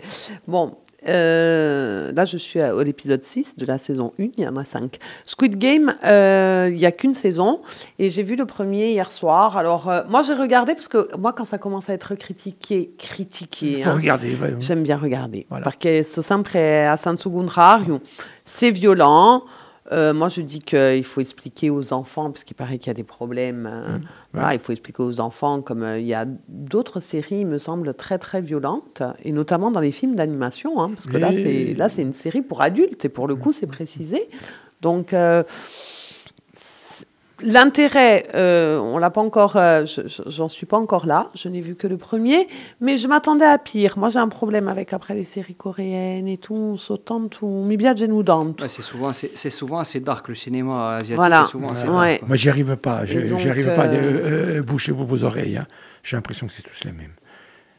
Bon. 0.48 0.76
Euh, 1.08 2.12
là, 2.12 2.26
je 2.26 2.38
suis 2.38 2.60
à 2.60 2.76
à 2.76 2.84
l'épisode 2.84 3.24
6 3.24 3.58
de 3.58 3.66
la 3.66 3.78
saison 3.78 4.14
1, 4.20 4.24
il 4.38 4.44
y 4.44 4.48
en 4.48 4.56
a 4.58 4.66
5. 4.66 4.98
Squid 5.24 5.58
Game, 5.58 5.94
euh, 6.04 6.68
il 6.72 6.78
n'y 6.78 6.86
a 6.86 6.92
qu'une 6.92 7.14
saison 7.14 7.62
et 8.00 8.10
j'ai 8.10 8.24
vu 8.24 8.36
le 8.36 8.46
premier 8.46 8.92
hier 8.92 9.12
soir. 9.12 9.58
Alors, 9.58 9.90
euh, 9.90 10.02
moi, 10.10 10.24
j'ai 10.24 10.34
regardé 10.34 10.74
parce 10.74 10.88
que 10.88 11.16
moi, 11.18 11.32
quand 11.34 11.46
ça 11.46 11.58
commence 11.58 11.90
à 11.90 11.94
être 11.94 12.16
critiqué, 12.16 12.92
critiqué, 12.98 13.78
Il 13.78 13.84
faut 13.84 13.92
hein, 13.92 13.96
regarder. 13.96 14.36
J'aime 14.60 14.84
bien 14.84 14.98
regarder. 14.98 15.46
Voilà. 15.50 15.64
Parce 15.64 15.78
que 15.78 16.04
sto 16.04 16.22
sempre 16.22 16.58
a 16.58 16.98
senso 16.98 17.30
contrario. 17.30 18.02
C'est 18.44 18.72
violent. 18.72 19.44
Euh, 19.92 20.14
moi, 20.16 20.30
je 20.30 20.42
dis 20.42 20.60
qu'il 20.60 21.04
faut 21.04 21.22
expliquer 21.22 21.70
aux 21.70 21.94
enfants, 21.94 22.32
parce 22.32 22.44
qu'il 22.44 22.56
paraît 22.56 22.78
qu'il 22.80 22.88
y 22.88 22.92
a 22.92 22.96
des 22.96 23.04
problèmes. 23.04 23.70
euh, 23.72 23.98
voilà, 24.34 24.54
il 24.54 24.60
faut 24.60 24.72
expliquer 24.72 25.04
aux 25.04 25.20
enfants, 25.20 25.62
comme 25.62 25.84
euh, 25.84 26.00
il 26.00 26.08
y 26.08 26.14
a 26.16 26.26
d'autres 26.48 27.00
séries, 27.00 27.42
il 27.42 27.48
me 27.48 27.58
semble, 27.60 27.94
très, 27.94 28.18
très 28.18 28.42
violentes, 28.42 29.04
et 29.24 29.32
notamment 29.32 29.70
dans 29.72 29.80
les 29.80 29.92
films 29.92 30.16
d'animation, 30.16 30.82
hein, 30.82 30.90
parce 30.90 31.06
que 31.08 31.18
là, 31.18 31.32
Et- 31.32 31.34
c'est 31.36 31.74
là, 31.76 31.88
c'est 31.90 32.02
une 32.02 32.14
série 32.14 32.42
pour 32.42 32.62
adultes, 32.62 33.06
et 33.06 33.10
pour 33.10 33.28
le 33.28 33.36
coup, 33.36 33.52
c'est 33.52 33.68
précisé. 33.68 34.28
Donc, 34.82 35.14
euh, 35.14 35.44
L'intérêt, 37.44 38.28
euh, 38.34 38.80
on 38.80 38.98
l'a 38.98 39.10
pas 39.10 39.20
encore, 39.22 39.58
euh, 39.58 39.86
je- 39.86 40.08
je- 40.08 40.24
j'en 40.28 40.48
suis 40.48 40.66
pas 40.66 40.78
encore 40.78 41.06
là. 41.06 41.30
Je 41.36 41.50
n'ai 41.50 41.60
vu 41.62 41.76
que 41.76 41.86
le 41.86 41.98
premier, 41.98 42.48
mais 42.80 42.98
je 42.98 43.08
m'attendais 43.10 43.46
à 43.46 43.58
pire. 43.58 43.98
Moi, 43.98 44.10
j'ai 44.10 44.20
un 44.20 44.30
problème 44.30 44.68
avec 44.70 44.94
après 44.94 45.14
les 45.16 45.26
séries 45.26 45.54
coréennes 45.56 46.28
et 46.30 46.38
tout, 46.38 46.78
sautant 46.78 47.28
tout, 47.28 47.46
mi. 47.48 47.76
Ouais, 48.62 48.70
c'est 48.70 48.82
souvent, 48.82 49.10
assez- 49.10 49.32
c'est 49.36 49.50
souvent 49.50 49.80
assez 49.80 50.00
dark 50.00 50.28
le 50.30 50.36
cinéma 50.36 50.96
asiatique. 50.96 51.16
Voilà. 51.18 51.46
souvent 51.52 51.70
assez 51.70 51.88
Ouais. 51.88 52.18
dark. 52.20 52.28
Moi, 52.28 52.38
j'y 52.38 52.50
arrive 52.50 52.76
pas. 52.78 53.04
J'y 53.06 53.18
arrive 53.50 53.74
pas. 53.76 53.88
euh, 53.88 54.62
Bouchez-vous 54.62 55.06
vos 55.06 55.24
oreilles. 55.26 55.58
hein. 55.58 55.68
J'ai 56.04 56.16
l'impression 56.16 56.48
que 56.48 56.54
c'est 56.54 56.64
tous 56.64 56.84
les 56.86 56.92
mêmes. 56.92 57.12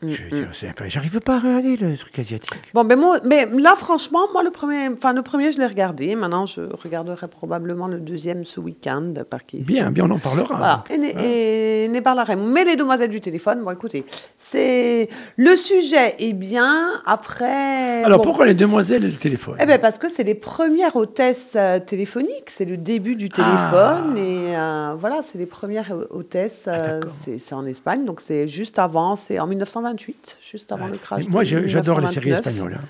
J'arrive 0.02 1.20
pas 1.20 1.36
à 1.36 1.39
regarder 1.39 1.77
le 1.77 1.97
truc 1.97 2.18
asiatique. 2.18 2.52
Bon, 2.74 2.85
ben 2.85 2.98
moi, 2.98 3.18
mais 3.24 3.47
là, 3.59 3.74
franchement, 3.77 4.20
moi, 4.32 4.43
le 4.43 4.51
premier, 4.51 4.89
enfin, 4.89 5.12
le 5.12 5.23
premier, 5.23 5.52
je 5.52 5.59
l'ai 5.59 5.66
regardé. 5.66 6.14
Maintenant, 6.14 6.47
je 6.47 6.60
regarderai 6.82 7.28
probablement 7.28 7.86
le 7.89 7.98
deuxième 7.98 8.44
ce 8.44 8.60
week-end. 8.60 9.12
Bien, 9.55 9.90
bien, 9.90 10.05
on 10.05 10.10
en 10.10 10.18
parlera. 10.18 10.56
Voilà. 10.56 10.85
Et, 10.90 10.98
ne- 10.98 11.85
et 11.85 11.89
ne 11.89 12.01
parleremo. 12.01 12.47
Mais 12.47 12.64
les 12.64 12.77
demoiselles 12.77 13.10
du 13.10 13.20
téléphone, 13.20 13.62
bon, 13.64 13.70
écoutez, 13.70 14.05
c'est 14.39 15.09
le 15.36 15.56
sujet 15.56 16.14
est 16.18 16.32
bien. 16.35 17.01
Après. 17.06 18.02
Alors, 18.05 18.18
bon, 18.18 18.24
pourquoi 18.24 18.47
les 18.47 18.55
demoiselles 18.55 19.05
et 19.05 19.09
le 19.09 19.16
téléphone? 19.16 19.56
Eh 19.60 19.66
ben 19.66 19.78
parce 19.81 19.98
que 19.98 20.09
c'est 20.09 20.24
les 20.24 20.35
premières 20.35 20.97
hôtesses 20.97 21.52
euh, 21.56 21.78
téléphoniques, 21.81 22.48
c'est 22.48 22.64
le 22.64 22.77
début 22.77 23.16
du 23.16 23.28
téléphone 23.28 24.14
Ah. 24.14 24.18
et 24.18 24.56
euh, 24.56 24.94
voilà, 24.98 25.20
c'est 25.23 25.39
les 25.39 25.47
premières 25.47 25.93
hôtesses. 26.10 26.64
Ah, 26.66 26.74
euh, 26.86 27.01
c'est 27.39 27.55
en 27.55 27.64
Espagne, 27.66 28.05
donc 28.05 28.20
c'est 28.20 28.47
juste 28.48 28.78
avant, 28.78 29.16
c'est 29.16 29.39
en 29.39 29.47
1928, 29.94 30.38
juste 30.40 30.72
avant 30.72 30.86
le 30.86 30.98
crash. 30.98 31.28
Moi, 31.28 31.44
j'adore 31.44 32.00
les 32.00 32.06
séries 32.08 32.30
1929. 32.30 32.38
espagnoles. 32.38 32.74
hein. 32.74 32.86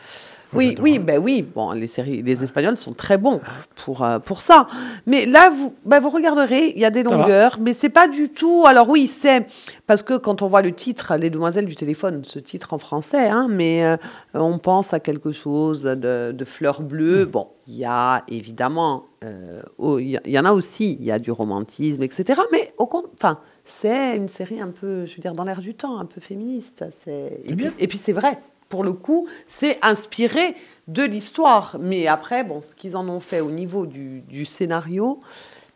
Oui, 0.52 0.76
oui, 0.80 0.98
ben 0.98 1.18
oui. 1.18 1.42
Bon, 1.42 1.72
les 1.72 1.86
séries, 1.88 2.22
les 2.22 2.42
Espagnols 2.42 2.76
sont 2.76 2.92
très 2.92 3.18
bons 3.18 3.40
pour 3.74 4.04
euh, 4.04 4.18
pour 4.18 4.40
ça. 4.40 4.68
Mais 5.04 5.26
là, 5.26 5.50
vous, 5.50 5.74
ben, 5.84 5.98
vous 6.00 6.08
regarderez, 6.10 6.72
il 6.74 6.78
y 6.80 6.84
a 6.84 6.90
des 6.90 7.02
longueurs, 7.02 7.58
mais 7.60 7.72
c'est 7.72 7.88
pas 7.88 8.06
du 8.06 8.28
tout. 8.30 8.64
Alors 8.66 8.88
oui, 8.88 9.08
c'est 9.08 9.46
parce 9.86 10.02
que 10.02 10.16
quand 10.16 10.42
on 10.42 10.46
voit 10.46 10.62
le 10.62 10.72
titre, 10.72 11.16
les 11.16 11.30
demoiselles 11.30 11.66
du 11.66 11.74
téléphone, 11.74 12.22
ce 12.24 12.38
titre 12.38 12.74
en 12.74 12.78
français, 12.78 13.28
hein, 13.28 13.48
mais 13.50 13.84
euh, 13.84 13.96
on 14.34 14.58
pense 14.58 14.94
à 14.94 15.00
quelque 15.00 15.32
chose 15.32 15.82
de, 15.82 16.32
de 16.32 16.44
fleurs 16.44 16.82
bleues. 16.82 17.24
Bon, 17.24 17.48
il 17.66 17.74
y 17.74 17.84
a 17.84 18.22
évidemment, 18.28 19.06
euh, 19.24 19.62
il 19.98 20.20
y, 20.26 20.38
en 20.38 20.44
a 20.44 20.52
aussi, 20.52 20.96
il 21.00 21.04
y 21.04 21.10
a 21.10 21.18
du 21.18 21.32
romantisme, 21.32 22.02
etc. 22.04 22.40
Mais 22.52 22.72
au 22.78 22.88
enfin. 23.14 23.40
C'est 23.66 24.16
une 24.16 24.28
série 24.28 24.60
un 24.60 24.70
peu, 24.70 25.06
je 25.06 25.16
veux 25.16 25.20
dire, 25.20 25.32
dans 25.32 25.44
l'air 25.44 25.60
du 25.60 25.74
temps, 25.74 25.98
un 25.98 26.04
peu 26.06 26.20
féministe. 26.20 26.84
C'est- 27.04 27.40
Et 27.44 27.46
puis, 27.48 27.54
bien. 27.56 27.72
et 27.78 27.88
puis 27.88 27.98
c'est 27.98 28.12
vrai, 28.12 28.38
pour 28.68 28.84
le 28.84 28.92
coup, 28.92 29.26
c'est 29.46 29.78
inspiré 29.82 30.54
de 30.88 31.02
l'histoire. 31.02 31.76
Mais 31.80 32.06
après, 32.06 32.44
bon, 32.44 32.60
ce 32.62 32.74
qu'ils 32.74 32.96
en 32.96 33.08
ont 33.08 33.20
fait 33.20 33.40
au 33.40 33.50
niveau 33.50 33.86
du, 33.86 34.20
du 34.22 34.44
scénario, 34.44 35.20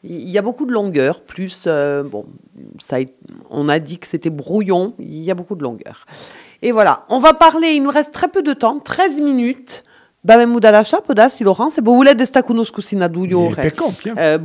il 0.05 0.29
y 0.31 0.39
a 0.39 0.43
beaucoup 0.43 0.67
de 0.67 0.73
longueur. 0.73 1.21
Plus, 1.23 1.65
euh, 1.67 2.03
bon, 2.05 2.25
ça, 2.87 2.99
on 3.51 3.69
a 3.69 3.79
dit 3.81 3.99
que 3.99 4.07
c'était 4.07 4.31
brouillon. 4.31 4.95
Il 5.01 5.19
y 5.23 5.31
a 5.31 5.35
beaucoup 5.35 5.57
de 5.57 5.63
longueur. 5.63 6.07
Et 6.63 6.73
voilà, 6.73 7.05
on 7.09 7.19
va 7.19 7.35
parler. 7.35 7.73
Il 7.73 7.83
nous 7.83 7.91
reste 7.91 8.13
très 8.15 8.29
peu 8.29 8.43
de 8.43 8.53
temps, 8.53 8.79
13 8.79 9.21
minutes. 9.21 9.83
Bavem 10.23 10.59
dalla 10.59 10.83
podassi 11.03 11.43
Laurence, 11.43 11.81
e 11.81 11.83
volete 11.83 12.17
desta 12.17 12.43
conoscusi 12.43 12.95
na 12.95 13.09
due 13.09 13.27
Mais 13.29 13.53
ore. 13.53 13.63
per 13.63 13.75
compia. 13.75 14.13
Eh, 14.15 14.39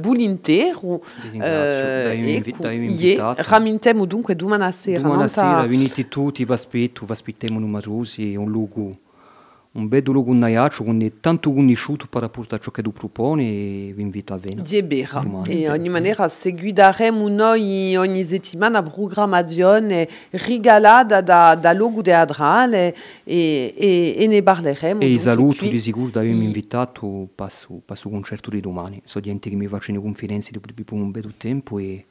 Vi 1.22 1.30
ringrazio, 1.32 2.10
eh, 2.10 2.44
e 3.38 3.44
ramintemo 3.44 4.06
dunque 4.06 4.38
domani 4.38 4.72
sera. 4.72 5.02
Non 5.06 5.28
sera 5.28 5.68
venite 5.68 6.08
tutti, 6.08 6.46
vi 6.46 6.54
aspetto, 6.54 7.06
vi 7.06 7.12
aspettiamo 7.12 7.60
numerosi, 7.60 8.36
un 8.38 8.50
luogo, 8.50 8.92
un 9.76 9.88
bel 9.88 10.04
luogo 10.06 10.34
naiaccio, 10.34 10.84
con 10.84 11.12
tanto 11.20 11.52
conosciuto 11.52 12.08
per 12.08 12.22
rapporto 12.22 12.56
a 12.56 12.58
ciò 12.58 12.72
che 12.72 12.82
tu 12.82 12.92
propone 12.92 13.44
e 13.44 13.94
vi 13.96 14.02
invito 14.02 14.34
a 14.34 14.38
venire. 14.38 14.64
di. 14.64 15.20
Domani. 15.20 15.64
E 15.64 15.70
ogni 15.70 15.90
maniera 15.90 16.28
seguiremo 16.28 17.28
noi 17.28 17.96
ogni 17.96 18.24
settimana 18.24 18.82
programmazione 18.82 20.08
rigalata 20.32 21.22
da, 21.22 21.56
da 21.56 21.74
logo 21.74 22.02
teatrale 22.02 22.96
e, 23.24 23.74
e, 23.78 24.16
e 24.18 24.28
ne 24.28 24.42
parleremo. 24.42 25.02
E 25.02 25.08
saluto 25.20 25.66
di 25.66 25.80
sicuro 25.80 26.10
da 26.10 26.22
avermi 26.22 26.46
invitato 26.46 27.28
passo, 27.36 27.82
passo 27.84 28.10
concerto 28.10 28.50
di 28.50 28.62
domani. 28.62 29.02
So 29.04 29.20
gente 29.20 29.50
che 29.50 29.56
mi 29.56 29.68
facciano 29.68 30.02
confidenze 30.02 30.52
di 30.52 30.60
un 30.90 31.12
bel 31.12 31.34
tempo 31.38 31.80
e 31.80 32.06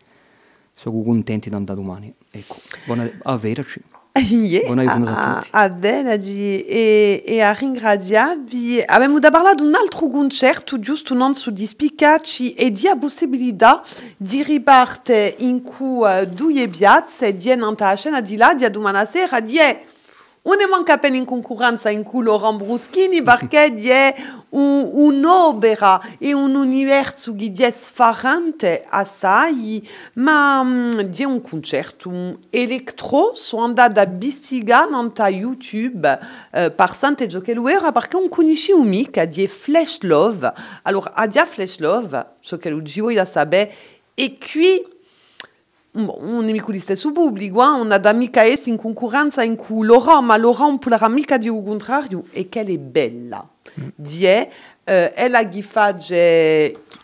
sono 0.74 1.02
contenti 1.02 1.48
di 1.48 1.54
andare 1.54 1.80
domani. 1.80 2.12
Ecco, 2.30 2.56
buona, 2.84 3.08
a 3.22 3.36
vederci. 3.36 3.80
Yeah, 4.16 4.66
Buona 4.66 4.84
giornata 4.84 5.18
a 5.18 5.30
a, 5.32 5.34
tutti. 5.40 5.48
a 5.50 5.68
Benagi 5.70 6.64
e, 6.66 7.22
e 7.26 7.40
a 7.40 7.52
ringraziarvi. 7.52 8.84
Abbiamo 8.86 9.18
da 9.18 9.32
parlare 9.32 9.56
di 9.56 9.62
un 9.62 9.74
altro 9.74 10.06
concerto, 10.06 10.78
giusto 10.78 11.14
non 11.14 11.34
su 11.34 11.50
di 11.50 11.66
spicacci 11.66 12.54
e 12.54 12.70
di 12.70 12.86
a 12.86 12.96
possibilità 12.96 13.82
di 14.16 14.44
riparte 14.44 15.34
in 15.38 15.62
cui 15.62 16.06
uh, 16.06 16.26
due 16.26 16.68
piazze 16.68 17.34
di 17.34 17.52
nanta 17.56 17.92
scena 17.96 18.20
di 18.20 18.36
là 18.36 18.54
di 18.54 18.70
domani 18.70 19.04
sera 19.10 19.40
di 19.40 19.58
un 20.46 20.56
ne 20.56 20.66
manca 20.66 20.94
appena 20.94 21.16
in 21.16 21.24
concorrenza 21.24 21.88
in 21.88 22.02
cui 22.02 22.22
Laurent 22.22 22.62
Bruschini 22.62 23.22
perché 23.22 23.72
di 23.72 23.90
un, 24.50 24.90
un'opera 24.92 26.00
e 26.18 26.34
un 26.34 26.54
universo 26.54 27.34
che 27.34 27.50
di 27.50 27.66
sfarante 27.72 28.84
assai 28.86 29.88
ma 30.14 30.62
mm, 30.62 31.00
di 31.00 31.24
un 31.24 31.40
concerto 31.40 32.10
un 32.10 32.36
electro 32.50 33.32
su 33.34 33.56
andata 33.56 34.02
a 34.02 34.06
bistiga 34.06 34.84
nanta 34.84 35.28
YouTube 35.28 36.18
eh, 36.52 36.70
par 36.70 36.94
Sante 36.94 37.26
Giocheluera 37.26 37.90
perché 37.90 38.16
un 38.16 38.28
conosci 38.28 38.72
un 38.72 38.86
mica 38.86 39.24
di 39.24 39.46
Flash 39.46 40.00
Love 40.02 40.52
allora 40.82 41.14
a 41.14 41.26
dia 41.26 41.46
Flash 41.46 41.78
Love 41.78 42.26
so 42.40 42.58
che 42.58 42.68
lo 42.68 42.80
dico 42.80 43.10
da 43.10 43.24
sabe 43.24 43.72
e 44.12 44.38
qui 44.38 44.92
Bon, 45.96 46.16
un 46.22 46.44
nemico 46.44 46.72
di 46.72 46.80
stesso 46.80 47.12
pubblico, 47.12 47.62
eh? 47.62 47.80
una 47.80 47.98
d'amica 47.98 48.42
es 48.44 48.66
in 48.66 48.76
concorrenza 48.76 49.44
in 49.44 49.54
cui 49.54 49.86
Laurent, 49.86 50.24
ma 50.24 50.36
Laurent 50.36 50.80
per 50.80 51.00
l'amica 51.00 51.38
di 51.38 51.48
un 51.48 51.62
contrario, 51.62 52.24
e 52.32 52.48
che 52.48 52.62
è 52.62 52.78
bella. 52.78 53.48
Die, 53.94 54.50
eh, 54.82 55.12
ella 55.14 55.48
che 55.48 55.62
fa 55.62 55.96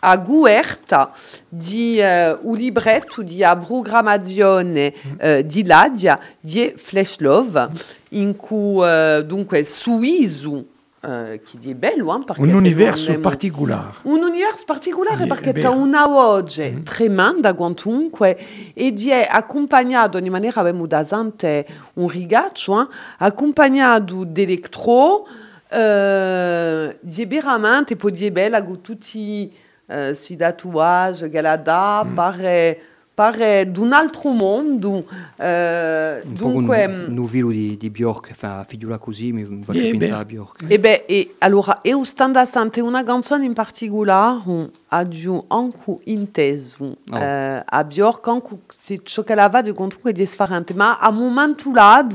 a 0.00 0.16
guerta 0.16 1.12
di 1.48 2.00
eh, 2.00 2.36
un 2.40 2.56
libretto 2.56 3.22
di 3.22 3.44
a 3.44 3.56
programmazione 3.56 4.92
eh, 5.18 5.46
di 5.46 5.64
Ladia, 5.64 6.18
di 6.40 6.74
Flash 6.76 7.20
Love, 7.20 7.68
in 8.08 8.34
cui 8.34 8.84
eh, 8.84 9.22
dunque 9.24 9.62
Suizu 9.62 10.66
eh, 11.02 11.40
che 11.42 11.58
di 11.58 11.74
bello, 11.74 12.22
perché 12.24 12.42
Un 12.42 12.52
universo 12.52 13.18
particolare. 13.20 13.94
Un 14.02 14.22
universo 14.22 14.64
particolare 14.66 15.26
perché 15.26 15.52
c'è 15.52 15.68
una 15.68 16.06
voce 16.06 16.82
tremenda 16.82 17.54
quantunque 17.54 18.38
e 18.74 18.92
di 18.92 19.08
è 19.10 19.26
accompagnato 19.28 20.18
in 20.18 20.30
maniera 20.30 20.60
abbiamo 20.60 20.86
da 20.86 21.04
sante 21.04 21.66
un 21.94 22.08
rigaccio, 22.08 22.82
eh, 22.82 22.86
accompagnato 23.18 24.24
d'electro, 24.24 25.26
eh, 25.70 26.98
di 27.00 27.22
è 27.22 27.26
veramente 27.26 27.96
poi 27.96 28.12
di 28.12 28.30
bella 28.30 28.62
con 28.62 28.80
tutti 28.82 29.52
eh, 29.86 30.14
si 30.14 30.36
tatuaggi 30.36 31.30
la 31.40 31.56
dà, 31.56 32.06
pare, 32.12 32.80
pare 33.20 33.70
d'un 33.70 33.92
altro 33.92 34.30
mondo. 34.30 35.04
eh, 35.36 36.22
Un 36.24 36.32
po' 36.32 36.46
un, 36.46 36.52
dunque... 36.54 36.84
un 36.86 37.12
nuvilo 37.12 37.50
di, 37.50 37.76
di 37.76 37.90
Bjork, 37.90 38.32
fa 38.32 38.64
figura 38.66 38.96
così, 38.96 39.30
mi 39.30 39.62
faccio 39.62 39.78
Eh, 39.78 39.90
pensare 39.90 40.12
beh. 40.12 40.20
a 40.20 40.24
Bjork. 40.24 40.64
E 40.68 40.78
beh, 40.80 41.04
e 41.06 41.34
allora, 41.38 41.80
io 41.82 42.02
stando 42.04 42.38
a 42.38 42.46
sentire 42.46 42.86
una 42.86 43.04
canzone 43.04 43.44
in 43.44 43.52
particolare, 43.52 44.40
ho 44.46 45.44
anche 45.48 45.98
inteso 46.04 46.96
Oh. 47.10 47.16
eh, 47.18 47.62
a 47.64 47.84
Bjork, 47.84 48.26
anche 48.28 48.58
se 48.68 49.00
ciò 49.02 49.22
che 49.22 49.34
va 49.34 49.60
di 49.60 49.72
contro 49.72 49.98
è 50.04 50.12
differente, 50.12 50.72
ma 50.72 50.98
a 50.98 51.08
un 51.10 51.16
momento 51.16 51.70
là, 51.72 52.06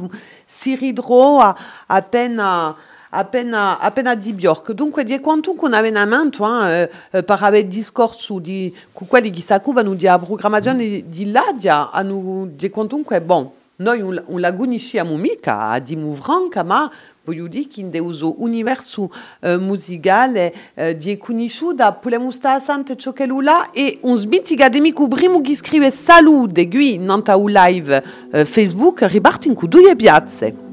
si 0.46 0.76
ridrò 0.76 1.40
a, 1.42 1.56
appena 1.88 2.76
appena, 3.16 3.80
appena 3.80 4.16
di 4.16 4.34
Bjork. 4.34 4.74
Dunque, 4.74 5.04
di 5.04 5.20
quantunque 5.20 5.68
un 5.68 5.74
allenamento, 5.74 6.46
eh, 6.68 6.90
eh, 7.12 7.24
per 7.24 7.42
avere 7.42 7.68
discorso 7.68 8.40
di 8.40 8.76
quelli 8.92 9.32
che 9.32 9.42
si 9.42 9.54
occupano 9.54 9.94
di 9.94 10.06
programmazione 10.20 11.04
di 11.08 11.32
Ladia, 11.32 11.92
hanno 11.92 12.48
di 12.52 12.70
quantunque, 12.70 13.22
bon, 13.22 13.50
noi 13.78 14.02
un, 14.02 14.22
un 14.28 14.40
la 14.40 14.54
conosciamo 14.54 15.18
mica 15.18 15.70
a 15.70 15.80
di 15.80 15.96
Muvranca, 15.98 16.64
ma 16.64 16.90
voglio 17.26 17.48
dire 17.48 17.68
che 17.68 17.82
in 17.82 17.92
questo 17.92 18.42
universo 18.42 19.12
eh, 19.42 19.58
musicale 19.58 20.54
eh, 20.76 20.96
di 20.96 21.18
conosciuta, 21.18 21.92
possiamo 21.92 22.32
stare 22.32 22.62
sente 22.62 22.96
ciò 22.96 23.12
che 23.12 23.26
là 23.26 23.72
e 23.72 24.00
un 24.04 24.16
sbittiga 24.16 24.70
di 24.70 24.80
mico 24.80 25.08
primo 25.08 25.42
che 25.42 25.56
scrive 25.56 25.92
salute 25.92 26.70
qui 26.70 26.94
in 26.94 27.10
un 27.10 27.52
live 27.52 28.04
eh, 28.32 28.46
Facebook 28.46 29.04
riparti 29.04 29.50
in 29.50 29.56
due 29.68 29.96
piazze. 29.96 30.65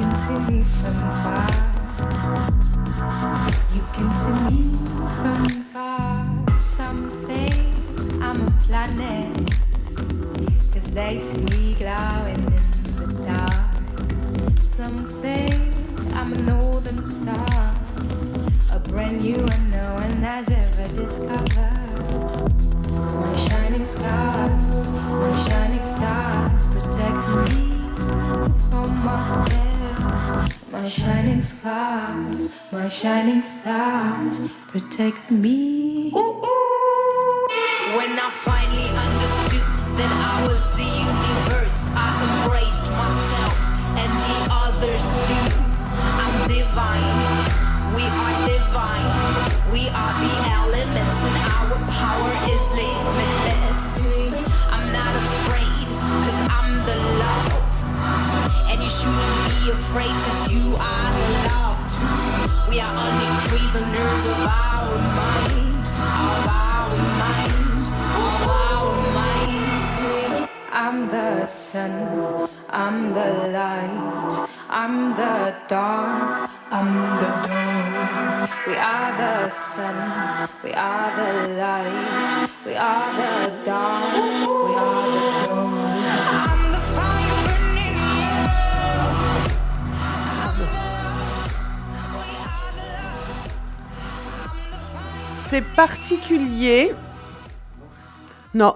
Can 0.00 0.16
see 0.16 0.38
me 0.50 0.62
from 0.62 0.96
far. 1.20 1.50
You 3.74 3.82
can 3.92 4.10
see 4.10 4.36
me 4.48 4.60
from 5.20 5.44
far. 5.72 6.56
Something 6.56 7.52
I'm 8.22 8.40
a 8.40 8.50
planet. 8.62 9.36
Cause 10.72 10.90
they 10.92 11.18
see 11.18 11.42
me 11.52 11.74
glowing 11.74 12.46
in 12.56 12.96
the 12.96 13.08
dark. 13.26 14.62
Some 14.62 15.04
think 15.20 15.54
I'm 16.14 16.32
a 16.32 16.42
northern 16.50 17.06
star. 17.06 17.74
A 18.72 18.78
brand 18.78 19.20
new 19.20 19.36
one 19.36 19.70
no 19.70 19.86
one 20.00 20.22
has 20.22 20.48
ever 20.50 20.88
discovered. 20.96 21.90
My 23.20 23.36
shining 23.36 23.84
stars, 23.84 24.88
my 24.88 25.32
shining 25.46 25.84
stars 25.84 26.66
protect 26.68 27.20
me 27.36 27.80
from 28.70 29.04
myself. 29.04 29.69
My 30.70 30.86
shining 30.86 31.40
scars, 31.40 32.48
my 32.70 32.88
shining 32.88 33.42
stars 33.42 34.38
protect 34.68 35.28
me. 35.28 36.12
When 36.12 36.22
I 38.14 38.30
finally 38.30 38.86
understood 38.86 39.66
that 39.98 40.12
I 40.14 40.46
was 40.46 40.70
the 40.78 40.86
universe, 40.86 41.90
I 41.90 42.06
embraced 42.22 42.86
myself 42.86 43.58
and 43.98 44.12
the 44.30 44.38
others 44.62 45.18
too. 45.26 45.58
I'm 46.22 46.38
divine, 46.46 47.18
we 47.98 48.06
are 48.06 48.34
divine, 48.46 49.10
we 49.74 49.90
are 49.90 50.14
the 50.22 50.34
elements, 50.54 51.18
and 51.26 51.36
our 51.50 51.82
power 51.98 52.32
is 52.46 52.62
limitless. 52.78 54.06
And 58.70 58.80
you 58.80 58.88
shouldn't 58.88 59.64
be 59.64 59.70
afraid, 59.72 60.14
cause 60.24 60.50
you 60.52 60.76
are 60.78 61.12
loved. 61.50 61.90
We 62.70 62.78
are 62.78 62.94
only 63.06 63.30
prisoners 63.50 64.22
of 64.30 64.46
our 64.46 64.94
mind, 65.18 65.86
of 65.90 66.46
our 66.46 66.94
mind, 67.18 67.82
of 68.14 68.46
our 68.46 68.94
mind. 69.18 70.48
I'm 70.70 71.08
the 71.08 71.44
sun, 71.46 71.90
I'm 72.70 73.12
the 73.12 73.30
light, 73.58 74.48
I'm 74.68 75.16
the 75.16 75.52
dark, 75.66 76.50
I'm 76.70 76.92
the 77.18 77.30
dawn. 77.48 78.48
We 78.68 78.74
are 78.76 79.12
the 79.18 79.48
sun, 79.48 80.48
we 80.62 80.72
are 80.74 81.10
the 81.20 81.32
light, 81.58 82.48
we 82.64 82.76
are 82.76 83.10
the 83.18 83.64
dawn, 83.64 84.59
C'est 95.50 95.62
particulier. 95.74 96.92
Non. 98.54 98.74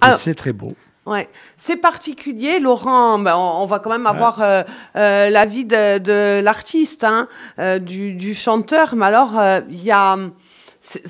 Alors- 0.00 0.16
c'est 0.16 0.34
très 0.34 0.52
beau. 0.52 0.72
Ouais, 1.06 1.28
c'est 1.56 1.76
particulier, 1.78 2.60
Laurent. 2.60 3.18
ben, 3.18 3.34
on, 3.34 3.62
on 3.62 3.66
va 3.66 3.80
quand 3.80 3.90
même 3.90 4.06
avoir 4.06 4.40
euh, 4.42 4.62
euh, 4.96 5.30
l'avis 5.30 5.64
de, 5.64 5.98
de 5.98 6.40
l'artiste, 6.40 7.02
hein, 7.02 7.26
euh, 7.58 7.78
du, 7.80 8.12
du 8.12 8.34
chanteur. 8.34 8.94
Mais 8.94 9.06
alors, 9.06 9.32
il 9.68 9.82
y 9.82 9.90
a. 9.90 10.16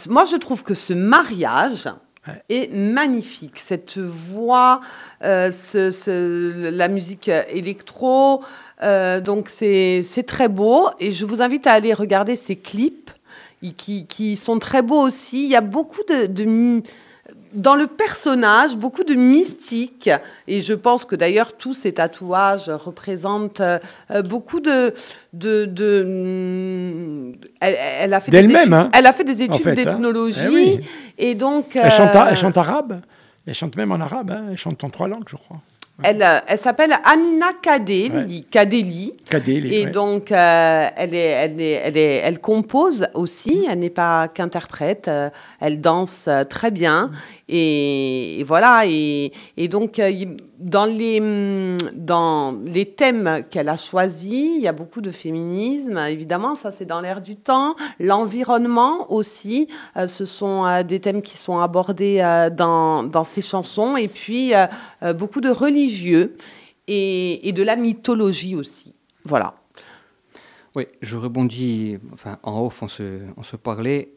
Moi, 0.08 0.24
je 0.24 0.36
trouve 0.36 0.62
que 0.62 0.74
ce 0.74 0.92
mariage 0.94 1.88
Ouais. 2.28 2.42
est 2.50 2.72
magnifique. 2.74 3.58
Cette 3.58 3.96
voix, 3.98 4.80
ce, 5.22 5.90
ce- 5.90 6.70
la 6.70 6.88
musique 6.88 7.28
électro. 7.50 8.42
donc, 8.82 9.48
c'est 9.50 10.24
très 10.26 10.48
beau. 10.48 10.88
Et 11.00 11.12
je 11.12 11.24
vous 11.26 11.42
invite 11.42 11.66
à 11.66 11.72
aller 11.72 11.92
regarder 11.94 12.36
ces 12.36 12.56
clips 12.56 13.10
qui, 13.76 14.06
qui 14.06 14.36
sont 14.36 14.58
très 14.58 14.82
beaux 14.82 15.00
aussi. 15.00 15.44
Il 15.44 15.50
y 15.50 15.56
a 15.56 15.60
beaucoup 15.60 16.02
de, 16.08 16.26
dans 17.52 17.74
le 17.74 17.86
personnage, 17.86 18.76
beaucoup 18.76 19.04
de 19.04 19.14
mystique. 19.14 20.08
Et 20.46 20.60
je 20.60 20.72
pense 20.74 21.04
que 21.04 21.16
d'ailleurs, 21.16 21.52
tous 21.56 21.74
ces 21.74 21.92
tatouages 21.92 22.68
représentent 22.70 23.60
euh, 23.60 23.78
euh, 24.10 24.22
beaucoup 24.22 24.60
de. 24.60 24.94
de, 25.32 25.64
de 25.64 26.04
mm, 26.06 27.32
elle, 27.60 27.76
elle 28.00 28.14
a 28.14 28.20
fait 28.20 28.30
des 28.30 28.38
études, 28.38 28.72
hein, 28.72 28.90
elle 28.92 29.06
a 29.06 29.12
fait 29.12 29.24
des 29.24 29.42
études 29.42 29.62
fait, 29.62 29.70
hein. 29.70 29.74
d'ethnologie. 29.74 30.40
Eh 30.44 30.48
oui. 30.48 30.80
Et 31.18 31.34
donc. 31.34 31.76
Elle, 31.76 31.90
chante, 31.90 32.14
euh, 32.14 32.26
elle 32.30 32.36
chante 32.36 32.56
arabe. 32.56 33.00
Elle 33.46 33.54
chante 33.54 33.76
même 33.76 33.90
en 33.92 34.00
arabe. 34.00 34.30
hein. 34.30 34.44
Elle 34.50 34.58
chante 34.58 34.82
en 34.84 34.90
trois 34.90 35.08
langues, 35.08 35.28
je 35.28 35.36
crois. 35.36 35.58
Elle, 36.02 36.22
euh, 36.22 36.38
elle 36.46 36.58
s'appelle 36.58 36.96
Amina 37.04 37.52
Kadeli. 37.60 38.44
Kadeli. 38.44 39.12
Kadeli, 39.28 39.74
Et 39.74 39.86
donc, 39.86 40.32
euh, 40.32 40.88
elle, 40.96 41.14
est, 41.14 41.18
elle, 41.18 41.60
est, 41.60 41.80
elle, 41.84 41.96
est, 41.96 42.16
elle 42.16 42.38
compose 42.38 43.06
aussi, 43.14 43.66
elle 43.70 43.80
n'est 43.80 43.90
pas 43.90 44.28
qu'interprète, 44.28 45.08
euh, 45.08 45.30
elle 45.60 45.80
danse 45.80 46.28
très 46.48 46.70
bien. 46.70 47.10
Et, 47.52 48.44
voilà, 48.46 48.84
et, 48.86 49.32
donc, 49.68 49.98
euh, 49.98 50.12
dans, 50.58 50.84
les, 50.84 51.20
hum, 51.20 51.78
dans 51.94 52.56
les 52.64 52.86
thèmes 52.86 53.42
qu'elle 53.50 53.68
a 53.68 53.76
choisis, 53.76 54.56
il 54.56 54.60
y 54.60 54.68
a 54.68 54.72
beaucoup 54.72 55.00
de 55.00 55.10
féminisme, 55.10 55.98
évidemment, 55.98 56.54
ça 56.54 56.70
c'est 56.70 56.84
dans 56.84 57.00
l'air 57.00 57.20
du 57.20 57.34
temps. 57.34 57.74
L'environnement 57.98 59.10
aussi, 59.10 59.66
euh, 59.96 60.06
ce 60.06 60.24
sont 60.26 60.64
euh, 60.64 60.84
des 60.84 61.00
thèmes 61.00 61.22
qui 61.22 61.36
sont 61.36 61.58
abordés 61.58 62.18
dans, 62.56 63.02
dans 63.02 63.24
ces 63.24 63.42
chansons. 63.42 63.96
Et 63.96 64.06
puis, 64.06 64.52
beaucoup 65.18 65.40
de 65.40 65.50
religieux 65.50 66.36
et, 66.86 67.48
et 67.48 67.52
de 67.52 67.62
la 67.64 67.74
mythologie 67.74 68.54
aussi. 68.54 68.92
Voilà. 69.24 69.54
Oui, 70.76 70.86
je 71.00 71.16
rebondis, 71.16 71.98
enfin 72.12 72.38
en 72.44 72.64
off, 72.64 72.82
on 72.82 72.88
se, 72.88 73.20
on 73.36 73.42
se 73.42 73.56
parlait, 73.56 74.12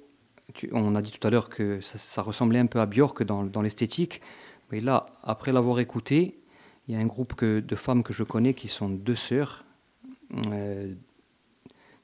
tu- 0.53 0.69
on 0.73 0.95
a 0.95 1.01
dit 1.01 1.11
tout 1.11 1.25
à 1.25 1.29
l'heure 1.31 1.49
que 1.49 1.79
ça, 1.81 1.97
ça 1.97 2.21
ressemblait 2.21 2.59
un 2.59 2.65
peu 2.65 2.79
à 2.79 2.85
Björk 2.85 3.23
dans, 3.23 3.43
dans 3.43 3.61
l'esthétique, 3.61 4.21
mais 4.71 4.79
là, 4.81 5.03
après 5.23 5.51
l'avoir 5.51 5.79
écouté, 5.79 6.37
Il 6.89 6.93
y 6.93 6.97
a 6.97 6.99
un 6.99 7.05
groupe 7.05 7.33
que- 7.35 7.61
de 7.61 7.75
femmes 7.77 8.03
que 8.03 8.11
je 8.11 8.23
connais 8.25 8.53
qui 8.53 8.67
sont 8.67 8.89
deux 8.89 9.15
sœurs, 9.15 9.63
euh, 10.47 10.91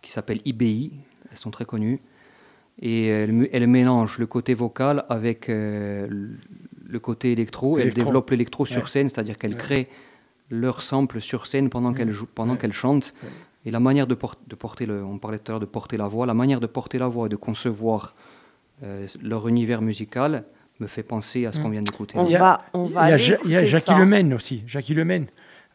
qui 0.01 0.09
s'appellent 0.09 0.39
IBI. 0.45 0.93
Elles 1.29 1.37
sont 1.37 1.51
très 1.51 1.65
connues. 1.65 1.99
Et 2.81 3.07
elles, 3.07 3.67
mélangent 3.67 4.19
le 4.19 4.25
côté 4.25 4.53
vocal 4.53 5.03
avec 5.09 5.49
euh, 5.49 6.07
le- 6.87 6.99
côté 6.99 7.33
électro. 7.33 7.77
Elles 7.77 7.93
développent 7.93 8.29
l'électro 8.29 8.65
sur 8.65 8.87
scène, 8.87 9.09
c'est-à-dire 9.09 9.37
qu'elles 9.37 9.51
Ouais. 9.55 9.57
créent 9.57 9.89
leur 10.49 10.81
sample 10.81 11.19
sur 11.19 11.45
scène 11.45 11.69
pendant 11.69 11.93
qu'elles 11.93 12.15
pendant 12.33 12.55
chantent. 12.71 13.13
Et 13.65 13.71
la 13.71 13.81
manière 13.81 14.07
de, 14.07 14.15
por- 14.15 14.37
de 14.47 14.55
porter 14.55 14.85
le, 14.85 15.03
on 15.03 15.17
parlait 15.19 15.39
tout 15.39 15.51
à 15.51 15.53
l'heure 15.53 15.59
de 15.59 15.65
porter 15.65 15.97
la 15.97 16.07
voix, 16.07 16.25
la 16.25 16.33
manière 16.33 16.61
de 16.61 16.67
porter 16.67 16.99
la 16.99 17.09
voix 17.09 17.25
et 17.25 17.29
de 17.29 17.35
concevoir 17.35 18.15
euh, 18.83 19.07
leur 19.21 19.47
univers 19.47 19.81
musical 19.81 20.43
me 20.79 20.87
fait 20.87 21.03
penser 21.03 21.45
à 21.45 21.51
ce 21.51 21.59
qu'on 21.59 21.69
vient 21.69 21.81
d'écouter. 21.81 22.13
On 22.17 22.25
Il 22.25 22.31
y 22.31 22.35
a- 22.35 22.39
va, 22.39 22.61
on 22.73 22.85
va 22.85 23.07
Il 23.07 23.09
y 23.09 23.11
a, 23.11 23.13
aller 23.15 23.23
Ja- 23.23 23.37
il 23.43 23.49
y 23.51 23.53
a 23.55 23.57
écouter 23.57 23.71
Jackie 23.71 23.85
ça. 23.91 23.97
Lemaine 23.99 24.33
aussi. 24.33 24.63
Jackie 24.65 24.93
Lemaine. 24.93 25.25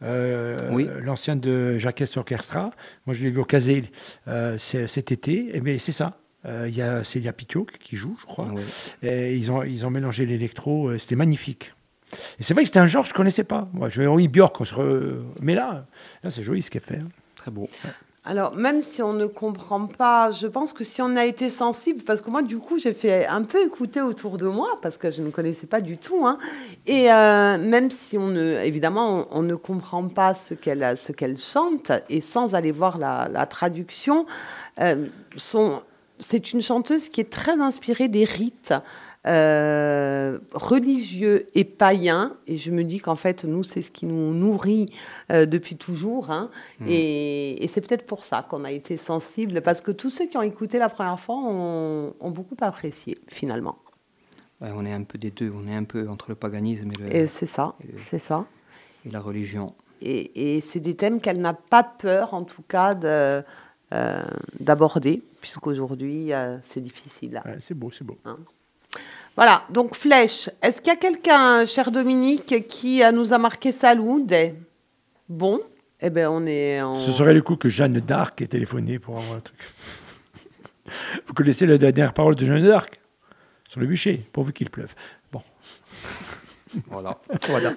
euh, 0.01 0.57
Oui. 0.71 0.87
L'ancien 1.01 1.35
de 1.35 1.77
Jacques 1.77 2.03
Orchestra. 2.15 2.71
Moi, 3.05 3.13
je 3.13 3.23
l'ai 3.23 3.29
vu 3.29 3.39
au 3.39 3.45
Casé 3.45 3.83
euh, 4.27 4.57
c'est- 4.57 4.87
cet 4.87 5.11
été. 5.11 5.55
Et 5.55 5.61
bien, 5.61 5.77
c'est 5.77 5.91
ça. 5.91 6.17
Euh, 6.45 6.65
Il 6.69 6.75
y 6.75 6.81
a 6.81 7.03
Célia 7.03 7.33
Pitiot 7.33 7.65
qui 7.79 7.95
joue, 7.95 8.17
je 8.19 8.25
crois. 8.25 8.45
Ouais. 8.51 8.61
Et 9.03 9.35
ils, 9.35 9.51
ont, 9.51 9.63
ils 9.63 9.85
ont 9.85 9.89
mélangé 9.89 10.25
l'électro. 10.25 10.89
euh, 10.89 10.97
C'était 10.97 11.15
magnifique. 11.15 11.73
Et 12.39 12.43
c'est 12.43 12.53
vrai 12.53 12.63
que 12.63 12.67
c'était 12.69 12.79
un 12.79 12.87
genre 12.87 13.03
que 13.03 13.09
je 13.09 13.13
ne 13.13 13.17
connaissais 13.17 13.43
pas. 13.43 13.67
Moi, 13.73 13.89
je 13.89 14.03
oui, 14.03 14.27
Björk, 14.27 14.59
on 14.61 14.63
se 14.63 14.75
re- 14.75 15.23
mais 15.41 15.55
là, 15.55 15.87
là 16.23 16.29
c'est 16.31 16.43
joli 16.43 16.61
ce 16.61 16.69
qu'elle 16.71 16.83
fait. 16.83 16.97
hein. 16.97 17.07
Très 17.35 17.49
beau. 17.51 17.67
Alors, 18.27 18.55
même 18.55 18.81
si 18.81 19.03
on 19.03 19.13
ne 19.13 19.27
comprend 19.27 19.85
pas, 19.85 20.31
je 20.31 20.47
pense 20.47 20.73
que 20.73 20.83
si 20.83 20.99
on 20.99 21.15
a 21.15 21.25
été 21.25 21.51
sensible, 21.51 22.01
parce 22.01 22.21
que 22.21 22.31
moi, 22.31 22.41
du 22.41 22.57
coup, 22.57 22.79
j'ai 22.79 22.93
fait 22.93 23.27
un 23.27 23.43
peu 23.43 23.63
écouter 23.63 24.01
autour 24.01 24.39
de 24.39 24.47
moi, 24.47 24.79
parce 24.81 24.97
que 24.97 25.11
je 25.11 25.21
ne 25.21 25.29
connaissais 25.29 25.67
pas 25.67 25.79
du 25.79 25.99
tout. 25.99 26.25
hein. 26.25 26.39
et 26.87 27.11
euh, 27.11 27.59
même 27.59 27.91
si 27.91 28.17
on 28.17 28.29
ne, 28.29 28.63
évidemment, 28.63 29.27
on, 29.29 29.43
ne 29.43 29.53
comprend 29.53 30.07
pas 30.07 30.33
ce 30.33 30.55
qu'elle 30.55 31.37
chante, 31.37 31.91
et 32.09 32.19
sans 32.19 32.55
aller 32.55 32.71
voir 32.71 32.97
la, 32.97 33.29
la 33.31 33.45
traduction, 33.45 34.25
euh, 34.81 35.05
c'est 36.19 36.51
une 36.51 36.63
chanteuse 36.63 37.09
qui 37.09 37.21
est 37.21 37.29
très 37.29 37.61
inspirée 37.61 38.07
des 38.07 38.25
rites. 38.25 38.73
Euh, 39.27 40.37
religieux 40.53 41.47
et 41.55 41.63
païens 41.63 42.35
et 42.47 42.57
je 42.57 42.71
me 42.71 42.83
dis 42.83 42.99
qu'en 42.99 43.15
fait 43.15 43.43
nous 43.43 43.63
c'est 43.63 43.81
ce 43.81 43.91
qui 43.91 44.05
nous 44.05 44.33
nourrit 44.33 44.87
euh, 45.31 45.45
depuis 45.45 45.75
toujours 45.77 46.31
hein. 46.31 46.49
Et, 46.87 47.63
et 47.63 47.67
c'est 47.67 47.81
peut-être 47.81 48.05
pour 48.05 48.25
ça 48.25 48.45
qu'on 48.47 48.63
a 48.65 48.71
été 48.71 48.97
sensible, 48.97 49.61
parce 49.61 49.81
que 49.81 49.91
tous 49.91 50.09
ceux 50.09 50.27
qui 50.27 50.37
ont 50.37 50.41
écouté 50.43 50.77
la 50.77 50.89
première 50.89 51.19
fois 51.19 51.35
ont, 51.37 52.13
ont 52.19 52.31
beaucoup 52.31 52.55
apprécié, 52.61 53.17
finalement. 53.27 53.77
Ouais, 54.61 54.69
on 54.73 54.85
est 54.85 54.93
un 54.93 55.03
peu 55.03 55.17
des 55.17 55.31
deux, 55.31 55.51
on 55.55 55.67
est 55.67 55.75
un 55.75 55.83
peu 55.83 56.07
entre 56.07 56.25
le 56.29 56.35
paganisme 56.35 56.91
et, 56.91 57.01
le- 57.01 57.15
Et 57.15 57.27
c'est 57.27 57.45
ça, 57.45 57.75
et- 57.83 57.97
c'est 57.97 58.19
ça. 58.19 58.45
et 59.05 59.09
la 59.09 59.19
religion. 59.19 59.73
Et, 60.01 60.55
et 60.57 60.61
c'est 60.61 60.79
des 60.79 60.95
thèmes 60.95 61.19
qu'elle 61.19 61.39
n'a 61.41 61.53
pas 61.53 61.83
peur, 61.83 62.33
en 62.33 62.43
tout 62.43 62.61
cas, 62.67 62.93
de, 62.95 63.43
euh, 63.93 64.23
d'aborder, 64.59 65.21
puisqu'aujourd'hui, 65.41 66.33
euh, 66.33 66.57
c'est 66.63 66.81
difficile. 66.81 67.41
Ouais, 67.45 67.57
c'est 67.59 67.73
beau, 67.77 67.91
c'est 67.91 68.03
beau. 68.03 68.17
Voilà, 69.35 69.63
donc 69.69 69.95
Flèche. 69.95 70.49
Est-ce 70.61 70.81
qu'il 70.81 70.93
y 70.93 70.95
a 70.95 70.99
quelqu'un, 70.99 71.65
cher 71.65 71.91
Dominique, 71.91 72.67
qui 72.67 73.03
euh, 73.03 73.11
nous 73.11 73.33
a 73.33 73.37
marqué 73.37 73.71
Salud 73.73 74.33
Bon, 75.27 75.59
eh 76.01 76.09
bien, 76.09 76.31
on 76.31 76.45
est 76.45 76.81
en... 76.81 76.95
Ce 76.95 77.11
serait 77.11 77.33
le 77.33 77.41
coup 77.41 77.57
que 77.57 77.67
Jeanne 77.67 77.99
d'Arc 77.99 78.41
ait 78.41 78.47
téléphoné 78.47 78.97
pour 78.97 79.17
avoir 79.17 79.37
un 79.37 79.41
truc. 79.41 79.59
Vous 81.27 81.33
connaissez 81.33 81.65
la 81.65 81.77
dernière 81.77 82.13
parole 82.13 82.35
de 82.35 82.45
Jeanne 82.45 82.65
d'Arc? 82.65 82.99
Sur 83.67 83.81
le 83.81 83.87
bûcher, 83.87 84.21
pourvu 84.31 84.53
qu'il 84.53 84.69
pleuve. 84.69 84.93
Bon. 85.31 85.41
Voilà. 86.87 87.15
Voilà. 87.47 87.71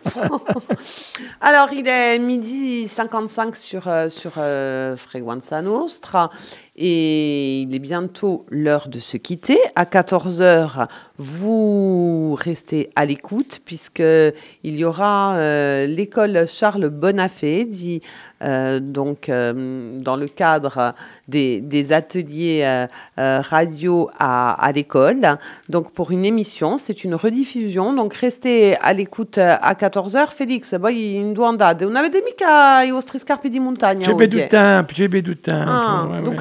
Alors, 1.40 1.72
il 1.72 1.86
est 1.86 2.18
midi 2.18 2.88
55 2.88 3.54
sur, 3.54 3.86
euh, 3.86 4.08
sur 4.08 4.32
euh, 4.38 4.96
Frequenza 4.96 5.62
Nostra 5.62 6.30
et 6.78 7.62
il 7.62 7.74
est 7.74 7.80
bientôt 7.80 8.46
l'heure 8.50 8.88
de 8.88 9.00
se 9.00 9.16
quitter. 9.16 9.58
À 9.74 9.84
14h, 9.84 10.86
vous 11.18 12.36
restez 12.38 12.90
à 12.94 13.04
l'écoute 13.04 13.60
puisqu'il 13.64 14.32
y 14.64 14.84
aura 14.84 15.36
euh, 15.36 15.86
l'école 15.86 16.46
Charles 16.46 16.88
Bonafé, 16.88 17.64
dit, 17.64 18.00
euh, 18.44 18.78
donc, 18.78 19.28
euh, 19.28 19.98
dans 19.98 20.14
le 20.14 20.28
cadre 20.28 20.94
des, 21.26 21.60
des 21.60 21.92
ateliers 21.92 22.86
radio 23.16 24.08
à, 24.18 24.52
à 24.52 24.72
l'école. 24.72 25.38
Donc, 25.68 25.90
pour 25.92 26.12
une 26.12 26.24
émission, 26.24 26.78
c'est 26.78 27.02
une 27.02 27.16
rediffusion. 27.16 27.92
Donc, 27.92 28.14
restez 28.14 28.76
à 28.76 28.92
l'écoute 28.92 29.38
à 29.38 29.74
14h. 29.74 30.28
Félix, 30.28 30.74
poi 30.78 30.90
in 30.90 31.32
due 31.32 31.42
andate. 31.42 31.82
Non 31.82 31.96
avete 31.96 32.22
mica 32.22 32.82
i 32.84 32.90
vostri 32.90 33.18
scarpi 33.18 33.48
di 33.48 33.58
montagna 33.58 34.06
C'è 34.06 34.12
oggi? 34.12 34.28
du 34.28 34.46
tempo, 34.46 34.92
c'è 34.92 35.08
du 35.08 36.34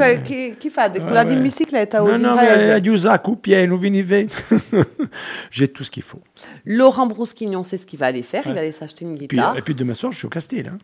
Ah, 2.29 2.31
in 2.33 2.35
mais 2.35 2.57
paese? 2.57 2.71
à 2.71 2.83
Giusac, 2.83 3.27
ou 3.27 3.35
pied, 3.35 3.65
nous 3.67 3.77
venez 3.77 4.01
J'ai 5.51 5.67
tout 5.67 5.83
ce 5.83 5.91
qu'il 5.91 6.03
faut. 6.03 6.19
Laurent 6.65 7.07
Brousquignon, 7.07 7.63
c'est 7.63 7.77
ce 7.77 7.85
qu'il 7.85 7.99
va 7.99 8.07
aller 8.07 8.23
faire. 8.23 8.43
Il 8.45 8.49
Ouais. 8.49 8.53
va 8.55 8.59
aller 8.61 8.71
s'acheter 8.71 9.05
une 9.05 9.17
Puis, 9.17 9.27
guitare. 9.27 9.57
et 9.57 9.61
puis 9.61 9.75
demain 9.75 9.93
soir, 9.93 10.11
je 10.11 10.17
suis 10.17 10.27
au 10.27 10.29
Castel. 10.29 10.71
hein. 10.73 10.77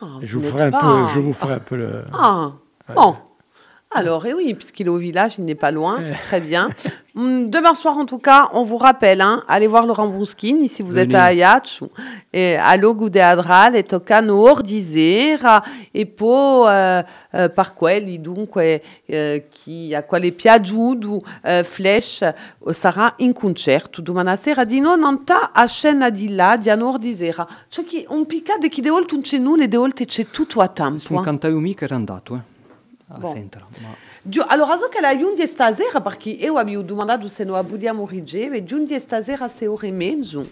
Ah, 0.00 0.06
Et 0.22 0.26
je 0.26 0.36
vous 0.38 0.42
n'êtes 0.44 0.52
ferai 0.52 0.62
un 0.64 0.70
pas- 0.70 0.80
peu, 1.06 1.12
je 1.14 1.18
vous 1.18 1.32
ferai 1.32 1.54
un 1.54 1.58
peu 1.58 1.76
le. 1.76 2.04
Ah, 2.12 2.52
bon. 2.94 3.14
Alors, 3.90 4.26
et 4.26 4.34
oui, 4.34 4.52
puisqu'il 4.52 4.86
est 4.86 4.90
au 4.90 4.98
village, 4.98 5.36
il 5.38 5.44
n'est 5.46 5.54
pas 5.54 5.70
loin. 5.70 5.98
Très 6.26 6.40
bien. 6.40 6.68
Hum, 7.16 7.48
Demain 7.48 7.74
soir, 7.74 7.96
en 7.96 8.04
tout 8.04 8.18
cas, 8.18 8.50
on 8.52 8.62
vous 8.62 8.76
rappelle, 8.76 9.22
hein, 9.22 9.42
allez 9.48 9.66
voir 9.66 9.86
Laurent 9.86 10.06
Brousquin, 10.06 10.68
si 10.68 10.82
vous 10.82 10.98
êtes 10.98 11.14
à 11.14 11.24
Ajaccio, 11.24 11.90
e 12.30 12.56
allo 12.56 12.94
Gudeadral 12.94 13.74
e 13.76 13.82
toccano 13.82 14.36
ordisera 14.42 15.64
e 15.90 16.04
poi 16.04 16.70
eh, 16.70 17.04
eh, 17.32 17.48
par 17.48 17.72
quelli 17.74 18.20
dunque 18.20 18.82
eh, 19.06 19.46
chi 19.50 19.94
a 19.94 20.02
quale 20.02 20.30
piaciuto 20.32 21.18
eh, 21.42 21.64
Flash 21.64 22.22
eh, 22.22 22.34
sarà 22.72 23.14
in 23.18 23.32
concerto 23.32 24.02
domani 24.02 24.36
sera 24.36 24.64
di 24.64 24.78
nonanta 24.78 25.52
a 25.52 25.66
scena 25.66 26.10
di 26.10 26.34
là 26.34 26.56
di 26.58 26.68
ordisera 26.68 27.48
cioè 27.68 27.84
un 28.08 28.26
piccade 28.26 28.68
che 28.68 28.82
de 28.82 28.90
volte 28.90 29.14
non 29.14 29.22
c'è 29.22 29.38
nulla 29.38 29.64
e 29.64 29.68
de 29.68 29.76
volte 29.78 30.04
c'è 30.04 30.26
tutto 30.30 30.60
a 30.60 30.68
tempo 30.68 30.98
Sono 30.98 31.24
eh. 31.24 31.76
era 31.78 31.94
andato, 31.94 32.34
eh. 32.34 32.57
A 33.10 33.18
Bon. 33.18 33.32
Giu- 34.22 34.44
allora, 34.46 34.76
so 34.76 34.88
che 34.88 35.00
la 35.00 35.16
giunta 35.16 35.46
stasera, 35.46 36.00
perché 36.00 36.28
io 36.30 36.56
avevo 36.58 36.82
domandato 36.82 37.26
se 37.28 37.44
noi 37.44 37.64
vogliamo 37.64 38.06
ricevere, 38.06 38.64
giunta 38.64 38.98
stasera 38.98 39.46
a 39.46 39.48
6 39.48 39.66
ore 39.66 39.86
e 39.88 39.92
mezzo. 39.92 40.50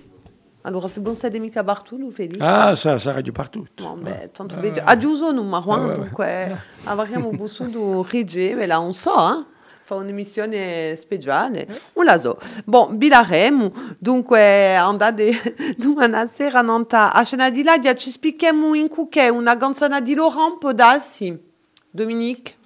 Allora, 0.62 0.88
se 0.88 1.00
non 1.00 1.14
siete 1.14 1.38
mica 1.38 1.62
Bartolo, 1.62 2.10
Felice. 2.10 2.42
Ah, 2.42 2.74
ça, 2.74 2.98
ça 2.98 3.12
radio 3.12 3.32
partout. 3.32 3.68
No, 3.78 3.94
beh, 3.96 4.30
tanto 4.32 4.56
Ah. 4.56 4.84
A 4.84 4.96
Giuso 4.96 5.30
non 5.30 5.52
Ah, 5.54 5.58
ouais, 5.60 5.84
ouais. 5.84 5.94
dunque 5.96 6.60
avremo 6.84 7.30
bisogno 7.30 8.02
di 8.02 8.08
ricevere, 8.18 8.66
non 8.66 8.92
so, 8.92 9.12
eh? 9.12 9.44
Fa 9.84 9.94
un'emissione 9.94 10.96
speciale, 10.96 11.68
non 11.94 12.04
la 12.06 12.18
so. 12.18 12.38
Bon, 12.64 12.96
bilaremo, 12.96 13.70
dunque 14.00 14.74
andate 14.74 15.54
domani 15.78 16.28
sera 16.34 16.60
non 16.62 16.86
ta- 16.88 17.12
a 17.12 17.22
scena 17.22 17.50
di 17.50 17.62
là, 17.62 17.78
ci 17.94 18.10
spieghiamo 18.10 18.74
in 18.74 18.88
cucche 18.88 19.28
una 19.28 19.56
canzone 19.56 20.02
di 20.02 20.14
Laurent, 20.16 20.58
può 20.58 20.72
darsi? 20.72 21.45
Dominique 21.96 22.56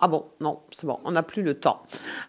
Ah 0.00 0.08
bon, 0.08 0.24
non, 0.40 0.58
c'est 0.70 0.86
bon, 0.86 0.98
on 1.04 1.12
n'a 1.12 1.22
plus 1.22 1.42
le 1.42 1.54
temps. 1.54 1.82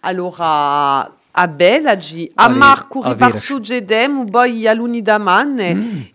Alors, 0.03 0.37
a, 0.39 1.09
a 1.33 1.47
Bella, 1.47 1.97
G, 1.97 2.31
a 2.37 2.45
Allez, 2.45 2.57
Marco 2.57 3.01
a 3.03 3.09
ripar 3.09 3.29
Vera. 3.31 3.39
su 3.41 3.59
Gedem, 3.61 4.19
u 4.19 4.25
poi 4.25 4.67
a 4.67 4.73
Luni 4.73 5.01
Daman. 5.01 5.59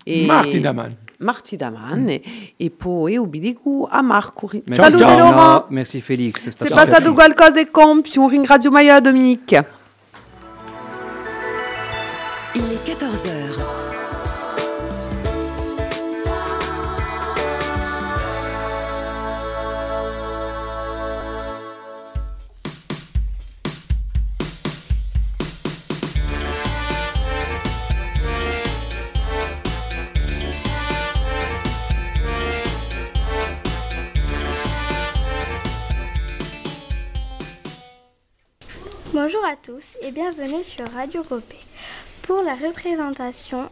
e- 0.06 0.26
Martin 0.26 0.60
Daman. 0.62 0.96
Marti 1.18 1.56
Daman. 1.56 2.08
E, 2.08 2.22
e 2.56 2.70
poi 2.70 3.18
u 3.18 3.26
biligu 3.26 3.86
a 3.90 4.00
Marco. 4.00 4.46
ri- 4.46 4.62
Merci. 4.64 4.82
Salut. 4.82 5.00
Laurent! 5.00 5.64
Merci 5.68 6.00
Félix. 6.00 6.38
è 6.38 6.42
Se 6.44 6.50
stato 6.52 6.72
passato 6.72 6.88
piacevole. 7.12 7.14
qualcosa 7.14 7.60
e 7.60 7.70
compi, 7.70 8.18
un 8.18 8.28
ringrazio 8.28 8.70
mai 8.70 8.88
a 8.88 9.00
Dominique. 9.00 9.66
Il 12.54 12.62
est 12.72 12.84
14h. 12.86 13.89
Bonjour 39.22 39.44
à 39.44 39.54
tous 39.54 39.98
et 40.00 40.12
bienvenue 40.12 40.64
sur 40.64 40.90
Radio 40.90 41.22
Copé. 41.22 41.58
Pour 42.22 42.40
la 42.42 42.54
représentation 42.54 43.70